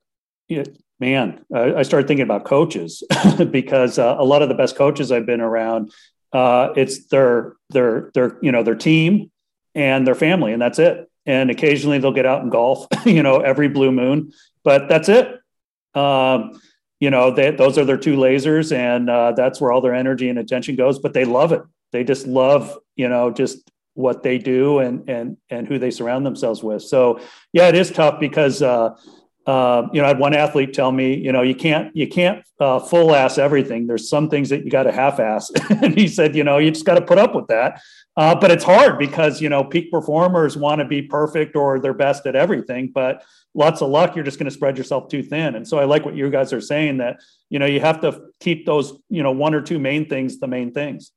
uh, 0.51 0.63
man, 1.01 1.45
I, 1.53 1.77
I, 1.77 1.83
started 1.83 2.07
thinking 2.07 2.23
about 2.25 2.45
coaches 2.45 3.03
because 3.51 3.99
uh, 3.99 4.17
a 4.19 4.25
lot 4.25 4.43
of 4.43 4.49
the 4.49 4.55
best 4.55 4.77
coaches 4.77 5.11
I've 5.11 5.27
been 5.27 5.41
around, 5.41 5.93
uh, 6.33 6.69
it's 6.77 7.07
their, 7.07 7.55
their, 7.71 8.11
their, 8.15 8.39
you 8.43 8.53
know, 8.53 8.63
their 8.63 8.75
team 8.75 9.33
and 9.75 10.07
their 10.07 10.15
family, 10.15 10.53
and 10.53 10.61
that's 10.61 10.79
it 10.79 11.09
and 11.27 11.51
occasionally 11.51 11.99
they'll 11.99 12.13
get 12.13 12.27
out 12.27 12.43
and 12.43 12.51
golf, 12.51 12.87
you 13.07 13.23
know, 13.23 13.39
every 13.41 13.69
blue 13.69 13.93
moon, 13.93 14.33
but 14.65 14.89
that's 14.89 15.09
it. 15.09 15.41
Um, 15.95 16.61
you 17.01 17.11
know, 17.11 17.33
they, 17.33 17.51
those 17.51 17.79
are 17.79 17.85
their 17.85 17.97
two 17.97 18.17
lasers, 18.17 18.75
and 18.75 19.11
uh, 19.11 19.33
that's 19.33 19.61
where 19.61 19.73
all 19.73 19.81
their 19.81 19.95
energy 19.95 20.29
and 20.29 20.39
attention 20.39 20.77
goes. 20.77 21.01
But 21.01 21.15
they 21.15 21.25
love 21.25 21.51
it. 21.53 21.63
They 21.91 22.05
just 22.05 22.27
love, 22.27 22.79
you 22.95 23.09
know, 23.09 23.31
just 23.33 23.69
what 23.95 24.23
they 24.23 24.39
do 24.39 24.79
and 24.79 25.09
and 25.11 25.37
and 25.51 25.67
who 25.67 25.79
they 25.79 25.91
surround 25.91 26.25
themselves 26.25 26.63
with. 26.63 26.83
So 26.83 27.21
yeah, 27.53 27.69
it 27.69 27.75
is 27.75 27.91
tough 27.91 28.21
because 28.21 28.63
uh, 28.63 28.97
uh, 29.47 29.89
you 29.93 30.01
know 30.01 30.05
I 30.05 30.09
had 30.09 30.19
one 30.19 30.35
athlete 30.35 30.73
tell 30.73 30.93
me, 30.93 31.15
you 31.15 31.33
know, 31.33 31.43
you 31.43 31.55
can't 31.55 31.95
you 31.97 32.07
can't 32.07 32.45
uh, 32.61 32.79
full 32.79 33.15
ass 33.15 33.39
everything. 33.39 33.87
There's 33.87 34.09
some 34.09 34.29
things 34.29 34.49
that 34.51 34.65
you 34.65 34.71
got 34.71 34.85
to 34.85 34.93
half 34.93 35.19
ass, 35.19 35.51
and 35.71 35.97
he 35.99 36.07
said, 36.07 36.37
you 36.37 36.45
know, 36.45 36.59
you 36.59 36.71
just 36.71 36.87
got 36.87 36.95
to 36.95 37.03
put 37.03 37.19
up 37.19 37.35
with 37.35 37.49
that. 37.49 37.81
Uh, 38.17 38.35
but 38.35 38.51
it's 38.51 38.63
hard 38.63 38.99
because 38.99 39.41
you 39.41 39.49
know 39.49 39.65
peak 39.65 39.91
performers 39.91 40.57
want 40.57 40.81
to 40.81 40.85
be 40.85 41.03
perfect 41.03 41.57
or 41.57 41.81
they're 41.81 41.95
best 41.95 42.27
at 42.27 42.37
everything. 42.37 42.93
But 42.93 43.25
lots 43.55 43.83
of 43.83 43.91
luck, 43.91 44.15
you're 44.15 44.25
just 44.25 44.39
going 44.39 44.49
to 44.49 44.55
spread 44.55 44.79
yourself 44.79 45.09
too 45.09 45.23
thin. 45.23 45.57
And 45.57 45.67
so 45.67 45.79
I 45.79 45.85
like 45.85 46.05
what 46.05 46.15
you 46.15 46.31
guys 46.31 46.53
are 46.53 46.61
saying 46.61 46.99
that 46.99 47.21
you 47.51 47.59
know 47.59 47.67
you 47.67 47.81
have 47.81 48.01
to 48.03 48.29
keep 48.39 48.65
those 48.65 48.93
you 49.09 49.23
know 49.23 49.33
one 49.33 49.55
or 49.55 49.61
two 49.61 49.79
main 49.79 50.09
things 50.09 50.39
the 50.39 50.47
main 50.47 50.73
things. 50.73 51.11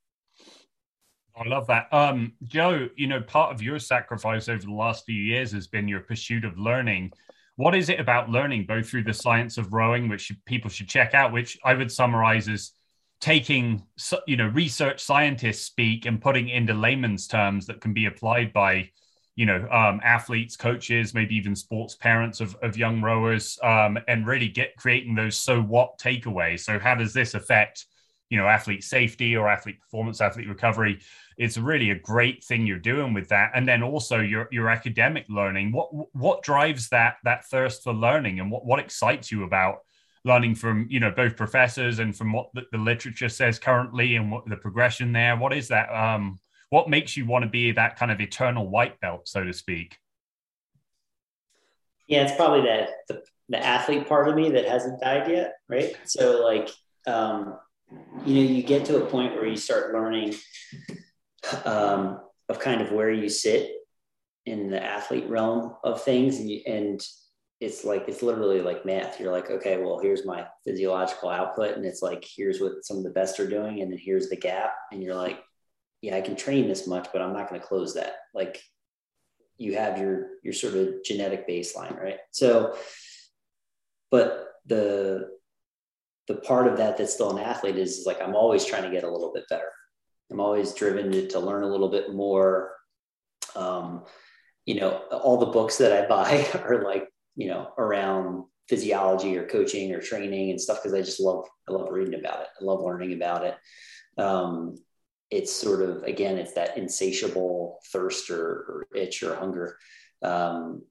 I 1.37 1.47
love 1.47 1.67
that. 1.67 1.93
Um, 1.93 2.33
Joe, 2.43 2.87
you 2.95 3.07
know, 3.07 3.21
part 3.21 3.53
of 3.53 3.61
your 3.61 3.77
sacrifice 3.77 4.47
over 4.47 4.65
the 4.65 4.71
last 4.71 5.05
few 5.05 5.21
years 5.21 5.51
has 5.51 5.67
been 5.67 5.87
your 5.87 5.99
pursuit 5.99 6.45
of 6.45 6.57
learning. 6.57 7.11
What 7.57 7.75
is 7.75 7.89
it 7.89 7.99
about 7.99 8.29
learning, 8.29 8.65
both 8.65 8.89
through 8.89 9.03
the 9.03 9.13
science 9.13 9.57
of 9.57 9.73
rowing, 9.73 10.09
which 10.09 10.31
people 10.45 10.69
should 10.69 10.89
check 10.89 11.13
out, 11.13 11.31
which 11.31 11.57
I 11.63 11.73
would 11.73 11.91
summarize 11.91 12.49
as 12.49 12.71
taking 13.21 13.81
you 14.27 14.35
know 14.35 14.47
research 14.47 15.01
scientists 15.01 15.61
speak 15.65 16.05
and 16.05 16.21
putting 16.21 16.49
into 16.49 16.73
layman's 16.73 17.27
terms 17.27 17.65
that 17.65 17.79
can 17.81 17.93
be 17.93 18.05
applied 18.05 18.51
by 18.51 18.89
you 19.35 19.45
know 19.45 19.67
um, 19.71 20.01
athletes 20.03 20.55
coaches 20.57 21.13
maybe 21.13 21.35
even 21.35 21.55
sports 21.55 21.95
parents 21.95 22.41
of, 22.41 22.55
of 22.61 22.77
young 22.77 23.01
rowers 23.01 23.57
um, 23.63 23.97
and 24.07 24.27
really 24.27 24.49
get 24.49 24.75
creating 24.77 25.15
those 25.15 25.37
so 25.37 25.61
what 25.61 25.97
takeaways. 25.97 26.61
So 26.61 26.77
how 26.77 26.95
does 26.95 27.13
this 27.13 27.33
affect 27.33 27.85
you 28.29 28.37
know 28.37 28.47
athlete 28.47 28.83
safety 28.83 29.35
or 29.35 29.47
athlete 29.47 29.79
performance 29.79 30.19
athlete 30.19 30.49
recovery 30.49 30.99
it's 31.37 31.57
really 31.57 31.91
a 31.91 31.99
great 31.99 32.43
thing 32.43 32.65
you're 32.65 32.79
doing 32.79 33.13
with 33.13 33.29
that 33.29 33.51
and 33.55 33.67
then 33.67 33.83
also 33.83 34.19
your 34.19 34.47
your 34.51 34.69
academic 34.69 35.25
learning 35.29 35.71
what 35.71 35.89
what 36.13 36.43
drives 36.43 36.89
that 36.89 37.17
that 37.23 37.45
thirst 37.45 37.83
for 37.83 37.93
learning 37.93 38.39
and 38.39 38.49
what 38.49 38.65
what 38.65 38.79
excites 38.79 39.31
you 39.31 39.43
about 39.43 39.79
learning 40.25 40.55
from 40.55 40.87
you 40.89 40.99
know 40.99 41.11
both 41.11 41.37
professors 41.37 41.99
and 41.99 42.17
from 42.17 42.33
what 42.33 42.49
the, 42.53 42.63
the 42.71 42.77
literature 42.77 43.29
says 43.29 43.59
currently 43.59 44.15
and 44.15 44.31
what 44.31 44.45
the 44.49 44.57
progression 44.57 45.13
there? 45.13 45.37
What 45.37 45.53
is 45.53 45.69
that? 45.69 45.87
Um, 45.93 46.39
what 46.71 46.89
makes 46.89 47.15
you 47.15 47.25
want 47.25 47.43
to 47.43 47.49
be 47.49 47.71
that 47.71 47.95
kind 47.95 48.11
of 48.11 48.19
eternal 48.19 48.67
white 48.67 48.99
belt, 48.99 49.27
so 49.27 49.43
to 49.43 49.53
speak? 49.53 49.97
Yeah, 52.07 52.23
it's 52.23 52.35
probably 52.35 52.67
that 52.67 52.89
the, 53.07 53.23
the 53.49 53.63
athlete 53.63 54.07
part 54.07 54.27
of 54.27 54.35
me 54.35 54.49
that 54.49 54.67
hasn't 54.67 54.99
died 54.99 55.29
yet, 55.29 55.53
right? 55.69 55.95
So 56.05 56.43
like, 56.43 56.69
um, 57.07 57.57
you 58.25 58.35
know, 58.35 58.51
you 58.51 58.63
get 58.63 58.85
to 58.85 59.03
a 59.03 59.05
point 59.05 59.35
where 59.35 59.45
you 59.45 59.55
start 59.55 59.93
learning 59.93 60.35
um, 61.65 62.19
of 62.49 62.59
kind 62.59 62.81
of 62.81 62.91
where 62.91 63.11
you 63.11 63.29
sit 63.29 63.71
in 64.45 64.69
the 64.69 64.83
athlete 64.83 65.27
realm 65.27 65.75
of 65.83 66.03
things, 66.03 66.39
and, 66.39 66.49
you, 66.49 66.61
and 66.67 67.05
it's 67.59 67.83
like 67.83 68.05
it's 68.07 68.21
literally 68.21 68.61
like 68.61 68.85
math. 68.85 69.19
You're 69.19 69.31
like, 69.31 69.49
okay, 69.49 69.81
well, 69.81 69.99
here's 69.99 70.25
my 70.25 70.45
physiological 70.63 71.29
output, 71.29 71.75
and 71.75 71.85
it's 71.85 72.01
like 72.01 72.25
here's 72.35 72.61
what 72.61 72.83
some 72.83 72.97
of 72.97 73.03
the 73.03 73.09
best 73.09 73.39
are 73.39 73.49
doing, 73.49 73.81
and 73.81 73.91
then 73.91 73.99
here's 73.99 74.29
the 74.29 74.35
gap, 74.35 74.73
and 74.91 75.01
you're 75.01 75.15
like, 75.15 75.39
yeah, 76.01 76.15
I 76.15 76.21
can 76.21 76.35
train 76.35 76.67
this 76.67 76.87
much, 76.87 77.07
but 77.11 77.21
I'm 77.21 77.33
not 77.33 77.49
going 77.49 77.59
to 77.59 77.67
close 77.67 77.95
that. 77.95 78.13
Like 78.33 78.61
you 79.57 79.75
have 79.77 79.97
your 79.97 80.31
your 80.43 80.53
sort 80.53 80.75
of 80.75 81.03
genetic 81.03 81.47
baseline, 81.47 81.99
right? 81.99 82.19
So, 82.31 82.77
but 84.11 84.49
the 84.65 85.29
the 86.27 86.35
part 86.35 86.67
of 86.67 86.77
that 86.77 86.97
that's 86.97 87.13
still 87.13 87.35
an 87.35 87.43
athlete 87.43 87.77
is, 87.77 87.99
is 87.99 88.05
like 88.05 88.21
I'm 88.21 88.35
always 88.35 88.65
trying 88.65 88.83
to 88.83 88.91
get 88.91 89.03
a 89.03 89.11
little 89.11 89.31
bit 89.33 89.45
better. 89.49 89.69
I'm 90.35 90.41
always 90.41 90.73
driven 90.73 91.11
to, 91.13 91.27
to 91.29 91.39
learn 91.39 91.63
a 91.63 91.69
little 91.69 91.87
bit 91.87 92.13
more. 92.13 92.75
Um, 93.55 94.03
you 94.65 94.75
know, 94.75 94.97
all 95.11 95.37
the 95.37 95.45
books 95.45 95.77
that 95.77 95.93
I 95.93 96.07
buy 96.07 96.45
are 96.65 96.83
like, 96.83 97.07
you 97.37 97.47
know, 97.47 97.71
around 97.77 98.43
physiology 98.67 99.37
or 99.37 99.47
coaching 99.47 99.93
or 99.93 100.01
training 100.01 100.49
and 100.49 100.59
stuff 100.59 100.83
because 100.83 100.93
I 100.93 101.01
just 101.01 101.21
love 101.21 101.45
I 101.69 101.71
love 101.71 101.89
reading 101.89 102.19
about 102.19 102.41
it. 102.41 102.47
I 102.59 102.65
love 102.65 102.83
learning 102.83 103.13
about 103.13 103.45
it. 103.45 103.55
Um, 104.17 104.75
it's 105.31 105.55
sort 105.55 105.81
of 105.81 106.03
again 106.03 106.37
it's 106.37 106.53
that 106.53 106.77
insatiable 106.77 107.79
thirst 107.93 108.29
or, 108.29 108.43
or 108.43 108.87
itch 108.93 109.23
or 109.23 109.35
hunger 109.35 109.77
um, 110.21 110.83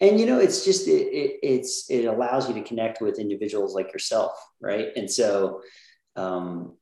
and 0.00 0.20
you 0.20 0.26
know 0.26 0.38
it's 0.38 0.64
just 0.64 0.86
it, 0.86 1.06
it, 1.06 1.38
it's 1.42 1.88
it 1.88 2.04
allows 2.04 2.48
you 2.48 2.54
to 2.54 2.62
connect 2.62 3.00
with 3.00 3.18
individuals 3.18 3.74
like 3.74 3.92
yourself 3.92 4.32
right 4.60 4.88
and 4.94 5.10
so 5.10 5.62
um, 6.16 6.76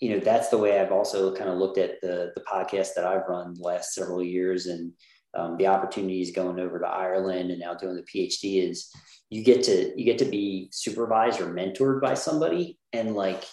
you 0.00 0.10
know 0.10 0.20
that's 0.20 0.48
the 0.48 0.58
way 0.58 0.78
i've 0.78 0.92
also 0.92 1.34
kind 1.34 1.50
of 1.50 1.58
looked 1.58 1.78
at 1.78 2.00
the 2.00 2.32
the 2.34 2.42
podcast 2.42 2.94
that 2.94 3.04
i've 3.04 3.28
run 3.28 3.54
the 3.54 3.62
last 3.62 3.92
several 3.92 4.22
years 4.22 4.66
and 4.66 4.92
um, 5.34 5.56
the 5.58 5.66
opportunities 5.66 6.32
going 6.32 6.58
over 6.58 6.78
to 6.78 6.86
ireland 6.86 7.50
and 7.50 7.60
now 7.60 7.74
doing 7.74 7.96
the 7.96 8.02
phd 8.02 8.70
is 8.70 8.90
you 9.30 9.44
get 9.44 9.62
to 9.62 9.92
you 9.98 10.04
get 10.04 10.18
to 10.18 10.24
be 10.24 10.68
supervised 10.72 11.40
or 11.40 11.52
mentored 11.52 12.00
by 12.00 12.14
somebody 12.14 12.78
and 12.92 13.14
like 13.14 13.44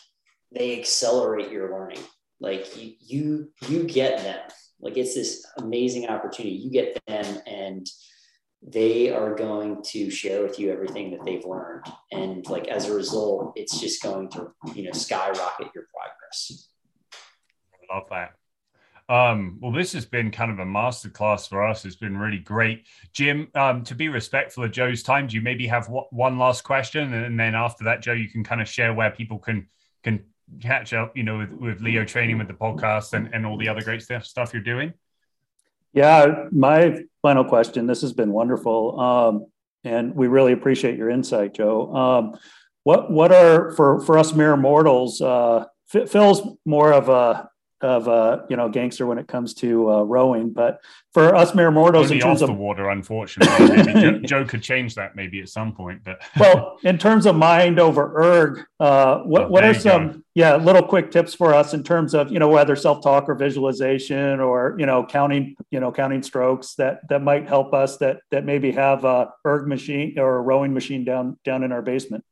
they 0.55 0.79
accelerate 0.79 1.51
your 1.51 1.71
learning. 1.71 1.99
Like 2.39 2.75
you 2.77 2.93
you 2.99 3.49
you 3.67 3.83
get 3.83 4.19
them. 4.19 4.39
Like 4.79 4.97
it's 4.97 5.15
this 5.15 5.45
amazing 5.57 6.07
opportunity. 6.07 6.55
You 6.55 6.71
get 6.71 6.99
them 7.07 7.39
and 7.45 7.87
they 8.67 9.11
are 9.11 9.35
going 9.35 9.83
to 9.83 10.09
share 10.09 10.41
with 10.41 10.59
you 10.59 10.71
everything 10.71 11.11
that 11.11 11.23
they've 11.23 11.45
learned. 11.45 11.85
And 12.11 12.45
like 12.47 12.67
as 12.67 12.89
a 12.89 12.95
result 12.95 13.53
it's 13.55 13.79
just 13.79 14.01
going 14.01 14.29
to 14.31 14.51
you 14.73 14.83
know 14.83 14.91
skyrocket 14.91 15.67
your 15.75 15.85
progress 15.93 16.24
i 17.73 17.95
love 17.95 18.07
that 18.09 18.35
um, 19.07 19.59
well, 19.61 19.71
this 19.71 19.93
has 19.93 20.05
been 20.05 20.31
kind 20.31 20.51
of 20.51 20.57
a 20.57 20.65
masterclass 20.65 21.47
for 21.47 21.63
us. 21.63 21.85
It's 21.85 21.95
been 21.95 22.17
really 22.17 22.39
great. 22.39 22.87
Jim, 23.13 23.49
um, 23.53 23.83
to 23.83 23.93
be 23.93 24.09
respectful 24.09 24.63
of 24.63 24.71
Joe's 24.71 25.03
time, 25.03 25.27
do 25.27 25.35
you 25.35 25.43
maybe 25.43 25.67
have 25.67 25.87
one 26.09 26.39
last 26.39 26.63
question? 26.63 27.13
And 27.13 27.39
then 27.39 27.53
after 27.53 27.83
that, 27.83 28.01
Joe, 28.01 28.13
you 28.13 28.27
can 28.27 28.43
kind 28.43 28.61
of 28.61 28.67
share 28.67 28.93
where 28.93 29.11
people 29.11 29.37
can 29.37 29.67
can 30.03 30.23
catch 30.59 30.93
up, 30.93 31.15
you 31.15 31.23
know, 31.23 31.37
with, 31.37 31.51
with 31.51 31.81
Leo 31.81 32.03
training 32.03 32.37
with 32.37 32.47
the 32.47 32.53
podcast 32.53 33.13
and, 33.13 33.29
and 33.33 33.45
all 33.45 33.57
the 33.57 33.69
other 33.69 33.81
great 33.81 34.01
stuff, 34.01 34.25
stuff 34.25 34.53
you're 34.53 34.61
doing? 34.61 34.93
Yeah, 35.93 36.45
my 36.51 37.03
final 37.21 37.43
question. 37.43 37.87
This 37.87 38.01
has 38.01 38.13
been 38.13 38.31
wonderful. 38.31 38.99
Um, 38.99 39.45
and 39.83 40.15
we 40.15 40.27
really 40.27 40.51
appreciate 40.51 40.97
your 40.97 41.09
insight, 41.09 41.53
Joe. 41.53 41.95
Um, 41.95 42.39
what 42.83 43.11
what 43.11 43.31
are 43.31 43.71
for 43.71 43.99
for 44.01 44.17
us 44.17 44.33
mere 44.33 44.57
mortals? 44.57 45.21
Uh, 45.21 45.65
Phil's 45.87 46.41
more 46.65 46.93
of 46.93 47.09
a 47.09 47.49
of 47.81 48.07
a 48.07 48.45
you 48.49 48.55
know 48.55 48.69
gangster 48.69 49.05
when 49.05 49.17
it 49.17 49.27
comes 49.27 49.53
to 49.53 49.91
uh, 49.91 50.01
rowing. 50.01 50.51
But 50.51 50.79
for 51.13 51.35
us 51.35 51.53
mere 51.53 51.71
mortals, 51.71 52.05
Only 52.05 52.17
in 52.17 52.21
terms 52.21 52.41
off 52.41 52.49
of 52.49 52.55
the 52.55 52.61
water, 52.61 52.89
unfortunately, 52.89 53.93
Joe, 53.93 54.19
Joe, 54.23 54.45
could 54.45 54.61
change 54.61 54.95
that 54.95 55.15
maybe 55.15 55.41
at 55.41 55.49
some 55.49 55.73
point. 55.73 56.01
But 56.03 56.21
well, 56.39 56.79
in 56.83 56.97
terms 56.97 57.25
of 57.25 57.35
mind 57.35 57.79
over 57.79 58.13
erg, 58.21 58.65
uh, 58.79 59.19
what 59.19 59.43
oh, 59.43 59.47
what 59.49 59.63
are 59.63 59.73
some 59.73 60.11
go. 60.11 60.21
yeah 60.35 60.55
little 60.55 60.83
quick 60.83 61.11
tips 61.11 61.35
for 61.35 61.53
us 61.53 61.73
in 61.73 61.83
terms 61.83 62.13
of 62.13 62.31
you 62.31 62.39
know 62.39 62.49
whether 62.49 62.75
self 62.75 63.03
talk 63.03 63.27
or 63.27 63.35
visualization 63.35 64.39
or 64.39 64.75
you 64.79 64.85
know 64.85 65.05
counting 65.05 65.55
you 65.69 65.79
know 65.79 65.91
counting 65.91 66.23
strokes 66.23 66.75
that 66.75 67.07
that 67.09 67.21
might 67.21 67.47
help 67.47 67.73
us 67.73 67.97
that 67.97 68.21
that 68.31 68.45
maybe 68.45 68.71
have 68.71 69.03
a 69.03 69.31
erg 69.45 69.67
machine 69.67 70.17
or 70.17 70.37
a 70.37 70.41
rowing 70.41 70.73
machine 70.73 71.03
down 71.03 71.37
down 71.43 71.63
in 71.63 71.71
our 71.71 71.81
basement. 71.81 72.23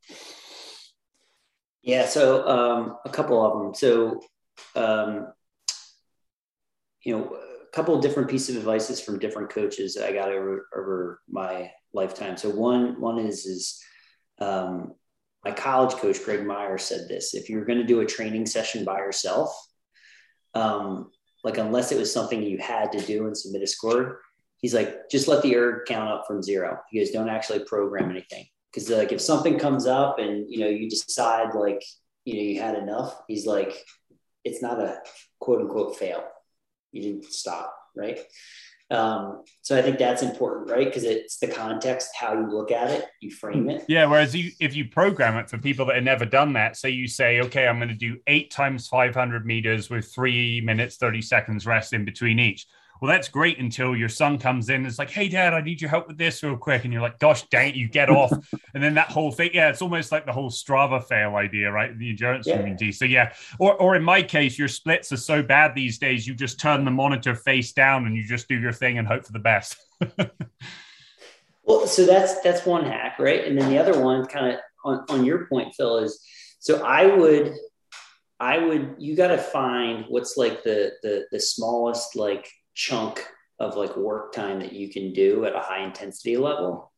Yeah, 1.83 2.05
so 2.05 2.47
um, 2.47 2.97
a 3.05 3.09
couple 3.09 3.45
of 3.45 3.59
them. 3.59 3.75
So 3.75 4.21
um, 4.75 5.27
you 7.03 7.17
know, 7.17 7.35
a 7.35 7.75
couple 7.75 7.93
of 7.93 8.01
different 8.01 8.29
pieces 8.29 8.55
of 8.55 8.61
advices 8.61 9.01
from 9.01 9.19
different 9.19 9.49
coaches 9.49 9.93
that 9.95 10.07
I 10.07 10.13
got 10.13 10.29
over 10.29 10.67
over 10.75 11.21
my 11.27 11.71
lifetime. 11.93 12.37
So 12.37 12.49
one 12.49 12.99
one 13.01 13.19
is 13.19 13.45
is 13.45 13.83
um, 14.39 14.93
my 15.43 15.51
college 15.51 15.93
coach 15.95 16.23
Greg 16.23 16.45
Meyer 16.45 16.77
said 16.77 17.09
this: 17.09 17.33
if 17.33 17.49
you're 17.49 17.65
going 17.65 17.79
to 17.79 17.85
do 17.85 17.99
a 17.99 18.05
training 18.05 18.45
session 18.45 18.85
by 18.85 18.99
yourself, 18.99 19.53
um, 20.53 21.11
like 21.43 21.57
unless 21.57 21.91
it 21.91 21.99
was 21.99 22.13
something 22.13 22.41
you 22.41 22.59
had 22.59 22.93
to 22.93 23.01
do 23.01 23.25
and 23.25 23.37
submit 23.37 23.61
a 23.61 23.67
score, 23.67 24.21
he's 24.57 24.73
like, 24.73 25.09
just 25.09 25.27
let 25.27 25.43
the 25.43 25.57
erg 25.57 25.85
count 25.85 26.09
up 26.09 26.23
from 26.25 26.41
zero. 26.41 26.79
You 26.93 27.01
guys 27.01 27.11
don't 27.11 27.27
actually 27.27 27.59
program 27.65 28.09
anything 28.09 28.45
because 28.73 28.89
like 28.89 29.11
if 29.11 29.21
something 29.21 29.59
comes 29.59 29.85
up 29.85 30.17
and 30.19 30.49
you 30.49 30.59
know 30.59 30.67
you 30.67 30.89
decide 30.89 31.53
like 31.53 31.83
you 32.25 32.35
know 32.35 32.41
you 32.41 32.61
had 32.61 32.75
enough, 32.75 33.21
he's 33.27 33.45
like, 33.45 33.73
it's 34.43 34.61
not 34.61 34.79
a 34.79 34.99
quote 35.39 35.61
unquote 35.61 35.97
fail 35.97 36.23
you 36.93 37.01
didn't 37.01 37.25
stop, 37.25 37.75
right? 37.95 38.19
Um, 38.91 39.43
so 39.61 39.77
I 39.77 39.81
think 39.81 39.97
that's 39.97 40.21
important, 40.21 40.69
right? 40.69 40.85
Because 40.85 41.03
it's 41.03 41.37
the 41.37 41.47
context, 41.47 42.11
how 42.15 42.33
you 42.33 42.47
look 42.47 42.71
at 42.71 42.91
it, 42.91 43.05
you 43.21 43.31
frame 43.31 43.69
it. 43.69 43.83
Yeah. 43.87 44.05
Whereas 44.05 44.35
you, 44.35 44.51
if 44.59 44.75
you 44.75 44.85
program 44.85 45.35
it 45.37 45.49
for 45.49 45.57
people 45.57 45.87
that 45.87 45.95
have 45.95 46.03
never 46.03 46.25
done 46.25 46.53
that, 46.53 46.77
say 46.77 46.91
you 46.91 47.07
say, 47.07 47.41
okay, 47.41 47.67
I'm 47.67 47.79
going 47.79 47.89
to 47.89 47.95
do 47.95 48.19
eight 48.27 48.51
times 48.51 48.87
500 48.87 49.45
meters 49.45 49.89
with 49.89 50.13
three 50.13 50.61
minutes, 50.61 50.97
30 50.97 51.21
seconds 51.23 51.65
rest 51.65 51.93
in 51.93 52.05
between 52.05 52.39
each 52.39 52.67
well, 53.03 53.11
that's 53.11 53.27
great 53.27 53.59
until 53.59 53.97
your 53.97 54.07
son 54.07 54.37
comes 54.37 54.69
in. 54.69 54.77
And 54.77 54.87
It's 54.87 54.97
like, 54.97 55.09
hey, 55.09 55.27
dad, 55.27 55.53
I 55.53 55.59
need 55.59 55.81
your 55.81 55.89
help 55.89 56.07
with 56.07 56.17
this 56.17 56.41
real 56.41 56.55
quick. 56.55 56.85
And 56.85 56.93
you're 56.93 57.01
like, 57.01 57.19
gosh, 57.19 57.45
dang 57.49 57.71
it, 57.71 57.75
you 57.75 57.89
get 57.89 58.09
off. 58.09 58.31
and 58.73 58.81
then 58.81 58.93
that 58.93 59.11
whole 59.11 59.29
thing, 59.29 59.49
yeah, 59.53 59.67
it's 59.67 59.81
almost 59.81 60.13
like 60.13 60.25
the 60.25 60.31
whole 60.31 60.49
Strava 60.49 61.03
fail 61.03 61.35
idea, 61.35 61.69
right? 61.69 61.99
The 61.99 62.11
endurance 62.11 62.47
yeah. 62.47 62.55
community. 62.55 62.93
So, 62.93 63.03
yeah. 63.03 63.33
Or, 63.59 63.73
or 63.75 63.97
in 63.97 64.03
my 64.03 64.23
case, 64.23 64.57
your 64.57 64.69
splits 64.69 65.11
are 65.11 65.17
so 65.17 65.43
bad 65.43 65.75
these 65.75 65.97
days, 65.97 66.25
you 66.25 66.33
just 66.33 66.61
turn 66.61 66.85
the 66.85 66.91
monitor 66.91 67.35
face 67.35 67.73
down 67.73 68.07
and 68.07 68.15
you 68.15 68.23
just 68.23 68.47
do 68.47 68.57
your 68.57 68.71
thing 68.71 68.97
and 68.97 69.05
hope 69.05 69.25
for 69.25 69.33
the 69.33 69.39
best. 69.39 69.75
well, 71.65 71.85
so 71.85 72.05
that's 72.05 72.39
that's 72.39 72.65
one 72.65 72.85
hack, 72.85 73.19
right? 73.19 73.43
And 73.43 73.59
then 73.59 73.69
the 73.69 73.79
other 73.79 74.01
one, 74.01 74.27
kind 74.27 74.53
of 74.53 74.59
on, 74.85 75.03
on 75.09 75.25
your 75.25 75.45
point, 75.47 75.75
Phil, 75.75 75.97
is 75.97 76.25
so 76.59 76.81
I 76.85 77.05
would 77.05 77.53
I 78.39 78.59
would 78.59 78.95
you 78.97 79.17
got 79.17 79.27
to 79.27 79.37
find 79.37 80.05
what's 80.07 80.37
like 80.37 80.63
the 80.63 80.93
the 81.03 81.25
the 81.33 81.39
smallest 81.41 82.15
like 82.15 82.47
chunk 82.73 83.25
of 83.59 83.75
like 83.75 83.95
work 83.95 84.33
time 84.33 84.59
that 84.59 84.73
you 84.73 84.89
can 84.89 85.13
do 85.13 85.45
at 85.45 85.55
a 85.55 85.59
high 85.59 85.83
intensity 85.83 86.37
level 86.37 86.91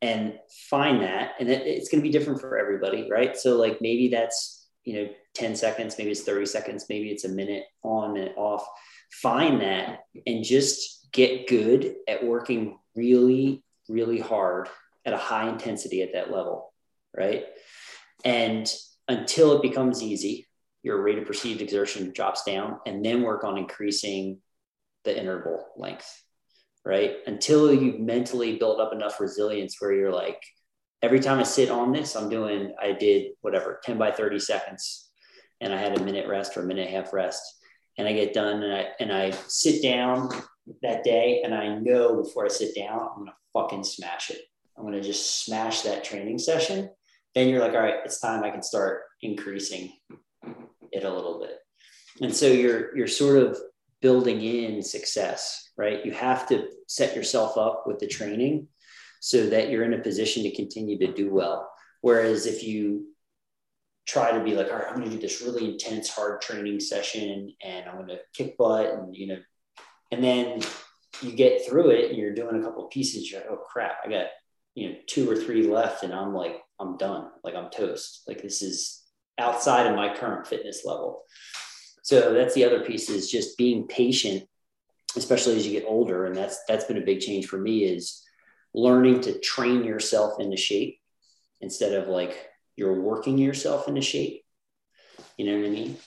and 0.00 0.38
find 0.70 1.02
that. 1.02 1.32
And 1.40 1.48
it, 1.48 1.66
it's 1.66 1.88
going 1.88 2.00
to 2.02 2.08
be 2.08 2.16
different 2.16 2.40
for 2.40 2.58
everybody 2.58 3.08
right? 3.10 3.36
So 3.36 3.56
like 3.56 3.78
maybe 3.80 4.08
that's 4.08 4.68
you 4.84 4.94
know 4.94 5.10
10 5.34 5.54
seconds 5.54 5.96
maybe 5.98 6.10
it's 6.10 6.22
30 6.22 6.46
seconds 6.46 6.86
maybe 6.88 7.10
it's 7.10 7.24
a 7.24 7.28
minute 7.28 7.64
on 7.82 8.16
and 8.16 8.30
off. 8.36 8.66
Find 9.10 9.60
that 9.60 10.00
and 10.26 10.44
just 10.44 11.08
get 11.12 11.48
good 11.48 11.94
at 12.06 12.24
working 12.24 12.78
really 12.94 13.62
really 13.88 14.20
hard 14.20 14.68
at 15.04 15.14
a 15.14 15.18
high 15.18 15.48
intensity 15.48 16.02
at 16.02 16.12
that 16.12 16.30
level 16.30 16.72
right? 17.16 17.46
And 18.24 18.70
until 19.08 19.56
it 19.56 19.62
becomes 19.62 20.02
easy 20.02 20.46
your 20.82 21.02
rate 21.02 21.18
of 21.18 21.26
perceived 21.26 21.60
exertion 21.60 22.12
drops 22.12 22.44
down 22.44 22.78
and 22.86 23.04
then 23.04 23.22
work 23.22 23.44
on 23.44 23.58
increasing 23.58 24.38
the 25.04 25.18
interval 25.18 25.66
length, 25.76 26.22
right? 26.84 27.16
Until 27.26 27.72
you 27.72 27.98
mentally 27.98 28.56
build 28.56 28.80
up 28.80 28.92
enough 28.92 29.20
resilience 29.20 29.76
where 29.78 29.92
you're 29.92 30.12
like, 30.12 30.42
every 31.02 31.20
time 31.20 31.38
I 31.38 31.44
sit 31.44 31.70
on 31.70 31.92
this, 31.92 32.16
I'm 32.16 32.28
doing, 32.28 32.74
I 32.80 32.92
did 32.92 33.32
whatever, 33.40 33.80
10 33.84 33.98
by 33.98 34.10
30 34.10 34.38
seconds. 34.38 35.10
And 35.60 35.72
I 35.72 35.78
had 35.78 35.98
a 35.98 36.04
minute 36.04 36.28
rest 36.28 36.56
or 36.56 36.62
a 36.62 36.66
minute 36.66 36.86
and 36.86 36.96
a 36.96 36.98
half 36.98 37.12
rest. 37.12 37.42
And 37.96 38.06
I 38.06 38.12
get 38.12 38.32
done 38.32 38.62
and 38.62 38.72
I, 38.72 38.86
and 39.00 39.12
I 39.12 39.32
sit 39.48 39.82
down 39.82 40.30
that 40.82 41.02
day 41.02 41.42
and 41.44 41.54
I 41.54 41.78
know 41.78 42.22
before 42.22 42.44
I 42.44 42.48
sit 42.48 42.76
down, 42.76 43.00
I'm 43.00 43.16
going 43.16 43.26
to 43.26 43.32
fucking 43.52 43.84
smash 43.84 44.30
it. 44.30 44.40
I'm 44.76 44.84
going 44.84 44.94
to 44.94 45.02
just 45.02 45.44
smash 45.44 45.82
that 45.82 46.04
training 46.04 46.38
session 46.38 46.90
then 47.38 47.48
you're 47.48 47.60
like, 47.60 47.72
all 47.72 47.80
right, 47.80 48.00
it's 48.04 48.20
time 48.20 48.42
I 48.42 48.50
can 48.50 48.62
start 48.62 49.02
increasing 49.22 49.92
it 50.90 51.04
a 51.04 51.12
little 51.12 51.38
bit. 51.40 51.58
And 52.20 52.34
so 52.34 52.46
you're 52.46 52.96
you're 52.96 53.06
sort 53.06 53.38
of 53.38 53.58
building 54.00 54.42
in 54.42 54.82
success, 54.82 55.70
right? 55.76 56.04
You 56.04 56.12
have 56.12 56.48
to 56.48 56.68
set 56.86 57.16
yourself 57.16 57.56
up 57.56 57.84
with 57.86 57.98
the 57.98 58.06
training 58.06 58.68
so 59.20 59.46
that 59.46 59.68
you're 59.68 59.84
in 59.84 59.94
a 59.94 60.02
position 60.02 60.44
to 60.44 60.54
continue 60.54 60.98
to 60.98 61.12
do 61.12 61.32
well. 61.32 61.70
Whereas 62.00 62.46
if 62.46 62.62
you 62.62 63.08
try 64.06 64.32
to 64.32 64.42
be 64.42 64.54
like, 64.54 64.70
all 64.70 64.78
right, 64.78 64.86
I'm 64.88 64.96
going 64.96 65.10
to 65.10 65.16
do 65.16 65.20
this 65.20 65.42
really 65.42 65.72
intense, 65.72 66.08
hard 66.08 66.40
training 66.40 66.80
session 66.80 67.52
and 67.62 67.88
I'm 67.88 67.96
going 67.96 68.08
to 68.08 68.20
kick 68.32 68.56
butt 68.56 68.86
and, 68.86 69.14
you 69.14 69.26
know, 69.26 69.38
and 70.10 70.24
then 70.24 70.62
you 71.20 71.32
get 71.32 71.66
through 71.66 71.90
it 71.90 72.10
and 72.10 72.18
you're 72.18 72.34
doing 72.34 72.56
a 72.56 72.62
couple 72.62 72.84
pieces. 72.84 73.30
You're 73.30 73.40
like, 73.40 73.50
oh 73.50 73.56
crap, 73.56 73.98
I 74.04 74.08
got, 74.08 74.26
you 74.74 74.88
know, 74.88 74.96
two 75.06 75.30
or 75.30 75.36
three 75.36 75.64
left 75.64 76.04
and 76.04 76.14
I'm 76.14 76.32
like, 76.32 76.56
I'm 76.80 76.96
done. 76.96 77.28
Like 77.42 77.54
I'm 77.54 77.70
toast. 77.70 78.22
Like 78.26 78.40
this 78.40 78.62
is 78.62 79.02
outside 79.38 79.86
of 79.86 79.96
my 79.96 80.14
current 80.16 80.46
fitness 80.46 80.84
level. 80.84 81.24
So 82.08 82.32
that's 82.32 82.54
the 82.54 82.64
other 82.64 82.80
piece 82.80 83.10
is 83.10 83.30
just 83.30 83.58
being 83.58 83.86
patient, 83.86 84.48
especially 85.14 85.56
as 85.56 85.66
you 85.66 85.78
get 85.78 85.86
older. 85.86 86.24
And 86.24 86.34
that's, 86.34 86.58
that's 86.66 86.86
been 86.86 86.96
a 86.96 87.04
big 87.04 87.20
change 87.20 87.48
for 87.48 87.58
me 87.58 87.84
is 87.84 88.24
learning 88.72 89.20
to 89.20 89.38
train 89.40 89.84
yourself 89.84 90.40
into 90.40 90.56
shape 90.56 90.98
instead 91.60 91.92
of 91.92 92.08
like 92.08 92.48
you're 92.76 92.98
working 92.98 93.36
yourself 93.36 93.88
into 93.88 94.00
shape. 94.00 94.42
You 95.36 95.50
know 95.50 95.58
what 95.58 95.66
I 95.66 95.70
mean? 95.70 95.98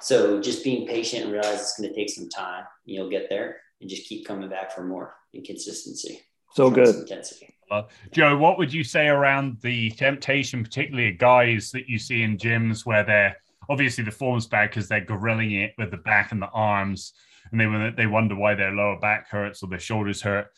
So 0.00 0.40
just 0.42 0.64
being 0.64 0.84
patient 0.84 1.22
and 1.22 1.32
realize 1.32 1.60
it's 1.60 1.78
going 1.78 1.90
to 1.90 1.94
take 1.94 2.10
some 2.10 2.28
time. 2.28 2.64
You'll 2.84 3.08
get 3.08 3.28
there 3.30 3.58
and 3.80 3.88
just 3.88 4.08
keep 4.08 4.26
coming 4.26 4.50
back 4.50 4.72
for 4.72 4.82
more 4.82 5.14
and 5.32 5.44
consistency. 5.44 6.22
So 6.54 6.70
good. 6.70 6.92
Intensity. 6.92 7.54
Uh, 7.70 7.82
Joe, 8.10 8.36
what 8.36 8.58
would 8.58 8.74
you 8.74 8.82
say 8.82 9.06
around 9.06 9.58
the 9.62 9.92
temptation, 9.92 10.64
particularly 10.64 11.12
guys 11.12 11.70
that 11.70 11.88
you 11.88 12.00
see 12.00 12.24
in 12.24 12.36
gyms 12.36 12.84
where 12.84 13.04
they're 13.04 13.36
obviously 13.68 14.04
the 14.04 14.10
form's 14.10 14.46
bad 14.46 14.70
because 14.70 14.88
they're 14.88 15.00
grilling 15.00 15.52
it 15.52 15.74
with 15.78 15.90
the 15.90 15.96
back 15.96 16.32
and 16.32 16.40
the 16.40 16.48
arms, 16.48 17.12
and 17.52 17.60
they 17.60 17.90
they 17.96 18.06
wonder 18.06 18.34
why 18.34 18.54
their 18.54 18.72
lower 18.72 18.98
back 18.98 19.28
hurts 19.28 19.62
or 19.62 19.68
their 19.68 19.78
shoulders 19.78 20.22
hurt, 20.22 20.48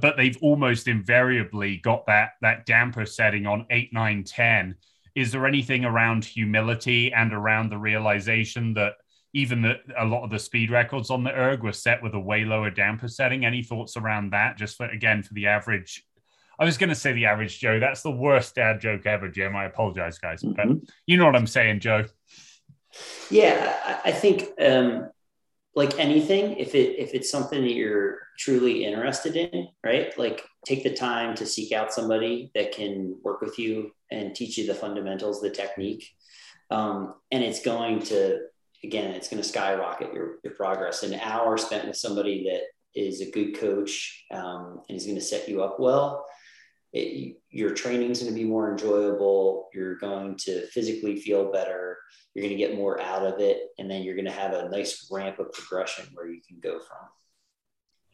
but 0.00 0.16
they've 0.16 0.38
almost 0.40 0.88
invariably 0.88 1.76
got 1.78 2.06
that 2.06 2.32
that 2.40 2.66
damper 2.66 3.06
setting 3.06 3.46
on 3.46 3.66
eight, 3.70 3.92
nine, 3.92 4.24
ten. 4.24 4.76
Is 5.14 5.32
there 5.32 5.46
anything 5.46 5.84
around 5.84 6.24
humility 6.24 7.12
and 7.12 7.32
around 7.32 7.70
the 7.70 7.78
realization 7.78 8.74
that 8.74 8.94
even 9.34 9.62
the, 9.62 9.74
a 9.98 10.04
lot 10.04 10.22
of 10.22 10.30
the 10.30 10.38
speed 10.38 10.70
records 10.70 11.10
on 11.10 11.24
the 11.24 11.32
erg 11.32 11.62
were 11.62 11.72
set 11.72 12.02
with 12.02 12.14
a 12.14 12.20
way 12.20 12.44
lower 12.44 12.70
damper 12.70 13.08
setting? 13.08 13.44
Any 13.44 13.62
thoughts 13.62 13.96
around 13.96 14.30
that? 14.32 14.56
Just 14.56 14.76
for 14.76 14.86
again 14.86 15.22
for 15.22 15.34
the 15.34 15.46
average 15.46 16.04
i 16.60 16.64
was 16.64 16.76
going 16.76 16.88
to 16.88 16.94
say 16.94 17.12
the 17.12 17.26
average 17.26 17.60
joe. 17.60 17.78
That's 17.78 18.02
the 18.02 18.10
worst 18.10 18.54
dad 18.54 18.80
joke 18.80 19.06
ever 19.06 19.28
jim. 19.28 19.54
I 19.54 19.64
apologize 19.64 20.18
guys 20.18 20.42
mm-hmm. 20.42 20.54
but 20.54 20.88
you 21.06 21.16
know 21.16 21.26
what 21.26 21.36
i'm 21.36 21.46
saying 21.46 21.80
joe 21.80 22.04
yeah 23.30 24.00
i 24.04 24.12
think 24.12 24.48
um, 24.60 25.08
like 25.74 25.98
anything 25.98 26.56
if 26.58 26.74
it 26.74 26.98
if 26.98 27.14
it's 27.14 27.30
something 27.30 27.62
that 27.62 27.74
you're 27.74 28.18
truly 28.38 28.84
interested 28.84 29.36
in 29.36 29.68
right? 29.84 30.16
Like 30.18 30.44
take 30.66 30.82
the 30.82 30.94
time 30.94 31.34
to 31.36 31.46
seek 31.46 31.72
out 31.72 31.92
somebody 31.92 32.50
that 32.54 32.72
can 32.72 33.16
work 33.22 33.40
with 33.40 33.58
you 33.58 33.92
and 34.10 34.34
teach 34.34 34.58
you 34.58 34.66
the 34.66 34.74
fundamentals 34.74 35.40
the 35.40 35.50
technique. 35.50 36.08
Um, 36.70 37.14
and 37.32 37.42
it's 37.42 37.62
going 37.62 38.00
to 38.04 38.40
again 38.84 39.10
it's 39.12 39.28
going 39.28 39.42
to 39.42 39.48
skyrocket 39.48 40.12
your, 40.12 40.36
your 40.44 40.54
progress. 40.54 41.02
An 41.02 41.14
hour 41.14 41.56
spent 41.58 41.86
with 41.86 41.96
somebody 41.96 42.44
that 42.44 42.62
is 43.00 43.20
a 43.20 43.30
good 43.30 43.58
coach 43.58 44.24
um, 44.32 44.82
and 44.88 44.96
is 44.96 45.04
going 45.04 45.16
to 45.16 45.22
set 45.22 45.48
you 45.48 45.62
up 45.62 45.78
well 45.80 46.26
it, 46.92 47.36
your 47.50 47.74
training 47.74 48.10
is 48.10 48.22
going 48.22 48.32
to 48.32 48.38
be 48.38 48.48
more 48.48 48.70
enjoyable. 48.70 49.68
You're 49.74 49.96
going 49.96 50.36
to 50.38 50.66
physically 50.68 51.20
feel 51.20 51.52
better. 51.52 51.98
You're 52.34 52.44
going 52.44 52.56
to 52.56 52.58
get 52.58 52.76
more 52.76 53.00
out 53.00 53.26
of 53.26 53.40
it. 53.40 53.68
And 53.78 53.90
then 53.90 54.02
you're 54.02 54.14
going 54.14 54.24
to 54.24 54.30
have 54.30 54.52
a 54.52 54.68
nice 54.68 55.08
ramp 55.10 55.38
of 55.38 55.52
progression 55.52 56.06
where 56.14 56.28
you 56.28 56.40
can 56.46 56.58
go 56.60 56.78
from. 56.78 57.08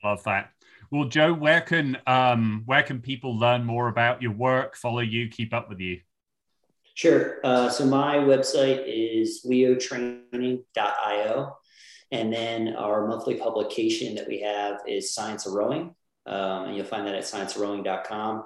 Love 0.03 0.23
that. 0.25 0.51
Well, 0.91 1.05
Joe, 1.05 1.33
where 1.33 1.61
can 1.61 1.97
um, 2.07 2.63
where 2.67 2.83
can 2.83 3.01
people 3.01 3.39
learn 3.39 3.65
more 3.65 3.89
about 3.89 4.21
your 4.21 4.33
work, 4.33 4.77
follow 4.77 5.01
you, 5.01 5.29
keep 5.29 5.55
up 5.55 5.69
with 5.69 5.81
you? 5.81 6.01
Sure. 6.95 7.41
Uh, 7.43 7.69
so 7.69 7.87
my 7.87 8.17
website 8.17 8.85
is 8.87 9.45
leotraining.io. 9.49 11.57
And 12.13 12.33
then 12.33 12.77
our 12.77 13.09
monthly 13.09 13.35
publication 13.35 14.15
that 14.15 14.29
we 14.29 14.41
have 14.43 14.83
is 14.87 15.13
Science 15.13 15.47
of 15.47 15.55
Rowing. 15.55 15.95
Um, 16.27 16.67
and 16.67 16.77
you'll 16.77 16.87
find 16.87 17.07
that 17.07 17.15
at 17.15 17.25
scienceofrowing.com. 17.25 18.45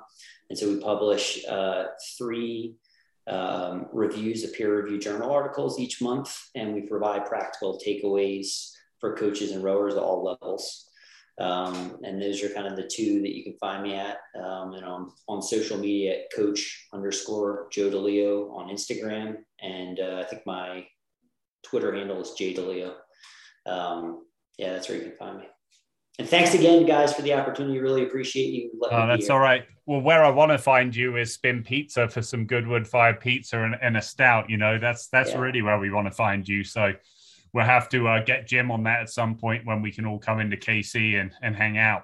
And 0.50 0.58
so 0.58 0.68
we 0.68 0.80
publish 0.80 1.44
uh, 1.46 1.84
three 2.16 2.74
um, 3.28 3.86
reviews 3.92 4.44
of 4.44 4.54
peer 4.54 4.74
reviewed 4.74 5.02
journal 5.02 5.30
articles 5.30 5.78
each 5.78 6.00
month, 6.00 6.36
and 6.54 6.74
we 6.74 6.82
provide 6.82 7.26
practical 7.26 7.80
takeaways 7.86 8.70
for 9.00 9.16
coaches 9.16 9.52
and 9.52 9.62
rowers 9.62 9.94
at 9.94 10.02
all 10.02 10.24
levels. 10.24 10.88
Um, 11.38 11.98
and 12.02 12.20
those 12.20 12.42
are 12.42 12.48
kind 12.48 12.66
of 12.66 12.76
the 12.76 12.90
two 12.92 13.20
that 13.20 13.36
you 13.36 13.44
can 13.44 13.56
find 13.60 13.82
me 13.82 13.94
at. 13.94 14.18
Um, 14.36 14.72
and 14.74 14.84
on, 14.84 15.12
on 15.28 15.40
social 15.40 15.78
media 15.78 16.20
at 16.20 16.32
coach 16.34 16.88
underscore 16.92 17.68
Joe 17.70 17.90
DeLeo 17.90 18.50
on 18.52 18.70
Instagram. 18.70 19.36
And 19.60 20.00
uh, 20.00 20.22
I 20.24 20.24
think 20.24 20.42
my 20.46 20.84
Twitter 21.62 21.94
handle 21.94 22.20
is 22.20 22.32
J 22.32 22.54
DeLeo. 22.54 22.94
Um, 23.66 24.24
yeah, 24.58 24.72
that's 24.72 24.88
where 24.88 24.98
you 24.98 25.04
can 25.04 25.16
find 25.16 25.38
me. 25.38 25.44
And 26.18 26.28
thanks 26.28 26.52
again, 26.54 26.84
guys, 26.84 27.14
for 27.14 27.22
the 27.22 27.32
opportunity. 27.34 27.78
Really 27.78 28.02
appreciate 28.02 28.52
you. 28.52 28.70
Oh, 28.90 29.06
that's 29.06 29.30
all 29.30 29.38
right. 29.38 29.64
Well, 29.86 30.00
where 30.00 30.24
I 30.24 30.30
want 30.30 30.50
to 30.50 30.58
find 30.58 30.94
you 30.94 31.16
is 31.16 31.32
Spin 31.32 31.62
Pizza 31.62 32.08
for 32.08 32.22
some 32.22 32.44
Goodwood 32.44 32.88
Fire 32.88 33.14
pizza 33.14 33.62
and, 33.62 33.76
and, 33.80 33.96
a 33.96 34.02
stout. 34.02 34.50
You 34.50 34.56
know, 34.56 34.78
that's 34.78 35.06
that's 35.08 35.30
yeah. 35.30 35.38
really 35.38 35.62
where 35.62 35.78
we 35.78 35.90
want 35.90 36.08
to 36.08 36.10
find 36.10 36.46
you. 36.46 36.64
So 36.64 36.92
we'll 37.52 37.64
have 37.64 37.88
to 37.90 38.08
uh, 38.08 38.24
get 38.24 38.48
Jim 38.48 38.72
on 38.72 38.82
that 38.82 39.02
at 39.02 39.10
some 39.10 39.36
point 39.36 39.64
when 39.64 39.80
we 39.80 39.92
can 39.92 40.06
all 40.06 40.18
come 40.18 40.40
into 40.40 40.56
KC 40.56 41.20
and, 41.20 41.30
and 41.40 41.54
hang 41.54 41.78
out. 41.78 42.02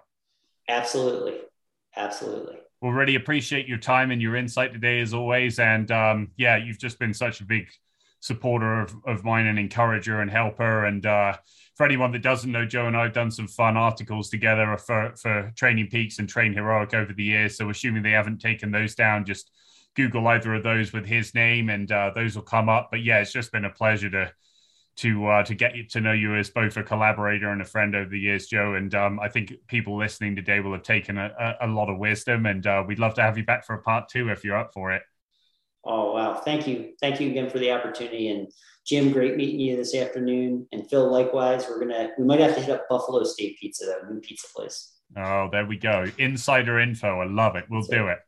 Absolutely. 0.69 1.41
Absolutely. 1.97 2.59
We'll 2.81 2.93
really 2.93 3.17
appreciate 3.17 3.67
your 3.67 3.79
time 3.79 4.11
and 4.11 4.23
your 4.23 4.37
insight 4.37 4.73
today, 4.73 5.01
as 5.01 5.13
always. 5.13 5.59
And 5.59 5.91
um, 5.91 6.31
yeah, 6.37 6.57
you've 6.57 6.79
just 6.79 6.99
been 6.99 7.15
such 7.15 7.41
a 7.41 7.45
big 7.45 7.69
supporter 8.25 8.81
of, 8.81 8.97
of 9.05 9.23
mine 9.23 9.45
and 9.45 9.59
encourager 9.59 10.23
and 10.23 10.31
helper. 10.31 10.87
And 10.87 11.05
uh, 11.05 11.37
for 11.75 11.85
anyone 11.85 12.11
that 12.13 12.23
doesn't 12.23 12.51
know, 12.51 12.65
Joe 12.65 12.87
and 12.87 12.97
I 12.97 13.03
have 13.03 13.13
done 13.13 13.31
some 13.31 13.47
fun 13.47 13.77
articles 13.77 14.31
together 14.31 14.79
for, 14.79 15.13
for 15.21 15.53
Training 15.57 15.89
Peaks 15.89 16.19
and 16.19 16.27
Train 16.27 16.55
Heroic 16.55 16.95
over 16.95 17.13
the 17.13 17.23
years. 17.23 17.59
So, 17.59 17.69
assuming 17.69 18.03
they 18.03 18.13
haven't 18.13 18.41
taken 18.41 18.71
those 18.71 18.95
down, 18.95 19.27
just 19.27 19.51
Google 19.95 20.27
either 20.29 20.55
of 20.55 20.63
those 20.63 20.91
with 20.95 21.05
his 21.05 21.35
name, 21.35 21.69
and 21.69 21.93
uh, 21.93 22.13
those 22.15 22.35
will 22.35 22.45
come 22.45 22.71
up. 22.71 22.89
But 22.91 23.03
yeah, 23.03 23.19
it's 23.19 23.33
just 23.33 23.53
been 23.53 23.67
a 23.67 23.71
pleasure 23.71 24.09
to 24.09 24.33
to 24.97 25.27
uh, 25.27 25.43
to 25.43 25.55
get 25.55 25.75
to 25.91 26.01
know 26.01 26.13
you 26.13 26.35
as 26.35 26.49
both 26.49 26.79
a 26.79 26.83
collaborator 26.83 27.51
and 27.51 27.61
a 27.61 27.67
friend 27.67 27.95
over 27.95 28.09
the 28.09 28.19
years, 28.19 28.47
Joe. 28.47 28.73
And 28.73 28.95
um, 28.95 29.21
I 29.21 29.29
think 29.29 29.53
people 29.67 29.99
listening 29.99 30.35
today 30.35 30.61
will 30.61 30.73
have 30.73 30.83
taken 30.83 31.19
a, 31.19 31.57
a, 31.61 31.67
lot 31.67 31.91
of 31.91 31.99
wisdom, 31.99 32.47
and 32.47 32.67
uh, 32.67 32.83
we'd 32.87 32.99
love 32.99 33.13
to 33.15 33.23
have 33.23 33.37
you 33.37 33.45
back 33.45 33.67
for 33.67 33.75
a 33.75 33.83
part 33.83 34.09
two 34.09 34.31
if 34.31 34.45
you're 34.45 34.57
up 34.57 34.73
for 34.73 34.93
it. 34.93 35.03
Oh 35.87 36.13
wow! 36.13 36.35
Thank 36.35 36.67
you, 36.67 36.93
thank 37.01 37.21
you 37.21 37.31
again 37.31 37.51
for 37.51 37.59
the 37.59 37.71
opportunity. 37.71 38.31
And 38.31 38.49
Jim, 38.87 39.13
great 39.13 39.37
meeting 39.37 39.61
you 39.61 39.77
this 39.77 39.95
afternoon. 39.95 40.67
And 40.73 40.89
Phil, 40.89 41.11
likewise. 41.11 41.67
We're 41.69 41.81
gonna 41.81 42.11
we 42.19 42.25
might 42.25 42.41
have 42.41 42.55
to 42.55 42.61
hit 42.61 42.71
up 42.71 42.89
Buffalo 42.89 43.23
State 43.25 43.59
Pizza, 43.59 43.87
though, 43.87 44.09
new 44.13 44.21
pizza 44.21 44.47
place. 44.55 44.93
Oh, 45.17 45.49
there 45.51 45.67
we 45.67 45.77
go. 45.77 46.07
Insider 46.19 46.81
info. 46.81 47.21
I 47.21 47.27
love 47.27 47.57
it. 47.57 47.65
We'll 47.71 47.83
That's 47.83 47.91
do 47.91 48.09
it. 48.09 48.13
it. 48.13 48.19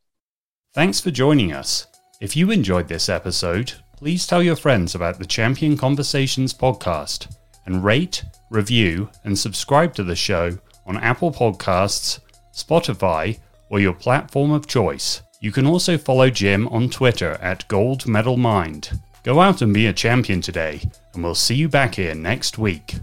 Thanks 0.74 1.00
for 1.00 1.10
joining 1.10 1.52
us. 1.52 1.86
If 2.20 2.36
you 2.36 2.50
enjoyed 2.50 2.88
this 2.88 3.08
episode, 3.08 3.72
please 3.96 4.26
tell 4.26 4.42
your 4.42 4.56
friends 4.56 4.94
about 4.94 5.18
the 5.18 5.26
Champion 5.26 5.76
Conversations 5.76 6.54
podcast 6.54 7.34
and 7.66 7.82
rate, 7.82 8.24
review, 8.50 9.10
and 9.24 9.38
subscribe 9.38 9.94
to 9.94 10.04
the 10.04 10.16
show 10.16 10.56
on 10.86 10.96
Apple 10.98 11.32
Podcasts, 11.32 12.20
Spotify, 12.54 13.38
or 13.70 13.80
your 13.80 13.92
platform 13.94 14.52
of 14.52 14.66
choice. 14.66 15.22
You 15.40 15.52
can 15.52 15.66
also 15.66 15.98
follow 15.98 16.30
Jim 16.30 16.66
on 16.68 16.88
Twitter 16.88 17.38
at 17.42 17.68
Gold 17.68 18.06
Medal 18.06 18.36
Mind. 18.36 18.98
Go 19.22 19.40
out 19.40 19.60
and 19.60 19.74
be 19.74 19.86
a 19.86 19.92
champion 19.92 20.40
today, 20.40 20.80
and 21.12 21.22
we'll 21.22 21.34
see 21.34 21.54
you 21.54 21.68
back 21.68 21.96
here 21.96 22.14
next 22.14 22.58
week. 22.58 22.94